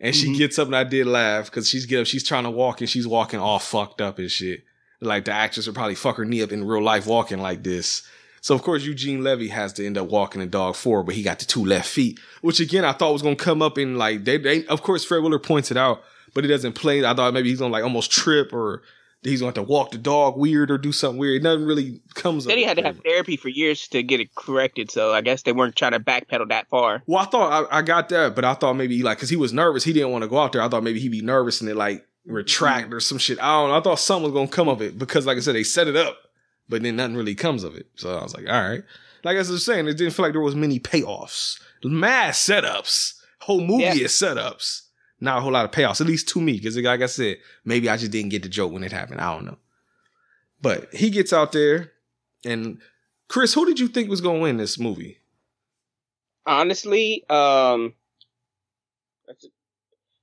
And 0.01 0.15
she 0.17 0.29
Mhm. 0.31 0.39
gets 0.39 0.59
up 0.59 0.67
and 0.67 0.77
I 0.77 0.85
did 0.85 1.07
laugh 1.07 1.47
because 1.47 1.69
she's 1.69 1.87
get 1.87 2.01
up, 2.01 2.07
she's 2.07 2.25
trying 2.25 2.45
to 2.45 2.51
walk 2.51 2.81
and 2.81 2.91
she's 2.91 3.07
walking 3.07 3.39
all 3.39 3.59
fucked 3.61 4.01
up 4.01 4.19
and 4.19 4.31
shit. 4.31 4.65
Like 5.01 5.25
the 5.25 5.33
actress 5.33 5.67
would 5.67 5.75
probably 5.77 5.95
fuck 5.95 6.17
her 6.17 6.25
knee 6.25 6.43
up 6.43 6.51
in 6.53 6.65
real 6.65 6.83
life 6.83 7.07
walking 7.07 7.39
like 7.41 7.63
this. 7.63 8.03
So 8.41 8.55
of 8.57 8.63
course 8.63 8.83
Eugene 8.85 9.23
Levy 9.23 9.49
has 9.49 9.73
to 9.75 9.87
end 9.87 9.97
up 9.97 10.09
walking 10.09 10.41
the 10.41 10.47
dog 10.47 10.75
forward, 10.75 11.05
but 11.05 11.15
he 11.15 11.23
got 11.23 11.39
the 11.39 11.45
two 11.45 11.65
left 11.65 11.89
feet, 11.89 12.19
which 12.41 12.59
again 12.59 12.85
I 12.85 12.93
thought 12.93 13.13
was 13.13 13.23
gonna 13.23 13.37
come 13.37 13.63
up 13.63 13.79
in 13.79 13.97
like 13.97 14.25
they, 14.25 14.39
they 14.39 14.67
of 14.67 14.83
course 14.83 15.05
Fred 15.05 15.23
Willard 15.23 15.45
points 15.45 15.71
it 15.71 15.77
out, 15.77 16.03
but 16.35 16.45
it 16.45 16.49
doesn't 16.49 16.73
play. 16.73 17.05
I 17.05 17.15
thought 17.15 17.33
maybe 17.35 17.51
he's 17.51 17.61
gonna 17.61 17.73
like 17.73 17.85
almost 17.85 18.11
trip 18.11 18.53
or 18.53 18.83
he's 19.23 19.41
gonna 19.41 19.49
have 19.49 19.55
to 19.55 19.63
walk 19.63 19.91
the 19.91 19.99
dog 19.99 20.37
weird 20.37 20.71
or 20.71 20.79
do 20.79 20.93
something 20.93 21.19
weird. 21.19 21.43
Nothing 21.43 21.65
really 21.65 22.01
comes. 22.15 22.45
Then 22.45 22.59
he 22.59 22.65
had 22.65 22.77
to 22.77 22.83
have 22.83 22.99
therapy 23.01 23.37
for 23.37 23.49
years 23.49 23.87
to 23.89 24.03
get 24.03 24.21
it 24.21 24.35
corrected. 24.35 24.91
So 24.91 25.13
I 25.13 25.21
guess 25.21 25.43
they 25.43 25.53
weren't 25.53 25.77
trying 25.77 25.93
to 25.93 26.01
backpedal 26.01 26.49
that 26.49 26.69
far. 26.69 27.03
Well, 27.07 27.23
I 27.23 27.27
thought 27.27 27.69
I, 27.71 27.79
I 27.79 27.83
got 27.83 28.09
that, 28.11 28.35
but 28.35 28.45
I 28.45 28.55
thought 28.55 28.75
maybe 28.75 29.03
like 29.03 29.19
because 29.19 29.31
he 29.31 29.37
was 29.37 29.53
nervous, 29.53 29.85
he 29.85 29.93
didn't 29.93 30.11
want 30.11 30.23
to 30.23 30.29
go 30.29 30.39
out 30.39 30.53
there. 30.53 30.63
I 30.63 30.69
thought 30.69 30.83
maybe 30.83 31.01
he'd 31.01 31.11
be 31.11 31.23
nervous 31.23 31.61
and 31.61 31.71
it 31.71 31.77
like 31.77 31.99
mm-hmm. 31.99 32.33
retract 32.33 32.93
or 32.93 33.01
some 33.01 33.19
shit. 33.19 33.39
I 33.41 33.61
don't 33.61 33.71
know. 33.71 33.77
I 33.77 33.81
thought 33.81 33.99
something 33.99 34.25
was 34.25 34.33
gonna 34.33 34.49
come 34.49 34.69
of 34.69 34.83
it 34.83 34.99
because, 34.99 35.27
like 35.27 35.37
I 35.37 35.41
said, 35.41 35.55
they 35.55 35.63
set 35.65 35.89
it 35.89 35.97
up, 35.97 36.19
but 36.69 36.83
then 36.83 36.97
nothing 36.97 37.17
really 37.17 37.35
comes 37.35 37.65
of 37.65 37.77
it. 37.77 37.87
So 37.97 38.17
I 38.17 38.23
was 38.23 38.35
like, 38.35 38.49
all 38.49 38.69
right. 38.69 38.83
Like 39.25 39.37
I 39.37 39.39
was 39.39 39.65
saying, 39.65 39.87
it 39.87 39.97
didn't 39.97 40.15
feel 40.15 40.25
like 40.25 40.33
there 40.33 40.41
was 40.41 40.57
many 40.57 40.81
payoffs, 40.81 41.61
mad 41.85 42.35
setups. 42.35 43.21
Whole 43.43 43.61
movie 43.61 43.83
Yeah. 43.83 43.95
is 43.95 44.13
setups, 44.13 44.83
not 45.23 45.39
a 45.39 45.41
whole 45.41 45.53
lot 45.53 45.65
of 45.65 45.71
payoffs. 45.71 46.01
At 46.01 46.09
least 46.09 46.29
to 46.31 46.41
me, 46.41 46.55
because 46.55 46.77
like 46.77 47.01
I 47.01 47.07
said, 47.07 47.39
maybe 47.65 47.89
I 47.89 47.97
just 47.97 48.11
didn't 48.11 48.31
get 48.31 48.43
the 48.43 48.49
joke 48.49 48.73
when 48.73 48.83
it 48.83 48.93
happened. 48.93 49.21
I 49.21 49.33
don't 49.33 49.45
know. 49.45 49.59
But 50.61 50.93
he 50.93 51.11
gets 51.11 51.33
out 51.33 51.53
there, 51.53 51.93
and 52.45 52.81
Chris, 53.29 53.55
who 53.55 53.65
did 53.65 53.79
you 53.79 53.89
think 53.89 54.11
was 54.11 54.21
gonna 54.21 54.41
win 54.41 54.57
this 54.57 54.79
movie? 54.79 55.19
Honestly, 56.45 57.25
um, 57.31 57.95
that's 59.27 59.45
a, 59.45 59.49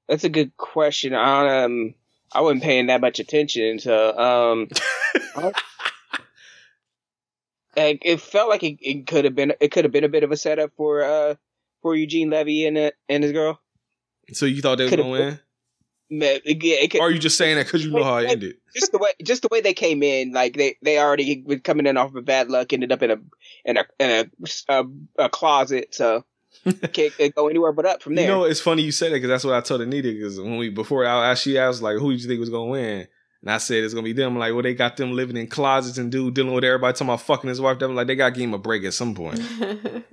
that's 0.09 0.23
a 0.25 0.29
good 0.29 0.55
question. 0.57 1.15
I, 1.15 1.63
um, 1.63 1.95
I 2.33 2.41
wasn't 2.41 2.63
paying 2.63 2.87
that 2.87 3.01
much 3.01 3.19
attention, 3.19 3.79
so 3.79 4.17
um, 4.17 4.67
like, 7.75 8.01
it 8.01 8.19
felt 8.19 8.49
like 8.49 8.63
it, 8.63 8.77
it 8.81 9.07
could 9.07 9.23
have 9.23 9.35
been 9.35 9.53
it 9.61 9.71
could 9.71 9.85
have 9.85 9.93
been 9.93 10.03
a 10.03 10.09
bit 10.09 10.23
of 10.23 10.31
a 10.31 10.37
setup 10.37 10.71
for 10.75 11.03
uh 11.03 11.35
for 11.81 11.95
Eugene 11.95 12.29
Levy 12.29 12.65
and 12.65 12.77
uh, 12.77 12.91
and 13.07 13.23
his 13.23 13.31
girl. 13.31 13.61
So 14.33 14.45
you 14.45 14.61
thought 14.61 14.77
they 14.77 14.85
was 14.85 14.95
gonna 14.95 15.09
win? 15.09 15.39
Man, 16.11 16.39
could, 16.43 16.95
Or 16.95 17.07
are 17.07 17.11
you 17.11 17.19
just 17.19 17.37
saying 17.37 17.57
that 17.57 17.67
because 17.67 17.85
you 17.85 17.91
know 17.91 18.03
how 18.03 18.17
it 18.17 18.31
ended? 18.31 18.55
just 18.75 18.91
the 18.91 18.97
way 18.97 19.11
just 19.23 19.43
the 19.43 19.47
way 19.51 19.61
they 19.61 19.73
came 19.73 20.01
in, 20.01 20.31
like 20.31 20.55
they 20.55 20.75
they 20.81 20.97
already 20.97 21.43
were 21.45 21.59
coming 21.59 21.85
in 21.85 21.97
off 21.97 22.15
of 22.15 22.25
bad 22.25 22.49
luck, 22.49 22.73
ended 22.73 22.91
up 22.91 23.03
in 23.03 23.11
a 23.11 23.17
in 23.65 23.77
a 23.77 23.85
in 23.99 24.09
a, 24.09 24.47
a, 24.69 24.85
a 25.25 25.29
closet, 25.29 25.93
so 25.93 26.25
can't, 26.93 27.15
can't 27.15 27.35
go 27.35 27.47
anywhere 27.47 27.71
but 27.71 27.85
up 27.85 28.01
from 28.01 28.15
there. 28.15 28.25
You 28.25 28.31
know, 28.31 28.43
it's 28.43 28.59
funny 28.59 28.81
you 28.81 28.91
said 28.91 29.11
that 29.11 29.17
because 29.17 29.29
that's 29.29 29.43
what 29.43 29.53
I 29.53 29.61
told 29.61 29.81
Anita. 29.81 30.11
Because 30.11 30.39
when 30.39 30.57
we 30.57 30.69
before 30.69 31.05
I 31.05 31.29
asked, 31.29 31.43
she 31.43 31.59
asked 31.59 31.83
like, 31.83 31.97
"Who 31.97 32.11
do 32.11 32.17
you 32.19 32.27
think 32.27 32.39
was 32.39 32.49
gonna 32.49 32.71
win?" 32.71 33.07
And 33.41 33.51
I 33.51 33.57
said 33.57 33.83
it's 33.85 33.93
gonna 33.93 34.03
be 34.03 34.11
them. 34.13 34.37
Like, 34.37 34.53
well, 34.53 34.61
they 34.63 34.73
got 34.73 34.97
them 34.97 35.13
living 35.13 35.37
in 35.37 35.47
closets 35.47 35.97
and 35.97 36.11
dude 36.11 36.33
dealing 36.33 36.53
with 36.53 36.63
everybody 36.65 36.91
talking 36.93 37.07
about 37.07 37.21
fucking 37.21 37.47
his 37.47 37.61
wife. 37.61 37.79
Them 37.79 37.95
like 37.95 38.07
they 38.07 38.15
got 38.15 38.29
to 38.29 38.31
give 38.35 38.43
him 38.43 38.53
a 38.53 38.57
break 38.57 38.83
at 38.83 38.93
some 38.93 39.15
point. 39.15 39.39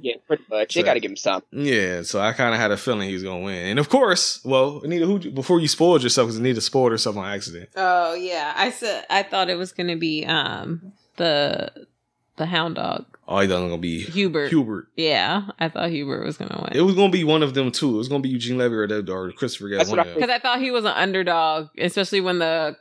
yeah, 0.01 0.15
pretty 0.29 0.45
much. 0.49 0.73
So- 0.75 0.81
they 0.81 0.85
got 0.85 0.95
to 0.95 1.01
give 1.01 1.11
him 1.11 1.17
some. 1.17 1.43
yeah, 1.51 2.03
so 2.03 2.21
I 2.21 2.33
kind 2.35 2.55
of 2.55 2.61
had 2.61 2.71
a 2.71 2.77
feeling 2.77 3.09
he 3.09 3.15
was 3.15 3.25
gonna 3.25 3.43
win. 3.45 3.67
And 3.71 3.79
of 3.81 3.89
course, 3.89 4.41
well, 4.45 4.81
Anita, 4.85 5.07
who 5.07 5.19
before 5.33 5.59
you 5.61 5.67
spoiled 5.69 6.03
yourself 6.05 6.27
because 6.29 6.39
Anita 6.39 6.61
spoiled 6.61 6.93
herself 6.93 7.17
on 7.17 7.25
accident. 7.27 7.71
Oh 7.75 8.15
yeah, 8.15 8.53
I 8.57 8.71
said 8.71 9.05
I 9.11 9.25
thought 9.25 9.51
it 9.51 9.57
was 9.57 9.73
gonna 9.73 9.97
be 9.97 10.25
um 10.25 10.93
the 11.17 11.71
the 12.37 12.47
hound 12.47 12.75
dog 12.77 13.07
Oh, 13.29 13.41
he 13.41 13.49
doesn't 13.49 13.71
gonna 13.71 13.81
be 13.81 14.05
Hubert. 14.05 14.51
Hubert. 14.51 14.87
Yeah, 14.95 15.49
I 15.59 15.69
thought 15.69 15.91
Hubert 15.91 16.25
was 16.25 16.37
gonna 16.37 16.61
win. 16.63 16.79
It 16.79 16.83
was 16.83 16.95
gonna 16.95 17.11
be 17.11 17.25
one 17.25 17.43
of 17.43 17.55
them 17.55 17.73
too. 17.73 17.95
It 17.97 17.99
was 17.99 18.09
gonna 18.09 18.23
be 18.23 18.29
Eugene 18.29 18.57
Levy 18.57 18.77
or, 18.77 18.87
the- 18.87 19.13
or 19.13 19.33
Christopher 19.33 19.69
Guest. 19.71 19.79
That's 19.79 19.91
One 19.91 19.99
I. 19.99 20.15
Because 20.15 20.31
I 20.31 20.39
thought 20.39 20.61
he 20.61 20.71
was 20.71 20.85
an 20.85 20.93
underdog, 20.93 21.71
especially 21.77 22.21
when 22.21 22.39
the 22.39 22.77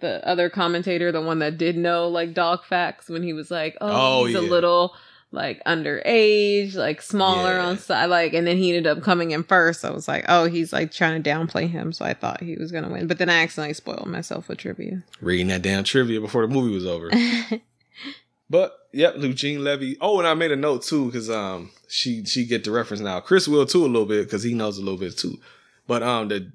the 0.00 0.26
other 0.26 0.48
commentator, 0.50 1.10
the 1.12 1.20
one 1.20 1.38
that 1.40 1.58
did 1.58 1.76
know 1.76 2.08
like 2.08 2.34
dog 2.34 2.64
facts, 2.64 3.08
when 3.08 3.22
he 3.22 3.32
was 3.32 3.50
like, 3.50 3.76
"Oh, 3.80 4.20
Oh, 4.20 4.24
he's 4.26 4.36
a 4.36 4.40
little 4.40 4.94
like 5.32 5.60
underage, 5.64 6.74
like 6.76 7.02
smaller 7.02 7.54
Yeah. 7.54 7.66
on 7.66 7.78
side," 7.78 8.06
like, 8.06 8.34
and 8.34 8.46
then 8.46 8.56
he 8.56 8.68
ended 8.74 8.86
up 8.86 9.02
coming 9.02 9.32
in 9.32 9.42
first. 9.42 9.84
I 9.84 9.90
was 9.90 10.06
like, 10.06 10.24
"Oh, 10.28 10.44
he's 10.44 10.72
like 10.72 10.92
trying 10.92 11.20
to 11.22 11.28
downplay 11.30 11.68
him," 11.68 11.92
so 11.92 12.04
I 12.04 12.14
thought 12.14 12.42
he 12.42 12.54
was 12.56 12.70
gonna 12.72 12.88
win. 12.90 13.06
But 13.06 13.18
then 13.18 13.28
I 13.28 13.42
accidentally 13.42 13.74
spoiled 13.74 14.06
myself 14.06 14.48
with 14.48 14.58
trivia. 14.58 15.02
reading 15.20 15.48
that 15.48 15.62
damn 15.62 15.84
trivia 15.84 16.20
before 16.20 16.46
the 16.46 16.52
movie 16.54 16.74
was 16.74 16.86
over. 16.86 17.10
but 18.50 18.76
yep, 18.92 19.14
Eugene 19.18 19.64
Levy. 19.64 19.96
Oh, 20.00 20.18
and 20.18 20.28
I 20.28 20.34
made 20.34 20.52
a 20.52 20.56
note 20.56 20.82
too 20.82 21.06
because 21.06 21.30
um 21.30 21.70
she 21.88 22.24
she 22.24 22.44
get 22.46 22.64
the 22.64 22.70
reference 22.70 23.00
now. 23.02 23.20
Chris 23.20 23.48
will 23.48 23.66
too 23.66 23.84
a 23.84 23.86
little 23.88 24.06
bit 24.06 24.24
because 24.24 24.42
he 24.42 24.54
knows 24.54 24.78
a 24.78 24.82
little 24.82 24.98
bit 24.98 25.16
too. 25.16 25.38
But 25.86 26.02
um 26.02 26.28
the 26.28 26.52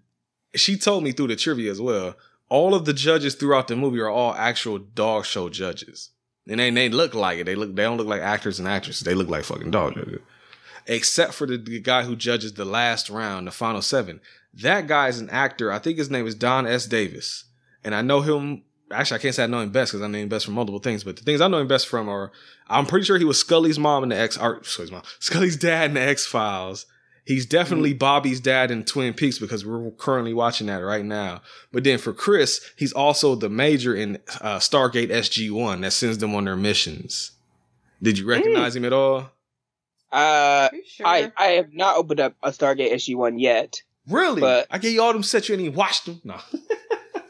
she 0.55 0.77
told 0.77 1.03
me 1.03 1.11
through 1.11 1.27
the 1.27 1.35
trivia 1.35 1.69
as 1.71 1.81
well. 1.81 2.15
All 2.49 2.73
of 2.73 2.85
the 2.85 2.93
judges 2.93 3.35
throughout 3.35 3.67
the 3.67 3.75
movie 3.75 3.99
are 3.99 4.09
all 4.09 4.33
actual 4.33 4.79
dog 4.79 5.25
show 5.25 5.49
judges, 5.49 6.09
and 6.47 6.59
they 6.59 6.71
they 6.71 6.89
look 6.89 7.13
like 7.13 7.39
it. 7.39 7.45
They 7.45 7.55
look 7.55 7.75
they 7.75 7.83
don't 7.83 7.97
look 7.97 8.07
like 8.07 8.21
actors 8.21 8.59
and 8.59 8.67
actresses. 8.67 9.03
They 9.03 9.13
look 9.13 9.29
like 9.29 9.43
fucking 9.43 9.71
dog 9.71 9.95
judges. 9.95 10.21
Except 10.87 11.33
for 11.33 11.45
the, 11.45 11.57
the 11.57 11.79
guy 11.79 12.03
who 12.03 12.15
judges 12.15 12.53
the 12.53 12.65
last 12.65 13.09
round, 13.09 13.45
the 13.45 13.51
final 13.51 13.81
seven. 13.81 14.19
That 14.55 14.87
guy 14.87 15.07
is 15.09 15.19
an 15.19 15.29
actor. 15.29 15.71
I 15.71 15.77
think 15.77 15.99
his 15.99 16.09
name 16.09 16.25
is 16.25 16.33
Don 16.33 16.65
S. 16.65 16.87
Davis, 16.87 17.45
and 17.83 17.93
I 17.93 18.01
know 18.01 18.21
him. 18.21 18.63
Actually, 18.91 19.19
I 19.19 19.21
can't 19.21 19.35
say 19.35 19.43
I 19.43 19.47
know 19.47 19.59
him 19.59 19.69
best 19.69 19.91
because 19.91 20.03
I 20.03 20.07
know 20.07 20.17
him 20.17 20.29
best 20.29 20.45
from 20.45 20.55
multiple 20.55 20.79
things. 20.79 21.03
But 21.03 21.17
the 21.17 21.23
things 21.23 21.41
I 21.41 21.47
know 21.47 21.59
him 21.59 21.67
best 21.67 21.87
from 21.87 22.09
are 22.09 22.31
I'm 22.67 22.87
pretty 22.87 23.05
sure 23.05 23.19
he 23.19 23.25
was 23.25 23.39
Scully's 23.39 23.77
mom 23.77 24.01
in 24.01 24.09
the 24.09 24.17
X. 24.17 24.35
Or, 24.35 24.63
Scully's 24.63 24.91
mom, 24.91 25.03
Scully's 25.19 25.57
dad 25.57 25.91
in 25.91 25.93
the 25.93 26.01
X 26.01 26.25
Files. 26.25 26.87
He's 27.25 27.45
definitely 27.45 27.93
Bobby's 27.93 28.39
dad 28.39 28.71
in 28.71 28.83
Twin 28.85 29.13
Peaks 29.13 29.37
because 29.39 29.65
we're 29.65 29.91
currently 29.91 30.33
watching 30.33 30.67
that 30.67 30.77
right 30.77 31.05
now. 31.05 31.41
But 31.71 31.83
then 31.83 31.99
for 31.99 32.11
Chris, 32.13 32.59
he's 32.75 32.91
also 32.93 33.35
the 33.35 33.49
major 33.49 33.95
in 33.95 34.17
uh, 34.41 34.57
Stargate 34.57 35.09
SG 35.09 35.51
One 35.51 35.81
that 35.81 35.91
sends 35.93 36.17
them 36.17 36.33
on 36.33 36.45
their 36.45 36.55
missions. 36.55 37.31
Did 38.01 38.17
you 38.17 38.25
recognize 38.25 38.75
him 38.75 38.85
at 38.85 38.93
all? 38.93 39.29
Uh, 40.11 40.69
Sure. 40.87 41.05
I 41.05 41.31
I 41.37 41.45
have 41.51 41.71
not 41.73 41.97
opened 41.97 42.19
up 42.19 42.33
a 42.41 42.49
Stargate 42.49 42.91
SG 42.93 43.15
one 43.15 43.37
yet. 43.37 43.81
Really? 44.07 44.41
But- 44.41 44.65
I 44.71 44.79
gave 44.79 44.93
you 44.93 45.01
all 45.03 45.13
them 45.13 45.21
sets 45.23 45.47
you 45.49 45.53
ain't 45.53 45.61
even 45.63 45.75
watched 45.75 46.05
them. 46.05 46.19
No. 46.23 46.33
nah, 47.13 47.21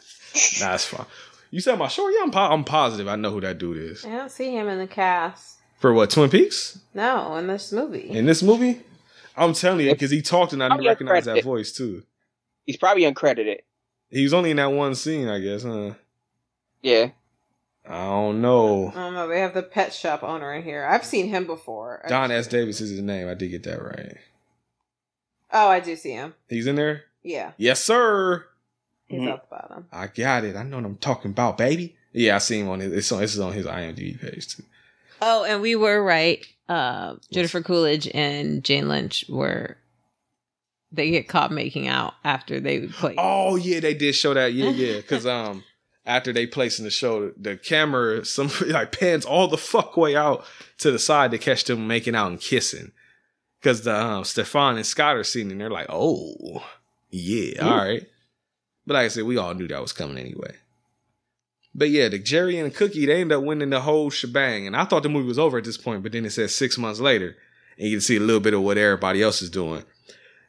that's 0.60 0.86
fine. 0.86 1.06
You 1.52 1.60
said 1.62 1.78
my 1.80 1.88
show? 1.88 2.08
Yeah, 2.10 2.20
I'm, 2.24 2.32
po- 2.32 2.40
I'm 2.40 2.64
positive. 2.64 3.08
I 3.08 3.16
know 3.16 3.32
who 3.32 3.42
that 3.42 3.58
dude 3.58 3.78
is. 3.78 4.06
I 4.06 4.10
don't 4.10 4.32
see 4.32 4.52
him 4.56 4.68
in 4.70 4.78
the 4.78 4.88
cast. 4.88 5.58
For 5.80 5.94
what, 5.94 6.10
Twin 6.12 6.30
Peaks? 6.30 6.80
No, 6.94 7.36
in 7.38 7.48
this 7.48 7.72
movie. 7.72 8.10
In 8.10 8.26
this 8.26 8.44
movie? 8.44 8.82
I'm 9.40 9.54
telling 9.54 9.86
you, 9.86 9.94
because 9.94 10.12
he 10.12 10.22
talked 10.22 10.54
and 10.54 10.62
I 10.64 10.68
didn't 10.70 10.82
I'm 10.82 10.88
recognize 10.88 11.26
that 11.26 11.44
voice 11.44 11.72
too. 11.72 12.04
He's 12.66 12.78
probably 12.78 13.04
uncredited. 13.04 13.60
He 14.10 14.24
was 14.24 14.34
only 14.34 14.52
in 14.52 14.58
that 14.58 14.72
one 14.72 14.96
scene, 14.96 15.28
I 15.28 15.40
guess, 15.40 15.64
huh? 15.64 15.94
Yeah. 16.82 17.10
I 17.88 18.06
don't 18.06 18.42
know. 18.42 18.90
I 18.90 19.00
don't 19.00 19.14
know. 19.14 19.28
They 19.28 19.40
have 19.40 19.54
the 19.54 19.64
pet 19.64 19.94
shop 19.94 20.22
owner 20.24 20.54
in 20.54 20.64
here. 20.64 20.86
I've 20.86 21.06
seen 21.06 21.30
him 21.30 21.46
before. 21.48 22.04
Don 22.08 22.30
S. 22.32 22.46
Davis 22.48 22.82
is 22.82 22.92
his 22.92 23.02
name. 23.02 23.28
I 23.28 23.34
did 23.34 23.50
get 23.50 23.64
that 23.64 23.82
right. 23.82 24.18
Oh, 25.52 25.68
I 25.70 25.80
do 25.80 25.96
see 25.96 26.12
him. 26.12 26.36
He's 26.48 26.68
in 26.68 26.76
there? 26.76 27.06
Yeah, 27.24 27.52
Yes, 27.58 27.84
sir. 27.84 28.46
he's 29.08 29.20
Mhm. 29.22 29.34
at 29.34 29.42
the 29.42 29.56
bottom. 29.56 29.88
I 29.92 30.08
got 30.08 30.44
it. 30.46 30.56
I 30.56 30.64
know 30.64 30.78
what 30.78 30.86
I'm 30.86 30.98
talking 30.98 31.32
about, 31.32 31.58
baby. 31.58 31.96
Yeah, 32.14 32.36
I 32.36 32.40
see 32.40 32.60
him 32.60 32.70
on 32.70 32.80
his. 32.80 32.94
It's 32.94 33.12
on. 33.12 33.24
It's 33.24 33.38
on 33.38 33.54
his 33.54 33.66
IMDb 33.66 34.20
page 34.20 34.56
too. 34.56 34.64
Oh, 35.22 35.44
and 35.44 35.62
we 35.62 35.76
were 35.76 36.02
right. 36.04 36.46
Uh, 36.70 37.16
Jennifer 37.34 37.62
Coolidge 37.62 38.08
and 38.14 38.64
Jane 38.64 38.88
Lynch 38.88 39.26
were. 39.28 39.78
They 40.92 41.12
get 41.12 41.28
caught 41.28 41.52
making 41.52 41.88
out 41.88 42.16
after 42.24 42.60
they 42.60 42.80
would 42.80 42.94
play. 42.94 43.16
Oh 43.18 43.56
yeah, 43.56 43.80
they 43.80 43.94
did 43.94 44.16
show 44.16 44.34
that. 44.34 44.54
Yeah, 44.54 44.70
yeah. 44.70 44.98
Because 44.98 45.26
um, 45.26 45.64
after 46.06 46.32
they 46.32 46.48
place 46.48 46.80
in 46.80 46.86
the 46.86 46.92
show, 46.92 47.32
the 47.38 47.58
camera 47.58 48.26
some 48.26 48.50
like 48.68 48.98
pans 48.98 49.26
all 49.26 49.48
the 49.48 49.58
fuck 49.58 49.98
way 49.98 50.16
out 50.16 50.46
to 50.80 50.92
the 50.92 51.00
side 51.00 51.32
to 51.32 51.38
catch 51.38 51.66
them 51.66 51.88
making 51.88 52.16
out 52.16 52.32
and 52.32 52.40
kissing. 52.40 52.92
Because 53.60 53.82
the 53.82 53.96
um, 53.96 54.24
Stefan 54.24 54.78
and 54.78 54.86
Scott 54.86 55.18
are 55.18 55.24
seen 55.24 55.52
and 55.52 55.60
they're 55.60 55.70
like, 55.70 55.88
oh 55.90 56.64
yeah, 57.10 57.64
all 57.66 57.78
right. 57.78 58.08
But 58.86 58.94
like 58.96 59.06
I 59.06 59.10
said, 59.10 59.26
we 59.26 59.38
all 59.38 59.54
knew 59.54 59.68
that 59.68 59.82
was 59.82 59.94
coming 59.94 60.18
anyway. 60.18 60.56
But 61.76 61.90
yeah, 61.90 62.10
the 62.10 62.20
Jerry 62.20 62.58
and 62.58 62.72
the 62.72 62.76
Cookie, 62.76 63.06
they 63.06 63.22
end 63.22 63.32
up 63.32 63.44
winning 63.44 63.70
the 63.70 63.82
whole 63.82 64.10
shebang. 64.10 64.66
And 64.68 64.76
I 64.76 64.86
thought 64.86 65.04
the 65.04 65.10
movie 65.10 65.28
was 65.28 65.40
over 65.40 65.58
at 65.60 65.64
this 65.64 65.78
point, 65.78 66.04
but 66.04 66.12
then 66.12 66.26
it 66.26 66.32
says 66.32 66.56
six 66.56 66.78
months 66.78 67.00
later, 67.00 67.36
and 67.78 67.88
you 67.88 67.96
can 67.98 68.02
see 68.02 68.18
a 68.18 68.20
little 68.22 68.42
bit 68.42 68.54
of 68.54 68.62
what 68.62 68.78
everybody 68.78 69.22
else 69.22 69.42
is 69.42 69.50
doing 69.50 69.84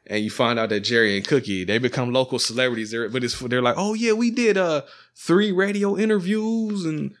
and 0.07 0.23
you 0.23 0.29
find 0.31 0.57
out 0.57 0.69
that 0.69 0.79
Jerry 0.81 1.15
and 1.15 1.25
Cookie 1.25 1.63
they 1.63 1.77
become 1.77 2.11
local 2.11 2.39
celebrities. 2.39 2.91
They're 2.91 3.07
but 3.07 3.23
it's 3.23 3.39
they're 3.39 3.61
like, 3.61 3.75
oh 3.77 3.93
yeah, 3.93 4.13
we 4.13 4.31
did 4.31 4.57
uh 4.57 4.81
three 5.15 5.51
radio 5.51 5.97
interviews 5.97 6.85
and 6.85 7.13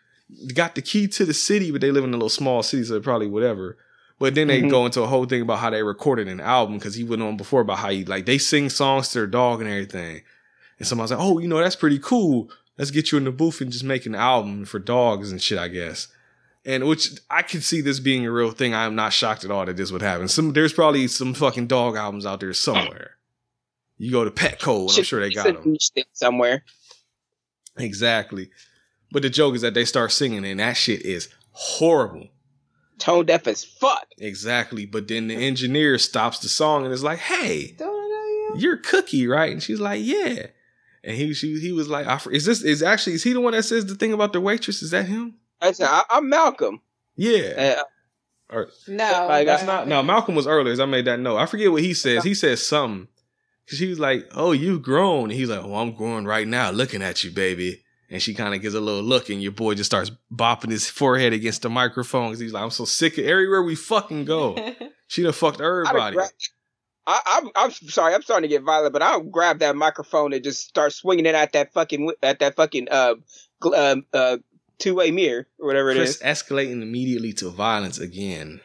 got 0.53 0.75
the 0.75 0.81
key 0.81 1.07
to 1.09 1.25
the 1.25 1.33
city, 1.33 1.71
but 1.71 1.81
they 1.81 1.91
live 1.91 2.03
in 2.03 2.09
a 2.09 2.13
little 2.13 2.27
small 2.29 2.63
city, 2.63 2.83
so 2.83 2.93
they're 2.93 3.01
probably 3.01 3.27
whatever. 3.27 3.77
But 4.19 4.35
then 4.35 4.47
they 4.47 4.61
Mhm. 4.61 4.69
go 4.69 4.85
into 4.85 5.01
a 5.01 5.07
whole 5.07 5.25
thing 5.25 5.41
about 5.41 5.59
how 5.59 5.69
they 5.69 5.83
recorded 5.83 6.27
an 6.27 6.39
album 6.39 6.77
because 6.77 6.95
he 6.95 7.03
went 7.03 7.21
on 7.21 7.37
before 7.37 7.61
about 7.61 7.79
how 7.79 7.89
he 7.89 8.03
like 8.03 8.25
they 8.25 8.37
sing 8.37 8.69
songs 8.69 9.09
to 9.09 9.19
their 9.19 9.27
dog 9.27 9.61
and 9.61 9.69
everything. 9.69 10.21
And 10.79 10.87
somebody's 10.87 11.11
like, 11.11 11.19
oh, 11.19 11.37
you 11.37 11.47
know, 11.47 11.59
that's 11.59 11.75
pretty 11.75 11.99
cool. 11.99 12.49
Let's 12.77 12.91
get 12.91 13.11
you 13.11 13.17
in 13.17 13.25
the 13.25 13.31
booth 13.31 13.61
and 13.61 13.71
just 13.71 13.83
make 13.83 14.05
an 14.05 14.15
album 14.15 14.65
for 14.65 14.79
dogs 14.79 15.31
and 15.31 15.41
shit, 15.41 15.59
I 15.59 15.67
guess. 15.67 16.07
And 16.63 16.87
which 16.87 17.09
I 17.29 17.41
could 17.41 17.63
see 17.63 17.81
this 17.81 17.99
being 17.99 18.25
a 18.25 18.31
real 18.31 18.51
thing. 18.51 18.73
I 18.73 18.85
am 18.85 18.95
not 18.95 19.13
shocked 19.13 19.43
at 19.43 19.51
all 19.51 19.65
that 19.65 19.77
this 19.77 19.91
would 19.91 20.01
happen. 20.01 20.27
Some 20.27 20.53
there's 20.53 20.73
probably 20.73 21.07
some 21.07 21.33
fucking 21.33 21.67
dog 21.67 21.95
albums 21.95 22.25
out 22.25 22.39
there 22.39 22.53
somewhere. 22.53 23.17
You 23.97 24.11
go 24.11 24.23
to 24.23 24.31
Petco, 24.31 24.89
and 24.89 24.97
I'm 24.97 25.03
sure 25.03 25.19
they 25.19 25.31
got 25.31 25.63
them. 25.63 25.75
somewhere. 26.13 26.63
Exactly. 27.77 28.49
But 29.11 29.23
the 29.23 29.29
joke 29.29 29.55
is 29.55 29.61
that 29.61 29.73
they 29.73 29.85
start 29.85 30.11
singing, 30.11 30.45
and 30.45 30.59
that 30.59 30.73
shit 30.73 31.01
is 31.01 31.29
horrible. 31.51 32.29
Tone 32.97 33.25
deaf 33.25 33.47
as 33.47 33.63
fuck. 33.63 34.07
Exactly. 34.19 34.85
But 34.85 35.07
then 35.07 35.27
the 35.27 35.35
engineer 35.35 35.97
stops 35.97 36.39
the 36.39 36.49
song 36.49 36.85
and 36.85 36.93
is 36.93 37.03
like, 37.03 37.19
"Hey, 37.19 37.73
Don't 37.77 37.89
I 37.89 38.07
know 38.07 38.55
you? 38.55 38.61
you're 38.61 38.77
Cookie, 38.77 39.27
right?" 39.27 39.51
And 39.51 39.61
she's 39.61 39.79
like, 39.79 40.01
"Yeah." 40.03 40.47
And 41.03 41.15
he 41.15 41.33
she, 41.33 41.59
he 41.59 41.71
was 41.71 41.87
like, 41.87 42.05
"Is 42.31 42.45
this 42.45 42.61
is 42.63 42.83
actually 42.83 43.13
is 43.13 43.23
he 43.23 43.33
the 43.33 43.41
one 43.41 43.53
that 43.53 43.63
says 43.63 43.85
the 43.85 43.95
thing 43.95 44.13
about 44.13 44.33
the 44.33 44.41
waitress? 44.41 44.81
Is 44.83 44.91
that 44.91 45.05
him?" 45.07 45.35
I 45.59 45.71
said, 45.71 45.87
I, 45.89 46.03
I'm 46.09 46.27
Malcolm. 46.29 46.81
Yeah. 47.15 47.75
Uh, 47.79 47.83
Or 48.55 48.69
No, 48.87 49.27
Like, 49.29 49.45
That's 49.45 49.63
not 49.63 49.87
no. 49.87 50.01
Malcolm 50.03 50.35
was 50.35 50.47
earlier. 50.47 50.73
As 50.73 50.79
I 50.79 50.85
made 50.85 51.05
that 51.05 51.19
note. 51.19 51.37
I 51.37 51.45
forget 51.45 51.71
what 51.71 51.81
he 51.83 51.93
says. 51.93 52.23
He 52.23 52.33
says 52.33 52.65
something 52.65 53.07
because 53.65 53.77
she 53.79 53.87
was 53.87 53.99
like, 53.99 54.27
"Oh, 54.33 54.51
you've 54.51 54.81
grown." 54.83 55.25
And 55.25 55.33
he's 55.33 55.49
like, 55.49 55.63
"Oh, 55.63 55.75
I'm 55.75 55.93
growing 55.93 56.25
right 56.25 56.47
now, 56.47 56.71
looking 56.71 57.01
at 57.01 57.23
you, 57.23 57.31
baby." 57.31 57.83
And 58.09 58.21
she 58.21 58.33
kind 58.33 58.53
of 58.53 58.61
gives 58.61 58.75
a 58.75 58.81
little 58.81 59.03
look, 59.03 59.29
and 59.29 59.41
your 59.41 59.53
boy 59.53 59.73
just 59.75 59.89
starts 59.89 60.11
bopping 60.33 60.69
his 60.71 60.89
forehead 60.89 61.31
against 61.31 61.61
the 61.61 61.69
microphone 61.69 62.27
because 62.29 62.39
he's 62.41 62.51
like, 62.53 62.63
"I'm 62.63 62.69
so 62.71 62.85
sick 62.85 63.17
of 63.17 63.25
everywhere 63.25 63.63
we 63.63 63.75
fucking 63.75 64.25
go." 64.25 64.55
She 65.07 65.23
done 65.23 65.33
fucked 65.33 65.59
I'd 65.59 65.65
have 65.65 65.73
fucked 65.83 65.91
everybody. 65.91 66.15
grabbed- 66.15 66.49
I, 67.07 67.21
I'm, 67.25 67.49
I'm 67.55 67.71
sorry, 67.71 68.13
I'm 68.13 68.21
starting 68.21 68.49
to 68.49 68.55
get 68.55 68.63
violent, 68.63 68.93
but 68.93 69.01
I'll 69.01 69.21
grab 69.21 69.59
that 69.59 69.75
microphone 69.75 70.33
and 70.33 70.43
just 70.43 70.67
start 70.67 70.93
swinging 70.93 71.25
it 71.25 71.35
at 71.35 71.53
that 71.53 71.73
fucking 71.73 72.11
at 72.21 72.39
that 72.39 72.55
fucking 72.55 72.87
uh, 72.91 73.15
gl- 73.61 73.77
um, 73.77 74.05
uh 74.13 74.37
two 74.77 74.95
way 74.95 75.11
mirror 75.11 75.47
or 75.59 75.67
whatever 75.67 75.91
it 75.91 75.95
Chris 75.95 76.17
is. 76.17 76.21
escalating 76.21 76.81
immediately 76.81 77.33
to 77.33 77.49
violence 77.49 77.99
again. 77.99 78.61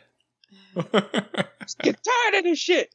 Get 0.74 1.98
tired 2.04 2.34
of 2.34 2.44
this 2.44 2.58
shit. 2.58 2.94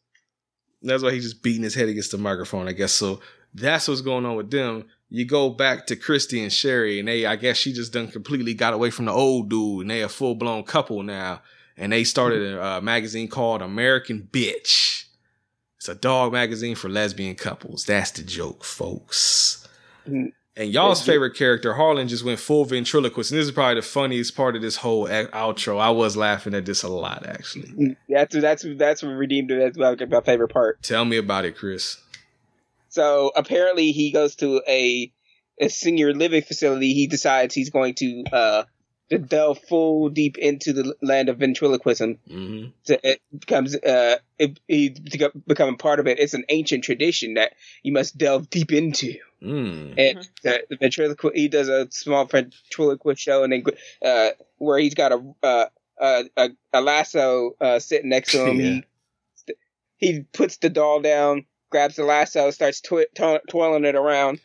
That's 0.84 1.04
why 1.04 1.12
he's 1.12 1.24
just 1.24 1.44
beating 1.44 1.64
his 1.64 1.76
head 1.76 1.90
against 1.90 2.12
the 2.12 2.18
microphone, 2.18 2.68
I 2.68 2.74
guess. 2.74 2.92
So 2.92 3.22
that's 3.54 3.88
what's 3.88 4.02
going 4.02 4.26
on 4.26 4.36
with 4.36 4.50
them. 4.50 4.86
You 5.10 5.26
go 5.26 5.50
back 5.50 5.88
to 5.88 5.96
Christy 5.96 6.42
and 6.42 6.52
Sherry, 6.52 7.00
and 7.00 7.08
they, 7.08 7.26
I 7.26 7.36
guess 7.36 7.58
she 7.58 7.74
just 7.74 7.94
done 7.94 8.08
completely 8.08 8.54
got 8.54 8.74
away 8.74 8.90
from 8.90 9.06
the 9.06 9.12
old 9.12 9.50
dude, 9.50 9.82
and 9.82 9.92
they 9.92 10.02
a 10.02 10.10
full 10.10 10.36
blown 10.36 10.64
couple 10.64 11.04
now. 11.04 11.42
And 11.78 11.92
they 11.92 12.04
started 12.04 12.54
a 12.54 12.64
uh, 12.64 12.82
magazine 12.82 13.28
called 13.28 13.62
American 13.62 14.28
Bitch. 14.32 15.06
It's 15.82 15.90
a 15.90 15.96
dog 15.96 16.32
magazine 16.32 16.76
for 16.76 16.90
lesbian 16.90 17.34
couples. 17.34 17.86
That's 17.86 18.12
the 18.12 18.22
joke, 18.22 18.64
folks. 18.64 19.68
Mm. 20.08 20.32
And 20.56 20.70
y'all's 20.72 21.04
favorite 21.04 21.34
character, 21.34 21.74
Harlan, 21.74 22.08
just 22.08 22.24
went 22.24 22.40
full 22.40 22.66
ventriloquist. 22.66 23.32
And 23.32 23.40
this 23.40 23.48
is 23.48 23.52
probably 23.52 23.82
the 23.82 23.82
funniest 23.82 24.36
part 24.36 24.56
of 24.56 24.62
this 24.62 24.76
whole 24.76 25.08
outro. 25.08 25.80
I 25.80 25.90
was 25.90 26.16
laughing 26.16 26.54
at 26.54 26.68
this 26.68 26.84
a 26.84 26.88
lot, 26.88 27.26
actually. 27.26 27.98
That's 28.08 28.36
that's 28.36 28.64
that's 28.76 29.02
what 29.02 29.10
redeemed 29.10 29.50
it. 29.50 29.76
That's 29.76 30.00
my, 30.00 30.06
my 30.06 30.22
favorite 30.22 30.50
part. 30.50 30.84
Tell 30.84 31.04
me 31.04 31.18
about 31.18 31.46
it, 31.46 31.58
Chris. 31.58 31.98
So 32.90 33.32
apparently, 33.36 33.92
he 33.92 34.12
goes 34.12 34.36
to 34.36 34.62
a 34.68 35.12
a 35.60 35.68
senior 35.70 36.14
living 36.14 36.44
facility. 36.44 36.94
He 36.94 37.08
decides 37.08 37.56
he's 37.56 37.72
going 37.72 37.96
to 37.96 38.24
uh 38.32 38.64
to 38.66 38.68
delve 39.18 39.60
full 39.68 40.10
deep 40.10 40.38
into 40.38 40.74
the 40.74 40.96
land 41.02 41.30
of 41.30 41.38
ventriloquism. 41.38 42.18
hmm 42.28 42.66
To, 42.86 43.10
it 43.10 43.22
becomes 43.38 43.76
uh 43.76 44.18
it, 44.40 44.60
he 44.68 44.96
becoming 45.48 45.78
part 45.78 46.00
of 46.00 46.08
it. 46.08 46.20
It's 46.20 46.34
an 46.34 46.46
ancient 46.50 46.84
tradition 46.84 47.36
that 47.36 47.54
you 47.84 47.92
must 47.92 48.18
delve 48.18 48.50
deep 48.50 48.72
into. 48.72 49.16
Mm. 49.42 49.96
And 49.98 50.30
the, 50.44 50.64
the 50.70 50.78
ventriloquist, 50.78 51.36
he 51.36 51.48
does 51.48 51.68
a 51.68 51.88
small 51.92 52.26
ventriloquist 52.26 53.22
show, 53.22 53.44
and 53.44 53.52
then 53.52 53.64
uh, 54.06 54.30
where 54.58 54.78
he's 54.78 54.94
got 54.94 55.12
a 55.12 55.34
uh, 55.44 55.66
a, 56.00 56.24
a, 56.38 56.50
a 56.74 56.82
lasso 56.82 57.56
uh, 57.60 57.80
sitting 57.80 58.10
next 58.10 58.32
to 58.32 58.46
him. 58.46 58.84
He 59.98 60.14
he 60.14 60.22
puts 60.34 60.58
the 60.58 60.70
doll 60.70 61.00
down, 61.00 61.46
grabs 61.70 61.96
the 61.96 62.04
lasso, 62.04 62.50
starts 62.50 62.82
twi- 62.82 63.06
to- 63.16 63.42
twirling 63.50 63.86
it 63.86 63.94
around. 63.96 64.40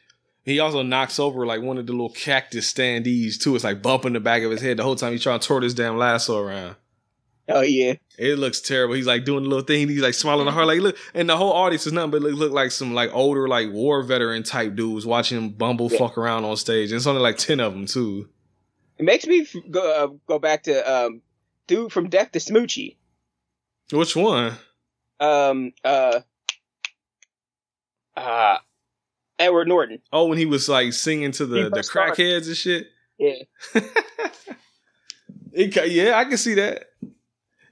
He 0.47 0.61
also 0.61 0.83
knocks 0.83 1.19
over 1.19 1.45
like 1.45 1.61
one 1.61 1.77
of 1.77 1.87
the 1.87 1.93
little 1.93 2.09
cactus 2.09 2.73
standees 2.73 3.39
too. 3.39 3.55
It's 3.57 3.65
like 3.65 3.83
bumping 3.83 4.15
the 4.15 4.21
back 4.21 4.43
of 4.43 4.51
his 4.51 4.63
head 4.63 4.79
the 4.79 4.85
whole 4.85 4.97
time 4.97 5.13
he's 5.13 5.23
trying 5.23 5.41
to 5.41 5.47
twirl 5.47 5.61
this 5.61 5.75
damn 5.75 5.99
lasso 5.99 6.39
around. 6.39 6.77
Oh 7.49 7.61
yeah, 7.63 7.95
It 8.19 8.39
looks 8.41 8.61
terrible. 8.61 8.95
He's 8.95 9.07
like 9.07 9.25
doing 9.25 9.45
the 9.45 9.49
little 9.49 9.65
thing. 9.65 9.89
He's 9.89 10.01
like 10.01 10.15
smiling 10.15 10.47
the 10.47 10.53
hard, 10.53 10.67
like 10.67 10.81
look. 10.81 10.97
And 11.15 11.29
the 11.29 11.37
whole 11.37 11.53
audience 11.53 11.87
is 11.87 11.93
nothing 11.93 12.11
but 12.13 12.23
look, 12.23 12.35
look 12.35 12.53
like 12.53 12.71
some 12.73 12.95
like 12.95 13.11
older 13.13 13.47
like 13.47 13.71
war 13.73 14.03
veteran 14.03 14.43
type 14.43 14.75
dudes 14.75 15.05
watching 15.07 15.39
him 15.39 15.51
bumble 15.51 15.89
fuck 15.89 16.17
around 16.19 16.45
on 16.45 16.57
stage. 16.57 16.91
And 16.91 16.97
it's 16.97 17.07
only 17.07 17.21
like 17.23 17.39
ten 17.39 17.61
of 17.61 17.73
them 17.73 17.87
too. 17.87 18.29
it 18.99 19.05
makes 19.05 19.27
me 19.27 19.47
go 19.71 20.05
uh, 20.05 20.09
go 20.27 20.39
back 20.39 20.63
to 20.65 20.93
um 20.93 21.23
dude 21.69 21.93
from 21.93 22.09
Death 22.09 22.33
to 22.33 22.39
Smoochy. 22.41 22.97
Which 23.93 24.17
one? 24.17 24.55
Um 25.21 25.73
uh 25.85 26.21
uh 28.17 28.59
Edward 29.39 29.69
Norton. 29.69 30.01
Oh, 30.13 30.27
when 30.27 30.39
he 30.39 30.47
was 30.47 30.69
like 30.69 30.93
singing 30.93 31.33
to 31.33 31.47
the 31.47 31.71
the 31.71 31.81
crackheads 31.81 32.47
and 32.47 32.57
shit. 32.57 32.89
Yeah. 33.19 33.35
It, 35.53 35.75
yeah, 35.91 36.19
I 36.19 36.25
can 36.27 36.37
see 36.37 36.53
that. 36.55 36.91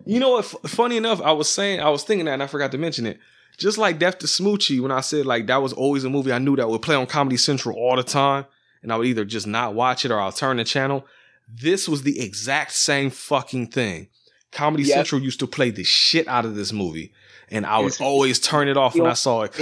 You 0.07 0.19
know 0.19 0.31
what? 0.31 0.45
F- 0.47 0.71
funny 0.71 0.97
enough, 0.97 1.21
I 1.21 1.33
was 1.33 1.51
saying, 1.51 1.81
I 1.81 1.91
was 1.91 2.03
thinking 2.03 2.25
that, 2.25 2.33
and 2.33 2.43
I 2.43 2.47
forgot 2.47 2.73
to 2.73 2.79
mention 2.79 3.05
it. 3.05 3.19
Just 3.59 3.77
like 3.77 3.99
Death 3.99 4.19
to 4.21 4.27
Smoochy, 4.27 4.81
when 4.81 4.91
I 4.91 5.03
said 5.03 5.27
like 5.27 5.47
that 5.49 5.61
was 5.63 5.75
always 5.75 6.03
a 6.03 6.09
movie 6.09 6.33
I 6.33 6.39
knew 6.39 6.57
that 6.57 6.67
would 6.69 6.81
play 6.81 6.97
on 6.97 7.07
Comedy 7.07 7.37
Central 7.37 7.77
all 7.77 7.97
the 7.97 8.03
time, 8.03 8.47
and 8.83 8.91
I 8.91 8.97
would 8.97 9.07
either 9.07 9.27
just 9.27 9.47
not 9.47 9.75
watch 9.75 10.07
it 10.07 10.11
or 10.11 10.19
I'll 10.19 10.33
turn 10.33 10.57
the 10.57 10.65
channel. 10.65 11.07
This 11.47 11.87
was 11.87 12.05
the 12.05 12.21
exact 12.21 12.73
same 12.73 13.11
fucking 13.11 13.67
thing. 13.67 14.09
Comedy 14.51 14.85
Yes. 14.85 14.95
Central 14.95 15.21
used 15.21 15.41
to 15.41 15.47
play 15.47 15.69
the 15.69 15.85
shit 15.85 16.27
out 16.27 16.47
of 16.47 16.55
this 16.55 16.73
movie, 16.73 17.13
and 17.51 17.67
I 17.67 17.81
would 17.81 18.01
always 18.01 18.41
turn 18.41 18.69
it 18.69 18.79
off 18.79 18.95
when 18.95 19.07
I 19.11 19.13
saw 19.13 19.43
it. 19.43 19.53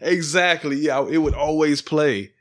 Exactly. 0.00 0.76
Yeah, 0.76 1.06
it 1.08 1.18
would 1.18 1.34
always 1.34 1.82
play. 1.82 2.32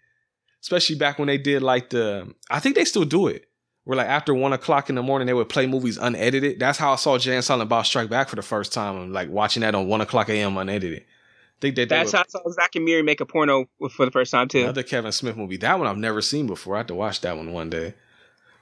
Especially 0.61 0.95
back 0.95 1.17
when 1.19 1.27
they 1.27 1.37
did 1.37 1.61
like 1.61 1.89
the 1.91 2.33
I 2.49 2.59
think 2.59 2.75
they 2.75 2.85
still 2.85 3.05
do 3.05 3.27
it. 3.27 3.45
Where 3.83 3.95
like 3.95 4.07
after 4.07 4.33
one 4.33 4.51
o'clock 4.53 4.89
in 4.89 4.95
the 4.95 5.03
morning 5.03 5.27
they 5.27 5.33
would 5.33 5.49
play 5.49 5.65
movies 5.67 5.97
unedited. 5.97 6.59
That's 6.59 6.77
how 6.77 6.91
I 6.93 6.95
saw 6.97 7.17
Jay 7.17 7.35
and 7.35 7.43
Silent 7.43 7.69
Bob 7.69 7.85
Strike 7.85 8.09
Back 8.09 8.27
for 8.29 8.35
the 8.35 8.41
first 8.41 8.73
time. 8.73 8.97
I'm 8.97 9.13
like 9.13 9.29
watching 9.29 9.61
that 9.61 9.75
on 9.75 9.87
one 9.87 10.01
o'clock 10.01 10.29
AM 10.29 10.57
unedited. 10.57 11.01
I 11.03 11.59
think 11.61 11.75
that 11.75 11.89
they 11.89 11.95
That's 11.95 12.11
would- 12.11 12.17
how 12.17 12.23
I 12.23 12.27
saw 12.27 12.51
Zack 12.51 12.75
and 12.75 12.83
Miri 12.85 13.01
make 13.01 13.21
a 13.21 13.25
porno 13.25 13.69
for 13.91 14.05
the 14.05 14.11
first 14.11 14.31
time 14.31 14.47
too. 14.49 14.59
another 14.63 14.83
Kevin 14.83 15.11
Smith 15.11 15.37
movie. 15.37 15.57
That 15.57 15.79
one 15.79 15.87
I've 15.87 15.97
never 15.97 16.21
seen 16.21 16.47
before. 16.47 16.75
I 16.75 16.79
have 16.79 16.87
to 16.87 16.95
watch 16.95 17.21
that 17.21 17.37
one 17.37 17.53
one 17.53 17.69
day. 17.69 17.93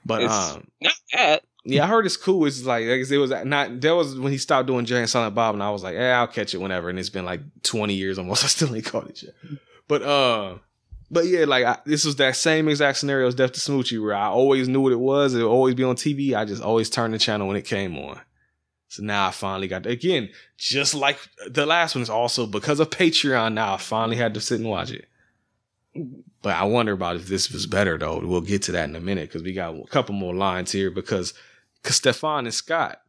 But 0.04 0.22
It's 0.22 0.32
um 0.32 0.68
not 0.80 0.92
bad. 1.12 1.40
Yeah, 1.68 1.82
I 1.82 1.88
heard 1.88 2.06
it's 2.06 2.16
cool. 2.16 2.46
It's 2.46 2.64
like 2.64 2.84
it 2.84 3.18
was 3.18 3.32
not. 3.44 3.80
That 3.80 3.94
was 3.94 4.16
when 4.16 4.30
he 4.30 4.38
stopped 4.38 4.68
doing 4.68 4.84
Jay 4.84 5.00
and 5.00 5.10
Silent 5.10 5.34
Bob, 5.34 5.54
and 5.54 5.62
I 5.62 5.70
was 5.70 5.82
like, 5.82 5.94
"Yeah, 5.94 6.20
I'll 6.20 6.28
catch 6.28 6.54
it 6.54 6.58
whenever." 6.58 6.88
And 6.88 6.98
it's 6.98 7.10
been 7.10 7.24
like 7.24 7.40
twenty 7.62 7.94
years 7.94 8.18
almost. 8.18 8.44
I 8.44 8.46
still 8.46 8.74
ain't 8.74 8.84
caught 8.84 9.08
it 9.08 9.24
yet. 9.24 9.34
But 9.88 10.02
uh, 10.02 10.58
but 11.10 11.26
yeah, 11.26 11.44
like 11.44 11.64
I, 11.64 11.78
this 11.84 12.04
was 12.04 12.16
that 12.16 12.36
same 12.36 12.68
exact 12.68 12.98
scenario 12.98 13.26
as 13.26 13.34
Death 13.34 13.52
to 13.52 13.60
Smoochy, 13.60 14.00
where 14.00 14.14
I 14.14 14.26
always 14.28 14.68
knew 14.68 14.80
what 14.80 14.92
it 14.92 15.00
was. 15.00 15.34
It 15.34 15.38
would 15.38 15.48
always 15.48 15.74
be 15.74 15.82
on 15.82 15.96
TV. 15.96 16.34
I 16.34 16.44
just 16.44 16.62
always 16.62 16.88
turned 16.88 17.14
the 17.14 17.18
channel 17.18 17.48
when 17.48 17.56
it 17.56 17.64
came 17.64 17.98
on. 17.98 18.20
So 18.88 19.02
now 19.02 19.26
I 19.26 19.30
finally 19.32 19.66
got 19.66 19.86
again, 19.86 20.30
just 20.56 20.94
like 20.94 21.18
the 21.48 21.66
last 21.66 21.96
one 21.96 22.02
is 22.02 22.10
also 22.10 22.46
because 22.46 22.78
of 22.78 22.90
Patreon. 22.90 23.54
Now 23.54 23.74
I 23.74 23.78
finally 23.78 24.16
had 24.16 24.34
to 24.34 24.40
sit 24.40 24.60
and 24.60 24.68
watch 24.68 24.92
it. 24.92 25.06
But 26.42 26.54
I 26.54 26.64
wonder 26.64 26.92
about 26.92 27.16
if 27.16 27.26
this 27.26 27.50
was 27.50 27.66
better 27.66 27.98
though. 27.98 28.20
We'll 28.20 28.40
get 28.40 28.62
to 28.62 28.72
that 28.72 28.88
in 28.88 28.94
a 28.94 29.00
minute 29.00 29.28
because 29.28 29.42
we 29.42 29.52
got 29.52 29.74
a 29.74 29.84
couple 29.88 30.14
more 30.14 30.34
lines 30.34 30.70
here 30.70 30.92
because 30.92 31.34
because 31.86 31.96
Stefan 31.96 32.46
and 32.46 32.54
Scott, 32.54 33.00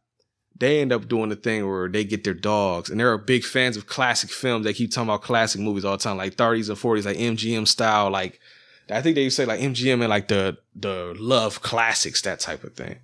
they 0.56 0.80
end 0.80 0.92
up 0.92 1.08
doing 1.08 1.30
the 1.30 1.36
thing 1.36 1.68
where 1.68 1.88
they 1.88 2.04
get 2.04 2.22
their 2.22 2.32
dogs 2.32 2.90
and 2.90 3.00
they're 3.00 3.18
big 3.18 3.42
fans 3.42 3.76
of 3.76 3.86
classic 3.86 4.30
films. 4.30 4.64
They 4.64 4.72
keep 4.72 4.92
talking 4.92 5.08
about 5.08 5.22
classic 5.22 5.60
movies 5.60 5.84
all 5.84 5.96
the 5.96 6.02
time, 6.02 6.16
like 6.16 6.36
30s 6.36 6.68
and 6.68 6.78
40s, 6.78 7.04
like 7.04 7.16
MGM 7.16 7.66
style. 7.66 8.08
Like 8.08 8.38
I 8.88 9.02
think 9.02 9.16
they 9.16 9.24
used 9.24 9.36
to 9.36 9.42
say 9.42 9.46
like 9.46 9.58
MGM 9.58 10.00
and 10.00 10.08
like 10.08 10.28
the 10.28 10.58
the 10.76 11.16
love 11.18 11.60
classics, 11.60 12.22
that 12.22 12.38
type 12.38 12.62
of 12.62 12.74
thing. 12.74 13.00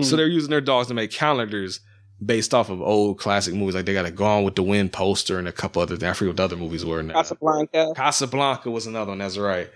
So 0.00 0.14
mm. 0.14 0.16
they're 0.16 0.26
using 0.26 0.50
their 0.50 0.62
dogs 0.62 0.88
to 0.88 0.94
make 0.94 1.10
calendars 1.10 1.80
based 2.24 2.54
off 2.54 2.70
of 2.70 2.80
old 2.80 3.18
classic 3.18 3.54
movies. 3.54 3.74
Like 3.74 3.84
they 3.84 3.92
got 3.92 4.06
a 4.06 4.10
Gone 4.10 4.42
with 4.42 4.54
the 4.54 4.62
Wind 4.62 4.90
poster 4.90 5.38
and 5.38 5.46
a 5.46 5.52
couple 5.52 5.82
other 5.82 5.96
things. 5.96 6.10
I 6.10 6.14
forget 6.14 6.30
what 6.30 6.36
the 6.38 6.42
other 6.44 6.56
movies 6.56 6.84
were 6.84 7.02
now. 7.02 7.14
Casablanca. 7.14 7.92
Casablanca 7.94 8.70
was 8.70 8.86
another 8.86 9.10
one. 9.10 9.18
That's 9.18 9.36
right. 9.36 9.70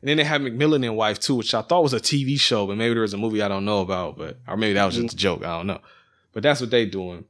And 0.00 0.08
then 0.08 0.16
they 0.16 0.24
had 0.24 0.40
McMillan 0.40 0.84
and 0.84 0.96
Wife 0.96 1.18
too, 1.18 1.34
which 1.34 1.54
I 1.54 1.62
thought 1.62 1.82
was 1.82 1.92
a 1.92 2.00
TV 2.00 2.38
show, 2.38 2.66
but 2.66 2.76
maybe 2.76 2.94
there 2.94 3.02
was 3.02 3.14
a 3.14 3.18
movie 3.18 3.42
I 3.42 3.48
don't 3.48 3.64
know 3.64 3.80
about, 3.80 4.16
but 4.16 4.38
or 4.46 4.56
maybe 4.56 4.74
that 4.74 4.84
was 4.84 4.96
just 4.96 5.14
a 5.14 5.16
joke. 5.16 5.44
I 5.44 5.56
don't 5.56 5.66
know. 5.66 5.80
But 6.32 6.42
that's 6.42 6.60
what 6.60 6.70
they 6.70 6.86
doing. 6.86 7.24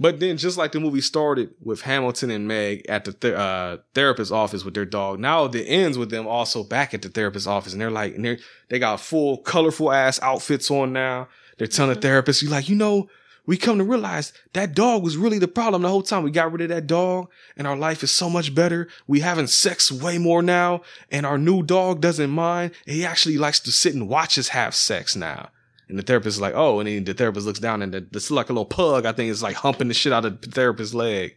But 0.00 0.18
then, 0.18 0.36
just 0.36 0.58
like 0.58 0.72
the 0.72 0.80
movie 0.80 1.00
started 1.00 1.54
with 1.62 1.82
Hamilton 1.82 2.30
and 2.30 2.48
Meg 2.48 2.84
at 2.88 3.04
the 3.04 3.12
th- 3.12 3.34
uh, 3.34 3.78
therapist's 3.94 4.32
office 4.32 4.64
with 4.64 4.74
their 4.74 4.84
dog, 4.84 5.20
now 5.20 5.44
it 5.44 5.54
ends 5.68 5.96
with 5.96 6.10
them 6.10 6.26
also 6.26 6.64
back 6.64 6.94
at 6.94 7.02
the 7.02 7.08
therapist's 7.08 7.46
office, 7.46 7.72
and 7.72 7.80
they're 7.80 7.92
like, 7.92 8.16
and 8.16 8.24
they 8.24 8.38
they 8.68 8.78
got 8.80 8.98
full 8.98 9.38
colorful 9.38 9.92
ass 9.92 10.20
outfits 10.20 10.68
on 10.70 10.92
now. 10.92 11.28
They're 11.58 11.68
telling 11.68 11.94
the 11.94 12.00
therapist, 12.00 12.42
"You 12.42 12.48
like, 12.48 12.68
you 12.68 12.74
know, 12.74 13.08
we 13.46 13.56
come 13.56 13.78
to 13.78 13.84
realize 13.84 14.32
that 14.54 14.74
dog 14.74 15.02
was 15.02 15.16
really 15.16 15.38
the 15.38 15.48
problem 15.48 15.82
the 15.82 15.88
whole 15.88 16.02
time. 16.02 16.22
We 16.22 16.30
got 16.30 16.52
rid 16.52 16.62
of 16.62 16.68
that 16.70 16.86
dog, 16.86 17.30
and 17.56 17.66
our 17.66 17.76
life 17.76 18.02
is 18.02 18.10
so 18.10 18.30
much 18.30 18.54
better. 18.54 18.88
We 19.06 19.20
having 19.20 19.46
sex 19.46 19.92
way 19.92 20.18
more 20.18 20.42
now, 20.42 20.82
and 21.10 21.26
our 21.26 21.38
new 21.38 21.62
dog 21.62 22.00
doesn't 22.00 22.30
mind. 22.30 22.72
He 22.86 23.04
actually 23.04 23.36
likes 23.36 23.60
to 23.60 23.72
sit 23.72 23.94
and 23.94 24.08
watch 24.08 24.38
us 24.38 24.48
have 24.48 24.74
sex 24.74 25.14
now." 25.14 25.50
And 25.88 25.98
the 25.98 26.02
therapist 26.02 26.36
is 26.36 26.40
like, 26.40 26.54
"Oh," 26.54 26.80
and 26.80 26.88
then 26.88 27.04
the 27.04 27.12
therapist 27.12 27.46
looks 27.46 27.58
down, 27.58 27.82
and 27.82 27.92
the, 27.92 28.00
this 28.00 28.24
is 28.24 28.30
like 28.30 28.48
a 28.48 28.52
little 28.52 28.64
pug. 28.64 29.04
I 29.04 29.12
think 29.12 29.30
is 29.30 29.42
like 29.42 29.56
humping 29.56 29.88
the 29.88 29.94
shit 29.94 30.12
out 30.12 30.24
of 30.24 30.40
the 30.40 30.50
therapist's 30.50 30.94
leg. 30.94 31.36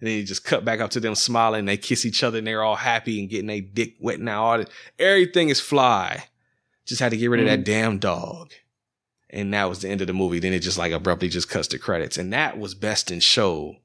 And 0.00 0.08
then 0.08 0.18
he 0.18 0.24
just 0.24 0.44
cut 0.44 0.64
back 0.64 0.80
up 0.80 0.90
to 0.90 1.00
them 1.00 1.14
smiling. 1.14 1.60
And 1.60 1.68
they 1.68 1.76
kiss 1.76 2.04
each 2.04 2.24
other, 2.24 2.38
and 2.38 2.46
they're 2.46 2.64
all 2.64 2.74
happy 2.74 3.20
and 3.20 3.30
getting 3.30 3.46
their 3.46 3.60
dick 3.60 3.94
wet 4.00 4.18
now. 4.18 4.44
All 4.44 4.58
that, 4.58 4.70
everything 4.98 5.50
is 5.50 5.60
fly. 5.60 6.24
Just 6.84 7.00
had 7.00 7.12
to 7.12 7.16
get 7.16 7.30
rid 7.30 7.40
of 7.40 7.46
that 7.46 7.60
mm. 7.60 7.64
damn 7.64 7.98
dog. 7.98 8.52
And 9.34 9.52
that 9.52 9.68
was 9.68 9.80
the 9.80 9.88
end 9.88 10.00
of 10.00 10.06
the 10.06 10.12
movie. 10.12 10.38
Then 10.38 10.52
it 10.52 10.60
just 10.60 10.78
like 10.78 10.92
abruptly 10.92 11.28
just 11.28 11.50
cuts 11.50 11.66
the 11.66 11.78
credits. 11.78 12.16
And 12.16 12.32
that 12.32 12.56
was 12.56 12.74
best 12.74 13.10
in 13.10 13.18
show. 13.18 13.76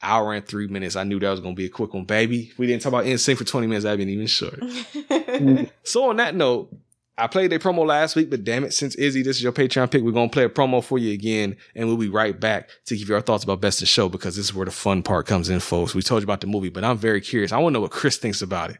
Hour 0.00 0.32
and 0.32 0.46
three 0.46 0.68
minutes. 0.68 0.94
I 0.94 1.02
knew 1.02 1.18
that 1.18 1.30
was 1.30 1.40
gonna 1.40 1.56
be 1.56 1.64
a 1.64 1.70
quick 1.70 1.92
one, 1.92 2.04
baby. 2.04 2.50
If 2.52 2.58
we 2.58 2.68
didn't 2.68 2.82
talk 2.82 2.92
about 2.92 3.04
NSYNC 3.04 3.36
for 3.36 3.44
20 3.44 3.66
minutes, 3.66 3.82
that'd 3.82 3.98
been 3.98 4.08
even 4.08 4.28
short. 4.28 4.60
so 5.82 6.08
on 6.08 6.16
that 6.16 6.36
note, 6.36 6.72
I 7.18 7.26
played 7.26 7.52
a 7.52 7.58
promo 7.58 7.86
last 7.86 8.14
week, 8.14 8.30
but 8.30 8.44
damn 8.44 8.64
it, 8.64 8.74
since 8.74 8.94
Izzy, 8.94 9.22
this 9.22 9.36
is 9.36 9.42
your 9.42 9.52
Patreon 9.52 9.90
pick, 9.90 10.02
we're 10.02 10.12
gonna 10.12 10.28
play 10.28 10.44
a 10.44 10.48
promo 10.48 10.84
for 10.84 10.98
you 10.98 11.12
again, 11.12 11.56
and 11.74 11.88
we'll 11.88 11.96
be 11.96 12.08
right 12.08 12.38
back 12.38 12.68
to 12.86 12.96
give 12.96 13.08
you 13.08 13.14
our 13.14 13.20
thoughts 13.20 13.44
about 13.44 13.60
Best 13.60 13.80
in 13.80 13.86
Show 13.86 14.08
because 14.08 14.36
this 14.36 14.44
is 14.44 14.54
where 14.54 14.66
the 14.66 14.72
fun 14.72 15.02
part 15.02 15.26
comes 15.26 15.48
in, 15.48 15.58
folks. 15.58 15.94
We 15.94 16.02
told 16.02 16.22
you 16.22 16.26
about 16.26 16.42
the 16.42 16.48
movie, 16.48 16.70
but 16.70 16.84
I'm 16.84 16.98
very 16.98 17.20
curious. 17.20 17.50
I 17.50 17.58
want 17.58 17.72
to 17.72 17.74
know 17.74 17.80
what 17.80 17.92
Chris 17.92 18.18
thinks 18.18 18.42
about 18.42 18.70
it. 18.70 18.78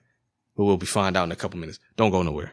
But 0.57 0.65
we'll 0.65 0.77
be 0.77 0.87
find 0.87 1.17
out 1.17 1.25
in 1.25 1.33
a 1.33 1.37
couple 1.37 1.59
minutes. 1.59 1.81
Don't 1.97 2.11
go 2.11 2.23
nowhere. 2.23 2.53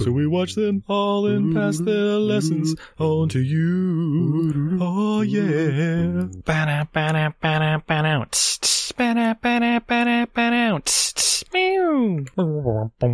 So 0.00 0.10
we 0.12 0.26
watch 0.26 0.54
them 0.54 0.82
all 0.88 1.26
and 1.26 1.54
pass 1.54 1.78
their 1.78 2.16
lessons 2.16 2.74
on 2.98 3.28
to 3.30 3.38
you. 3.38 4.78
Oh 4.80 5.20
yeah. 5.20 6.26
Ba-da, 6.44 6.84
ba-da, 6.92 7.30
ba-da, 7.40 7.78
ba-da, 7.86 8.24
ba-da, 8.96 9.34
ba-da, 9.42 9.80
ba-da, 9.80 10.26
ba-da, 10.26 10.78
tss, 10.78 11.12
tss, 11.12 11.44
meow. 11.52 12.24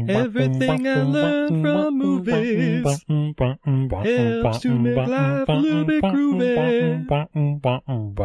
Everything 0.09 0.87
I 0.87 1.03
learned 1.03 1.63
from 1.63 1.99
movies 1.99 2.85
helps 2.87 4.61
to 4.61 4.79
make 4.79 4.97
life 4.97 5.49
a 5.49 5.53
little 5.53 5.85
bit 5.85 6.05
groovy. 6.05 7.09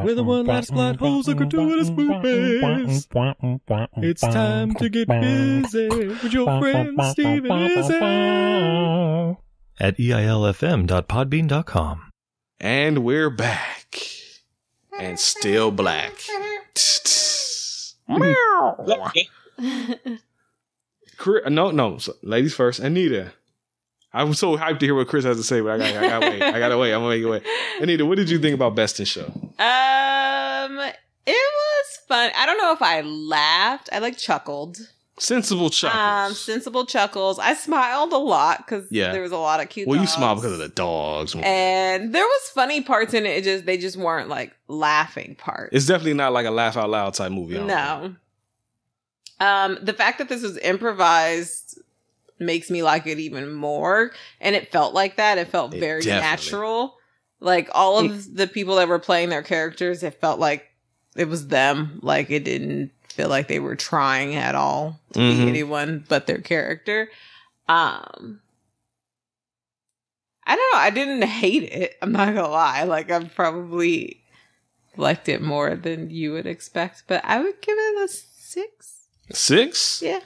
With 0.04 0.20
a 0.20 0.24
one-line 0.24 0.64
plot 0.64 0.96
holes 0.98 1.28
and 1.28 1.38
gratuitous 1.38 1.90
movies. 1.90 3.08
It's 3.98 4.22
time 4.22 4.76
to 4.76 4.90
get 4.90 5.08
busy 5.08 5.90
with 5.90 6.32
your 6.34 6.60
friend 6.62 7.00
Steven 7.12 7.52
Izzy. 7.52 8.51
At 9.80 9.98
eilfm.podbean.com. 9.98 12.10
And 12.60 13.04
we're 13.04 13.30
back. 13.30 13.96
And 15.00 15.20
still 15.20 15.72
black. 15.72 16.14
Chris, 21.18 21.44
no, 21.50 21.72
no. 21.72 21.98
so- 21.98 22.16
ladies 22.22 22.54
first. 22.54 22.80
Anita. 22.80 23.34
I'm 24.14 24.34
so 24.34 24.58
hyped 24.58 24.80
to 24.80 24.86
hear 24.86 24.96
what 24.96 25.08
Chris 25.08 25.24
has 25.24 25.38
to 25.38 25.44
say, 25.44 25.62
but 25.62 25.72
I 25.72 25.78
got, 25.78 26.04
I 26.04 26.08
got 26.10 26.20
to 26.20 26.30
wait. 26.30 26.42
I 26.42 26.60
got 26.60 26.70
to 26.70 26.78
wait. 26.78 26.94
I'm 26.94 27.00
going 27.02 27.22
to 27.22 27.30
make 27.30 27.44
it 27.44 27.46
wait. 27.46 27.82
Anita, 27.82 28.06
what 28.06 28.18
did 28.18 28.30
you 28.30 28.40
think 28.40 28.54
about 28.54 28.76
Best 28.76 29.00
in 29.00 29.06
Show? 29.06 29.24
Um, 29.26 30.80
it 31.26 31.28
was 31.28 31.98
fun. 32.10 32.30
I 32.36 32.46
don't 32.46 32.58
know 32.58 32.74
if 32.74 32.82
I 32.82 33.00
laughed. 33.02 33.90
I 33.94 34.00
like 34.00 34.18
chuckled. 34.18 34.78
Sensible 35.22 35.70
chuckles. 35.70 36.00
Um, 36.02 36.34
sensible 36.34 36.86
chuckles. 36.86 37.38
I 37.38 37.54
smiled 37.54 38.12
a 38.12 38.18
lot 38.18 38.58
because 38.66 38.86
Yeah. 38.90 39.12
there 39.12 39.22
was 39.22 39.32
a 39.32 39.38
lot 39.38 39.60
of 39.62 39.70
cute. 39.70 39.88
well, 39.88 39.96
you 40.00 40.06
dogs. 40.06 40.14
smile 40.14 40.36
because 40.36 40.54
of 40.54 40.58
the 40.58 40.68
dogs. 40.70 41.36
And 41.36 42.14
there 42.14 42.26
was 42.26 42.42
funny 42.56 42.82
parts 42.82 43.14
in 43.14 43.26
it. 43.28 43.38
It 43.38 43.44
just 43.44 43.66
they 43.68 43.78
just 43.78 43.98
weren't 43.98 44.30
like 44.30 44.52
laughing 44.68 45.36
parts. 45.36 45.76
It's 45.76 45.86
definitely 45.86 46.16
not 46.16 46.34
like 46.34 46.48
a 46.48 46.52
laugh 46.52 46.76
out 46.76 46.90
loud 46.90 47.14
type 47.14 47.32
movie. 47.32 47.56
I 47.56 47.60
don't 47.60 47.68
think. 48.02 48.16
No. 49.40 49.46
Um, 49.46 49.78
the 49.82 49.94
fact 49.94 50.18
that 50.20 50.30
this 50.30 50.42
was 50.44 50.58
improvised 50.60 51.80
makes 52.40 52.70
me 52.72 52.82
like 52.84 53.06
it 53.08 53.20
even 53.20 53.54
more. 53.54 54.12
And 54.40 54.56
it 54.56 54.72
felt 54.72 54.94
like 54.94 55.18
that. 55.18 55.38
It 55.38 55.48
felt 55.50 55.74
It 55.74 55.80
very 55.80 56.02
definitely- 56.02 56.22
natural. 56.30 56.98
Like 57.40 57.70
all 57.74 57.98
of 58.00 58.36
the 58.36 58.48
people 58.48 58.76
that 58.76 58.88
were 58.88 59.00
playing 59.00 59.30
their 59.30 59.42
characters, 59.44 60.04
it 60.04 60.20
felt 60.22 60.40
like 60.40 60.68
it 61.16 61.28
was 61.28 61.48
them. 61.48 62.00
Like 62.04 62.30
it 62.30 62.44
didn't 62.44 62.92
feel 63.22 63.30
like 63.30 63.48
they 63.48 63.60
were 63.60 63.76
trying 63.76 64.34
at 64.34 64.56
all 64.56 65.00
to 65.14 65.20
Mhm. 65.20 65.44
be 65.44 65.48
anyone 65.48 66.04
but 66.10 66.26
their 66.26 66.40
character. 66.40 67.08
Um 67.70 68.42
I 70.48 70.56
don't 70.56 70.74
know. 70.74 70.80
I 70.80 70.90
didn't 70.90 71.22
hate 71.22 71.64
it. 71.64 71.98
I'm 72.02 72.12
not 72.12 72.34
gonna 72.34 72.48
lie. 72.48 72.84
Like 72.84 73.12
I 73.12 73.24
probably 73.26 74.20
liked 74.98 75.30
it 75.30 75.40
more 75.42 75.76
than 75.76 76.10
you 76.10 76.32
would 76.34 76.48
expect, 76.48 77.04
but 77.08 77.24
I 77.24 77.40
would 77.40 77.62
give 77.62 77.78
it 77.78 78.04
a 78.04 78.08
six. 78.08 79.06
Six? 79.32 80.02
Yeah. 80.02 80.22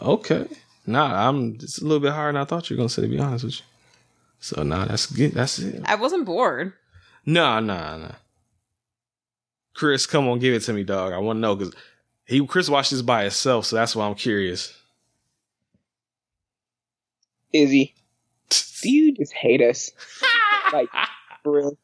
Okay. 0.00 0.46
Nah, 0.86 1.28
I'm 1.28 1.54
it's 1.56 1.78
a 1.78 1.84
little 1.84 1.98
bit 2.00 2.12
higher 2.12 2.28
than 2.32 2.40
I 2.40 2.44
thought 2.44 2.70
you 2.70 2.76
were 2.76 2.82
gonna 2.82 2.88
say. 2.88 3.02
To 3.02 3.08
be 3.08 3.18
honest 3.18 3.44
with 3.44 3.58
you. 3.58 3.64
So 4.38 4.62
nah, 4.62 4.84
that's 4.84 5.06
good. 5.06 5.32
That's 5.32 5.58
it. 5.58 5.82
I 5.86 5.96
wasn't 5.96 6.24
bored. 6.24 6.72
Nah, 7.26 7.58
nah, 7.58 7.96
nah. 7.96 8.12
Chris, 9.74 10.06
come 10.06 10.26
on, 10.28 10.38
give 10.38 10.54
it 10.54 10.60
to 10.62 10.72
me, 10.72 10.82
dog. 10.82 11.12
I 11.12 11.18
want 11.18 11.36
to 11.36 11.40
know 11.40 11.54
because 11.54 11.74
he 12.28 12.46
Chris 12.46 12.68
watched 12.68 12.90
this 12.90 13.02
by 13.02 13.22
himself, 13.22 13.64
so 13.64 13.76
that's 13.76 13.96
why 13.96 14.06
I'm 14.06 14.14
curious. 14.14 14.76
Izzy, 17.52 17.94
do 18.82 18.90
you 18.90 19.14
just 19.14 19.32
hate 19.32 19.62
us? 19.62 19.90
like, 20.72 20.88
for 21.42 21.52
real? 21.52 21.78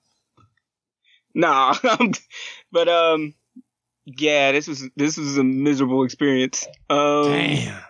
Nah, 1.34 1.74
but 2.72 2.88
um, 2.88 3.34
yeah, 4.04 4.52
this 4.52 4.68
was 4.68 4.84
this 4.94 5.16
was 5.16 5.38
a 5.38 5.42
miserable 5.44 6.04
experience. 6.04 6.66
Um, 6.90 7.24
Damn. 7.24 7.82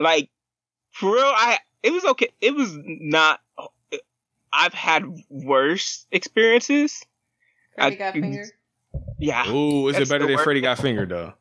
like 0.00 0.28
for 0.90 1.14
real, 1.14 1.24
I 1.24 1.58
it 1.84 1.92
was 1.92 2.04
okay. 2.04 2.30
It 2.40 2.54
was 2.54 2.76
not. 2.84 3.40
I've 4.52 4.74
had 4.74 5.04
worse 5.30 6.06
experiences. 6.10 7.04
Freddy 7.76 7.94
I- 7.94 7.98
got 7.98 8.12
fingered. 8.14 8.50
Yeah, 9.18 9.50
Ooh, 9.50 9.88
is 9.88 9.98
it 9.98 10.08
better 10.08 10.26
than 10.26 10.34
word. 10.36 10.44
Freddy 10.44 10.60
got 10.60 10.78
fingered 10.78 11.08
though? 11.08 11.34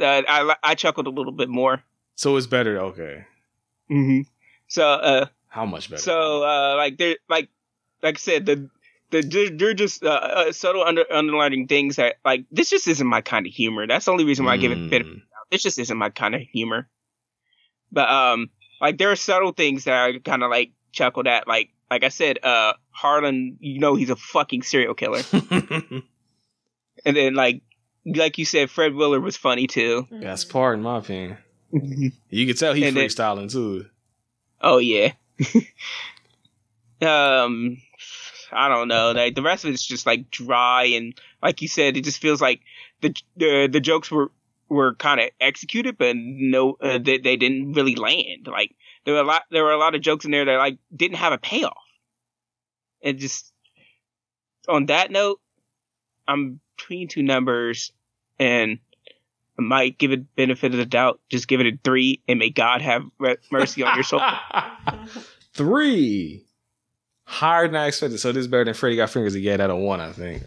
uh, 0.00 0.22
I 0.28 0.56
I 0.62 0.74
chuckled 0.74 1.06
a 1.06 1.10
little 1.10 1.32
bit 1.32 1.48
more. 1.48 1.82
So 2.14 2.36
it's 2.36 2.46
better. 2.46 2.78
Okay. 2.78 3.24
hmm 3.88 4.22
So 4.68 4.88
uh, 4.88 5.26
How 5.48 5.66
much 5.66 5.90
better? 5.90 6.02
So, 6.02 6.42
uh, 6.42 6.76
like 6.76 6.96
they're 6.96 7.16
like, 7.28 7.50
like 8.02 8.16
I 8.16 8.18
said, 8.18 8.46
the 8.46 8.70
the 9.10 9.52
they're, 9.56 9.74
just 9.74 10.02
uh, 10.02 10.08
uh, 10.08 10.52
subtle 10.52 10.82
under 10.82 11.04
underlining 11.12 11.68
things 11.68 11.96
that 11.96 12.16
like 12.24 12.44
this 12.50 12.70
just 12.70 12.88
isn't 12.88 13.06
my 13.06 13.20
kind 13.20 13.46
of 13.46 13.52
humor. 13.52 13.86
That's 13.86 14.06
the 14.06 14.12
only 14.12 14.24
reason 14.24 14.44
why 14.44 14.54
I 14.54 14.56
give 14.56 14.72
it 14.72 14.78
a 14.78 14.88
bit. 14.90 15.02
Of, 15.02 15.06
this 15.50 15.62
just 15.62 15.78
isn't 15.78 15.96
my 15.96 16.10
kind 16.10 16.34
of 16.34 16.40
humor. 16.40 16.88
But 17.92 18.08
um, 18.10 18.50
like 18.80 18.98
there 18.98 19.12
are 19.12 19.16
subtle 19.16 19.52
things 19.52 19.84
that 19.84 19.94
I 19.94 20.18
kind 20.18 20.42
of 20.42 20.50
like 20.50 20.72
chuckled 20.92 21.28
at. 21.28 21.46
Like 21.46 21.70
like 21.90 22.04
I 22.04 22.08
said, 22.08 22.38
uh, 22.42 22.72
Harlan, 22.90 23.56
you 23.60 23.78
know 23.80 23.94
he's 23.94 24.10
a 24.10 24.16
fucking 24.16 24.62
serial 24.62 24.94
killer. 24.94 25.22
and 25.32 26.02
then 27.16 27.34
like 27.34 27.62
like 28.04 28.38
you 28.38 28.44
said, 28.44 28.70
Fred 28.70 28.94
Willard 28.94 29.22
was 29.22 29.36
funny 29.36 29.66
too. 29.66 30.06
That's 30.10 30.44
part, 30.44 30.76
in 30.76 30.82
my 30.82 30.98
opinion. 30.98 31.38
You 32.30 32.46
can 32.46 32.56
tell 32.56 32.74
he's 32.74 32.86
And 32.86 32.96
then- 32.96 33.08
freestyling 33.08 33.50
too. 33.50 33.86
Oh 34.60 34.78
yeah. 34.78 35.12
um 37.02 37.76
I 38.52 38.68
don't 38.68 38.88
know. 38.88 39.12
Like 39.12 39.34
the 39.34 39.42
rest 39.42 39.64
of 39.64 39.72
it's 39.72 39.84
just 39.84 40.06
like 40.06 40.30
dry 40.30 40.84
and 40.84 41.14
like 41.42 41.60
you 41.62 41.68
said, 41.68 41.96
it 41.96 42.04
just 42.04 42.20
feels 42.20 42.40
like 42.40 42.60
the 43.00 43.14
the 43.36 43.68
the 43.70 43.80
jokes 43.80 44.10
were 44.10 44.30
were 44.68 44.94
kind 44.94 45.20
of 45.20 45.30
executed, 45.40 45.98
but 45.98 46.16
no, 46.16 46.76
uh, 46.80 46.98
they 46.98 47.18
they 47.18 47.36
didn't 47.36 47.72
really 47.72 47.96
land. 47.96 48.46
Like 48.46 48.74
there 49.06 49.14
were 49.14 49.20
a 49.20 49.24
lot 49.24 49.42
there 49.50 49.64
were 49.64 49.72
a 49.72 49.78
lot 49.78 49.94
of 49.94 50.02
jokes 50.02 50.26
in 50.26 50.32
there 50.32 50.44
that 50.44 50.58
like 50.58 50.78
didn't 50.94 51.16
have 51.16 51.32
a 51.32 51.38
payoff. 51.38 51.78
And 53.02 53.18
just 53.18 53.52
on 54.68 54.86
that 54.86 55.10
note, 55.10 55.40
I'm 56.26 56.60
between 56.76 57.08
two 57.08 57.22
numbers, 57.22 57.92
and 58.38 58.80
I 59.58 59.62
might 59.62 59.96
give 59.96 60.10
it 60.10 60.34
benefit 60.34 60.72
of 60.72 60.78
the 60.78 60.84
doubt. 60.86 61.20
Just 61.30 61.46
give 61.46 61.60
it 61.60 61.66
a 61.66 61.78
three, 61.84 62.20
and 62.28 62.38
may 62.38 62.50
God 62.50 62.82
have 62.82 63.04
mercy 63.50 63.82
on 63.84 63.94
your 63.94 64.04
soul. 64.04 64.20
Three. 65.54 66.44
Higher 67.24 67.66
than 67.66 67.76
I 67.76 67.86
expected. 67.86 68.18
So 68.18 68.30
this 68.30 68.42
is 68.42 68.48
better 68.48 68.64
than 68.64 68.74
Freddy 68.74 68.96
got 68.96 69.08
fingers. 69.08 69.32
He 69.32 69.40
gave 69.40 69.58
that 69.58 69.70
a 69.70 69.74
one, 69.74 70.00
I 70.00 70.12
think. 70.12 70.42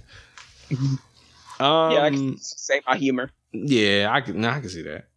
Um, 1.60 1.92
yeah, 1.92 2.04
I 2.04 2.10
can 2.12 2.38
say 2.38 2.82
my 2.86 2.96
humor. 2.96 3.32
Yeah, 3.52 4.10
I 4.12 4.22
can. 4.22 4.40
Nah, 4.40 4.56
I 4.56 4.60
can 4.60 4.70
see 4.70 4.84
that. 4.84 5.09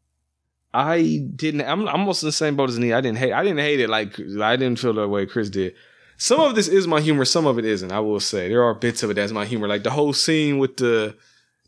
I 0.74 1.26
didn't. 1.34 1.62
I'm 1.62 1.86
I'm 1.88 2.00
almost 2.00 2.22
in 2.22 2.28
the 2.28 2.32
same 2.32 2.56
boat 2.56 2.70
as 2.70 2.78
me. 2.78 2.92
I 2.92 3.00
didn't 3.00 3.18
hate. 3.18 3.32
I 3.32 3.42
didn't 3.42 3.58
hate 3.58 3.80
it 3.80 3.88
like 3.88 4.18
I 4.40 4.56
didn't 4.56 4.78
feel 4.78 4.94
the 4.94 5.06
way 5.06 5.26
Chris 5.26 5.50
did. 5.50 5.74
Some 6.16 6.40
of 6.40 6.54
this 6.54 6.68
is 6.68 6.86
my 6.86 7.00
humor. 7.00 7.24
Some 7.24 7.46
of 7.46 7.58
it 7.58 7.64
isn't. 7.64 7.92
I 7.92 8.00
will 8.00 8.20
say 8.20 8.48
there 8.48 8.62
are 8.62 8.74
bits 8.74 9.02
of 9.02 9.10
it 9.10 9.14
that's 9.14 9.32
my 9.32 9.44
humor. 9.44 9.68
Like 9.68 9.82
the 9.82 9.90
whole 9.90 10.12
scene 10.12 10.58
with 10.58 10.76
the 10.76 11.16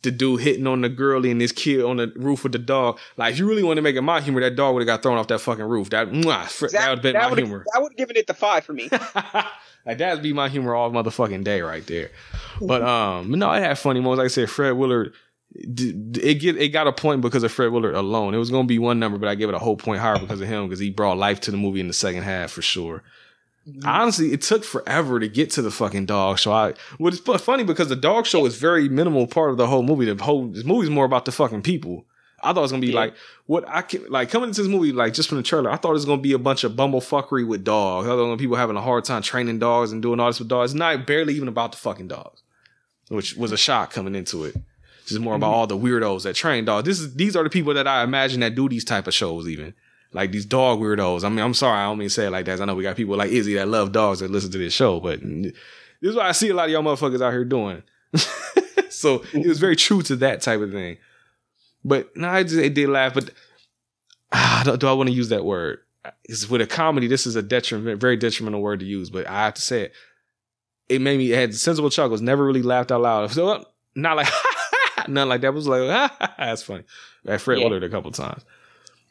the 0.03 0.11
dude 0.11 0.41
hitting 0.41 0.67
on 0.67 0.83
the 0.83 0.89
girlie 0.89 1.31
and 1.31 1.41
this 1.41 1.53
kid 1.53 1.83
on 1.83 1.97
the 1.97 2.13
roof 2.17 2.45
with 2.45 2.53
the 2.53 2.59
dog. 2.59 2.99
Like 3.17 3.33
if 3.33 3.39
you 3.39 3.49
really 3.49 3.63
want 3.63 3.79
to 3.79 3.83
make 3.83 3.97
it 3.97 4.03
my 4.03 4.21
humor, 4.21 4.41
that 4.41 4.55
dog 4.55 4.75
would 4.75 4.81
have 4.81 4.87
got 4.87 5.03
thrown 5.03 5.19
off 5.19 5.29
that 5.29 5.41
fucking 5.41 5.65
roof. 5.65 5.91
That 5.91 6.11
mwah, 6.11 6.47
fr- 6.47 6.69
that 6.69 6.89
would 6.89 6.99
have 6.99 7.03
been 7.03 7.15
my 7.15 7.35
humor. 7.35 7.65
That 7.73 7.83
would 7.83 7.93
have 7.93 7.97
given 7.97 8.17
it 8.17 8.27
the 8.27 8.35
five 8.35 8.65
for 8.65 8.73
me. 8.73 8.89
Like 9.87 9.99
that'd 9.99 10.23
be 10.23 10.33
my 10.33 10.49
humor 10.49 10.75
all 10.75 10.91
motherfucking 10.91 11.45
day 11.45 11.61
right 11.61 11.87
there. 11.87 12.11
But 12.61 12.83
um, 12.83 13.31
no, 13.33 13.51
I 13.51 13.61
had 13.61 13.79
funny 13.79 14.01
moments. 14.01 14.19
Like 14.19 14.25
I 14.27 14.29
said, 14.29 14.51
Fred 14.51 14.73
Willard, 14.73 15.13
it 15.55 16.41
get 16.41 16.57
it 16.57 16.69
got 16.69 16.87
a 16.87 16.93
point 16.93 17.21
because 17.21 17.43
of 17.43 17.53
Fred 17.53 17.71
Willard 17.71 17.95
alone. 17.95 18.35
It 18.35 18.39
was 18.39 18.51
gonna 18.51 18.67
be 18.67 18.79
one 18.79 18.99
number, 18.99 19.19
but 19.19 19.29
I 19.29 19.35
gave 19.35 19.49
it 19.49 19.55
a 19.55 19.59
whole 19.59 19.77
point 19.77 20.01
higher 20.01 20.19
because 20.19 20.41
of 20.41 20.49
him 20.49 20.69
because 20.69 20.81
he 20.81 20.91
brought 20.91 21.17
life 21.17 21.41
to 21.43 21.51
the 21.51 21.57
movie 21.57 21.81
in 21.81 21.87
the 21.87 21.95
second 21.95 22.23
half 22.23 22.51
for 22.51 22.63
sure. 22.63 23.03
Mm-hmm. 23.69 23.89
Honestly, 23.89 24.33
it 24.33 24.43
took 24.43 24.65
forever 24.65 25.21
to 25.21 25.29
get 25.29 25.51
to 25.53 25.63
the 25.63 25.71
fucking 25.71 26.07
dog 26.07 26.39
show. 26.39 26.53
I 26.53 26.75
well, 26.99 27.15
it's 27.15 27.43
funny 27.43 27.65
because 27.65 27.89
the 27.89 27.97
dog 27.97 28.27
show 28.27 28.45
is 28.47 28.57
very 28.57 28.89
minimal 28.89 29.27
part 29.27 29.51
of 29.51 29.57
the 29.57 29.67
whole 29.67 29.83
movie. 29.83 30.13
The 30.13 30.23
whole 30.23 30.49
this 30.49 30.65
movie's 30.65 30.91
more 30.91 31.05
about 31.05 31.25
the 31.25 31.33
fucking 31.33 31.63
people. 31.63 32.05
I 32.43 32.49
thought 32.49 32.59
it 32.59 32.63
was 32.63 32.73
gonna 32.73 32.83
be 32.83 32.93
like 32.93 33.15
what 33.47 33.65
I 33.67 33.83
can 33.83 34.07
like 34.11 34.31
coming 34.31 34.49
into 34.49 34.63
this 34.63 34.71
movie 34.71 34.93
like 34.93 35.15
just 35.15 35.29
from 35.29 35.39
the 35.39 35.45
trailer. 35.45 35.71
I 35.71 35.77
thought 35.77 35.91
it 35.91 35.95
was 35.95 36.05
gonna 36.05 36.21
be 36.21 36.33
a 36.35 36.39
bunch 36.39 36.65
of 36.65 36.73
bumblefuckery 36.73 37.47
with 37.47 37.65
dogs. 37.65 38.07
I 38.07 38.11
thought 38.11 38.15
it 38.15 38.23
was 38.23 38.27
gonna 38.27 38.37
be 38.37 38.45
people 38.45 38.57
having 38.57 38.77
a 38.77 38.83
hard 38.83 39.05
time 39.05 39.23
training 39.23 39.61
dogs 39.61 39.93
and 39.93 40.03
doing 40.03 40.21
all 40.21 40.27
this 40.27 40.41
with 40.41 40.49
dogs. 40.49 40.73
It's 40.73 40.79
not 40.79 41.07
barely 41.07 41.35
even 41.35 41.49
about 41.49 41.73
the 41.73 41.79
fucking 41.79 42.09
dogs, 42.09 42.43
which 43.09 43.37
was 43.37 43.53
a 43.53 43.57
shock 43.57 43.93
coming 43.93 44.15
into 44.15 44.45
it. 44.45 44.57
It's 45.05 45.11
just 45.11 45.21
more 45.21 45.35
about 45.35 45.53
all 45.53 45.67
the 45.67 45.77
weirdos 45.77 46.23
that 46.23 46.35
train 46.35 46.65
dogs. 46.65 46.87
This 46.87 46.99
is 46.99 47.15
these 47.15 47.37
are 47.37 47.45
the 47.45 47.51
people 47.51 47.75
that 47.75 47.87
I 47.87 48.03
imagine 48.03 48.41
that 48.41 48.55
do 48.55 48.71
these 48.71 48.87
type 48.87 49.07
of 49.07 49.13
shows 49.13 49.47
even. 49.47 49.75
Like 50.15 50.33
these 50.33 50.47
dog 50.47 50.81
weirdos. 50.81 51.25
I 51.25 51.29
mean, 51.29 51.41
I'm 51.41 51.53
sorry, 51.53 51.79
I 51.79 51.85
don't 51.85 51.99
mean 51.99 52.09
to 52.09 52.15
say 52.15 52.29
it 52.29 52.31
like 52.31 52.47
that. 52.47 52.59
I 52.59 52.65
know 52.65 52.75
we 52.75 52.85
got 52.85 52.97
people 52.97 53.15
like 53.15 53.31
Izzy 53.31 53.53
that 53.57 53.69
love 53.69 53.93
dogs 53.93 54.21
that 54.21 54.31
listen 54.31 54.51
to 54.53 54.57
this 54.57 54.73
show, 54.73 55.01
but 55.01 55.21
this 55.21 55.53
is 56.01 56.17
what 56.17 56.25
I 56.25 56.33
see 56.33 56.49
a 56.49 56.55
lot 56.55 56.65
of 56.65 56.71
y'all 56.71 56.83
motherfuckers 56.83 57.21
out 57.21 57.33
here 57.33 57.45
doing. 57.45 57.83
so 58.89 59.23
it 59.35 59.47
was 59.47 59.59
very 59.59 59.77
true 59.77 60.01
to 60.05 60.17
that 60.17 60.41
type 60.41 60.63
of 60.63 60.73
thing. 60.73 60.97
But 61.85 62.17
no, 62.17 62.27
I 62.27 62.43
just, 62.45 62.57
it 62.57 62.73
did 62.73 62.89
laugh. 62.89 63.13
But 63.13 63.29
ah, 64.33 64.63
do, 64.65 64.75
do 64.79 64.89
I 64.89 64.95
want 64.95 65.11
to 65.11 65.15
use 65.15 65.29
that 65.29 65.45
word? 65.45 65.81
Because 66.23 66.49
with 66.49 66.63
a 66.63 66.67
comedy, 66.67 67.09
this 67.09 67.27
is 67.27 67.37
a 67.37 67.43
detriment, 67.43 68.01
very 68.01 68.17
detrimental 68.17 68.63
word 68.63 68.81
to 68.81 68.87
use, 68.87 69.11
but 69.11 69.27
I 69.27 69.45
have 69.45 69.55
to 69.55 69.63
say 69.63 69.83
it. 69.83 69.93
It 70.89 71.03
made 71.03 71.19
me 71.19 71.31
it 71.31 71.37
had 71.37 71.55
sensible 71.55 71.91
chuckles. 71.91 72.23
Never 72.23 72.43
really 72.43 72.63
laughed 72.63 72.91
out 72.91 73.03
loud. 73.03 73.31
So 73.31 73.67
not 73.95 74.17
like 74.17 74.29
nothing 75.09 75.29
like 75.29 75.41
that. 75.43 75.49
It 75.49 75.55
was 75.55 75.69
like 75.69 76.11
that's 76.39 76.63
funny. 76.63 76.85
I 77.27 77.39
Fred 77.39 77.59
Yeah. 77.59 77.65
Willard 77.65 77.85
a 77.85 77.89
couple 77.89 78.11
times, 78.11 78.45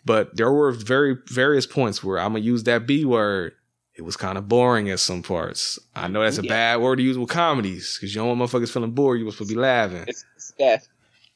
but 0.06 0.36
there 0.36 0.52
were 0.52 0.72
very 0.72 1.18
various 1.28 1.66
points 1.66 2.04
where 2.04 2.20
I'm 2.20 2.34
gonna 2.34 2.40
use 2.46 2.64
that 2.64 2.86
B 2.88 3.06
word. 3.06 3.54
It 3.96 4.02
was 4.02 4.18
kind 4.18 4.38
of 4.40 4.48
boring 4.50 4.90
at 4.90 5.00
some 5.00 5.22
parts. 5.22 5.78
I 5.96 6.08
know 6.08 6.24
that's 6.24 6.40
a 6.40 6.44
Yeah. 6.44 6.50
bad 6.50 6.82
word 6.82 6.96
to 6.96 7.04
use 7.04 7.18
with 7.18 7.30
comedies 7.30 7.96
because 7.96 8.14
you 8.16 8.22
don't 8.22 8.40
want 8.40 8.52
motherfuckers 8.52 8.72
feeling 8.72 8.92
bored. 8.92 9.20
You 9.20 9.26
were 9.26 9.32
supposed 9.32 9.50
to 9.52 9.56
be 9.56 9.62
laughing. 9.62 10.06
It's, 10.08 10.26
it's 10.36 10.52
death. 10.58 10.88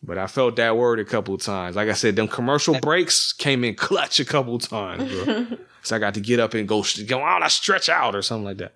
But 0.04 0.18
I 0.18 0.28
felt 0.28 0.56
that 0.58 0.76
word 0.78 1.00
a 1.00 1.06
couple 1.06 1.38
times. 1.38 1.76
Like 1.76 1.90
I 1.90 1.94
said, 1.94 2.16
them 2.16 2.28
commercial 2.28 2.80
breaks 2.80 3.34
came 3.34 3.64
in 3.64 3.76
clutch 3.76 4.20
a 4.20 4.26
couple 4.26 4.58
times, 4.60 5.12
bro. 5.24 5.48
so 5.84 5.96
I 5.96 6.00
got 6.00 6.14
to 6.16 6.20
get 6.20 6.40
up 6.40 6.54
and 6.54 6.68
go, 6.68 6.84
go 7.08 7.20
oh, 7.20 7.24
on, 7.24 7.44
I 7.44 7.48
stretch 7.48 7.90
out 7.90 8.16
or 8.16 8.22
something 8.22 8.46
like 8.46 8.58
that. 8.58 8.74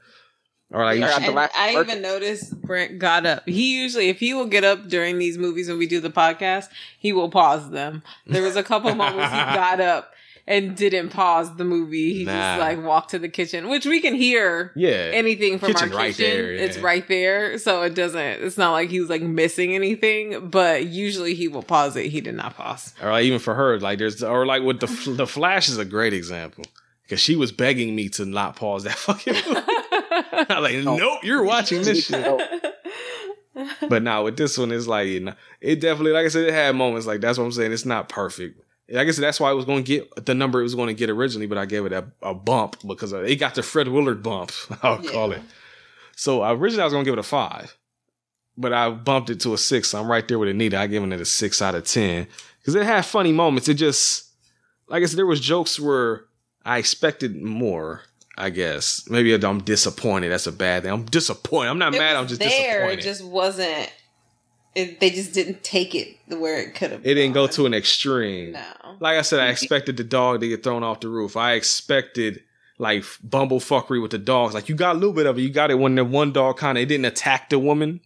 Or 0.73 0.85
like, 0.85 1.01
I 1.01 1.25
And 1.25 1.37
I 1.37 1.73
work- 1.75 1.87
even 1.89 2.01
noticed 2.01 2.61
Brent 2.61 2.97
got 2.97 3.25
up. 3.25 3.47
He 3.47 3.81
usually, 3.81 4.07
if 4.09 4.19
he 4.19 4.33
will 4.33 4.45
get 4.45 4.63
up 4.63 4.87
during 4.87 5.17
these 5.19 5.37
movies 5.37 5.67
when 5.67 5.77
we 5.77 5.85
do 5.87 5.99
the 5.99 6.09
podcast, 6.09 6.67
he 6.97 7.11
will 7.11 7.29
pause 7.29 7.69
them. 7.71 8.03
There 8.25 8.41
was 8.43 8.55
a 8.55 8.63
couple 8.63 8.93
moments 8.95 9.31
he 9.33 9.37
got 9.53 9.81
up 9.81 10.13
and 10.47 10.75
didn't 10.75 11.09
pause 11.09 11.55
the 11.57 11.63
movie. 11.65 12.13
He 12.13 12.23
Nah. 12.25 12.31
just 12.31 12.59
like 12.61 12.83
walked 12.85 13.11
to 13.11 13.19
the 13.19 13.29
kitchen, 13.29 13.67
which 13.69 13.85
we 13.85 13.99
can 14.01 14.15
hear 14.15 14.71
yeah, 14.75 14.89
anything 15.13 15.59
from 15.59 15.73
Kitchen 15.73 15.91
our 15.91 15.97
right 15.97 16.15
kitchen. 16.15 16.37
there, 16.37 16.53
yeah. 16.53 16.61
It's 16.61 16.77
right 16.79 17.07
there, 17.07 17.57
so 17.57 17.83
it 17.83 17.93
doesn't. 17.93 18.19
It's 18.19 18.57
not 18.57 18.71
like 18.71 18.89
he 18.89 18.99
was 19.01 19.09
like 19.09 19.21
missing 19.21 19.75
anything. 19.75 20.49
But 20.49 20.85
usually 20.87 21.35
he 21.35 21.47
will 21.47 21.63
pause 21.63 21.95
it. 21.97 22.07
He 22.07 22.21
did 22.21 22.35
not 22.35 22.55
pause. 22.55 22.93
or 23.03 23.11
like 23.11 23.25
even 23.25 23.39
for 23.39 23.53
her, 23.55 23.79
like 23.79 23.99
there's, 23.99 24.23
or 24.23 24.45
like 24.45 24.63
with 24.63 24.79
the 24.79 25.11
the 25.11 25.27
Flash 25.27 25.69
is 25.69 25.77
a 25.77 25.85
great 25.85 26.13
example 26.13 26.63
because 27.11 27.21
she 27.21 27.35
was 27.35 27.51
begging 27.51 27.93
me 27.93 28.07
to 28.07 28.23
not 28.23 28.55
pause 28.55 28.85
that 28.85 28.93
fucking. 28.97 29.33
movie. 29.33 30.47
I'm 30.49 30.63
like, 30.63 30.75
oh. 30.87 30.95
nope, 30.95 31.23
you're 31.23 31.43
watching 31.43 31.81
this 31.81 32.05
shit. 32.05 32.41
But 33.89 34.01
now 34.01 34.23
with 34.23 34.37
this 34.37 34.57
one, 34.57 34.71
it's 34.71 34.87
like 34.87 35.07
it 35.59 35.81
definitely, 35.81 36.13
like 36.13 36.25
I 36.25 36.29
said, 36.29 36.47
it 36.47 36.53
had 36.53 36.73
moments 36.73 37.05
like 37.05 37.19
that's 37.19 37.37
what 37.37 37.43
I'm 37.43 37.51
saying. 37.51 37.73
It's 37.73 37.85
not 37.85 38.07
perfect. 38.07 38.61
I 38.97 39.03
guess 39.03 39.17
that's 39.17 39.41
why 39.41 39.51
it 39.51 39.55
was 39.55 39.65
going 39.65 39.83
to 39.83 39.87
get 39.87 40.25
the 40.25 40.33
number 40.33 40.61
it 40.61 40.63
was 40.63 40.73
going 40.73 40.87
to 40.87 40.93
get 40.93 41.09
originally, 41.09 41.47
but 41.47 41.57
I 41.57 41.65
gave 41.65 41.85
it 41.85 41.91
a, 41.91 42.07
a 42.21 42.33
bump 42.33 42.77
because 42.87 43.11
it 43.11 43.35
got 43.35 43.55
the 43.55 43.61
Fred 43.61 43.89
Willard 43.89 44.23
bump. 44.23 44.53
I'll 44.81 45.03
call 45.03 45.33
it. 45.33 45.41
So 46.15 46.45
uh, 46.45 46.53
originally 46.53 46.81
I 46.81 46.85
was 46.85 46.93
going 46.93 47.03
to 47.03 47.11
give 47.11 47.17
it 47.17 47.19
a 47.19 47.23
five, 47.23 47.77
but 48.55 48.71
I 48.71 48.89
bumped 48.89 49.29
it 49.29 49.41
to 49.41 49.53
a 49.53 49.57
six. 49.57 49.89
So 49.89 49.99
I'm 49.99 50.09
right 50.09 50.25
there 50.25 50.39
with 50.39 50.47
Anita. 50.47 50.79
I 50.79 50.87
giving 50.87 51.11
it 51.11 51.19
a 51.19 51.25
six 51.25 51.61
out 51.61 51.75
of 51.75 51.83
ten 51.83 52.27
because 52.59 52.73
it 52.73 52.85
had 52.85 53.05
funny 53.05 53.33
moments. 53.33 53.67
It 53.67 53.73
just, 53.73 54.31
like 54.87 55.03
I 55.03 55.05
said, 55.07 55.17
there 55.17 55.25
was 55.25 55.41
jokes 55.41 55.77
where 55.77 56.25
I 56.65 56.77
expected 56.77 57.41
more. 57.41 58.01
I 58.37 58.49
guess 58.49 59.07
maybe 59.09 59.33
I'm 59.33 59.61
disappointed. 59.61 60.29
That's 60.29 60.47
a 60.47 60.51
bad 60.51 60.83
thing. 60.83 60.91
I'm 60.91 61.05
disappointed. 61.05 61.69
I'm 61.69 61.77
not 61.79 61.93
It 61.93 61.99
mad. 61.99 62.15
I'm 62.15 62.27
just 62.27 62.39
there. 62.39 62.49
disappointed. 62.49 62.99
It 62.99 63.01
just 63.03 63.23
wasn't. 63.25 63.91
It, 64.73 64.99
they 65.01 65.09
just 65.09 65.33
didn't 65.33 65.63
take 65.63 65.93
it 65.95 66.17
where 66.27 66.57
it 66.61 66.73
could 66.73 66.91
have. 66.91 67.05
It 67.05 67.15
didn't 67.15 67.33
go 67.33 67.45
to 67.47 67.65
an 67.65 67.73
extreme. 67.73 68.53
No. 68.53 68.61
Like 69.01 69.17
I 69.17 69.21
said, 69.21 69.41
I 69.41 69.47
expected 69.51 69.97
the 69.97 70.05
dog 70.05 70.39
to 70.39 70.47
get 70.47 70.63
thrown 70.63 70.81
off 70.81 71.01
the 71.01 71.09
roof. 71.09 71.35
I 71.35 71.53
expected 71.53 72.41
like 72.77 73.01
bumblefuckery 73.03 74.01
with 74.01 74.11
the 74.11 74.17
dogs. 74.17 74.53
Like 74.53 74.69
you 74.69 74.75
got 74.75 74.95
a 74.95 74.99
little 74.99 75.13
bit 75.13 75.25
of 75.25 75.37
it. 75.37 75.41
You 75.41 75.49
got 75.49 75.71
it 75.71 75.75
when 75.75 75.95
the 75.95 76.05
one 76.05 76.31
dog 76.31 76.57
kind 76.57 76.77
of 76.77 76.83
it 76.83 76.87
didn't 76.87 77.05
attack 77.05 77.49
the 77.49 77.59
woman, 77.59 77.99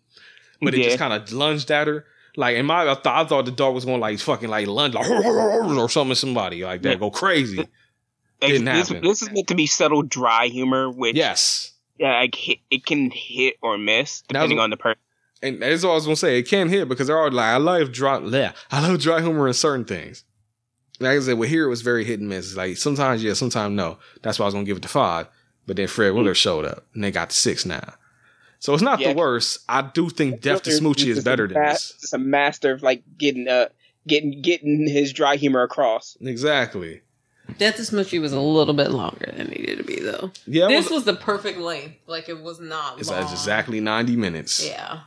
but 0.60 0.74
it 0.74 0.80
Yeah. 0.80 0.86
just 0.86 0.98
kind 0.98 1.14
of 1.14 1.32
lunged 1.32 1.70
at 1.70 1.86
her. 1.88 2.04
Like 2.36 2.58
in 2.58 2.66
my, 2.66 2.82
I 2.90 2.96
thought, 2.96 3.26
I 3.26 3.28
thought 3.30 3.46
the 3.46 3.52
dog 3.52 3.76
was 3.76 3.86
going 3.86 3.98
to 3.98 4.02
like 4.02 4.20
fucking 4.20 4.50
like 4.50 4.68
lunge 4.68 4.96
like 4.96 5.08
or 5.10 5.88
something 5.90 6.16
somebody 6.16 6.66
like 6.66 6.82
that, 6.82 6.90
Yeah. 6.94 6.96
go 6.96 7.12
crazy. 7.12 7.66
Didn't 8.48 8.66
this, 8.66 8.88
happen. 8.90 9.04
this 9.04 9.22
is 9.22 9.32
meant 9.32 9.48
to 9.48 9.56
be 9.56 9.66
subtle, 9.68 10.02
dry 10.04 10.48
humor, 10.48 10.90
which 10.90 11.16
Yes, 11.16 11.72
yeah, 11.98 12.20
like 12.20 12.36
it 12.70 12.86
can 12.86 13.12
hit 13.12 13.56
or 13.62 13.78
miss 13.78 14.22
depending 14.28 14.58
what- 14.58 14.64
on 14.66 14.70
the 14.72 14.78
person. 14.78 15.00
and 15.44 15.62
that's 15.62 15.84
all 15.84 15.92
I 15.92 15.96
was 15.96 16.06
gonna 16.06 16.16
say. 16.16 16.38
It 16.40 16.44
can't 16.48 16.70
hit 16.70 16.88
because 16.90 17.08
they're 17.08 17.20
all 17.20 17.32
like, 17.32 17.46
I 17.46 17.58
love 17.58 17.92
dry, 17.92 18.20
yeah, 18.20 18.54
I 18.72 18.86
love 18.88 19.00
dry 19.02 19.22
humor 19.22 19.48
in 19.48 19.54
certain 19.54 19.86
things. 19.86 20.24
Like 21.00 21.18
I 21.18 21.20
said, 21.20 21.38
well, 21.38 21.50
here 21.50 21.66
it 21.66 21.70
was 21.70 21.82
very 21.82 22.06
hit 22.06 22.20
and 22.22 22.30
miss. 22.30 22.56
Like 22.56 22.78
sometimes 22.78 23.22
yeah, 23.24 23.34
sometimes 23.34 23.76
no. 23.76 23.98
That's 24.22 24.40
why 24.40 24.44
I 24.46 24.48
was 24.48 24.54
gonna 24.54 24.66
give 24.66 24.78
it 24.78 24.84
the 24.84 24.88
five. 24.88 25.28
But 25.68 25.78
then 25.78 25.88
Fred 25.88 26.12
Willard 26.14 26.38
showed 26.38 26.64
up, 26.64 26.86
and 26.94 27.04
they 27.04 27.12
got 27.12 27.30
the 27.30 27.36
six 27.36 27.66
now. 27.66 27.96
So 28.60 28.74
it's 28.74 28.82
not 28.84 29.00
Yeah. 29.00 29.10
the 29.14 29.18
worst. 29.18 29.60
I 29.68 29.82
do 29.82 30.10
think 30.10 30.40
Death 30.42 30.64
to 30.64 30.70
Smoochy 30.70 31.08
is 31.08 31.24
better 31.24 31.48
than 31.48 31.62
this. 31.62 31.94
It's 32.02 32.14
a 32.14 32.18
master 32.18 32.72
of 32.72 32.82
like 32.84 33.04
getting 33.18 33.48
uh 33.48 33.68
getting 34.08 34.42
getting 34.42 34.88
his 34.88 35.12
dry 35.12 35.36
humor 35.36 35.64
across. 35.64 36.16
Exactly. 36.22 37.02
Death 37.58 37.76
to 37.78 37.82
Smoochy 37.84 38.20
was 38.20 38.34
a 38.34 38.40
little 38.40 38.74
bit 38.74 38.92
longer 38.92 39.32
than 39.36 39.48
it 39.48 39.60
needed 39.60 39.78
to 39.78 39.84
be, 39.84 40.00
though. 40.02 40.32
Yeah, 40.46 40.68
this 40.68 40.86
was- 40.86 40.92
was, 40.92 41.04
the 41.06 41.14
perfect 41.14 41.58
length. 41.60 41.96
Like 42.08 42.28
it 42.30 42.42
was 42.42 42.60
not 42.60 43.00
It's, 43.00 43.10
long. 43.10 43.22
exactly 43.22 43.80
ninety 43.80 44.16
minutes. 44.16 44.66
Yeah. 44.66 45.02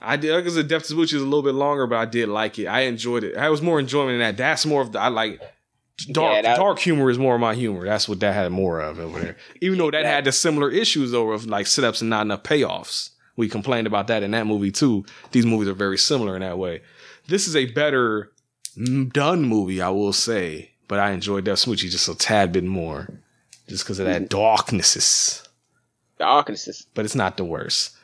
I 0.00 0.16
did 0.16 0.34
because 0.36 0.54
the 0.54 0.62
Death 0.62 0.86
to 0.88 0.94
Smoochy 0.94 1.14
is 1.14 1.22
a 1.22 1.24
little 1.24 1.42
bit 1.42 1.54
longer, 1.54 1.86
but 1.86 1.96
I 1.96 2.04
did 2.04 2.28
like 2.28 2.58
it. 2.58 2.66
I 2.66 2.80
enjoyed 2.82 3.24
it. 3.24 3.36
I 3.36 3.48
was 3.50 3.60
more 3.62 3.78
enjoyment 3.80 4.14
in 4.14 4.20
that. 4.20 4.36
That's 4.36 4.64
more 4.66 4.80
of 4.82 4.92
the 4.92 5.00
I 5.00 5.08
like. 5.08 5.40
Dark 6.12 6.36
Yeah, 6.36 6.42
that- 6.42 6.56
dark 6.58 6.78
humor 6.78 7.10
is 7.10 7.18
more 7.18 7.34
of 7.34 7.40
my 7.40 7.54
humor. 7.54 7.84
That's 7.84 8.08
what 8.08 8.20
that 8.20 8.32
had 8.32 8.52
more 8.52 8.80
of 8.80 9.00
over 9.00 9.18
there. 9.20 9.36
Even 9.60 9.78
though 9.78 9.90
that 9.90 10.04
had 10.04 10.24
the 10.24 10.32
similar 10.32 10.70
issues 10.70 11.10
though 11.10 11.32
of 11.32 11.46
like 11.46 11.66
sit 11.66 11.84
ups 11.84 12.00
and 12.00 12.08
not 12.10 12.22
enough 12.22 12.44
payoffs. 12.44 13.10
We 13.36 13.48
complained 13.48 13.86
about 13.88 14.06
that 14.08 14.22
in 14.24 14.30
that 14.32 14.46
movie 14.46 14.70
too. 14.72 15.04
These 15.32 15.44
movies 15.46 15.68
are 15.68 15.72
very 15.74 15.98
similar 15.98 16.34
in 16.36 16.42
that 16.42 16.58
way. 16.58 16.82
This 17.28 17.46
is 17.48 17.54
a 17.56 17.66
better 17.66 18.32
mm, 18.76 19.12
done 19.12 19.42
movie, 19.44 19.80
I 19.82 19.90
will 19.90 20.12
say. 20.12 20.70
But 20.88 20.98
I 20.98 21.12
enjoyed 21.12 21.44
Death 21.44 21.58
Smoochy 21.58 21.90
just 21.90 22.08
a 22.08 22.14
tad 22.14 22.52
bit 22.52 22.64
more. 22.64 23.08
Just 23.68 23.84
because 23.84 23.98
of 23.98 24.06
that 24.06 24.22
mm-hmm. 24.22 24.28
darknesses. 24.28 25.46
The 26.16 26.24
Arkansas. 26.24 26.84
But 26.94 27.04
it's 27.04 27.14
not 27.14 27.36
the 27.36 27.44
worst. 27.44 27.96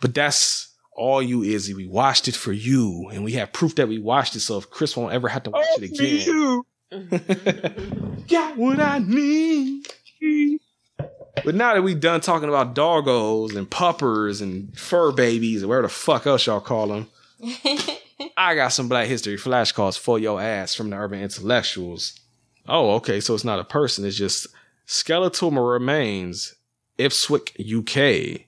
But 0.00 0.14
that's 0.14 0.68
all 0.92 1.22
you 1.22 1.42
Izzy. 1.42 1.74
We 1.74 1.86
watched 1.86 2.28
it 2.28 2.36
for 2.36 2.52
you, 2.52 3.08
and 3.12 3.24
we 3.24 3.32
have 3.32 3.52
proof 3.52 3.76
that 3.76 3.88
we 3.88 3.98
watched 3.98 4.36
it. 4.36 4.40
So 4.40 4.58
if 4.58 4.70
Chris 4.70 4.96
won't 4.96 5.14
ever 5.14 5.28
have 5.28 5.44
to 5.44 5.50
watch 5.50 5.66
it 5.80 5.84
again, 5.84 6.62
got 8.28 8.56
what 8.56 8.80
I 8.80 8.98
need. 8.98 9.86
But 11.44 11.54
now 11.54 11.74
that 11.74 11.82
we 11.82 11.94
done 11.94 12.20
talking 12.20 12.48
about 12.48 12.74
doggos 12.74 13.56
and 13.56 13.70
puppers 13.70 14.40
and 14.40 14.76
fur 14.76 15.12
babies 15.12 15.62
or 15.62 15.68
whatever 15.68 15.86
the 15.86 15.92
fuck 15.92 16.26
else 16.26 16.46
y'all 16.46 16.60
call 16.60 16.88
them, 16.88 17.06
I 18.36 18.54
got 18.54 18.68
some 18.68 18.88
Black 18.88 19.08
History 19.08 19.36
flashcards 19.36 19.98
for 19.98 20.18
your 20.18 20.40
ass 20.40 20.74
from 20.74 20.90
the 20.90 20.96
Urban 20.96 21.22
Intellectuals. 21.22 22.18
Oh, 22.66 22.92
okay. 22.96 23.20
So 23.20 23.34
it's 23.34 23.44
not 23.44 23.58
a 23.58 23.64
person. 23.64 24.04
It's 24.04 24.16
just 24.16 24.46
skeletal 24.86 25.50
remains, 25.50 26.54
Ipswich, 26.98 27.52
UK, 27.60 28.46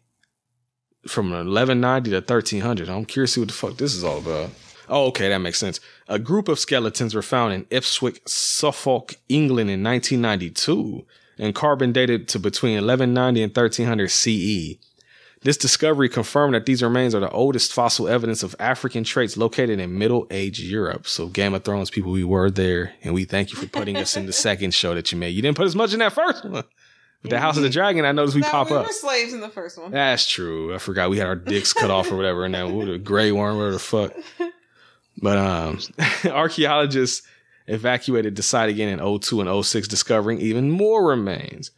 from 1.07 1.31
1190 1.31 2.11
to 2.11 2.17
1300. 2.17 2.89
I'm 2.89 3.05
curious 3.05 3.31
to 3.31 3.35
see 3.35 3.41
what 3.41 3.49
the 3.49 3.55
fuck 3.55 3.77
this 3.77 3.95
is 3.95 4.05
all 4.05 4.19
about. 4.19 4.51
Oh, 4.89 5.07
okay, 5.07 5.29
that 5.29 5.39
makes 5.39 5.59
sense. 5.59 5.79
A 6.09 6.19
group 6.19 6.49
of 6.49 6.59
skeletons 6.59 7.15
were 7.15 7.23
found 7.23 7.55
in 7.55 7.67
Ipswich, 7.71 8.21
Suffolk, 8.27 9.15
England 9.29 9.71
in 9.71 9.85
1992 9.85 11.07
and 11.41 11.55
carbon 11.55 11.91
dated 11.91 12.29
to 12.29 12.39
between 12.39 12.75
1190 12.75 13.43
and 13.43 13.57
1300 13.57 14.09
CE. 14.11 14.77
This 15.43 15.57
discovery 15.57 16.11
confirmed 16.11 16.55
that 16.55 16.67
these 16.67 16.83
remains 16.83 17.15
are 17.15 17.21
the 17.21 17.31
oldest 17.31 17.73
fossil 17.73 18.07
evidence 18.09 18.43
of 18.43 18.55
African 18.61 19.05
traits 19.05 19.39
located 19.39 19.81
in 19.81 19.97
Middle 19.97 20.27
Age 20.31 20.61
Europe. 20.61 21.07
So, 21.07 21.29
Game 21.29 21.55
of 21.55 21.65
Thrones 21.65 21.89
people, 21.89 22.13
we 22.13 22.25
were 22.25 22.51
there, 22.51 22.93
and 23.03 23.15
we 23.15 23.25
thank 23.25 23.51
you 23.51 23.57
for 23.59 23.67
putting 23.67 23.97
us 23.97 24.17
in 24.19 24.27
the 24.27 24.33
second 24.49 24.75
show 24.75 24.95
that 24.95 25.11
you 25.13 25.17
made. 25.19 25.31
You 25.31 25.41
didn't 25.41 25.57
put 25.57 25.67
as 25.67 25.75
much 25.75 25.95
in 25.95 26.01
that 26.01 26.13
first 26.13 26.45
one. 26.45 26.65
With 27.23 27.31
the 27.31 27.39
House 27.39 27.57
of 27.57 27.63
the 27.63 27.71
Dragon, 27.71 28.05
I 28.05 28.13
noticed 28.13 28.35
we 28.35 28.41
No, 28.43 28.49
pop 28.49 28.71
we 28.71 28.77
up. 28.77 28.87
were 28.87 28.93
slaves 28.93 29.33
in 29.33 29.41
the 29.41 29.49
first 29.49 29.79
one. 29.79 29.91
That's 29.91 30.27
true. 30.29 30.75
I 30.75 30.79
forgot 30.79 31.11
we 31.11 31.19
had 31.19 31.27
our 31.27 31.37
dicks 31.37 31.73
cut 31.73 31.91
off 31.91 32.11
or 32.11 32.17
whatever, 32.17 32.45
and 32.45 32.55
then 32.55 32.79
the 32.87 32.99
gray 32.99 33.31
worm, 33.33 33.57
whatever 33.57 33.73
the 33.73 33.79
fuck. 33.79 34.13
But 35.23 35.37
um, 35.37 35.79
archaeologists 36.31 37.27
evacuated 37.67 38.37
the 38.37 38.43
site 38.43 38.71
again 38.71 38.89
in 38.99 39.21
02 39.21 39.41
and 39.43 39.65
06, 39.67 39.87
discovering 39.89 40.41
even 40.41 40.71
more 40.71 41.07
remains. 41.07 41.71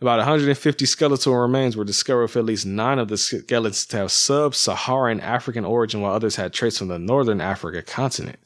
About 0.00 0.16
150 0.18 0.86
skeletal 0.86 1.36
remains 1.36 1.76
were 1.76 1.84
discovered 1.84 2.22
with 2.22 2.36
at 2.36 2.44
least 2.46 2.64
nine 2.64 2.98
of 2.98 3.08
the 3.08 3.18
skeletons 3.18 3.84
to 3.86 3.98
have 3.98 4.10
sub-Saharan 4.12 5.20
African 5.20 5.64
origin, 5.66 6.00
while 6.00 6.14
others 6.14 6.36
had 6.36 6.54
traits 6.54 6.78
from 6.78 6.88
the 6.88 6.98
northern 6.98 7.40
Africa 7.40 7.82
continent. 7.82 8.38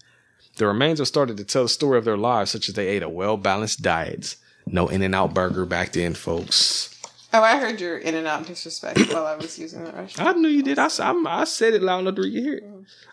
The 0.56 0.66
remains 0.66 0.98
have 0.98 1.06
started 1.08 1.36
to 1.36 1.44
tell 1.44 1.62
the 1.64 1.68
story 1.68 1.96
of 1.98 2.04
their 2.04 2.16
lives, 2.16 2.50
such 2.50 2.68
as 2.68 2.74
they 2.74 2.88
ate 2.88 3.04
a 3.04 3.08
well-balanced 3.08 3.82
diet. 3.82 4.34
No 4.66 4.88
In-N-Out 4.88 5.32
burger 5.34 5.64
back 5.64 5.92
then, 5.92 6.14
folks. 6.14 6.90
Oh, 7.32 7.42
I 7.42 7.58
heard 7.58 7.80
your 7.80 7.98
in 7.98 8.14
and 8.14 8.26
out 8.26 8.46
disrespect 8.46 9.12
while 9.12 9.26
I 9.26 9.36
was 9.36 9.58
using 9.58 9.84
the 9.84 9.90
restroom. 9.92 10.26
I 10.26 10.32
knew 10.32 10.48
you 10.48 10.62
did. 10.62 10.78
I, 10.78 10.86
s- 10.86 11.00
I'm- 11.00 11.26
I 11.26 11.44
said 11.44 11.74
it 11.74 11.82
loud 11.82 12.00
enough 12.00 12.14
to 12.16 12.22
hear 12.22 12.54
it. 12.54 12.64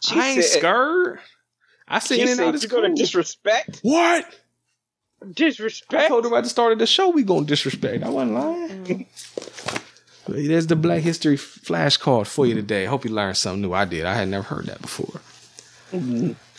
She 0.04 0.20
I 0.20 0.28
ain't 0.30 0.44
said- 0.44 0.60
scared. 0.60 1.20
I 1.88 2.00
said 2.00 2.16
She 2.16 2.22
in 2.22 2.30
and 2.30 2.40
out 2.40 2.56
is 2.56 2.64
you 2.64 2.70
go 2.70 2.82
to 2.82 2.94
disrespect. 2.94 3.80
What? 3.82 4.40
I 5.24 5.28
Disrespect. 5.34 6.08
told 6.08 6.26
her 6.26 6.36
at 6.36 6.44
the 6.44 6.50
start 6.50 6.74
of 6.74 6.80
the 6.80 6.88
show 6.88 7.10
we 7.10 7.24
gonna 7.24 7.46
disrespect. 7.46 8.04
I 8.04 8.10
wasn't 8.10 8.34
lying. 8.34 9.06
But 10.26 10.36
There's 10.36 10.68
the 10.68 10.76
Black 10.76 11.02
History 11.02 11.36
flashcard 11.38 12.28
for 12.28 12.46
you 12.46 12.54
today. 12.56 12.86
Hope 12.86 13.06
you 13.06 13.12
learned 13.12 13.38
something 13.38 13.62
new. 13.62 13.74
I 13.74 13.86
did. 13.86 14.06
I 14.06 14.14
had 14.16 14.28
never 14.30 14.44
heard 14.44 14.66
that 14.68 14.82
before. 14.82 15.22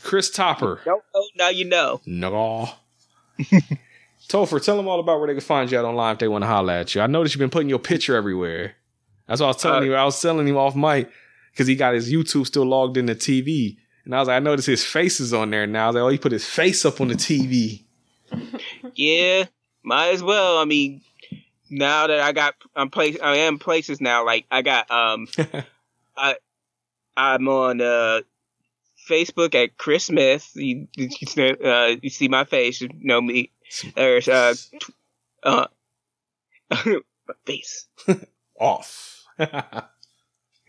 Chris 0.02 0.30
Topper. 0.30 0.80
Don't 0.84 1.02
know, 1.14 1.24
now 1.36 1.48
you 1.48 1.64
know. 1.64 2.00
No. 2.06 2.70
Topher, 4.28 4.62
tell 4.62 4.76
them 4.76 4.88
all 4.88 5.00
about 5.00 5.18
where 5.18 5.28
they 5.28 5.34
can 5.34 5.40
find 5.40 5.70
you 5.70 5.78
at 5.78 5.84
online 5.84 6.14
if 6.14 6.18
they 6.18 6.28
want 6.28 6.42
to 6.42 6.48
holler 6.48 6.72
at 6.72 6.94
you. 6.94 7.00
I 7.00 7.06
noticed 7.06 7.34
you've 7.34 7.40
been 7.40 7.50
putting 7.50 7.68
your 7.68 7.78
picture 7.78 8.16
everywhere. 8.16 8.74
That's 9.26 9.40
what 9.40 9.46
I 9.46 9.50
was 9.50 9.56
telling 9.62 9.82
Uh, 9.82 9.86
you. 9.86 9.94
I 9.94 10.04
was 10.04 10.20
telling 10.20 10.46
him 10.46 10.56
off 10.56 10.74
mic 10.76 11.10
because 11.52 11.66
he 11.66 11.74
got 11.76 11.94
his 11.94 12.12
YouTube 12.12 12.46
still 12.46 12.64
logged 12.64 12.96
in 12.96 13.06
the 13.06 13.14
TV. 13.14 13.76
And 14.04 14.14
I 14.14 14.18
was 14.18 14.28
like, 14.28 14.36
I 14.36 14.40
noticed 14.40 14.66
his 14.66 14.84
face 14.84 15.20
is 15.20 15.32
on 15.32 15.50
there 15.50 15.66
now. 15.66 15.84
I 15.84 15.86
was 15.88 15.94
like, 15.94 16.02
oh, 16.02 16.08
he 16.08 16.18
put 16.18 16.32
his 16.32 16.46
face 16.46 16.84
up 16.84 17.00
on 17.00 17.08
the 17.08 17.14
TV. 17.14 17.81
Yeah, 18.94 19.44
might 19.82 20.08
as 20.08 20.22
well. 20.22 20.58
I 20.58 20.64
mean, 20.64 21.02
now 21.70 22.06
that 22.06 22.20
I 22.20 22.32
got 22.32 22.54
I'm 22.76 22.90
place 22.90 23.16
I 23.22 23.36
am 23.38 23.58
places 23.58 24.00
now. 24.00 24.24
Like 24.24 24.46
I 24.50 24.62
got 24.62 24.90
um, 24.90 25.26
I 26.16 26.36
I'm 27.16 27.48
on 27.48 27.80
uh 27.80 28.20
Facebook 29.08 29.54
at 29.54 29.76
Chris 29.76 30.04
Smith. 30.06 30.50
You 30.54 30.88
you, 30.96 31.08
uh, 31.64 31.96
you 32.00 32.10
see 32.10 32.28
my 32.28 32.44
face, 32.44 32.80
you 32.80 32.90
know 33.00 33.20
me. 33.20 33.50
There's 33.94 34.28
uh, 34.28 34.54
uh 35.42 35.66
my 36.84 37.00
face. 37.46 37.86
Off. 38.60 39.24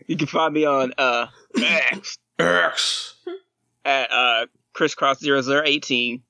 You 0.06 0.16
can 0.16 0.26
find 0.26 0.52
me 0.52 0.64
on 0.64 0.92
uh 0.98 1.26
X 1.56 2.18
X. 2.38 3.14
at 3.84 4.10
uh 4.10 4.46
crisscross 4.72 5.22
0018. 5.22 6.22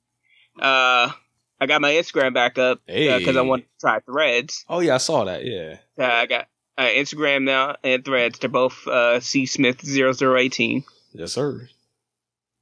Uh, 0.59 1.11
I 1.59 1.67
got 1.67 1.81
my 1.81 1.91
Instagram 1.91 2.33
back 2.33 2.57
up 2.57 2.81
because 2.85 3.37
I 3.37 3.41
want 3.41 3.63
to 3.63 3.69
try 3.79 3.99
Threads. 3.99 4.65
Oh, 4.67 4.79
yeah, 4.79 4.95
I 4.95 4.97
saw 4.97 5.23
that. 5.25 5.45
Yeah. 5.45 5.77
Uh, 5.97 6.03
I 6.05 6.25
got 6.25 6.47
uh, 6.77 6.83
Instagram 6.83 7.43
now 7.43 7.75
and 7.83 8.03
Threads. 8.03 8.39
They're 8.39 8.49
both 8.49 8.85
uh, 8.87 9.19
C 9.19 9.45
Smith 9.45 9.81
0018. 9.83 10.83
Yes, 11.13 11.33
sir. 11.33 11.69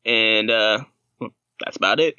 And 0.05 0.51
uh, 0.51 0.83
that's 1.63 1.77
about 1.77 1.99
it. 1.99 2.15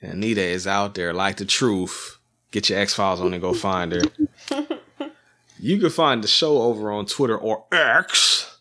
Anita 0.00 0.42
is 0.42 0.66
out 0.66 0.94
there 0.94 1.12
like 1.12 1.38
the 1.38 1.44
truth. 1.44 2.18
Get 2.50 2.70
your 2.70 2.78
X 2.78 2.94
Files 2.94 3.20
on 3.20 3.32
and 3.32 3.42
go 3.42 3.52
find 3.52 3.92
her. 3.92 4.02
you 5.58 5.78
can 5.78 5.90
find 5.90 6.22
the 6.22 6.28
show 6.28 6.62
over 6.62 6.92
on 6.92 7.06
Twitter 7.06 7.36
or 7.36 7.64
X 7.72 8.60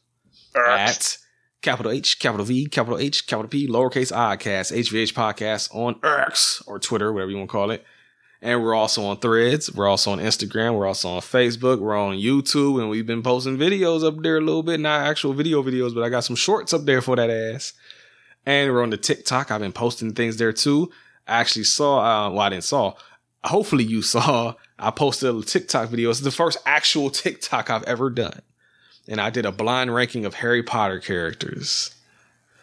at 0.55 1.17
capital 1.61 1.91
H, 1.91 2.19
capital 2.19 2.45
V, 2.45 2.67
capital 2.67 2.99
H, 2.99 3.27
capital 3.27 3.49
P, 3.49 3.67
lowercase 3.67 4.15
i 4.15 4.35
cast, 4.35 4.71
HVH 4.71 5.13
podcast 5.13 5.73
on 5.75 5.99
X 6.03 6.61
or 6.67 6.79
Twitter, 6.79 7.11
whatever 7.11 7.31
you 7.31 7.37
want 7.37 7.49
to 7.49 7.51
call 7.51 7.71
it. 7.71 7.85
And 8.41 8.61
we're 8.61 8.75
also 8.75 9.03
on 9.05 9.17
Threads. 9.17 9.73
We're 9.73 9.87
also 9.87 10.11
on 10.11 10.19
Instagram. 10.19 10.75
We're 10.75 10.85
also 10.85 11.09
on 11.09 11.21
Facebook. 11.21 11.79
We're 11.79 11.97
on 11.97 12.17
YouTube, 12.17 12.79
and 12.79 12.89
we've 12.89 13.05
been 13.05 13.23
posting 13.23 13.57
videos 13.57 14.03
up 14.05 14.21
there 14.21 14.37
a 14.37 14.41
little 14.41 14.61
bit. 14.61 14.79
Not 14.79 15.07
actual 15.07 15.33
video 15.33 15.63
videos, 15.63 15.95
but 15.95 16.03
I 16.03 16.09
got 16.09 16.23
some 16.23 16.35
shorts 16.35 16.73
up 16.73 16.85
there 16.85 17.01
for 17.01 17.15
that 17.15 17.31
ass. 17.31 17.73
And 18.45 18.71
we're 18.71 18.83
on 18.83 18.91
the 18.91 18.97
TikTok. 18.97 19.49
I've 19.49 19.61
been 19.61 19.73
posting 19.73 20.13
things 20.13 20.37
there 20.37 20.53
too. 20.53 20.91
I 21.27 21.39
actually 21.39 21.65
saw, 21.65 21.99
uh, 21.99 22.29
well, 22.29 22.41
I 22.41 22.49
didn't 22.49 22.63
saw. 22.63 22.93
Hopefully 23.43 23.83
you 23.83 24.01
saw. 24.03 24.53
I 24.77 24.91
posted 24.91 25.33
a 25.33 25.41
TikTok 25.41 25.89
video. 25.89 26.11
It's 26.11 26.19
the 26.19 26.31
first 26.31 26.59
actual 26.65 27.09
TikTok 27.09 27.71
I've 27.71 27.83
ever 27.83 28.11
done, 28.11 28.41
and 29.07 29.21
I 29.21 29.29
did 29.29 29.45
a 29.45 29.51
blind 29.51 29.93
ranking 29.93 30.25
of 30.25 30.35
Harry 30.35 30.63
Potter 30.63 30.99
characters. 30.99 31.93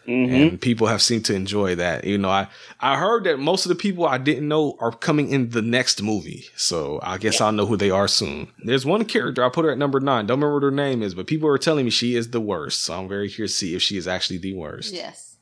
Mm-hmm. 0.07 0.35
And 0.35 0.61
people 0.61 0.85
have 0.85 1.01
seemed 1.01 1.25
to 1.25 1.33
enjoy 1.33 1.75
that. 1.75 2.03
You 2.03 2.19
know, 2.19 2.29
I 2.29 2.47
I 2.79 2.95
heard 2.97 3.23
that 3.23 3.39
most 3.39 3.65
of 3.65 3.69
the 3.69 3.75
people 3.75 4.05
I 4.05 4.19
didn't 4.19 4.47
know 4.47 4.77
are 4.79 4.91
coming 4.91 5.29
in 5.29 5.49
the 5.49 5.63
next 5.63 6.01
movie, 6.03 6.45
so 6.55 6.99
I 7.01 7.17
guess 7.17 7.41
I'll 7.41 7.51
know 7.51 7.65
who 7.65 7.75
they 7.75 7.89
are 7.89 8.07
soon. 8.07 8.49
There's 8.63 8.85
one 8.85 9.03
character 9.05 9.43
I 9.43 9.49
put 9.49 9.65
her 9.65 9.71
at 9.71 9.79
number 9.79 9.99
nine. 9.99 10.27
Don't 10.27 10.37
remember 10.37 10.53
what 10.55 10.63
her 10.63 10.69
name 10.71 11.01
is, 11.01 11.15
but 11.15 11.25
people 11.25 11.49
are 11.49 11.57
telling 11.57 11.85
me 11.85 11.91
she 11.91 12.15
is 12.15 12.29
the 12.29 12.39
worst. 12.39 12.81
So 12.81 12.99
I'm 12.99 13.07
very 13.07 13.29
curious 13.29 13.53
to 13.53 13.57
see 13.57 13.75
if 13.75 13.81
she 13.81 13.97
is 13.97 14.07
actually 14.07 14.37
the 14.37 14.53
worst. 14.53 14.93
Yes. 14.93 15.37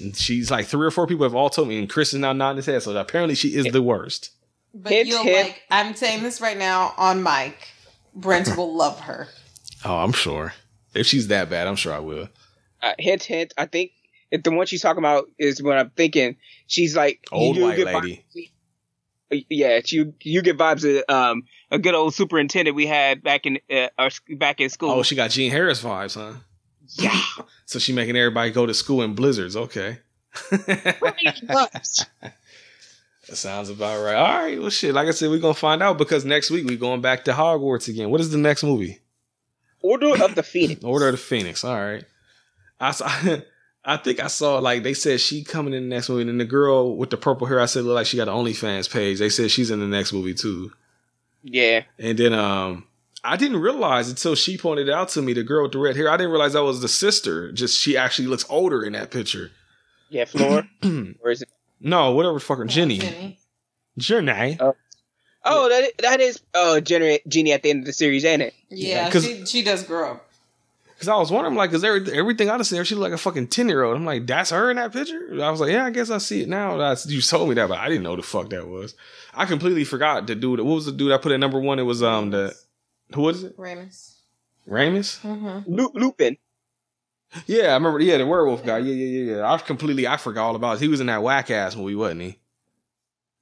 And 0.00 0.14
she's 0.14 0.50
like 0.50 0.66
three 0.66 0.86
or 0.86 0.90
four 0.90 1.06
people 1.06 1.24
have 1.24 1.34
all 1.34 1.48
told 1.48 1.68
me, 1.68 1.78
and 1.78 1.88
Chris 1.88 2.12
is 2.12 2.20
now 2.20 2.34
nodding 2.34 2.56
his 2.56 2.66
head. 2.66 2.82
So 2.82 2.94
apparently 2.94 3.34
she 3.34 3.54
is 3.54 3.72
the 3.72 3.82
worst. 3.82 4.32
But 4.74 4.92
Hint, 4.92 5.08
you'll 5.08 5.22
hint. 5.22 5.48
like 5.48 5.62
I'm 5.70 5.94
saying 5.94 6.22
this 6.22 6.40
right 6.40 6.58
now 6.58 6.92
on 6.98 7.22
mic. 7.22 7.56
Brent 8.14 8.54
will 8.56 8.74
love 8.74 9.00
her. 9.00 9.28
Oh, 9.84 9.96
I'm 9.98 10.12
sure. 10.12 10.54
If 10.94 11.06
she's 11.06 11.28
that 11.28 11.50
bad, 11.50 11.66
I'm 11.66 11.76
sure 11.76 11.92
I 11.92 11.98
will. 11.98 12.28
Uh, 12.82 12.92
hint, 12.98 13.22
hint. 13.24 13.52
I 13.58 13.66
think 13.66 13.92
if 14.30 14.42
the 14.42 14.50
one 14.50 14.66
she's 14.66 14.82
talking 14.82 14.98
about 14.98 15.28
is 15.38 15.62
what 15.62 15.78
I'm 15.78 15.90
thinking. 15.90 16.36
She's 16.66 16.96
like 16.96 17.26
Old 17.32 17.56
you 17.56 17.64
white 17.64 17.76
get 17.76 17.86
lady. 17.86 18.24
vibes- 18.34 18.50
yeah, 19.48 19.80
you 19.86 20.14
you 20.22 20.42
get 20.42 20.56
vibes 20.56 20.84
of 20.84 21.02
um 21.14 21.42
a 21.70 21.78
good 21.78 21.94
old 21.94 22.14
superintendent 22.14 22.76
we 22.76 22.86
had 22.86 23.22
back 23.22 23.46
in 23.46 23.58
uh, 23.70 23.88
our, 23.98 24.10
back 24.36 24.60
in 24.60 24.70
school. 24.70 24.90
Oh, 24.90 25.02
she 25.02 25.16
got 25.16 25.30
Gene 25.30 25.50
Harris 25.50 25.82
vibes, 25.82 26.14
huh? 26.14 26.38
yeah. 26.98 27.20
So 27.66 27.78
she 27.78 27.92
making 27.92 28.16
everybody 28.16 28.50
go 28.50 28.66
to 28.66 28.74
school 28.74 29.02
in 29.02 29.14
blizzards. 29.14 29.56
Okay. 29.56 29.98
That 33.26 33.36
sounds 33.38 33.70
about 33.70 34.04
right. 34.04 34.14
All 34.16 34.42
right. 34.42 34.60
Well, 34.60 34.68
shit. 34.68 34.92
Like 34.94 35.08
I 35.08 35.12
said, 35.12 35.30
we're 35.30 35.38
gonna 35.38 35.54
find 35.54 35.82
out 35.82 35.96
because 35.96 36.26
next 36.26 36.50
week 36.50 36.66
we're 36.66 36.76
going 36.76 37.00
back 37.00 37.24
to 37.24 37.32
Hogwarts 37.32 37.88
again. 37.88 38.10
What 38.10 38.20
is 38.20 38.30
the 38.30 38.36
next 38.36 38.62
movie? 38.62 39.00
Order 39.84 40.24
of 40.24 40.34
the 40.34 40.42
Phoenix. 40.42 40.82
Order 40.84 41.08
of 41.08 41.12
the 41.12 41.18
Phoenix. 41.18 41.62
All 41.62 41.76
right. 41.76 42.04
I 42.80 42.90
saw. 42.90 43.08
I 43.86 43.98
think 43.98 44.18
I 44.18 44.28
saw 44.28 44.60
like 44.60 44.82
they 44.82 44.94
said 44.94 45.20
she 45.20 45.44
coming 45.44 45.74
in 45.74 45.82
the 45.82 45.94
next 45.94 46.08
movie, 46.08 46.28
and 46.28 46.40
the 46.40 46.46
girl 46.46 46.96
with 46.96 47.10
the 47.10 47.18
purple 47.18 47.46
hair. 47.46 47.60
I 47.60 47.66
said 47.66 47.84
look 47.84 47.96
like 47.96 48.06
she 48.06 48.16
got 48.16 48.28
an 48.28 48.34
OnlyFans 48.34 48.90
page. 48.90 49.18
They 49.18 49.28
said 49.28 49.50
she's 49.50 49.70
in 49.70 49.80
the 49.80 49.86
next 49.86 50.14
movie 50.14 50.32
too. 50.32 50.72
Yeah. 51.42 51.82
And 51.98 52.18
then 52.18 52.32
um, 52.32 52.86
I 53.22 53.36
didn't 53.36 53.58
realize 53.58 54.08
until 54.08 54.34
she 54.34 54.56
pointed 54.56 54.88
out 54.88 55.10
to 55.10 55.22
me, 55.22 55.34
the 55.34 55.42
girl 55.42 55.64
with 55.64 55.72
the 55.72 55.78
red 55.78 55.96
hair. 55.96 56.08
I 56.08 56.16
didn't 56.16 56.32
realize 56.32 56.54
that 56.54 56.64
was 56.64 56.80
the 56.80 56.88
sister. 56.88 57.52
Just 57.52 57.78
she 57.78 57.94
actually 57.94 58.28
looks 58.28 58.46
older 58.48 58.82
in 58.82 58.94
that 58.94 59.10
picture. 59.10 59.50
Yeah, 60.08 60.24
Fleur. 60.24 60.66
or 61.22 61.30
is 61.30 61.42
it? 61.42 61.50
No, 61.78 62.12
whatever. 62.12 62.40
Fucking 62.40 62.68
Jenny. 62.68 62.98
Jenny. 62.98 63.38
Jenny. 63.98 64.56
Oh, 64.60 64.74
that 65.44 65.92
that 65.98 66.20
is 66.20 66.40
oh 66.54 66.80
Jenny, 66.80 67.20
Jenny 67.28 67.52
at 67.52 67.62
the 67.62 67.70
end 67.70 67.80
of 67.80 67.86
the 67.86 67.92
series, 67.92 68.24
ain't 68.24 68.42
it? 68.42 68.54
Yeah, 68.70 69.10
'cause- 69.10 69.24
she 69.24 69.44
she 69.46 69.62
does 69.62 69.82
grow 69.82 70.12
up. 70.12 70.30
Because 70.94 71.08
I 71.08 71.16
was 71.16 71.30
wondering, 71.32 71.56
like, 71.56 71.72
is 71.72 71.80
there 71.82 71.96
everything 72.14 72.48
I 72.48 72.62
seen 72.62 72.78
her? 72.78 72.84
She 72.84 72.94
looked 72.94 73.10
like 73.10 73.18
a 73.18 73.18
fucking 73.22 73.48
ten 73.48 73.68
year 73.68 73.82
old. 73.82 73.96
I'm 73.96 74.04
like, 74.04 74.26
that's 74.28 74.50
her 74.50 74.70
in 74.70 74.76
that 74.76 74.92
picture. 74.92 75.28
I 75.42 75.50
was 75.50 75.60
like, 75.60 75.72
yeah, 75.72 75.84
I 75.86 75.90
guess 75.90 76.08
I 76.08 76.18
see 76.18 76.42
it 76.42 76.48
now. 76.48 76.76
That's 76.76 77.04
you 77.06 77.20
told 77.20 77.48
me 77.48 77.56
that, 77.56 77.68
but 77.68 77.78
I 77.78 77.88
didn't 77.88 78.04
know 78.04 78.14
the 78.14 78.22
fuck 78.22 78.50
that 78.50 78.68
was. 78.68 78.94
I 79.34 79.44
completely 79.44 79.82
forgot 79.84 80.26
the 80.28 80.36
dude. 80.36 80.60
What 80.60 80.74
was 80.76 80.86
the 80.86 80.92
dude 80.92 81.10
I 81.10 81.18
put 81.18 81.32
at 81.32 81.40
number 81.40 81.58
one? 81.58 81.80
It 81.80 81.82
was 81.82 82.02
um 82.02 82.30
the 82.30 82.54
who 83.12 83.22
was 83.22 83.42
it? 83.42 83.54
Remus. 83.58 84.20
Remus. 84.66 85.18
Mm-hmm. 85.24 85.74
Lu- 85.74 85.90
Lupin. 85.94 86.36
Yeah, 87.46 87.70
I 87.72 87.74
remember. 87.74 87.98
Yeah, 88.00 88.18
the 88.18 88.26
werewolf 88.26 88.64
guy. 88.64 88.78
Yeah, 88.78 88.94
yeah, 88.94 89.20
yeah, 89.32 89.36
yeah. 89.38 89.52
I 89.52 89.58
completely 89.58 90.06
I 90.06 90.16
forgot 90.16 90.46
all 90.46 90.56
about. 90.56 90.76
It. 90.76 90.82
He 90.82 90.88
was 90.88 91.00
in 91.00 91.08
that 91.08 91.22
whack 91.24 91.50
ass 91.50 91.74
movie, 91.74 91.96
wasn't 91.96 92.22
he? 92.22 92.38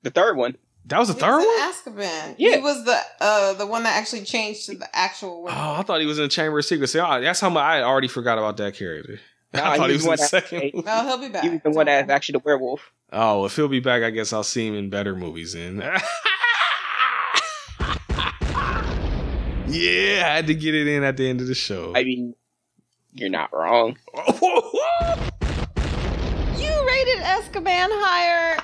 The 0.03 0.11
third 0.11 0.37
one. 0.39 0.57
That 0.87 0.99
was 0.99 1.09
the 1.09 1.15
third 1.15 1.39
one. 1.39 1.61
Azkaban. 1.61 2.35
Yeah. 2.39 2.57
He 2.57 2.63
was 2.63 2.85
the 2.85 2.99
uh 3.21 3.55
the 3.55 3.67
one 3.67 3.85
that 3.85 3.97
actually 3.97 4.23
changed 4.23 4.67
to 4.67 4.77
the 4.77 4.89
actual 4.97 5.45
one. 5.45 5.53
Oh, 5.55 5.75
I 5.79 5.83
thought 5.83 6.01
he 6.01 6.07
was 6.07 6.19
in 6.19 6.25
the 6.25 6.29
Chamber 6.29 6.59
of 6.59 6.65
Secrets. 6.65 6.93
See, 6.93 6.99
oh, 7.01 7.21
that's 7.21 7.41
how 7.41 7.51
much 7.51 7.63
I 7.63 7.83
already 7.83 8.09
forgot 8.09 8.39
about 8.39 8.57
that 8.57 8.75
character. 8.75 9.21
I 9.55 9.77
thought 9.77 9.91
he 9.91 9.97
was 9.97 10.05
in 10.05 10.11
the 10.11 10.17
second. 10.17 10.61
hey, 10.61 10.71
movie. 10.75 10.87
No, 10.87 11.05
he'll 11.07 11.19
be 11.19 11.29
back. 11.29 11.45
He 11.45 11.51
was 11.51 11.61
the 11.63 11.71
one 11.71 11.87
Don't 11.87 12.07
that's 12.07 12.11
actually 12.11 12.33
the 12.35 12.43
werewolf. 12.45 12.91
Oh, 13.13 13.45
if 13.45 13.55
he'll 13.55 13.69
be 13.69 13.81
back, 13.81 14.03
I 14.03 14.11
guess 14.11 14.33
I'll 14.33 14.43
see 14.43 14.67
him 14.67 14.75
in 14.75 14.89
better 14.91 15.15
movies. 15.15 15.53
Then. 15.53 15.77
yeah, 19.69 20.23
I 20.27 20.37
had 20.37 20.47
to 20.47 20.55
get 20.55 20.75
it 20.75 20.89
in 20.89 21.05
at 21.05 21.19
the 21.19 21.29
end 21.29 21.43
of 21.43 21.47
the 21.47 21.55
show. 21.55 21.93
I 21.95 22.05
mean, 22.05 22.35
you're 23.13 23.29
not 23.31 23.53
wrong. 23.53 23.99
You 26.59 26.87
rated 26.87 27.19
Azkaban 27.19 27.89
higher 27.91 28.57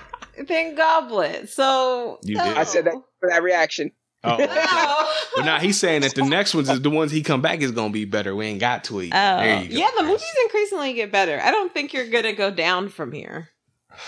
than 0.46 0.74
Goblet, 0.74 1.48
so 1.48 2.18
You 2.22 2.36
no. 2.36 2.44
did. 2.44 2.56
I 2.56 2.64
said 2.64 2.84
that 2.86 2.94
for 3.20 3.28
that 3.30 3.42
reaction. 3.42 3.90
oh, 4.24 4.34
okay. 4.34 4.46
No. 4.46 5.06
but 5.36 5.44
now 5.44 5.58
he's 5.60 5.78
saying 5.78 6.02
that 6.02 6.14
the 6.14 6.22
next 6.22 6.54
ones 6.54 6.68
is 6.68 6.80
the 6.82 6.90
ones 6.90 7.12
he 7.12 7.22
come 7.22 7.40
back 7.40 7.60
is 7.60 7.70
gonna 7.72 7.92
be 7.92 8.04
better. 8.04 8.34
We 8.34 8.46
ain't 8.46 8.60
got 8.60 8.84
to 8.84 9.00
it. 9.00 9.10
Oh, 9.12 9.36
there 9.38 9.62
you 9.62 9.68
go. 9.70 9.74
yeah, 9.76 9.88
the 9.96 10.02
movies 10.02 10.24
increasingly 10.44 10.92
get 10.94 11.12
better. 11.12 11.40
I 11.40 11.50
don't 11.50 11.72
think 11.72 11.92
you're 11.92 12.08
gonna 12.10 12.32
go 12.32 12.50
down 12.50 12.88
from 12.88 13.12
here, 13.12 13.50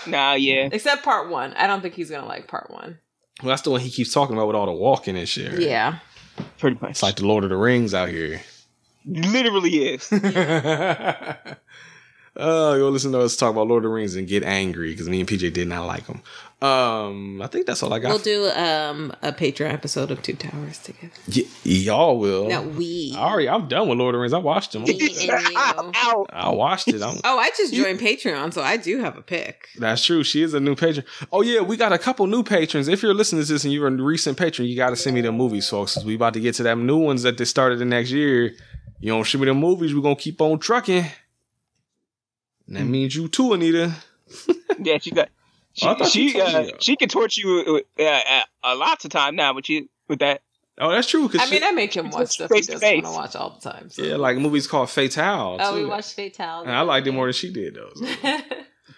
Nah, 0.05 0.33
yeah. 0.33 0.69
except 0.71 1.03
part 1.03 1.29
one. 1.29 1.53
I 1.53 1.65
don't 1.67 1.81
think 1.81 1.93
he's 1.95 2.09
gonna 2.09 2.27
like 2.27 2.47
part 2.47 2.69
one. 2.71 2.99
Well, 3.41 3.49
that's 3.49 3.61
the 3.63 3.71
one 3.71 3.79
he 3.81 3.89
keeps 3.89 4.13
talking 4.13 4.35
about 4.35 4.47
with 4.47 4.55
all 4.55 4.65
the 4.67 4.71
walking 4.73 5.17
and 5.17 5.27
shit. 5.27 5.53
right? 5.53 5.61
Yeah, 5.61 5.99
Pretty 6.59 6.77
much. 6.81 6.91
It's 6.91 7.03
like 7.03 7.15
the 7.15 7.25
Lord 7.25 7.43
of 7.45 7.49
the 7.49 7.57
Rings 7.57 7.93
out 7.93 8.09
here. 8.09 8.41
literally 9.05 9.77
is. 9.95 10.07
Oh, 12.37 12.75
you'll 12.75 12.91
listen 12.91 13.11
to 13.11 13.19
us 13.19 13.35
talk 13.35 13.51
about 13.51 13.67
Lord 13.67 13.83
of 13.83 13.89
the 13.89 13.93
Rings 13.93 14.15
and 14.15 14.25
get 14.27 14.43
angry 14.43 14.91
because 14.91 15.09
me 15.09 15.19
and 15.19 15.27
PJ 15.27 15.51
did 15.53 15.67
not 15.67 15.85
like 15.85 16.05
them. 16.07 16.21
Um, 16.61 17.41
I 17.41 17.47
think 17.47 17.65
that's 17.65 17.81
all 17.83 17.91
I 17.91 17.99
got. 17.99 18.09
we'll 18.09 18.19
do 18.19 18.45
um 18.51 19.11
a 19.23 19.33
Patreon 19.33 19.73
episode 19.73 20.11
of 20.11 20.21
Two 20.21 20.35
Towers 20.35 20.77
together. 20.77 21.11
Y- 21.35 21.43
y'all 21.63 22.19
will. 22.19 22.47
No, 22.47 22.61
we. 22.61 23.13
I 23.17 23.21
already, 23.21 23.49
I'm 23.49 23.67
done 23.67 23.89
with 23.89 23.97
Lord 23.97 24.13
of 24.15 24.19
the 24.19 24.21
Rings. 24.21 24.31
I 24.33 24.37
watched 24.37 24.71
them. 24.71 24.83
Me 24.83 24.91
and 24.91 25.01
you. 25.01 25.29
Ow. 25.57 26.25
I 26.29 26.49
watched 26.51 26.87
it. 26.87 27.01
I'm, 27.01 27.17
Oh, 27.23 27.37
I 27.39 27.49
just 27.57 27.73
joined 27.73 27.99
Patreon, 27.99 28.53
so 28.53 28.61
I 28.61 28.77
do 28.77 28.99
have 28.99 29.17
a 29.17 29.21
pick. 29.21 29.67
that's 29.77 30.05
true. 30.05 30.23
She 30.23 30.41
is 30.43 30.53
a 30.53 30.59
new 30.59 30.75
patron. 30.75 31.05
Oh 31.33 31.41
yeah, 31.41 31.61
we 31.61 31.75
got 31.77 31.91
a 31.93 31.97
couple 31.97 32.27
new 32.27 32.43
patrons. 32.43 32.87
If 32.87 33.01
you're 33.03 33.13
listening 33.15 33.43
to 33.43 33.51
this 33.51 33.63
and 33.65 33.73
you're 33.73 33.87
a 33.87 33.91
recent 33.91 34.37
patron, 34.37 34.67
you 34.67 34.75
got 34.77 34.91
to 34.91 34.95
send 34.95 35.15
me 35.15 35.21
the 35.21 35.31
movies, 35.31 35.67
folks. 35.67 35.95
'cause 35.95 36.05
we 36.05 36.15
about 36.15 36.33
to 36.35 36.39
get 36.39 36.55
to 36.55 36.63
them 36.63 36.85
new 36.85 36.97
ones 36.99 37.23
that 37.23 37.37
they 37.37 37.45
started 37.45 37.79
the 37.79 37.85
next 37.85 38.11
year. 38.11 38.53
You 39.01 39.11
don't 39.11 39.25
send 39.25 39.41
me 39.41 39.47
the 39.47 39.53
movies, 39.55 39.93
we're 39.95 40.01
gonna 40.01 40.15
keep 40.15 40.39
on 40.41 40.59
trucking. 40.59 41.05
And 42.71 42.77
that 42.77 42.89
means 42.89 43.15
you 43.15 43.27
too, 43.27 43.53
Anita. 43.53 43.93
Yeah, 44.83 44.97
she 44.97 45.11
got 45.11 45.29
She 45.73 45.85
I 45.85 45.95
thought 45.95 46.07
she 46.07 46.41
uh, 46.41 46.67
she 46.79 46.95
can 46.95 47.09
torture 47.09 47.41
you 47.41 47.83
uh, 47.99 48.03
uh, 48.03 48.41
a 48.63 48.75
lots 48.75 49.05
of 49.05 49.11
time 49.11 49.35
now 49.35 49.53
with 49.53 49.69
you 49.69 49.89
with 50.07 50.19
that. 50.19 50.41
Oh, 50.79 50.89
that's 50.89 51.07
true. 51.07 51.27
Cause 51.27 51.41
I 51.41 51.49
mean, 51.51 51.63
I 51.63 51.71
make 51.71 51.93
him 51.95 52.09
watch 52.09 52.29
stuff 52.29 52.49
he 52.49 52.55
face 52.55 52.67
to 52.67 52.71
doesn't 52.73 53.03
want 53.03 53.05
to 53.05 53.11
watch 53.11 53.35
all 53.35 53.59
the 53.61 53.69
time. 53.69 53.89
So. 53.89 54.01
yeah, 54.01 54.15
like 54.15 54.37
movies 54.37 54.65
called 54.65 54.89
Fatale. 54.89 55.57
Oh, 55.59 55.75
we 55.75 55.81
too. 55.81 55.89
watched 55.89 56.15
Fatale. 56.15 56.61
And 56.61 56.71
I 56.71 56.81
liked 56.81 57.05
it 57.05 57.11
more 57.11 57.27
than 57.27 57.33
she 57.33 57.51
did 57.51 57.75
though. 57.75 57.91
so. 57.93 58.05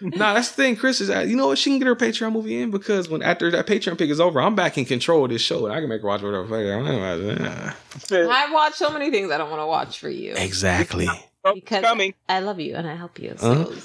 nah, 0.00 0.34
that's 0.34 0.50
the 0.50 0.62
thing. 0.62 0.76
Chris 0.76 1.00
is, 1.00 1.10
at, 1.10 1.26
you 1.28 1.36
know 1.36 1.48
what? 1.48 1.58
She 1.58 1.70
can 1.70 1.80
get 1.80 1.86
her 1.86 1.96
Patreon 1.96 2.32
movie 2.32 2.62
in 2.62 2.70
because 2.70 3.08
when 3.08 3.22
after 3.22 3.50
that 3.50 3.66
Patreon 3.66 3.98
pick 3.98 4.08
is 4.08 4.20
over, 4.20 4.40
I'm 4.40 4.54
back 4.54 4.78
in 4.78 4.84
control 4.84 5.24
of 5.24 5.30
this 5.30 5.42
show 5.42 5.66
and 5.66 5.74
I 5.74 5.80
can 5.80 5.88
make 5.88 6.00
her 6.00 6.06
watch 6.06 6.22
whatever. 6.22 6.44
the 6.44 6.48
fuck 6.48 8.12
I 8.12 8.22
want. 8.22 8.30
I 8.30 8.52
watch 8.52 8.74
so 8.74 8.90
many 8.90 9.10
things 9.10 9.30
I 9.30 9.36
don't 9.36 9.50
want 9.50 9.60
to 9.60 9.66
watch 9.66 9.98
for 9.98 10.08
you 10.08 10.34
Exactly. 10.36 11.08
Because 11.54 11.82
coming. 11.84 12.14
I 12.28 12.40
love 12.40 12.60
you 12.60 12.74
and 12.76 12.86
I 12.88 12.94
help 12.94 13.18
you. 13.18 13.34
So 13.36 13.52
Uh-huh. 13.52 13.80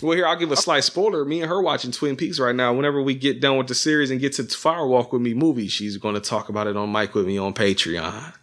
Well, 0.00 0.16
here 0.16 0.26
I'll 0.26 0.36
give 0.36 0.50
a 0.50 0.56
slight 0.56 0.82
spoiler. 0.82 1.24
Me 1.24 1.40
and 1.42 1.48
her 1.48 1.62
watching 1.62 1.92
Twin 1.92 2.16
Peaks 2.16 2.40
right 2.40 2.56
now. 2.56 2.72
Whenever 2.72 3.00
we 3.00 3.14
get 3.14 3.40
done 3.40 3.56
with 3.56 3.68
the 3.68 3.74
series 3.74 4.10
and 4.10 4.18
get 4.20 4.32
to 4.34 4.42
Firewalk 4.42 5.12
with 5.12 5.22
Me 5.22 5.32
movie, 5.32 5.68
she's 5.68 5.96
going 5.96 6.16
to 6.16 6.20
talk 6.20 6.48
about 6.48 6.66
it 6.66 6.76
on 6.76 6.90
mic 6.90 7.14
with 7.14 7.24
me 7.26 7.38
on 7.38 7.54
Patreon. 7.54 8.34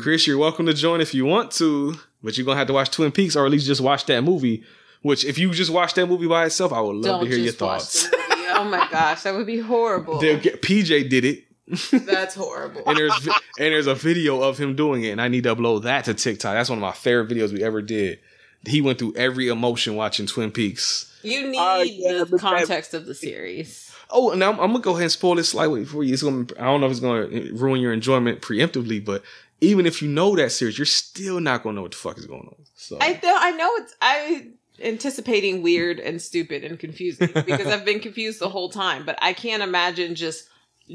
Chris, 0.00 0.26
you're 0.26 0.38
welcome 0.38 0.66
to 0.66 0.74
join 0.74 1.00
if 1.00 1.14
you 1.14 1.24
want 1.24 1.50
to, 1.52 1.94
but 2.22 2.36
you're 2.36 2.44
gonna 2.44 2.58
have 2.58 2.66
to 2.68 2.72
watch 2.72 2.90
Twin 2.90 3.10
Peaks 3.10 3.34
or 3.34 3.46
at 3.46 3.50
least 3.52 3.66
just 3.66 3.80
watch 3.80 4.04
that 4.06 4.22
movie. 4.22 4.62
Which, 5.02 5.24
if 5.24 5.38
you 5.38 5.52
just 5.52 5.70
watch 5.72 5.94
that 5.94 6.06
movie 6.06 6.26
by 6.26 6.46
itself, 6.46 6.72
I 6.72 6.80
would 6.80 6.96
love 6.96 7.04
don't 7.04 7.20
to 7.24 7.26
hear 7.28 7.36
your 7.38 7.46
just 7.46 7.60
watch 7.60 7.80
thoughts. 7.80 8.10
the 8.10 8.16
movie. 8.16 8.42
Oh 8.50 8.64
my 8.64 8.88
gosh, 8.90 9.22
that 9.22 9.34
would 9.34 9.46
be 9.46 9.58
horrible. 9.58 10.20
Get- 10.20 10.62
PJ 10.62 11.08
did 11.08 11.24
it. 11.24 11.44
That's 11.90 12.34
horrible. 12.34 12.82
and 12.86 12.96
there's 12.96 13.12
and 13.26 13.34
there's 13.58 13.86
a 13.86 13.94
video 13.94 14.40
of 14.42 14.58
him 14.58 14.76
doing 14.76 15.02
it, 15.04 15.10
and 15.10 15.20
I 15.20 15.28
need 15.28 15.44
to 15.44 15.54
upload 15.56 15.82
that 15.82 16.04
to 16.06 16.14
TikTok. 16.14 16.54
That's 16.54 16.68
one 16.70 16.78
of 16.78 16.82
my 16.82 16.92
favorite 16.92 17.28
videos 17.28 17.52
we 17.52 17.62
ever 17.64 17.82
did. 17.82 18.20
He 18.66 18.80
went 18.80 18.98
through 18.98 19.14
every 19.16 19.48
emotion 19.48 19.94
watching 19.96 20.26
Twin 20.26 20.50
Peaks. 20.50 21.12
You 21.22 21.48
need 21.48 21.58
Uh, 21.58 21.82
yeah, 21.84 22.12
the 22.18 22.26
but 22.26 22.30
that- 22.30 22.40
context 22.40 22.94
of 22.94 23.06
the 23.06 23.14
series. 23.14 23.82
Oh, 24.10 24.30
and 24.30 24.42
I'm, 24.44 24.60
I'm 24.60 24.68
gonna 24.70 24.78
go 24.78 24.92
ahead 24.92 25.02
and 25.02 25.12
spoil 25.12 25.34
this 25.34 25.48
slightly 25.48 25.84
for 25.84 26.04
you. 26.04 26.14
It's 26.14 26.22
gonna, 26.22 26.46
I 26.60 26.64
don't 26.66 26.80
know 26.80 26.86
if 26.86 26.92
it's 26.92 27.00
gonna 27.00 27.26
ruin 27.54 27.80
your 27.80 27.92
enjoyment 27.92 28.40
preemptively, 28.40 29.04
but 29.04 29.22
even 29.60 29.84
if 29.86 30.00
you 30.00 30.08
know 30.08 30.36
that 30.36 30.52
series, 30.52 30.78
you're 30.78 30.84
still 30.86 31.40
not 31.40 31.64
gonna 31.64 31.74
know 31.74 31.82
what 31.82 31.90
the 31.90 31.96
fuck 31.96 32.16
is 32.18 32.26
going 32.26 32.42
on. 32.46 32.54
So 32.76 32.98
I 33.00 33.14
know, 33.14 33.36
I 33.36 33.50
know 33.52 33.70
it's 33.78 33.94
I 34.00 34.46
anticipating 34.80 35.62
weird 35.62 35.98
and 35.98 36.22
stupid 36.22 36.62
and 36.62 36.78
confusing 36.78 37.30
because 37.34 37.66
I've 37.66 37.84
been 37.84 37.98
confused 38.00 38.38
the 38.38 38.48
whole 38.48 38.68
time, 38.68 39.04
but 39.04 39.18
I 39.20 39.32
can't 39.32 39.62
imagine 39.62 40.14
just 40.14 40.48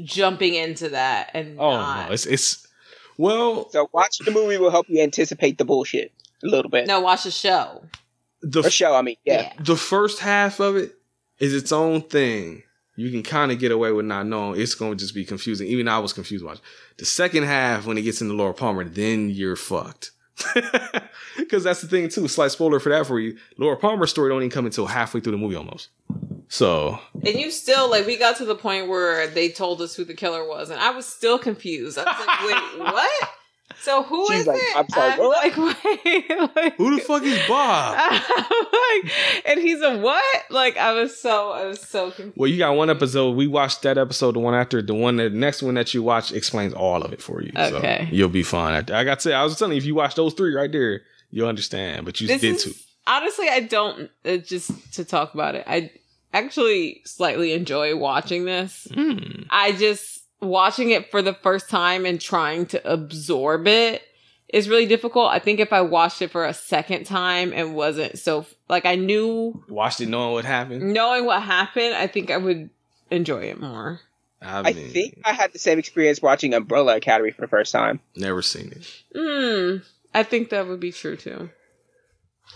jumping 0.04 0.54
into 0.54 0.90
that 0.90 1.30
and 1.34 1.58
oh 1.58 1.70
not. 1.72 2.08
no, 2.08 2.12
it's 2.14 2.26
it's 2.26 2.66
well 3.18 3.70
So 3.70 3.88
watching 3.92 4.24
the 4.24 4.30
movie 4.32 4.56
will 4.58 4.70
help 4.70 4.86
you 4.88 5.02
anticipate 5.02 5.58
the 5.58 5.64
bullshit 5.64 6.12
a 6.42 6.46
little 6.46 6.70
bit. 6.70 6.86
no, 6.86 7.00
watch 7.00 7.24
the 7.24 7.30
show. 7.30 7.84
the 8.40 8.62
The 8.62 8.70
show, 8.70 8.94
I 8.94 9.02
mean, 9.02 9.16
yeah. 9.24 9.52
the 9.60 9.76
first 9.76 10.18
half 10.20 10.60
of 10.60 10.76
it 10.76 10.94
is 11.38 11.54
its 11.54 11.72
own 11.72 12.02
thing. 12.02 12.62
You 12.96 13.10
can 13.10 13.22
kind 13.22 13.50
of 13.50 13.58
get 13.58 13.72
away 13.72 13.90
with 13.92 14.04
not 14.04 14.26
knowing. 14.26 14.60
It's 14.60 14.74
going 14.74 14.92
to 14.92 14.96
just 14.98 15.14
be 15.14 15.24
confusing. 15.24 15.66
Even 15.68 15.88
I 15.88 15.98
was 15.98 16.12
confused 16.12 16.44
watching. 16.44 16.62
The 16.98 17.06
second 17.06 17.44
half, 17.44 17.86
when 17.86 17.96
it 17.96 18.02
gets 18.02 18.20
into 18.20 18.34
Laura 18.34 18.52
Palmer, 18.52 18.84
then 18.84 19.30
you're 19.30 19.56
fucked. 19.56 20.10
Because 21.38 21.64
that's 21.64 21.80
the 21.80 21.88
thing 21.88 22.08
too. 22.10 22.28
Slight 22.28 22.50
spoiler 22.50 22.78
for 22.80 22.90
that 22.90 23.06
for 23.06 23.18
you. 23.18 23.38
Laura 23.56 23.76
Palmer's 23.76 24.10
story 24.10 24.28
don't 24.28 24.40
even 24.40 24.50
come 24.50 24.66
until 24.66 24.86
halfway 24.86 25.20
through 25.20 25.32
the 25.32 25.38
movie 25.38 25.56
almost. 25.56 25.88
So 26.52 27.00
And 27.14 27.34
you 27.40 27.50
still 27.50 27.88
like 27.90 28.06
we 28.06 28.18
got 28.18 28.36
to 28.36 28.44
the 28.44 28.54
point 28.54 28.86
where 28.86 29.26
they 29.26 29.48
told 29.48 29.80
us 29.80 29.94
who 29.94 30.04
the 30.04 30.12
killer 30.12 30.46
was, 30.46 30.68
and 30.68 30.78
I 30.78 30.90
was 30.90 31.06
still 31.06 31.38
confused. 31.38 31.96
I 31.98 32.04
was 32.04 32.26
like, 32.26 32.40
"Wait, 32.78 32.92
what? 32.92 33.28
So 33.80 34.02
who 34.02 34.30
is 34.30 34.40
She's 34.40 34.46
like, 34.46 34.58
it?" 34.60 34.76
"I'm 34.76 34.88
sorry, 34.90 35.18
what?" 35.18 35.56
like, 35.56 35.56
wait, 36.04 36.30
like, 36.54 36.76
who 36.76 36.94
the 36.94 37.00
fuck 37.00 37.22
is 37.22 37.40
Bob? 37.48 37.96
like, 38.12 39.12
and 39.46 39.60
he's 39.60 39.80
a 39.80 39.96
what? 39.96 40.22
Like, 40.50 40.76
I 40.76 40.92
was 40.92 41.18
so, 41.18 41.52
I 41.52 41.64
was 41.64 41.80
so 41.80 42.10
confused. 42.10 42.36
Well, 42.36 42.50
you 42.50 42.58
got 42.58 42.76
one 42.76 42.90
episode. 42.90 43.34
We 43.34 43.46
watched 43.46 43.80
that 43.84 43.96
episode. 43.96 44.34
The 44.34 44.40
one 44.40 44.52
after 44.54 44.82
the 44.82 44.92
one, 44.92 45.16
the 45.16 45.30
next 45.30 45.62
one 45.62 45.72
that 45.76 45.94
you 45.94 46.02
watch 46.02 46.32
explains 46.32 46.74
all 46.74 47.02
of 47.02 47.14
it 47.14 47.22
for 47.22 47.42
you. 47.42 47.50
Okay. 47.56 48.06
so 48.10 48.14
you'll 48.14 48.28
be 48.28 48.42
fine. 48.42 48.74
I, 48.74 49.00
I 49.00 49.04
got 49.04 49.14
to 49.16 49.20
say, 49.22 49.32
I 49.32 49.42
was 49.42 49.58
telling 49.58 49.72
you, 49.72 49.78
if 49.78 49.86
you 49.86 49.94
watch 49.94 50.16
those 50.16 50.34
three 50.34 50.54
right 50.54 50.70
there, 50.70 51.00
you'll 51.30 51.48
understand. 51.48 52.04
But 52.04 52.20
you 52.20 52.28
This 52.28 52.42
did 52.42 52.56
is 52.56 52.64
too. 52.64 52.72
honestly, 53.06 53.48
I 53.48 53.60
don't. 53.60 54.10
Uh, 54.22 54.36
just 54.36 54.92
to 54.94 55.04
talk 55.06 55.32
about 55.32 55.54
it, 55.54 55.64
I 55.66 55.90
actually 56.32 57.02
slightly 57.04 57.52
enjoy 57.52 57.96
watching 57.96 58.44
this. 58.44 58.88
Hmm. 58.94 59.42
I 59.50 59.72
just 59.72 60.22
watching 60.40 60.90
it 60.90 61.10
for 61.10 61.22
the 61.22 61.34
first 61.34 61.68
time 61.70 62.04
and 62.06 62.20
trying 62.20 62.66
to 62.66 62.90
absorb 62.90 63.66
it 63.66 64.02
is 64.48 64.68
really 64.68 64.86
difficult. 64.86 65.30
I 65.30 65.38
think 65.38 65.60
if 65.60 65.72
I 65.72 65.80
watched 65.82 66.20
it 66.20 66.30
for 66.30 66.44
a 66.44 66.52
second 66.54 67.04
time 67.04 67.52
and 67.54 67.74
wasn't 67.74 68.18
so 68.18 68.46
like 68.68 68.84
I 68.84 68.96
knew 68.96 69.62
Watched 69.68 70.00
it 70.00 70.08
knowing 70.08 70.32
what 70.34 70.44
happened. 70.44 70.92
knowing 70.92 71.24
what 71.26 71.42
happened, 71.42 71.94
I 71.94 72.06
think 72.06 72.30
I 72.30 72.36
would 72.36 72.70
enjoy 73.10 73.44
it 73.44 73.60
more. 73.60 74.00
I, 74.40 74.58
I 74.60 74.72
think 74.72 75.20
I 75.24 75.32
had 75.32 75.52
the 75.52 75.58
same 75.60 75.78
experience 75.78 76.20
watching 76.20 76.52
Umbrella 76.52 76.96
Academy 76.96 77.30
for 77.30 77.42
the 77.42 77.46
first 77.48 77.70
time. 77.70 78.00
never 78.16 78.42
seen 78.42 78.72
it. 78.72 79.02
Hmm. 79.16 79.76
I 80.14 80.24
think 80.24 80.50
that 80.50 80.66
would 80.66 80.80
be 80.80 80.92
true 80.92 81.16
too. 81.16 81.48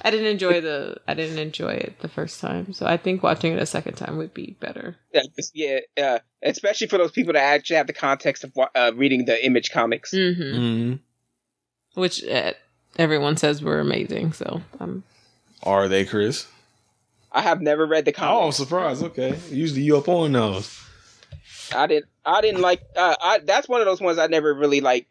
I 0.02 0.10
didn't 0.10 0.26
enjoy 0.26 0.60
the 0.60 0.98
I 1.08 1.14
didn't 1.14 1.38
enjoy 1.38 1.70
it 1.72 1.98
the 2.00 2.08
first 2.08 2.40
time, 2.40 2.72
so 2.72 2.86
I 2.86 2.96
think 2.96 3.22
watching 3.22 3.52
it 3.52 3.62
a 3.62 3.66
second 3.66 3.94
time 3.94 4.16
would 4.18 4.34
be 4.34 4.56
better. 4.60 4.96
Yeah, 5.12 5.22
yeah, 5.54 5.78
uh, 6.04 6.18
especially 6.42 6.86
for 6.88 6.98
those 6.98 7.12
people 7.12 7.32
that 7.32 7.42
actually 7.42 7.76
have 7.76 7.86
the 7.86 7.92
context 7.92 8.44
of 8.44 8.54
wa- 8.54 8.68
uh, 8.74 8.92
reading 8.94 9.24
the 9.24 9.44
Image 9.44 9.70
comics. 9.70 10.10
hmm 10.12 10.18
Mm-hmm. 10.18 10.94
Which 11.94 12.22
uh, 12.24 12.52
everyone 12.98 13.36
says 13.36 13.62
were 13.62 13.80
amazing, 13.80 14.32
so 14.34 14.62
um 14.80 15.02
Are 15.62 15.88
they, 15.88 16.04
Chris? 16.04 16.46
I 17.32 17.42
have 17.42 17.60
never 17.60 17.86
read 17.86 18.04
the 18.04 18.12
comics. 18.12 18.34
Oh, 18.34 18.46
I'm 18.46 18.52
surprised. 18.52 19.02
Okay, 19.02 19.38
usually 19.50 19.82
you 19.82 19.96
up 19.96 20.08
on 20.08 20.32
those. 20.32 20.78
I 21.74 21.86
didn't. 21.86 22.06
I 22.24 22.40
didn't 22.40 22.60
like. 22.60 22.82
Uh, 22.96 23.16
I, 23.20 23.38
that's 23.38 23.68
one 23.68 23.80
of 23.80 23.86
those 23.86 24.00
ones 24.00 24.18
I 24.18 24.26
never 24.28 24.54
really 24.54 24.80
like. 24.80 25.06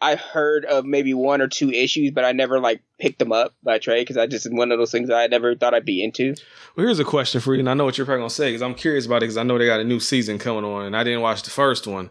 I 0.00 0.16
heard 0.16 0.66
of 0.66 0.84
maybe 0.84 1.14
one 1.14 1.40
or 1.40 1.48
two 1.48 1.70
issues, 1.70 2.10
but 2.10 2.24
I 2.24 2.32
never 2.32 2.60
like 2.60 2.82
picked 2.98 3.18
them 3.18 3.32
up 3.32 3.54
by 3.62 3.78
trade 3.78 4.02
because 4.02 4.18
I 4.18 4.26
just 4.26 4.46
one 4.52 4.70
of 4.70 4.78
those 4.78 4.90
things 4.90 5.08
I 5.08 5.26
never 5.26 5.54
thought 5.54 5.72
I'd 5.74 5.86
be 5.86 6.04
into. 6.04 6.34
Well, 6.76 6.86
here's 6.86 6.98
a 6.98 7.04
question 7.04 7.40
for 7.40 7.54
you, 7.54 7.60
and 7.60 7.70
I 7.70 7.74
know 7.74 7.84
what 7.84 7.96
you're 7.96 8.04
probably 8.04 8.20
gonna 8.20 8.30
say 8.30 8.48
because 8.48 8.62
I'm 8.62 8.74
curious 8.74 9.06
about 9.06 9.16
it 9.16 9.20
because 9.20 9.38
I 9.38 9.42
know 9.42 9.56
they 9.56 9.66
got 9.66 9.80
a 9.80 9.84
new 9.84 10.00
season 10.00 10.38
coming 10.38 10.64
on, 10.64 10.84
and 10.84 10.96
I 10.96 11.02
didn't 11.02 11.22
watch 11.22 11.42
the 11.42 11.50
first 11.50 11.86
one, 11.86 12.10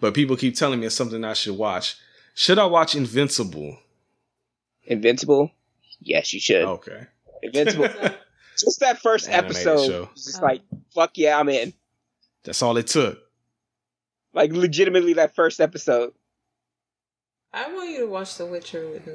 but 0.00 0.14
people 0.14 0.36
keep 0.36 0.54
telling 0.54 0.78
me 0.78 0.86
it's 0.86 0.94
something 0.94 1.24
I 1.24 1.32
should 1.32 1.58
watch. 1.58 1.96
Should 2.34 2.58
I 2.60 2.66
watch 2.66 2.94
Invincible? 2.94 3.78
Invincible. 4.84 5.50
Yes, 6.00 6.32
you 6.32 6.38
should. 6.38 6.64
Okay. 6.64 7.06
Invincible. 7.42 7.88
just 8.56 8.78
that 8.80 9.00
first 9.00 9.28
episode. 9.28 10.08
Just 10.14 10.40
like 10.40 10.62
fuck 10.94 11.18
yeah, 11.18 11.38
I'm 11.38 11.48
in. 11.48 11.72
That's 12.44 12.62
all 12.62 12.76
it 12.76 12.86
took. 12.86 13.18
Like 14.32 14.52
legitimately, 14.52 15.14
that 15.14 15.34
first 15.34 15.60
episode. 15.60 16.12
I 17.52 17.72
want 17.72 17.90
you 17.90 18.00
to 18.00 18.06
watch 18.06 18.36
The 18.36 18.46
Witcher 18.46 18.88
with 18.90 19.06
me. 19.06 19.14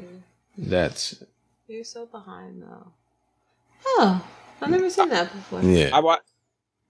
That's 0.58 1.24
You're 1.68 1.84
so 1.84 2.06
behind 2.06 2.62
though. 2.64 2.92
Oh, 3.86 4.26
I've 4.62 4.70
never 4.70 4.90
seen 4.90 5.10
that 5.10 5.32
before. 5.32 5.62
yeah. 5.62 5.90
I 5.94 6.00
watch. 6.00 6.22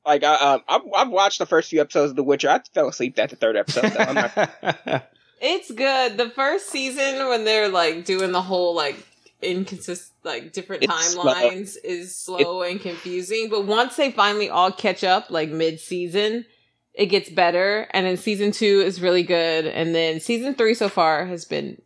Like 0.06 0.24
I, 0.24 0.36
um, 0.36 0.62
I've, 0.68 0.82
I've 0.96 1.10
watched 1.10 1.40
the 1.40 1.46
first 1.46 1.70
few 1.70 1.80
episodes 1.80 2.10
of 2.12 2.18
The 2.18 2.24
Witcher. 2.24 2.50
I 2.50 2.60
fell 2.74 2.90
asleep 2.90 3.18
at 3.20 3.30
the 3.30 3.36
third 3.38 3.56
episode. 3.56 3.94
So 3.94 4.00
I'm 4.00 4.16
not, 4.16 5.10
It's 5.42 5.72
good. 5.72 6.18
The 6.18 6.30
first 6.30 6.70
season 6.70 7.28
when 7.30 7.46
they're 7.46 7.70
like 7.70 8.04
doing 8.06 8.32
the 8.34 8.42
whole 8.42 8.76
like 8.76 8.98
inconsistent 9.42 10.12
like 10.24 10.54
different 10.54 10.84
It's 10.84 11.12
slow. 11.14 11.24
timelines 11.34 11.76
is 11.84 12.16
slow 12.18 12.62
and 12.64 12.80
confusing. 12.82 13.50
But 13.50 13.66
once 13.66 13.96
they 13.96 14.12
finally 14.12 14.50
all 14.50 14.72
catch 14.72 15.04
up, 15.04 15.30
like 15.30 15.50
mid 15.50 15.80
season, 15.80 16.46
it 16.94 17.08
gets 17.08 17.30
better. 17.30 17.88
And 17.92 18.06
then 18.06 18.18
season 18.18 18.52
two 18.52 18.82
is 18.86 19.02
really 19.02 19.24
good. 19.24 19.66
And 19.66 19.94
then 19.96 20.20
season 20.20 20.56
three 20.56 20.74
so 20.74 20.90
far 20.90 21.26
has 21.26 21.46
been 21.46 21.82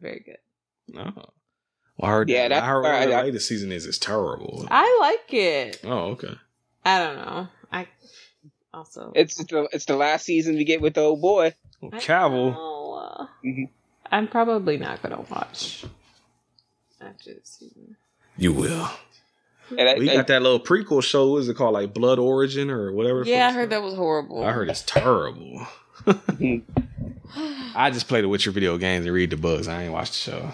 very 0.00 0.22
good. 0.24 0.98
oh 0.98 1.12
Well, 1.96 2.10
I 2.10 2.10
heard. 2.10 2.28
Yeah, 2.28 2.42
Yeah, 2.42 2.48
that's 2.48 2.62
I 2.62 2.66
heard 2.66 2.82
why 2.82 3.00
what 3.00 3.06
the 3.08 3.14
I- 3.14 3.22
latest 3.22 3.48
season 3.48 3.72
is. 3.72 3.86
It's 3.86 3.98
terrible. 3.98 4.66
I 4.70 4.98
like 5.00 5.32
it. 5.34 5.80
oh, 5.84 6.10
okay. 6.12 6.34
I 6.84 6.98
don't 6.98 7.16
know. 7.16 7.48
I 7.72 7.86
also 8.72 9.12
it's 9.14 9.36
the 9.36 9.68
it's 9.72 9.84
the 9.86 9.96
last 9.96 10.24
season 10.26 10.56
we 10.56 10.64
get 10.64 10.80
with 10.82 10.94
the 10.94 11.00
old 11.02 11.20
boy. 11.22 11.54
Well, 11.80 11.90
I 11.94 11.98
Cavill. 11.98 12.52
know. 12.52 13.28
Mhm. 13.44 13.68
I'm 14.12 14.28
probably 14.28 14.76
not 14.76 15.02
gonna 15.02 15.24
watch 15.30 15.84
after 17.00 17.34
this 17.34 17.56
season. 17.58 17.96
You 18.36 18.52
will. 18.52 18.90
And 19.70 19.88
I, 19.88 19.94
We 19.94 20.06
got 20.06 20.26
that 20.28 20.42
little 20.42 20.60
prequel 20.60 21.02
show. 21.02 21.30
What 21.32 21.38
is 21.38 21.48
it 21.48 21.56
called? 21.56 21.74
Like 21.74 21.94
Blood 21.94 22.18
Origin 22.18 22.70
or 22.70 22.92
whatever. 22.92 23.24
Yeah, 23.24 23.48
I 23.48 23.52
heard 23.52 23.64
it's 23.64 23.70
that 23.70 23.82
was 23.82 23.94
horrible. 23.94 24.44
I 24.44 24.52
heard 24.52 24.68
it's 24.68 24.82
terrible. 24.82 25.66
I 27.74 27.90
just 27.90 28.08
play 28.08 28.20
the 28.20 28.28
Witcher 28.28 28.50
video 28.50 28.76
games 28.78 29.06
and 29.06 29.14
read 29.14 29.30
the 29.30 29.36
books. 29.36 29.66
I 29.66 29.84
ain't 29.84 29.92
watched 29.92 30.12
the 30.12 30.30
show. 30.30 30.50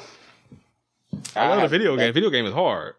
I 1.37 1.49
love 1.49 1.63
the 1.63 1.69
video 1.69 1.97
game. 1.97 2.13
Video 2.15 2.31
game 2.31 2.47
is 2.47 2.55
hard. 2.55 2.95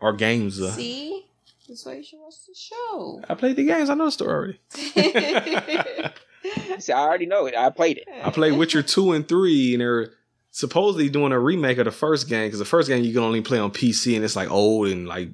Or 0.00 0.12
games. 0.12 0.60
Uh, 0.60 0.72
See, 0.72 1.24
that's 1.68 1.86
why 1.86 1.94
you 1.94 2.04
should 2.04 2.18
watch 2.20 2.34
the 2.46 2.54
show. 2.54 3.22
I 3.28 3.34
played 3.34 3.56
the 3.56 3.64
games. 3.64 3.88
I 3.88 3.94
know 3.94 4.06
the 4.06 4.10
story 4.12 4.58
already. 4.74 6.12
See, 6.78 6.92
I 6.92 7.00
already 7.00 7.26
know 7.26 7.46
it. 7.46 7.54
I 7.56 7.70
played 7.70 7.98
it. 7.98 8.08
I 8.22 8.30
played 8.30 8.52
Witcher 8.52 8.82
two 8.82 9.12
and 9.12 9.26
three, 9.26 9.74
and 9.74 9.80
they're 9.80 10.10
supposedly 10.56 11.10
doing 11.10 11.32
a 11.32 11.38
remake 11.38 11.76
of 11.76 11.84
the 11.84 11.90
first 11.90 12.30
game 12.30 12.46
because 12.46 12.58
the 12.58 12.64
first 12.64 12.88
game 12.88 13.04
you 13.04 13.12
can 13.12 13.22
only 13.22 13.42
play 13.42 13.58
on 13.58 13.70
PC, 13.70 14.16
and 14.16 14.24
it's 14.24 14.36
like 14.36 14.50
old 14.50 14.88
and 14.88 15.06
like 15.06 15.28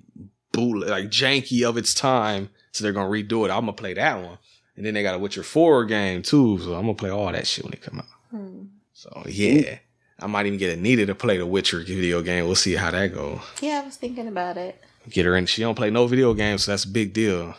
boot, 0.51 0.85
like 0.89 1.05
janky 1.11 1.63
of 1.69 1.77
its 1.77 1.95
time. 1.95 2.51
So 2.73 2.83
they're 2.83 2.93
gonna 2.93 3.09
redo 3.09 3.45
it. 3.47 3.51
I'm 3.53 3.61
gonna 3.61 3.73
play 3.73 3.95
that 3.95 4.21
one, 4.21 4.39
and 4.77 4.85
then 4.85 4.95
they 4.95 5.03
got 5.05 5.15
a 5.15 5.19
Witcher 5.19 5.45
Four 5.45 5.85
game 5.85 6.23
too. 6.23 6.59
So 6.59 6.75
I'm 6.75 6.83
gonna 6.83 6.95
play 6.95 7.11
all 7.11 7.31
that 7.31 7.47
shit 7.47 7.63
when 7.65 7.73
it 7.73 7.83
come 7.83 8.01
out. 8.01 8.07
Hmm. 8.31 8.65
So 8.95 9.23
yeah, 9.29 9.79
I 10.19 10.27
might 10.27 10.47
even 10.47 10.59
get 10.59 10.77
Anita 10.77 11.07
to 11.07 11.15
play 11.15 11.37
the 11.39 11.47
Witcher 11.47 11.81
video 11.85 12.21
game. 12.23 12.47
We'll 12.47 12.57
see 12.57 12.75
how 12.75 12.91
that 12.91 13.15
goes. 13.15 13.39
Yeah, 13.61 13.81
I 13.83 13.87
was 13.87 13.97
thinking 13.97 14.27
about 14.27 14.57
it. 14.57 14.77
Get 15.09 15.25
her 15.27 15.37
in. 15.37 15.47
She 15.47 15.63
don't 15.63 15.77
play 15.77 15.91
no 15.91 16.09
video 16.09 16.35
games, 16.35 16.65
so 16.65 16.73
that's 16.73 16.85
a 16.85 16.89
big 16.89 17.13
deal. 17.13 17.55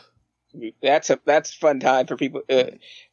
That's 0.81 1.09
a 1.09 1.19
that's 1.25 1.51
a 1.55 1.57
fun 1.57 1.79
time 1.79 2.07
for 2.07 2.17
people. 2.17 2.41
Uh, 2.49 2.65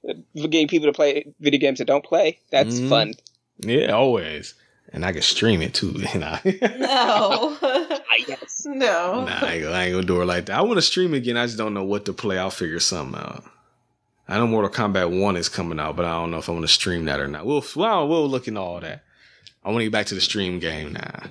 uh, 0.09 0.15
getting 0.35 0.67
people 0.69 0.89
to 0.89 0.93
play 0.93 1.33
video 1.39 1.61
games 1.61 1.79
that 1.79 1.87
don't 1.87 2.05
play. 2.05 2.41
That's 2.51 2.81
Mhm. 2.81 2.89
fun. 2.89 3.15
Yeah, 3.61 3.93
always. 3.93 4.55
And 4.93 5.05
I 5.05 5.13
can 5.13 5.23
stream 5.23 5.63
it 5.63 5.75
too. 5.75 5.93
nah, 6.15 6.39
No. 6.45 7.57
yes. 8.27 8.65
no. 8.67 9.25
nah, 9.25 9.39
I 9.41 9.53
ain't, 9.55 9.63
gonna, 9.63 9.75
I 9.77 9.85
ain't 9.85 9.95
gonna 9.95 10.07
do 10.07 10.21
it 10.23 10.27
like 10.27 10.47
that. 10.47 10.59
I 10.59 10.63
want 10.63 10.79
to 10.79 10.83
stream 10.83 11.15
again. 11.15 11.37
I 11.37 11.47
just 11.47 11.59
don't 11.59 11.75
know 11.75 11.85
what 11.85 12.05
to 12.07 12.13
play. 12.13 12.39
I'll 12.39 12.51
figure 12.51 12.81
something 12.81 13.21
out. 13.21 13.45
I 14.29 14.39
know 14.39 14.47
Mortal 14.47 14.71
Kombat 14.71 15.21
One 15.21 15.37
is 15.37 15.49
coming 15.49 15.81
out, 15.81 15.97
but 15.97 16.05
I 16.05 16.13
don't 16.13 16.31
know 16.31 16.39
if 16.39 16.49
I'm 16.49 16.55
gonna 16.55 16.69
stream 16.69 17.05
that 17.07 17.19
or 17.21 17.27
not. 17.29 17.47
We'll 17.47 17.65
well, 17.75 18.09
we'll 18.09 18.29
look 18.29 18.47
into 18.47 18.61
all 18.61 18.81
that. 18.81 19.03
I 19.65 19.69
want 19.69 19.81
to 19.81 19.85
get 19.87 19.93
back 19.93 20.07
to 20.07 20.15
the 20.15 20.21
stream 20.21 20.59
game 20.61 20.93
now. 20.93 21.23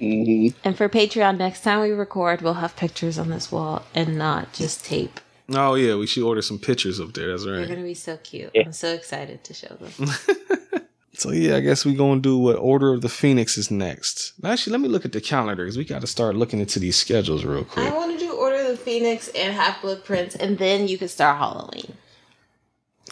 Mm-hmm. 0.00 0.58
And 0.64 0.76
for 0.76 0.88
Patreon, 0.88 1.38
next 1.38 1.62
time 1.62 1.80
we 1.80 1.90
record, 1.90 2.42
we'll 2.42 2.54
have 2.54 2.74
pictures 2.74 3.16
on 3.16 3.30
this 3.30 3.52
wall 3.52 3.84
and 3.94 4.18
not 4.18 4.52
just 4.52 4.84
tape. 4.84 5.20
Oh 5.50 5.74
yeah, 5.74 5.94
we 5.94 6.06
should 6.06 6.24
order 6.24 6.42
some 6.42 6.58
pictures 6.58 6.98
up 6.98 7.12
there. 7.14 7.30
That's 7.30 7.46
right. 7.46 7.58
They're 7.58 7.66
gonna 7.68 7.82
be 7.82 7.94
so 7.94 8.16
cute. 8.18 8.50
Yeah. 8.54 8.62
I'm 8.66 8.72
so 8.72 8.92
excited 8.92 9.44
to 9.44 9.54
show 9.54 9.76
them. 9.76 10.08
So 11.16 11.30
yeah, 11.30 11.56
I 11.56 11.60
guess 11.60 11.86
we're 11.86 11.96
gonna 11.96 12.20
do 12.20 12.36
what 12.38 12.56
Order 12.56 12.92
of 12.92 13.00
the 13.00 13.08
Phoenix 13.08 13.56
is 13.56 13.70
next. 13.70 14.32
Actually, 14.44 14.72
let 14.72 14.80
me 14.80 14.88
look 14.88 15.04
at 15.04 15.12
the 15.12 15.20
calendar 15.20 15.64
because 15.64 15.78
we 15.78 15.84
got 15.84 16.00
to 16.00 16.06
start 16.06 16.34
looking 16.34 16.58
into 16.60 16.78
these 16.80 16.96
schedules 16.96 17.44
real 17.44 17.64
quick. 17.64 17.86
I 17.86 17.94
want 17.94 18.18
to 18.18 18.24
do 18.26 18.32
Order 18.32 18.56
of 18.56 18.68
the 18.68 18.76
Phoenix 18.76 19.28
and 19.28 19.54
Half 19.54 19.82
Blood 19.82 20.04
Prince, 20.04 20.34
and 20.34 20.58
then 20.58 20.88
you 20.88 20.98
can 20.98 21.08
start 21.08 21.38
Halloween. 21.38 21.94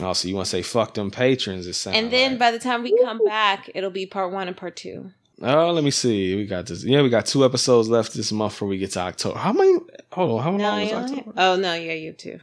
Oh, 0.00 0.12
so 0.14 0.26
you 0.26 0.34
want 0.34 0.46
to 0.46 0.50
say 0.50 0.62
fuck 0.62 0.94
them 0.94 1.10
patrons? 1.10 1.66
It 1.66 1.74
sounds 1.74 1.96
And 1.96 2.10
then 2.12 2.32
like. 2.32 2.38
by 2.40 2.50
the 2.50 2.58
time 2.58 2.82
we 2.82 2.96
come 3.04 3.24
back, 3.24 3.70
it'll 3.74 3.90
be 3.90 4.06
part 4.06 4.32
one 4.32 4.48
and 4.48 4.56
part 4.56 4.74
two. 4.74 5.12
Oh, 5.40 5.70
let 5.72 5.84
me 5.84 5.90
see. 5.90 6.34
We 6.36 6.46
got 6.46 6.66
this. 6.66 6.82
Yeah, 6.84 7.02
we 7.02 7.08
got 7.08 7.26
two 7.26 7.44
episodes 7.44 7.88
left 7.88 8.14
this 8.14 8.32
month 8.32 8.52
before 8.54 8.68
we 8.68 8.78
get 8.78 8.92
to 8.92 9.00
October. 9.00 9.38
How 9.38 9.52
many? 9.52 9.78
Hold 10.12 10.40
on. 10.40 10.42
How 10.44 10.50
No, 10.56 10.64
long 10.64 10.80
is 10.82 10.90
you 10.90 10.96
only- 10.96 11.18
October? 11.18 11.32
oh 11.36 11.56
no, 11.56 11.74
yeah, 11.74 11.92
you 11.94 12.12
too. 12.12 12.40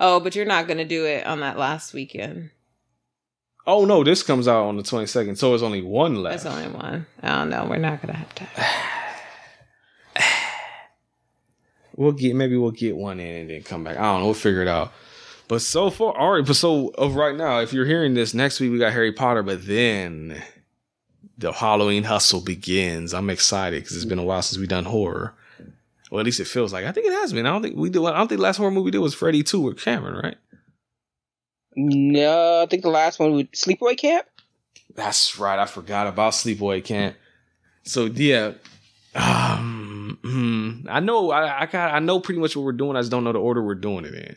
Oh, 0.00 0.20
but 0.20 0.36
you're 0.36 0.44
not 0.46 0.68
gonna 0.68 0.84
do 0.84 1.06
it 1.06 1.26
on 1.26 1.40
that 1.40 1.58
last 1.58 1.92
weekend. 1.92 2.50
Oh 3.68 3.84
no, 3.84 4.02
this 4.02 4.22
comes 4.22 4.48
out 4.48 4.64
on 4.64 4.78
the 4.78 4.82
twenty 4.82 5.06
second, 5.06 5.36
so 5.36 5.52
it's 5.52 5.62
only 5.62 5.82
one 5.82 6.22
left. 6.22 6.42
That's 6.42 6.56
only 6.56 6.74
one. 6.74 7.06
Oh 7.22 7.44
no, 7.44 7.66
we're 7.66 7.76
not 7.76 8.00
gonna 8.00 8.16
have 8.16 8.34
time. 8.34 8.48
We'll 11.96 12.12
get 12.12 12.36
maybe 12.36 12.56
we'll 12.56 12.70
get 12.70 12.96
one 12.96 13.18
in 13.18 13.40
and 13.40 13.50
then 13.50 13.62
come 13.64 13.82
back. 13.82 13.96
I 13.96 14.02
don't 14.02 14.20
know. 14.20 14.26
We'll 14.26 14.34
figure 14.34 14.62
it 14.62 14.68
out. 14.68 14.92
But 15.48 15.62
so 15.62 15.90
far, 15.90 16.16
all 16.16 16.30
right. 16.30 16.46
But 16.46 16.54
so 16.54 16.92
of 16.96 17.16
right 17.16 17.34
now, 17.34 17.58
if 17.58 17.72
you're 17.72 17.86
hearing 17.86 18.14
this 18.14 18.34
next 18.34 18.60
week, 18.60 18.70
we 18.70 18.78
got 18.78 18.92
Harry 18.92 19.10
Potter. 19.10 19.42
But 19.42 19.66
then 19.66 20.40
the 21.36 21.50
Halloween 21.52 22.04
hustle 22.04 22.40
begins. 22.40 23.12
I'm 23.12 23.28
excited 23.28 23.82
because 23.82 23.96
it's 23.96 24.04
been 24.04 24.20
a 24.20 24.24
while 24.24 24.42
since 24.42 24.60
we've 24.60 24.68
done 24.68 24.84
horror. 24.84 25.34
Well, 26.12 26.20
at 26.20 26.24
least 26.24 26.38
it 26.38 26.46
feels 26.46 26.72
like. 26.72 26.84
I 26.84 26.92
think 26.92 27.08
it 27.08 27.12
has 27.14 27.32
been. 27.32 27.46
I 27.46 27.50
don't 27.50 27.62
think 27.62 27.76
we 27.76 27.90
did. 27.90 28.04
I 28.04 28.16
don't 28.16 28.28
think 28.28 28.38
the 28.38 28.44
last 28.44 28.58
horror 28.58 28.70
movie 28.70 28.84
we 28.84 28.90
did 28.92 28.98
was 28.98 29.14
Freddy 29.14 29.42
Two 29.42 29.60
with 29.62 29.80
Cameron, 29.80 30.20
right? 30.22 30.36
No, 31.76 32.62
I 32.62 32.66
think 32.66 32.82
the 32.82 32.90
last 32.90 33.18
one 33.18 33.32
was 33.32 33.44
Sleepaway 33.46 33.96
Camp. 33.96 34.26
That's 34.94 35.38
right. 35.38 35.58
I 35.58 35.66
forgot 35.66 36.06
about 36.06 36.32
Sleepaway 36.32 36.84
Camp. 36.84 37.16
So 37.84 38.06
yeah, 38.06 38.52
um, 39.14 40.18
hmm, 40.22 40.88
I 40.88 41.00
know. 41.00 41.30
I, 41.30 41.62
I 41.62 41.66
got. 41.66 41.94
I 41.94 41.98
know 42.00 42.20
pretty 42.20 42.40
much 42.40 42.56
what 42.56 42.64
we're 42.64 42.72
doing. 42.72 42.96
I 42.96 43.00
just 43.00 43.10
don't 43.10 43.24
know 43.24 43.32
the 43.32 43.38
order 43.38 43.62
we're 43.62 43.74
doing 43.74 44.04
it 44.04 44.14
in. 44.14 44.36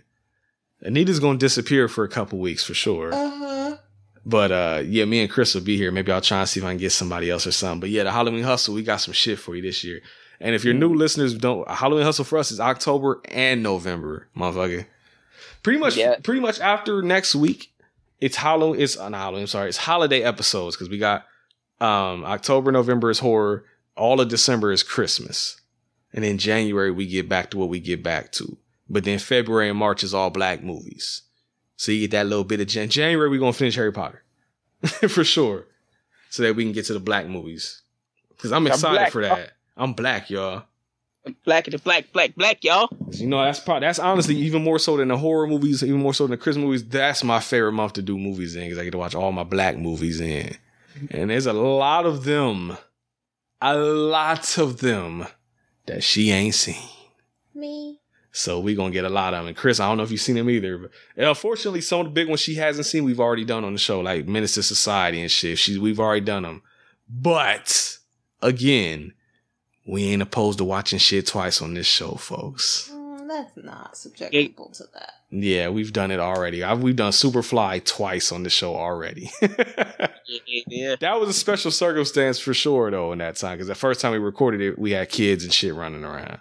Anita's 0.85 1.19
gonna 1.19 1.37
disappear 1.37 1.87
for 1.87 2.03
a 2.03 2.09
couple 2.09 2.39
weeks 2.39 2.63
for 2.63 2.73
sure. 2.73 3.13
Uh-huh. 3.13 3.77
But 4.25 4.51
uh, 4.51 4.83
yeah, 4.85 5.05
me 5.05 5.21
and 5.21 5.29
Chris 5.29 5.55
will 5.55 5.61
be 5.61 5.77
here. 5.77 5.91
Maybe 5.91 6.11
I'll 6.11 6.21
try 6.21 6.39
and 6.39 6.49
see 6.49 6.59
if 6.59 6.65
I 6.65 6.69
can 6.69 6.77
get 6.77 6.91
somebody 6.91 7.29
else 7.29 7.47
or 7.47 7.51
something. 7.51 7.79
But 7.81 7.89
yeah, 7.89 8.03
the 8.03 8.11
Halloween 8.11 8.43
hustle, 8.43 8.75
we 8.75 8.83
got 8.83 8.97
some 8.97 9.13
shit 9.13 9.39
for 9.39 9.55
you 9.55 9.61
this 9.61 9.83
year. 9.83 10.01
And 10.39 10.55
if 10.55 10.63
you're 10.63 10.73
new 10.73 10.93
listeners, 10.93 11.35
don't 11.35 11.69
Halloween 11.69 12.03
hustle 12.03 12.25
for 12.25 12.37
us 12.37 12.51
is 12.51 12.59
October 12.59 13.21
and 13.25 13.61
November, 13.61 14.27
motherfucker. 14.35 14.85
Pretty 15.63 15.79
much, 15.79 15.95
Yeah. 15.95 16.15
pretty 16.23 16.39
much 16.41 16.59
after 16.59 17.01
next 17.01 17.35
week, 17.35 17.71
it's 18.19 18.35
Halloween. 18.37 18.81
It's 18.81 18.97
uh, 18.97 19.09
not 19.09 19.17
Halloween. 19.19 19.41
I'm 19.41 19.47
sorry, 19.47 19.69
it's 19.69 19.77
holiday 19.77 20.21
episodes 20.23 20.75
because 20.75 20.89
we 20.89 20.97
got 20.97 21.25
um 21.79 22.23
October, 22.25 22.71
November 22.71 23.09
is 23.09 23.19
horror. 23.19 23.65
All 23.95 24.21
of 24.21 24.29
December 24.29 24.71
is 24.71 24.83
Christmas, 24.83 25.59
and 26.13 26.23
then 26.23 26.37
January 26.37 26.91
we 26.91 27.05
get 27.07 27.27
back 27.29 27.51
to 27.51 27.57
what 27.57 27.69
we 27.69 27.79
get 27.79 28.01
back 28.03 28.31
to. 28.33 28.57
But 28.89 29.03
then 29.03 29.19
February 29.19 29.69
and 29.69 29.77
March 29.77 30.03
is 30.03 30.13
all 30.13 30.29
black 30.29 30.63
movies. 30.63 31.21
So 31.77 31.91
you 31.91 32.01
get 32.01 32.11
that 32.11 32.27
little 32.27 32.43
bit 32.43 32.59
of 32.61 32.67
Jan- 32.67 32.89
January. 32.89 33.29
We're 33.29 33.39
gonna 33.39 33.53
finish 33.53 33.75
Harry 33.75 33.91
Potter 33.91 34.23
for 34.83 35.23
sure, 35.23 35.65
so 36.29 36.43
that 36.43 36.55
we 36.55 36.63
can 36.63 36.73
get 36.73 36.85
to 36.85 36.93
the 36.93 36.99
black 36.99 37.27
movies. 37.27 37.81
Because 38.29 38.51
I'm 38.51 38.65
I'm 38.65 38.73
excited 38.73 39.11
for 39.11 39.21
that. 39.23 39.51
I'm 39.77 39.93
black, 39.93 40.29
y'all. 40.29 40.63
Black 41.45 41.67
and 41.67 41.73
the 41.73 41.77
black, 41.77 42.11
black, 42.11 42.35
black, 42.35 42.63
y'all. 42.63 42.89
You 43.11 43.27
know, 43.27 43.43
that's 43.43 43.59
probably 43.59 43.85
that's 43.85 43.99
honestly 43.99 44.35
even 44.37 44.63
more 44.63 44.79
so 44.79 44.97
than 44.97 45.09
the 45.09 45.17
horror 45.17 45.45
movies, 45.45 45.83
even 45.83 45.99
more 45.99 46.13
so 46.13 46.23
than 46.23 46.31
the 46.31 46.37
Christmas 46.37 46.63
movies. 46.63 46.85
That's 46.85 47.23
my 47.23 47.39
favorite 47.39 47.73
month 47.73 47.93
to 47.93 48.01
do 48.01 48.17
movies 48.17 48.55
in 48.55 48.63
because 48.63 48.79
I 48.79 48.83
get 48.83 48.91
to 48.91 48.97
watch 48.97 49.13
all 49.13 49.31
my 49.31 49.43
black 49.43 49.77
movies 49.77 50.19
in, 50.19 50.55
and 51.11 51.29
there's 51.29 51.45
a 51.45 51.53
lot 51.53 52.07
of 52.07 52.23
them, 52.23 52.75
a 53.61 53.77
lot 53.77 54.57
of 54.57 54.79
them 54.79 55.27
that 55.85 56.03
she 56.03 56.31
ain't 56.31 56.55
seen. 56.55 56.89
Me. 57.53 57.99
So 58.31 58.59
we 58.59 58.75
gonna 58.75 58.91
get 58.91 59.05
a 59.05 59.09
lot 59.09 59.33
of 59.33 59.41
them. 59.41 59.49
And 59.49 59.57
Chris, 59.57 59.79
I 59.79 59.87
don't 59.87 59.97
know 59.97 60.03
if 60.03 60.11
you've 60.11 60.21
seen 60.21 60.35
them 60.37 60.49
either, 60.49 60.77
but 60.77 60.91
unfortunately, 61.17 61.81
some 61.81 61.99
of 61.99 62.05
the 62.07 62.11
big 62.11 62.29
ones 62.29 62.39
she 62.39 62.55
hasn't 62.55 62.85
seen, 62.85 63.03
we've 63.03 63.19
already 63.19 63.45
done 63.45 63.63
on 63.63 63.73
the 63.73 63.79
show, 63.79 63.99
like 63.99 64.27
Menace 64.27 64.55
to 64.55 64.63
Society 64.63 65.21
and 65.21 65.29
shit. 65.29 65.57
She, 65.57 65.77
we've 65.77 65.99
already 65.99 66.25
done 66.25 66.43
them. 66.43 66.63
But 67.09 67.97
again, 68.41 69.13
we 69.85 70.03
ain't 70.05 70.21
opposed 70.21 70.57
to 70.59 70.63
watching 70.63 70.99
shit 70.99 71.27
twice 71.27 71.61
on 71.61 71.73
this 71.73 71.87
show, 71.87 72.11
folks. 72.11 72.89
Mm, 72.93 73.27
let's 73.27 73.51
not 73.57 73.97
subject 73.97 74.33
Yeah. 74.33 74.41
people 74.41 74.69
to 74.69 74.83
that. 74.93 75.13
Yeah, 75.31 75.69
we've 75.69 75.93
done 75.93 76.11
it 76.11 76.19
already. 76.19 76.63
I've, 76.63 76.81
we've 76.83 76.95
done 76.95 77.11
Superfly 77.13 77.83
twice 77.85 78.31
on 78.31 78.43
the 78.43 78.49
show 78.49 78.75
already. 78.75 79.29
Yeah. 80.67 80.95
that 81.01 81.19
was 81.19 81.27
a 81.27 81.33
special 81.33 81.71
circumstance 81.71 82.39
for 82.39 82.53
sure, 82.53 82.89
though, 82.89 83.11
in 83.11 83.17
that 83.19 83.35
time. 83.35 83.53
Because 83.57 83.67
the 83.67 83.75
first 83.75 83.99
time 83.99 84.13
we 84.13 84.17
recorded 84.17 84.61
it, 84.61 84.79
we 84.79 84.91
had 84.91 85.09
kids 85.09 85.43
and 85.43 85.51
shit 85.51 85.73
running 85.75 86.05
around. 86.05 86.39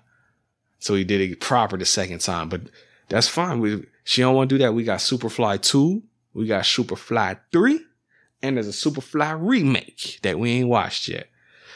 So 0.78 0.94
we 0.94 1.02
did 1.02 1.20
it 1.20 1.40
proper 1.40 1.76
the 1.76 1.84
second 1.84 2.20
time. 2.20 2.48
But 2.48 2.62
that's 3.08 3.26
fine. 3.26 3.58
We 3.58 3.84
She 4.04 4.22
don't 4.22 4.36
want 4.36 4.48
to 4.50 4.54
do 4.54 4.62
that. 4.62 4.74
We 4.74 4.84
got 4.84 5.00
Superfly 5.00 5.60
2, 5.62 6.02
we 6.34 6.46
got 6.46 6.62
Superfly 6.64 7.40
3, 7.50 7.80
and 8.42 8.56
there's 8.56 8.68
a 8.68 8.70
Superfly 8.90 9.36
remake 9.40 10.20
that 10.22 10.38
we 10.38 10.50
ain't 10.52 10.68
watched 10.68 11.08
yet. 11.08 11.28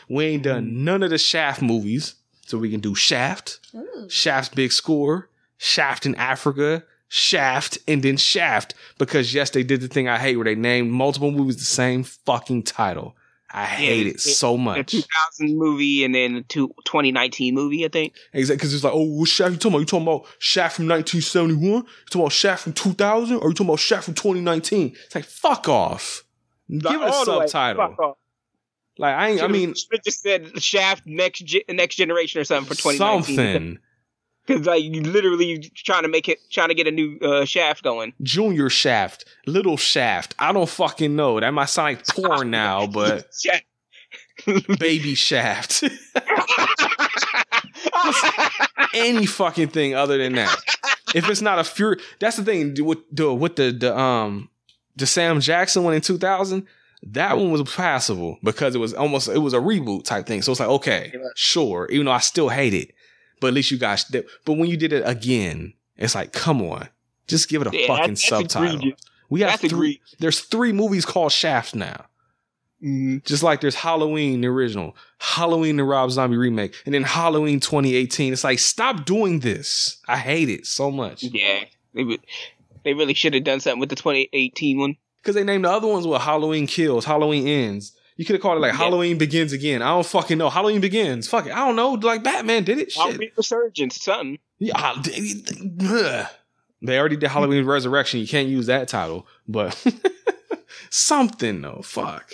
We 0.09 0.25
ain't 0.25 0.43
done 0.43 0.67
mm. 0.67 0.73
none 0.73 1.03
of 1.03 1.11
the 1.11 1.19
Shaft 1.19 1.63
movies. 1.63 2.15
So 2.47 2.59
we 2.59 2.71
can 2.71 2.81
do 2.81 2.95
Shaft, 2.95 3.59
Ooh. 3.75 4.07
Shaft's 4.09 4.55
Big 4.55 4.71
Score, 4.71 5.31
Shaft 5.57 6.05
in 6.05 6.15
Africa, 6.17 6.85
Shaft, 7.09 7.79
and 7.89 8.03
then 8.03 8.17
Shaft. 8.19 8.75
Because 8.99 9.33
yes, 9.33 9.51
they 9.51 9.63
did 9.63 9.81
the 9.81 9.89
thing 9.89 10.09
I 10.09 10.19
hate 10.19 10.37
where 10.37 10.45
they 10.45 10.55
named 10.55 10.91
multiple 10.91 11.31
movies 11.31 11.57
the 11.57 11.65
same 11.65 12.05
fucking 12.05 12.65
title. 12.65 13.17
I 13.51 13.67
hate 13.67 14.09
it, 14.09 14.17
it- 14.17 14.21
so 14.21 14.53
The 14.53 14.63
much. 14.63 14.91
2000 14.91 15.57
movie 15.57 16.05
and 16.05 16.13
then 16.15 16.35
the 16.35 16.43
two, 16.43 16.69
2019 16.85 17.55
movie, 17.55 17.85
I 17.85 17.89
think. 17.89 18.15
Exactly, 18.33 18.57
because 18.57 18.75
it's 18.75 18.83
like, 18.83 18.93
oh, 18.93 19.05
what 19.05 19.29
Shaft 19.29 19.53
you 19.53 19.57
talking 19.59 19.73
about? 19.75 19.79
You 19.79 19.87
talking 19.87 20.03
about 20.09 20.27
Shaft 20.41 20.77
from 20.77 20.89
1971? 20.89 21.73
You 21.73 21.83
talking 22.07 22.21
about 22.21 22.33
Shaft 22.33 22.65
from 22.65 22.73
2000? 22.73 23.37
Or 23.37 23.45
are 23.45 23.49
you 23.49 23.55
talking 23.55 23.67
about 23.69 23.79
Shaft 23.79 24.05
from 24.07 24.15
2019? 24.15 24.97
It's 25.07 25.15
like, 25.15 25.25
fuck 25.25 25.69
off. 25.69 26.25
Give 26.69 26.85
it 26.85 26.95
a 26.95 27.13
All 27.13 27.25
the 27.25 27.39
way, 27.39 27.47
subtitle. 27.47 28.19
Fuck 28.97 29.07
off. 29.07 29.11
Like, 29.11 29.15
I 29.15 29.29
ain't, 29.31 29.43
I 29.43 29.49
mean, 29.49 29.75
should've 29.75 30.05
just 30.05 30.23
said 30.23 30.63
Shaft 30.63 31.05
next 31.07 31.41
ge- 31.45 31.65
next 31.69 31.97
generation 31.97 32.41
or 32.41 32.45
something 32.45 32.75
for 32.75 32.81
2019. 32.81 33.37
something. 33.37 33.79
Because 34.47 34.67
like 34.67 34.85
you 34.85 35.01
literally 35.01 35.59
trying 35.75 36.03
to 36.03 36.09
make 36.09 36.29
it, 36.29 36.39
trying 36.51 36.69
to 36.69 36.75
get 36.75 36.87
a 36.87 36.91
new 36.91 37.19
uh, 37.21 37.47
Shaft 37.47 37.83
going. 37.83 38.13
Junior 38.21 38.69
Shaft, 38.69 39.25
Little 39.47 39.79
Shaft. 39.79 40.35
I 40.39 40.53
don't 40.53 40.69
fucking 40.69 41.17
know. 41.17 41.41
That 41.41 41.55
might 41.55 41.71
sound 41.71 41.97
like 41.97 42.07
porn 42.07 42.51
now, 42.51 42.87
but 42.87 43.27
Baby 44.79 45.15
Shaft. 45.15 45.85
Any 48.95 49.25
fucking 49.25 49.69
thing 49.69 49.95
other 49.95 50.19
than 50.19 50.35
that. 50.35 50.55
If 51.15 51.31
it's 51.31 51.41
not 51.41 51.59
a 51.59 51.65
fury, 51.65 51.97
that's 52.19 52.37
the 52.37 52.45
thing 52.45 52.77
with 52.85 52.99
the 53.11 53.33
with 53.33 53.57
the 53.57 53.73
the 53.73 53.99
um 53.99 54.51
the 54.97 55.07
Sam 55.07 55.41
Jackson 55.41 55.85
one 55.85 55.95
in 55.95 56.03
2000. 56.03 56.67
That 57.09 57.37
one 57.37 57.51
was 57.51 57.63
passable 57.63 58.39
because 58.43 58.75
it 58.75 58.79
was 58.79 58.95
almost 58.95 59.29
it 59.29 59.39
was 59.39 59.53
a 59.55 59.59
reboot 59.59 60.05
type 60.05 60.27
thing. 60.27 60.43
So 60.43 60.53
it's 60.53 60.61
like 60.61 60.69
okay, 60.71 61.13
sure, 61.37 61.87
even 61.91 62.07
though 62.07 62.13
I 62.13 62.19
still 62.21 62.49
hate 62.49 62.73
it, 62.75 62.93
but 63.41 63.49
at 63.49 63.55
least 63.55 63.71
you 63.71 63.79
guys. 63.79 64.05
But 64.05 64.25
when 64.57 64.69
you 64.71 64.77
did 64.77 64.93
it 64.93 65.03
again, 65.07 65.75
it's 65.97 66.15
like 66.15 66.33
come 66.33 66.63
on, 66.63 66.89
just 67.29 67.49
give 67.49 67.61
it 67.63 67.69
a 67.69 67.77
Yeah, 67.79 67.87
fucking 67.89 68.15
that's- 68.15 68.31
that's 68.31 68.53
subtitle. 68.55 68.77
egregious. 68.79 69.01
We 69.31 69.41
have 69.41 69.51
That's 69.61 69.73
three. 69.73 69.89
egregious. 69.91 70.15
There's 70.19 70.41
three 70.41 70.73
movies 70.73 71.05
called 71.05 71.33
Shaft 71.33 71.75
now. 71.75 72.07
Mm-hmm. 72.83 73.19
Just 73.25 73.43
like 73.43 73.61
there's 73.63 73.75
Halloween, 73.75 74.43
the 74.43 74.49
original, 74.49 74.95
Halloween, 75.19 75.77
the 75.77 75.85
Rob 75.85 76.11
Zombie 76.11 76.37
remake, 76.37 76.75
and 76.85 76.95
then 76.95 77.03
Halloween 77.03 77.59
2018. 77.59 78.33
It's 78.33 78.45
like, 78.45 78.59
stop 78.59 79.07
doing 79.07 79.41
this. 79.41 79.99
I 80.07 80.19
hate 80.19 80.51
it 80.51 80.67
so 80.67 80.91
much. 80.91 81.23
Yeah, 81.23 81.65
they 81.95 82.05
would. 82.05 82.21
They 82.85 82.93
really 82.93 83.15
should 83.15 83.33
have 83.33 83.45
done 83.45 83.61
something 83.61 83.81
with 83.81 83.89
the 83.89 83.97
2018 83.97 84.79
one. 84.79 84.97
Because 85.25 85.35
they 85.37 85.45
named 85.45 85.65
the 85.65 85.71
other 85.71 85.87
ones 85.89 86.07
what 86.07 86.21
Halloween 86.21 86.67
Kills, 86.67 87.07
Halloween 87.07 87.49
Ends. 87.49 87.97
You 88.17 88.25
could 88.27 88.35
have 88.35 88.43
called 88.43 88.59
it 88.59 88.61
like 88.61 88.73
Yeah. 88.75 88.79
Halloween 88.79 89.17
Begins 89.19 89.53
Again. 89.55 89.81
I 89.83 89.89
don't 89.89 90.05
fucking 90.07 90.37
know. 90.39 90.51
Halloween 90.51 90.81
Begins. 90.83 91.27
Fuck 91.27 91.47
it. 91.47 91.53
I 91.53 91.67
don't 91.67 91.77
know. 91.77 91.93
Like 91.93 92.23
Batman 92.23 92.63
did 92.63 92.79
it. 92.79 92.93
Shit. 92.93 93.03
Halloween 93.03 93.31
Resurgence, 93.37 94.01
something. 94.03 94.39
Yeah, 94.61 96.29
they 96.83 96.99
already 96.99 97.17
did 97.17 97.31
Halloween 97.31 97.65
Resurrection. 97.65 98.21
You 98.21 98.29
can't 98.29 98.49
use 98.49 98.67
that 98.67 98.87
title, 98.89 99.27
but 99.49 99.75
something 100.91 101.63
though. 101.63 101.81
Fuck. 101.83 102.33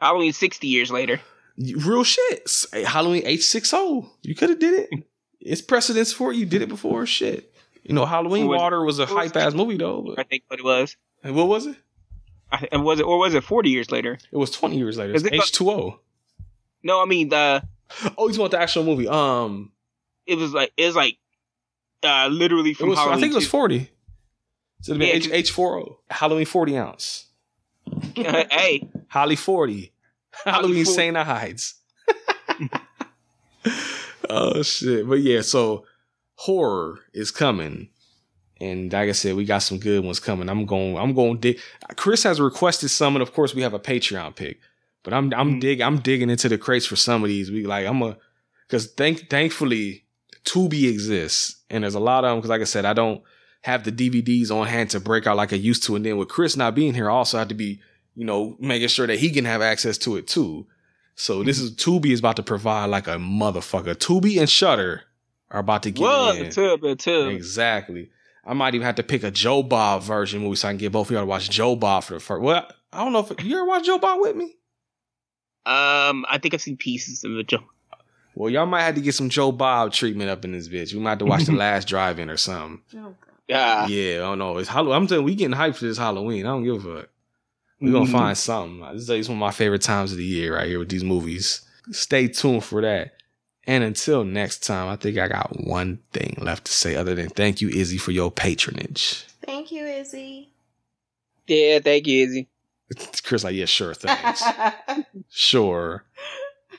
Halloween 0.00 0.32
60 0.32 0.66
years 0.66 0.90
later. 0.90 1.20
Real 1.58 2.04
shit. 2.04 2.48
Halloween 2.86 3.24
H60. 3.24 4.08
You 4.22 4.34
could 4.34 4.50
have 4.50 4.58
did 4.58 4.88
it. 4.90 5.04
It's 5.48 5.62
precedence 5.62 6.12
for 6.12 6.32
it. 6.32 6.36
You 6.38 6.44
did 6.44 6.62
it 6.62 6.68
before. 6.68 7.06
Shit. 7.06 7.54
You 7.84 7.94
know, 7.94 8.04
Halloween 8.04 8.48
Was- 8.48 8.58
Water 8.58 8.82
was 8.84 8.98
a 8.98 9.06
hype 9.06 9.36
ass 9.36 9.54
movie 9.54 9.76
though. 9.76 10.12
I 10.18 10.24
think 10.24 10.42
what 10.48 10.58
it 10.58 10.64
was. 10.64 10.96
and 11.22 11.36
what 11.36 11.46
was 11.46 11.66
it? 11.66 11.76
I, 12.56 12.68
and 12.72 12.84
was 12.84 13.00
it 13.00 13.04
or 13.04 13.18
was 13.18 13.34
it 13.34 13.44
40 13.44 13.70
years 13.70 13.90
later? 13.90 14.18
It 14.30 14.36
was 14.36 14.50
20 14.50 14.76
years 14.76 14.98
later. 14.98 15.14
It's 15.14 15.24
Is 15.24 15.30
H2O. 15.30 15.98
No, 16.82 17.02
I 17.02 17.04
mean 17.04 17.28
the 17.28 17.62
Oh, 18.18 18.28
you 18.28 18.40
want 18.40 18.52
the 18.52 18.60
actual 18.60 18.84
movie? 18.84 19.08
Um, 19.08 19.72
it 20.26 20.36
was 20.36 20.52
like 20.52 20.72
it 20.76 20.86
was 20.86 20.96
like 20.96 21.18
uh 22.02 22.28
literally 22.30 22.74
from 22.74 22.90
was. 22.90 22.98
I 22.98 23.18
think 23.20 23.32
it 23.32 23.36
was 23.36 23.48
40. 23.48 23.90
So 24.82 24.92
it'd 24.92 25.00
be 25.00 25.06
Yeah, 25.06 25.34
H 25.34 25.50
H4O. 25.50 25.96
Halloween 26.10 26.46
40 26.46 26.78
ounce. 26.78 27.26
hey, 28.14 28.88
Holly 29.08 29.36
40. 29.36 29.92
Halloween 30.44 30.84
Santa 30.84 31.24
Hides. 31.24 31.74
oh 34.28 34.62
shit. 34.62 35.08
But 35.08 35.20
yeah, 35.20 35.40
so 35.40 35.84
horror 36.34 37.00
is 37.12 37.30
coming. 37.30 37.88
And 38.60 38.92
like 38.92 39.08
I 39.08 39.12
said, 39.12 39.36
we 39.36 39.44
got 39.44 39.58
some 39.58 39.78
good 39.78 40.04
ones 40.04 40.20
coming. 40.20 40.48
I'm 40.48 40.64
going 40.64 40.96
I'm 40.96 41.14
going 41.14 41.38
dig 41.38 41.58
Chris 41.96 42.22
has 42.22 42.40
requested 42.40 42.90
some, 42.90 43.16
and 43.16 43.22
of 43.22 43.32
course 43.32 43.54
we 43.54 43.62
have 43.62 43.74
a 43.74 43.78
Patreon 43.78 44.34
pick. 44.34 44.60
But 45.02 45.12
I'm 45.14 45.32
I'm 45.34 45.60
dig 45.60 45.80
I'm 45.80 45.98
digging 45.98 46.30
into 46.30 46.48
the 46.48 46.58
crates 46.58 46.86
for 46.86 46.96
some 46.96 47.22
of 47.22 47.28
these. 47.28 47.50
We 47.50 47.66
like 47.66 47.86
I'm 47.86 48.02
a 48.02 48.16
because 48.66 48.86
thank 48.92 49.28
thankfully 49.28 50.04
Tubi 50.44 50.88
exists. 50.88 51.62
And 51.68 51.84
there's 51.84 51.94
a 51.94 52.00
lot 52.00 52.24
of 52.24 52.30
them 52.30 52.38
because 52.38 52.50
like 52.50 52.60
I 52.60 52.64
said, 52.64 52.84
I 52.84 52.92
don't 52.92 53.22
have 53.62 53.84
the 53.84 53.92
DVDs 53.92 54.50
on 54.50 54.66
hand 54.66 54.90
to 54.90 55.00
break 55.00 55.26
out 55.26 55.36
like 55.36 55.52
I 55.52 55.56
used 55.56 55.82
to. 55.84 55.96
And 55.96 56.06
then 56.06 56.16
with 56.16 56.28
Chris 56.28 56.56
not 56.56 56.74
being 56.74 56.94
here, 56.94 57.10
I 57.10 57.14
also 57.14 57.38
have 57.38 57.48
to 57.48 57.54
be 57.54 57.80
you 58.16 58.24
know, 58.24 58.56
making 58.58 58.88
sure 58.88 59.06
that 59.06 59.18
he 59.18 59.30
can 59.30 59.44
have 59.44 59.62
access 59.62 59.98
to 59.98 60.16
it 60.16 60.26
too. 60.26 60.66
So 61.14 61.42
this 61.42 61.60
is 61.60 61.72
Tubi 61.76 62.06
is 62.06 62.18
about 62.18 62.36
to 62.36 62.42
provide 62.42 62.86
like 62.86 63.06
a 63.06 63.16
motherfucker. 63.16 63.94
Tubi 63.94 64.38
and 64.40 64.48
Shutter 64.48 65.02
are 65.50 65.60
about 65.60 65.82
to 65.84 65.90
get 65.90 66.02
in. 66.36 66.50
tub, 66.50 66.98
tub. 66.98 67.28
Exactly. 67.28 68.10
I 68.46 68.52
might 68.54 68.74
even 68.76 68.86
have 68.86 68.94
to 68.96 69.02
pick 69.02 69.24
a 69.24 69.30
Joe 69.30 69.62
Bob 69.62 70.02
version 70.02 70.40
movie 70.40 70.56
so 70.56 70.68
I 70.68 70.70
can 70.70 70.78
get 70.78 70.92
both 70.92 71.08
of 71.08 71.12
y'all 71.12 71.22
to 71.22 71.26
watch 71.26 71.50
Joe 71.50 71.74
Bob 71.74 72.04
for 72.04 72.14
the 72.14 72.20
first. 72.20 72.42
Well, 72.42 72.66
I 72.92 73.02
don't 73.02 73.12
know 73.12 73.26
if 73.28 73.44
you 73.44 73.56
ever 73.56 73.66
watch 73.66 73.84
Joe 73.84 73.98
Bob 73.98 74.20
with 74.20 74.36
me. 74.36 74.54
Um, 75.64 76.24
I 76.28 76.38
think 76.40 76.54
I've 76.54 76.62
seen 76.62 76.76
pieces 76.76 77.24
of 77.24 77.32
the 77.32 77.42
joke. 77.42 77.64
Well, 78.36 78.50
y'all 78.50 78.66
might 78.66 78.82
have 78.82 78.94
to 78.94 79.00
get 79.00 79.14
some 79.14 79.30
Joe 79.30 79.50
Bob 79.50 79.92
treatment 79.92 80.30
up 80.30 80.44
in 80.44 80.52
this 80.52 80.68
bitch. 80.68 80.92
We 80.92 81.00
might 81.00 81.10
have 81.10 81.18
to 81.20 81.24
watch 81.24 81.44
the 81.44 81.52
last 81.56 81.88
drive-in 81.88 82.30
or 82.30 82.36
something. 82.36 82.82
Yeah, 83.48 83.86
Yeah, 83.88 84.14
I 84.16 84.18
don't 84.18 84.38
know. 84.38 84.58
It's 84.58 84.68
Halloween. 84.68 84.94
I'm 84.96 85.06
telling 85.06 85.22
you, 85.22 85.26
we 85.26 85.34
getting 85.34 85.56
hyped 85.56 85.76
for 85.76 85.86
this 85.86 85.98
Halloween. 85.98 86.46
I 86.46 86.50
don't 86.50 86.62
give 86.64 86.84
a 86.86 86.96
fuck. 87.00 87.08
We're 87.80 87.92
gonna 87.92 88.06
Mhm. 88.06 88.12
find 88.12 88.38
something. 88.38 88.80
This 88.94 89.08
is 89.08 89.28
one 89.28 89.36
of 89.38 89.40
my 89.40 89.50
favorite 89.50 89.82
times 89.82 90.12
of 90.12 90.18
the 90.18 90.24
year 90.24 90.54
right 90.56 90.66
here 90.68 90.78
with 90.78 90.88
these 90.88 91.04
movies. 91.04 91.62
Stay 91.92 92.28
tuned 92.28 92.64
for 92.64 92.80
that. 92.82 93.14
And 93.66 93.82
until 93.82 94.24
next 94.24 94.64
time, 94.64 94.88
I 94.88 94.96
think 94.96 95.18
I 95.18 95.26
got 95.28 95.58
one 95.58 95.98
thing 96.12 96.38
left 96.40 96.66
to 96.66 96.72
say 96.72 96.94
other 96.94 97.14
than 97.14 97.28
thank 97.28 97.60
you, 97.60 97.68
Izzy, 97.68 97.98
for 97.98 98.12
your 98.12 98.30
patronage. 98.30 99.24
Thank 99.44 99.72
you, 99.72 99.84
Izzy. 99.84 100.50
yeah. 101.48 101.80
Thank 101.80 102.06
you, 102.06 102.24
Izzy. 102.24 102.48
Chris, 103.24 103.42
like, 103.42 103.56
yeah, 103.56 103.64
sure, 103.64 103.94
thanks. 103.94 104.42
sure. 105.28 106.04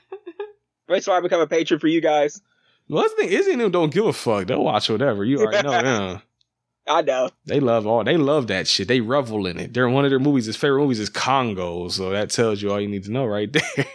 That's 0.87 1.05
why 1.07 1.17
I 1.17 1.21
become 1.21 1.41
a 1.41 1.47
patron 1.47 1.79
for 1.81 1.87
you 1.87 1.99
guys. 1.99 2.41
Well, 2.87 3.03
that's 3.03 3.13
the 3.15 3.23
thing. 3.23 3.33
Izzy 3.37 3.51
and 3.51 3.59
them 3.59 3.71
don't 3.71 3.93
give 3.93 4.05
a 4.05 4.13
fuck. 4.13 4.47
They'll 4.47 4.63
watch 4.63 4.89
whatever. 4.89 5.25
You 5.25 5.39
already 5.41 5.67
know 5.67 5.81
them. 5.81 6.21
I 6.87 7.01
know. 7.01 7.29
They 7.45 7.59
love 7.59 7.85
all. 7.85 8.05
They 8.05 8.15
love 8.15 8.47
that 8.47 8.65
shit. 8.65 8.87
They 8.87 9.01
revel 9.01 9.45
in 9.45 9.59
it. 9.59 9.73
They're 9.73 9.89
one 9.89 10.05
of 10.05 10.11
their 10.11 10.19
movies. 10.19 10.45
His 10.45 10.55
favorite 10.55 10.79
movies 10.79 11.01
is 11.01 11.09
Congo. 11.09 11.89
So 11.89 12.11
that 12.11 12.29
tells 12.29 12.61
you 12.61 12.71
all 12.71 12.79
you 12.79 12.87
need 12.87 13.03
to 13.03 13.11
know 13.11 13.25
right 13.25 13.51
there. 13.51 13.85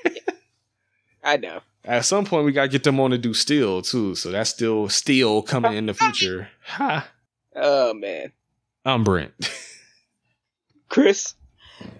I 1.24 1.38
know. 1.38 1.60
At 1.84 2.04
some 2.04 2.24
point, 2.24 2.44
we 2.44 2.52
gotta 2.52 2.68
get 2.68 2.84
them 2.84 3.00
on 3.00 3.10
to 3.10 3.18
do 3.18 3.34
Steel 3.34 3.82
too. 3.82 4.14
So 4.14 4.30
that's 4.30 4.50
still 4.50 4.88
Steel 4.88 5.42
coming 5.42 5.74
in 5.74 5.86
the 5.86 5.94
future. 5.94 6.48
Ha! 6.66 7.08
Oh 7.56 7.92
man, 7.94 8.32
I'm 8.84 9.02
Brent. 9.02 9.32
Chris. 10.88 11.34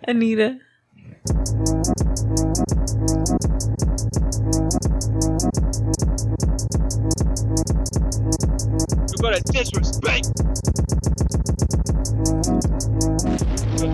Anita. 0.04 0.60
You're 9.08 9.20
gonna 9.20 9.40
disrespect. 9.52 10.28
I 13.82 13.84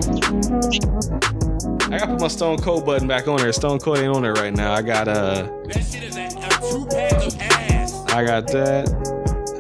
got 1.99 2.01
to 2.01 2.07
put 2.09 2.21
my 2.21 2.29
Stone 2.29 2.59
Cold 2.59 2.85
button 2.85 3.09
back 3.09 3.27
on 3.27 3.39
there. 3.39 3.51
Stone 3.55 3.79
Cold 3.79 3.97
ain't 3.97 4.15
on 4.15 4.21
there 4.21 4.35
right 4.35 4.53
now. 4.53 4.75
I 4.75 4.83
got 4.83 5.09
uh, 5.09 5.49
I 8.09 8.23
got 8.23 8.47
that. 8.49 8.89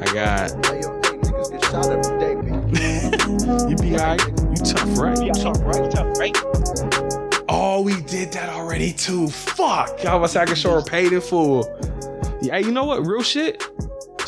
I 0.03 0.13
got. 0.13 0.67
Hey, 0.67 0.81
yo, 0.83 0.93
hey, 1.01 1.17
niggas 1.17 1.51
get 1.51 1.65
shot 1.65 1.89
every 1.89 2.19
day, 2.21 2.35
B. 2.35 2.49
You 3.71 3.77
be 3.77 3.97
alright. 3.99 4.21
You 4.29 4.57
tough, 4.57 4.99
right? 4.99 5.19
You 5.23 5.33
tough, 5.33 5.63
right? 5.63 5.83
You 5.85 5.91
Tough, 5.91 6.19
right? 6.19 6.37
Oh, 7.49 7.81
we 7.81 7.99
did 8.03 8.31
that 8.33 8.51
already 8.51 8.93
too. 8.93 9.29
Fuck. 9.29 10.05
I 10.05 10.15
was 10.15 10.37
I 10.37 10.45
can 10.45 10.57
show 10.57 10.75
her 10.75 10.83
paid 10.83 11.13
in 11.15 11.23
full. 11.23 11.67
Yeah, 12.43 12.59
you 12.59 12.71
know 12.71 12.85
what? 12.85 13.07
Real 13.07 13.23
shit. 13.23 13.67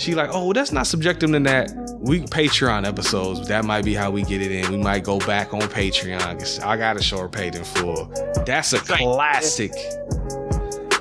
She 0.00 0.14
like, 0.14 0.30
oh, 0.32 0.54
that's 0.54 0.72
not 0.72 0.86
subjective 0.86 1.30
to 1.30 1.40
that. 1.40 1.74
We 2.00 2.20
Patreon 2.20 2.86
episodes. 2.86 3.46
That 3.48 3.66
might 3.66 3.84
be 3.84 3.92
how 3.92 4.10
we 4.10 4.22
get 4.22 4.40
it 4.40 4.50
in. 4.50 4.72
We 4.72 4.78
might 4.78 5.04
go 5.04 5.18
back 5.18 5.52
on 5.52 5.60
Patreon. 5.60 6.64
I 6.64 6.76
gotta 6.78 7.02
show 7.02 7.18
her 7.18 7.28
paid 7.28 7.54
in 7.54 7.64
full. 7.64 8.06
That's 8.46 8.72
a 8.72 8.78
classic. 8.78 9.72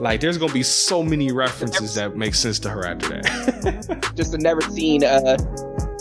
Like, 0.02 0.20
there's 0.20 0.38
gonna 0.38 0.52
be 0.52 0.64
so 0.64 1.02
many 1.02 1.32
references 1.32 1.96
that 1.96 2.18
make 2.18 2.36
sense 2.36 2.60
to 2.60 2.70
her 2.70 2.86
after 2.86 3.08
that. 3.08 4.12
Just 4.16 4.34
a 4.34 4.38
never 4.38 4.60
seen 4.62 5.06
uh 5.06 5.38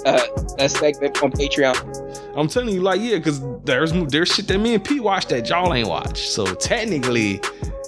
uh 0.04 0.26
a 0.58 0.68
segment 0.68 1.22
on 1.22 1.30
Patreon. 1.30 2.34
I'm 2.36 2.48
telling 2.48 2.74
you, 2.74 2.82
like, 2.82 3.00
yeah, 3.00 3.18
because 3.18 3.40
there's 3.62 3.92
there's 3.92 4.34
shit 4.34 4.48
that 4.48 4.58
me 4.58 4.74
and 4.74 4.84
Pete 4.84 5.04
watched 5.04 5.28
that 5.28 5.48
y'all 5.48 5.72
ain't 5.72 5.88
watched. 5.88 6.30
So 6.30 6.52
technically, 6.52 7.40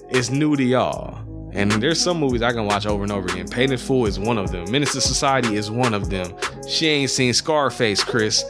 it's 0.08 0.30
new 0.30 0.54
to 0.54 0.62
y'all. 0.62 1.29
And 1.52 1.70
there's 1.72 2.00
some 2.00 2.18
movies 2.18 2.42
I 2.42 2.52
can 2.52 2.66
watch 2.66 2.86
over 2.86 3.02
and 3.02 3.12
over 3.12 3.28
again. 3.28 3.48
Paid 3.48 3.72
in 3.72 3.78
Full 3.78 4.06
is 4.06 4.18
one 4.18 4.38
of 4.38 4.52
them. 4.52 4.70
Menace 4.70 4.92
to 4.92 5.00
Society 5.00 5.56
is 5.56 5.70
one 5.70 5.94
of 5.94 6.10
them. 6.10 6.34
She 6.68 6.86
ain't 6.86 7.10
seen 7.10 7.32
Scarface, 7.32 8.04
Chris. 8.04 8.44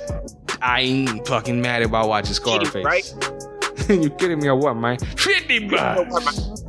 I 0.60 0.81
ain't 0.82 1.27
fucking 1.27 1.60
mad 1.60 1.82
about 1.82 2.09
watching 2.09 2.35
Scarface. 2.35 2.85
right? 2.85 3.14
you 3.89 4.10
kidding 4.10 4.40
me 4.40 4.48
or 4.48 4.56
what, 4.56 4.74
man? 4.74 4.98
50 4.98 5.68
bucks. 5.68 6.62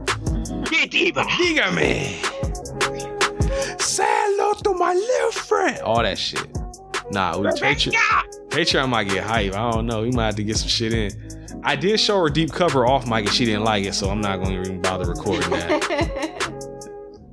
Dígame. 0.72 2.22
Say 3.82 4.06
hello 4.08 4.54
to 4.54 4.74
my 4.74 4.94
little 4.94 5.32
friend. 5.32 5.80
All 5.82 6.02
that 6.02 6.18
shit. 6.18 6.48
Nah, 7.12 7.38
we 7.38 7.48
Patreon. 7.48 7.94
Patreon 8.50 8.90
might 8.90 9.10
get 9.10 9.24
hype. 9.24 9.54
I 9.54 9.72
don't 9.72 9.86
know. 9.86 10.04
We 10.04 10.12
might 10.12 10.28
have 10.28 10.36
to 10.38 10.44
get 10.44 10.58
some 10.58 10.70
shit 10.70 10.94
in. 10.94 11.12
I 11.64 11.76
did 11.76 12.00
show 12.00 12.20
her 12.22 12.30
deep 12.30 12.52
cover 12.52 12.88
off 12.88 13.06
mic 13.06 13.26
and 13.26 13.34
she 13.34 13.46
didn't 13.46 13.64
like 13.64 13.84
it, 13.86 13.94
so 13.94 14.10
I'm 14.10 14.22
not 14.22 14.38
going 14.38 14.56
to 14.56 14.62
even 14.62 14.82
bother 14.82 15.06
recording 15.06 15.50
that. 15.52 16.10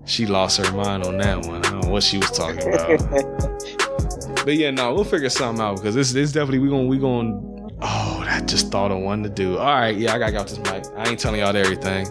she 0.08 0.26
lost 0.26 0.56
her 0.58 0.72
mind 0.72 1.04
on 1.04 1.18
that 1.18 1.46
one. 1.46 1.64
I 1.64 1.70
don't 1.70 1.82
know 1.82 1.90
what 1.90 2.02
she 2.02 2.16
was 2.18 2.30
talking 2.30 2.72
about. 2.72 2.98
but 4.44 4.56
yeah, 4.56 4.70
no, 4.70 4.94
we'll 4.94 5.04
figure 5.04 5.28
something 5.28 5.62
out 5.62 5.76
because 5.76 5.94
this 5.94 6.12
this 6.12 6.32
definitely 6.32 6.60
we 6.60 6.70
gonna 6.70 6.86
we 6.86 6.98
gonna. 6.98 7.40
Oh, 7.80 8.24
I 8.26 8.40
just 8.40 8.72
thought 8.72 8.90
of 8.90 8.98
one 9.00 9.22
to 9.22 9.28
do. 9.28 9.58
All 9.58 9.66
right, 9.66 9.96
yeah, 9.96 10.14
I 10.14 10.18
gotta 10.18 10.32
get 10.32 10.40
off 10.40 10.48
this 10.48 10.58
mic. 10.58 10.84
I 10.96 11.08
ain't 11.08 11.20
telling 11.20 11.40
y'all 11.40 11.54
everything. 11.54 12.06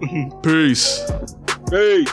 Peace. 0.42 1.08
Hey. 1.70 2.04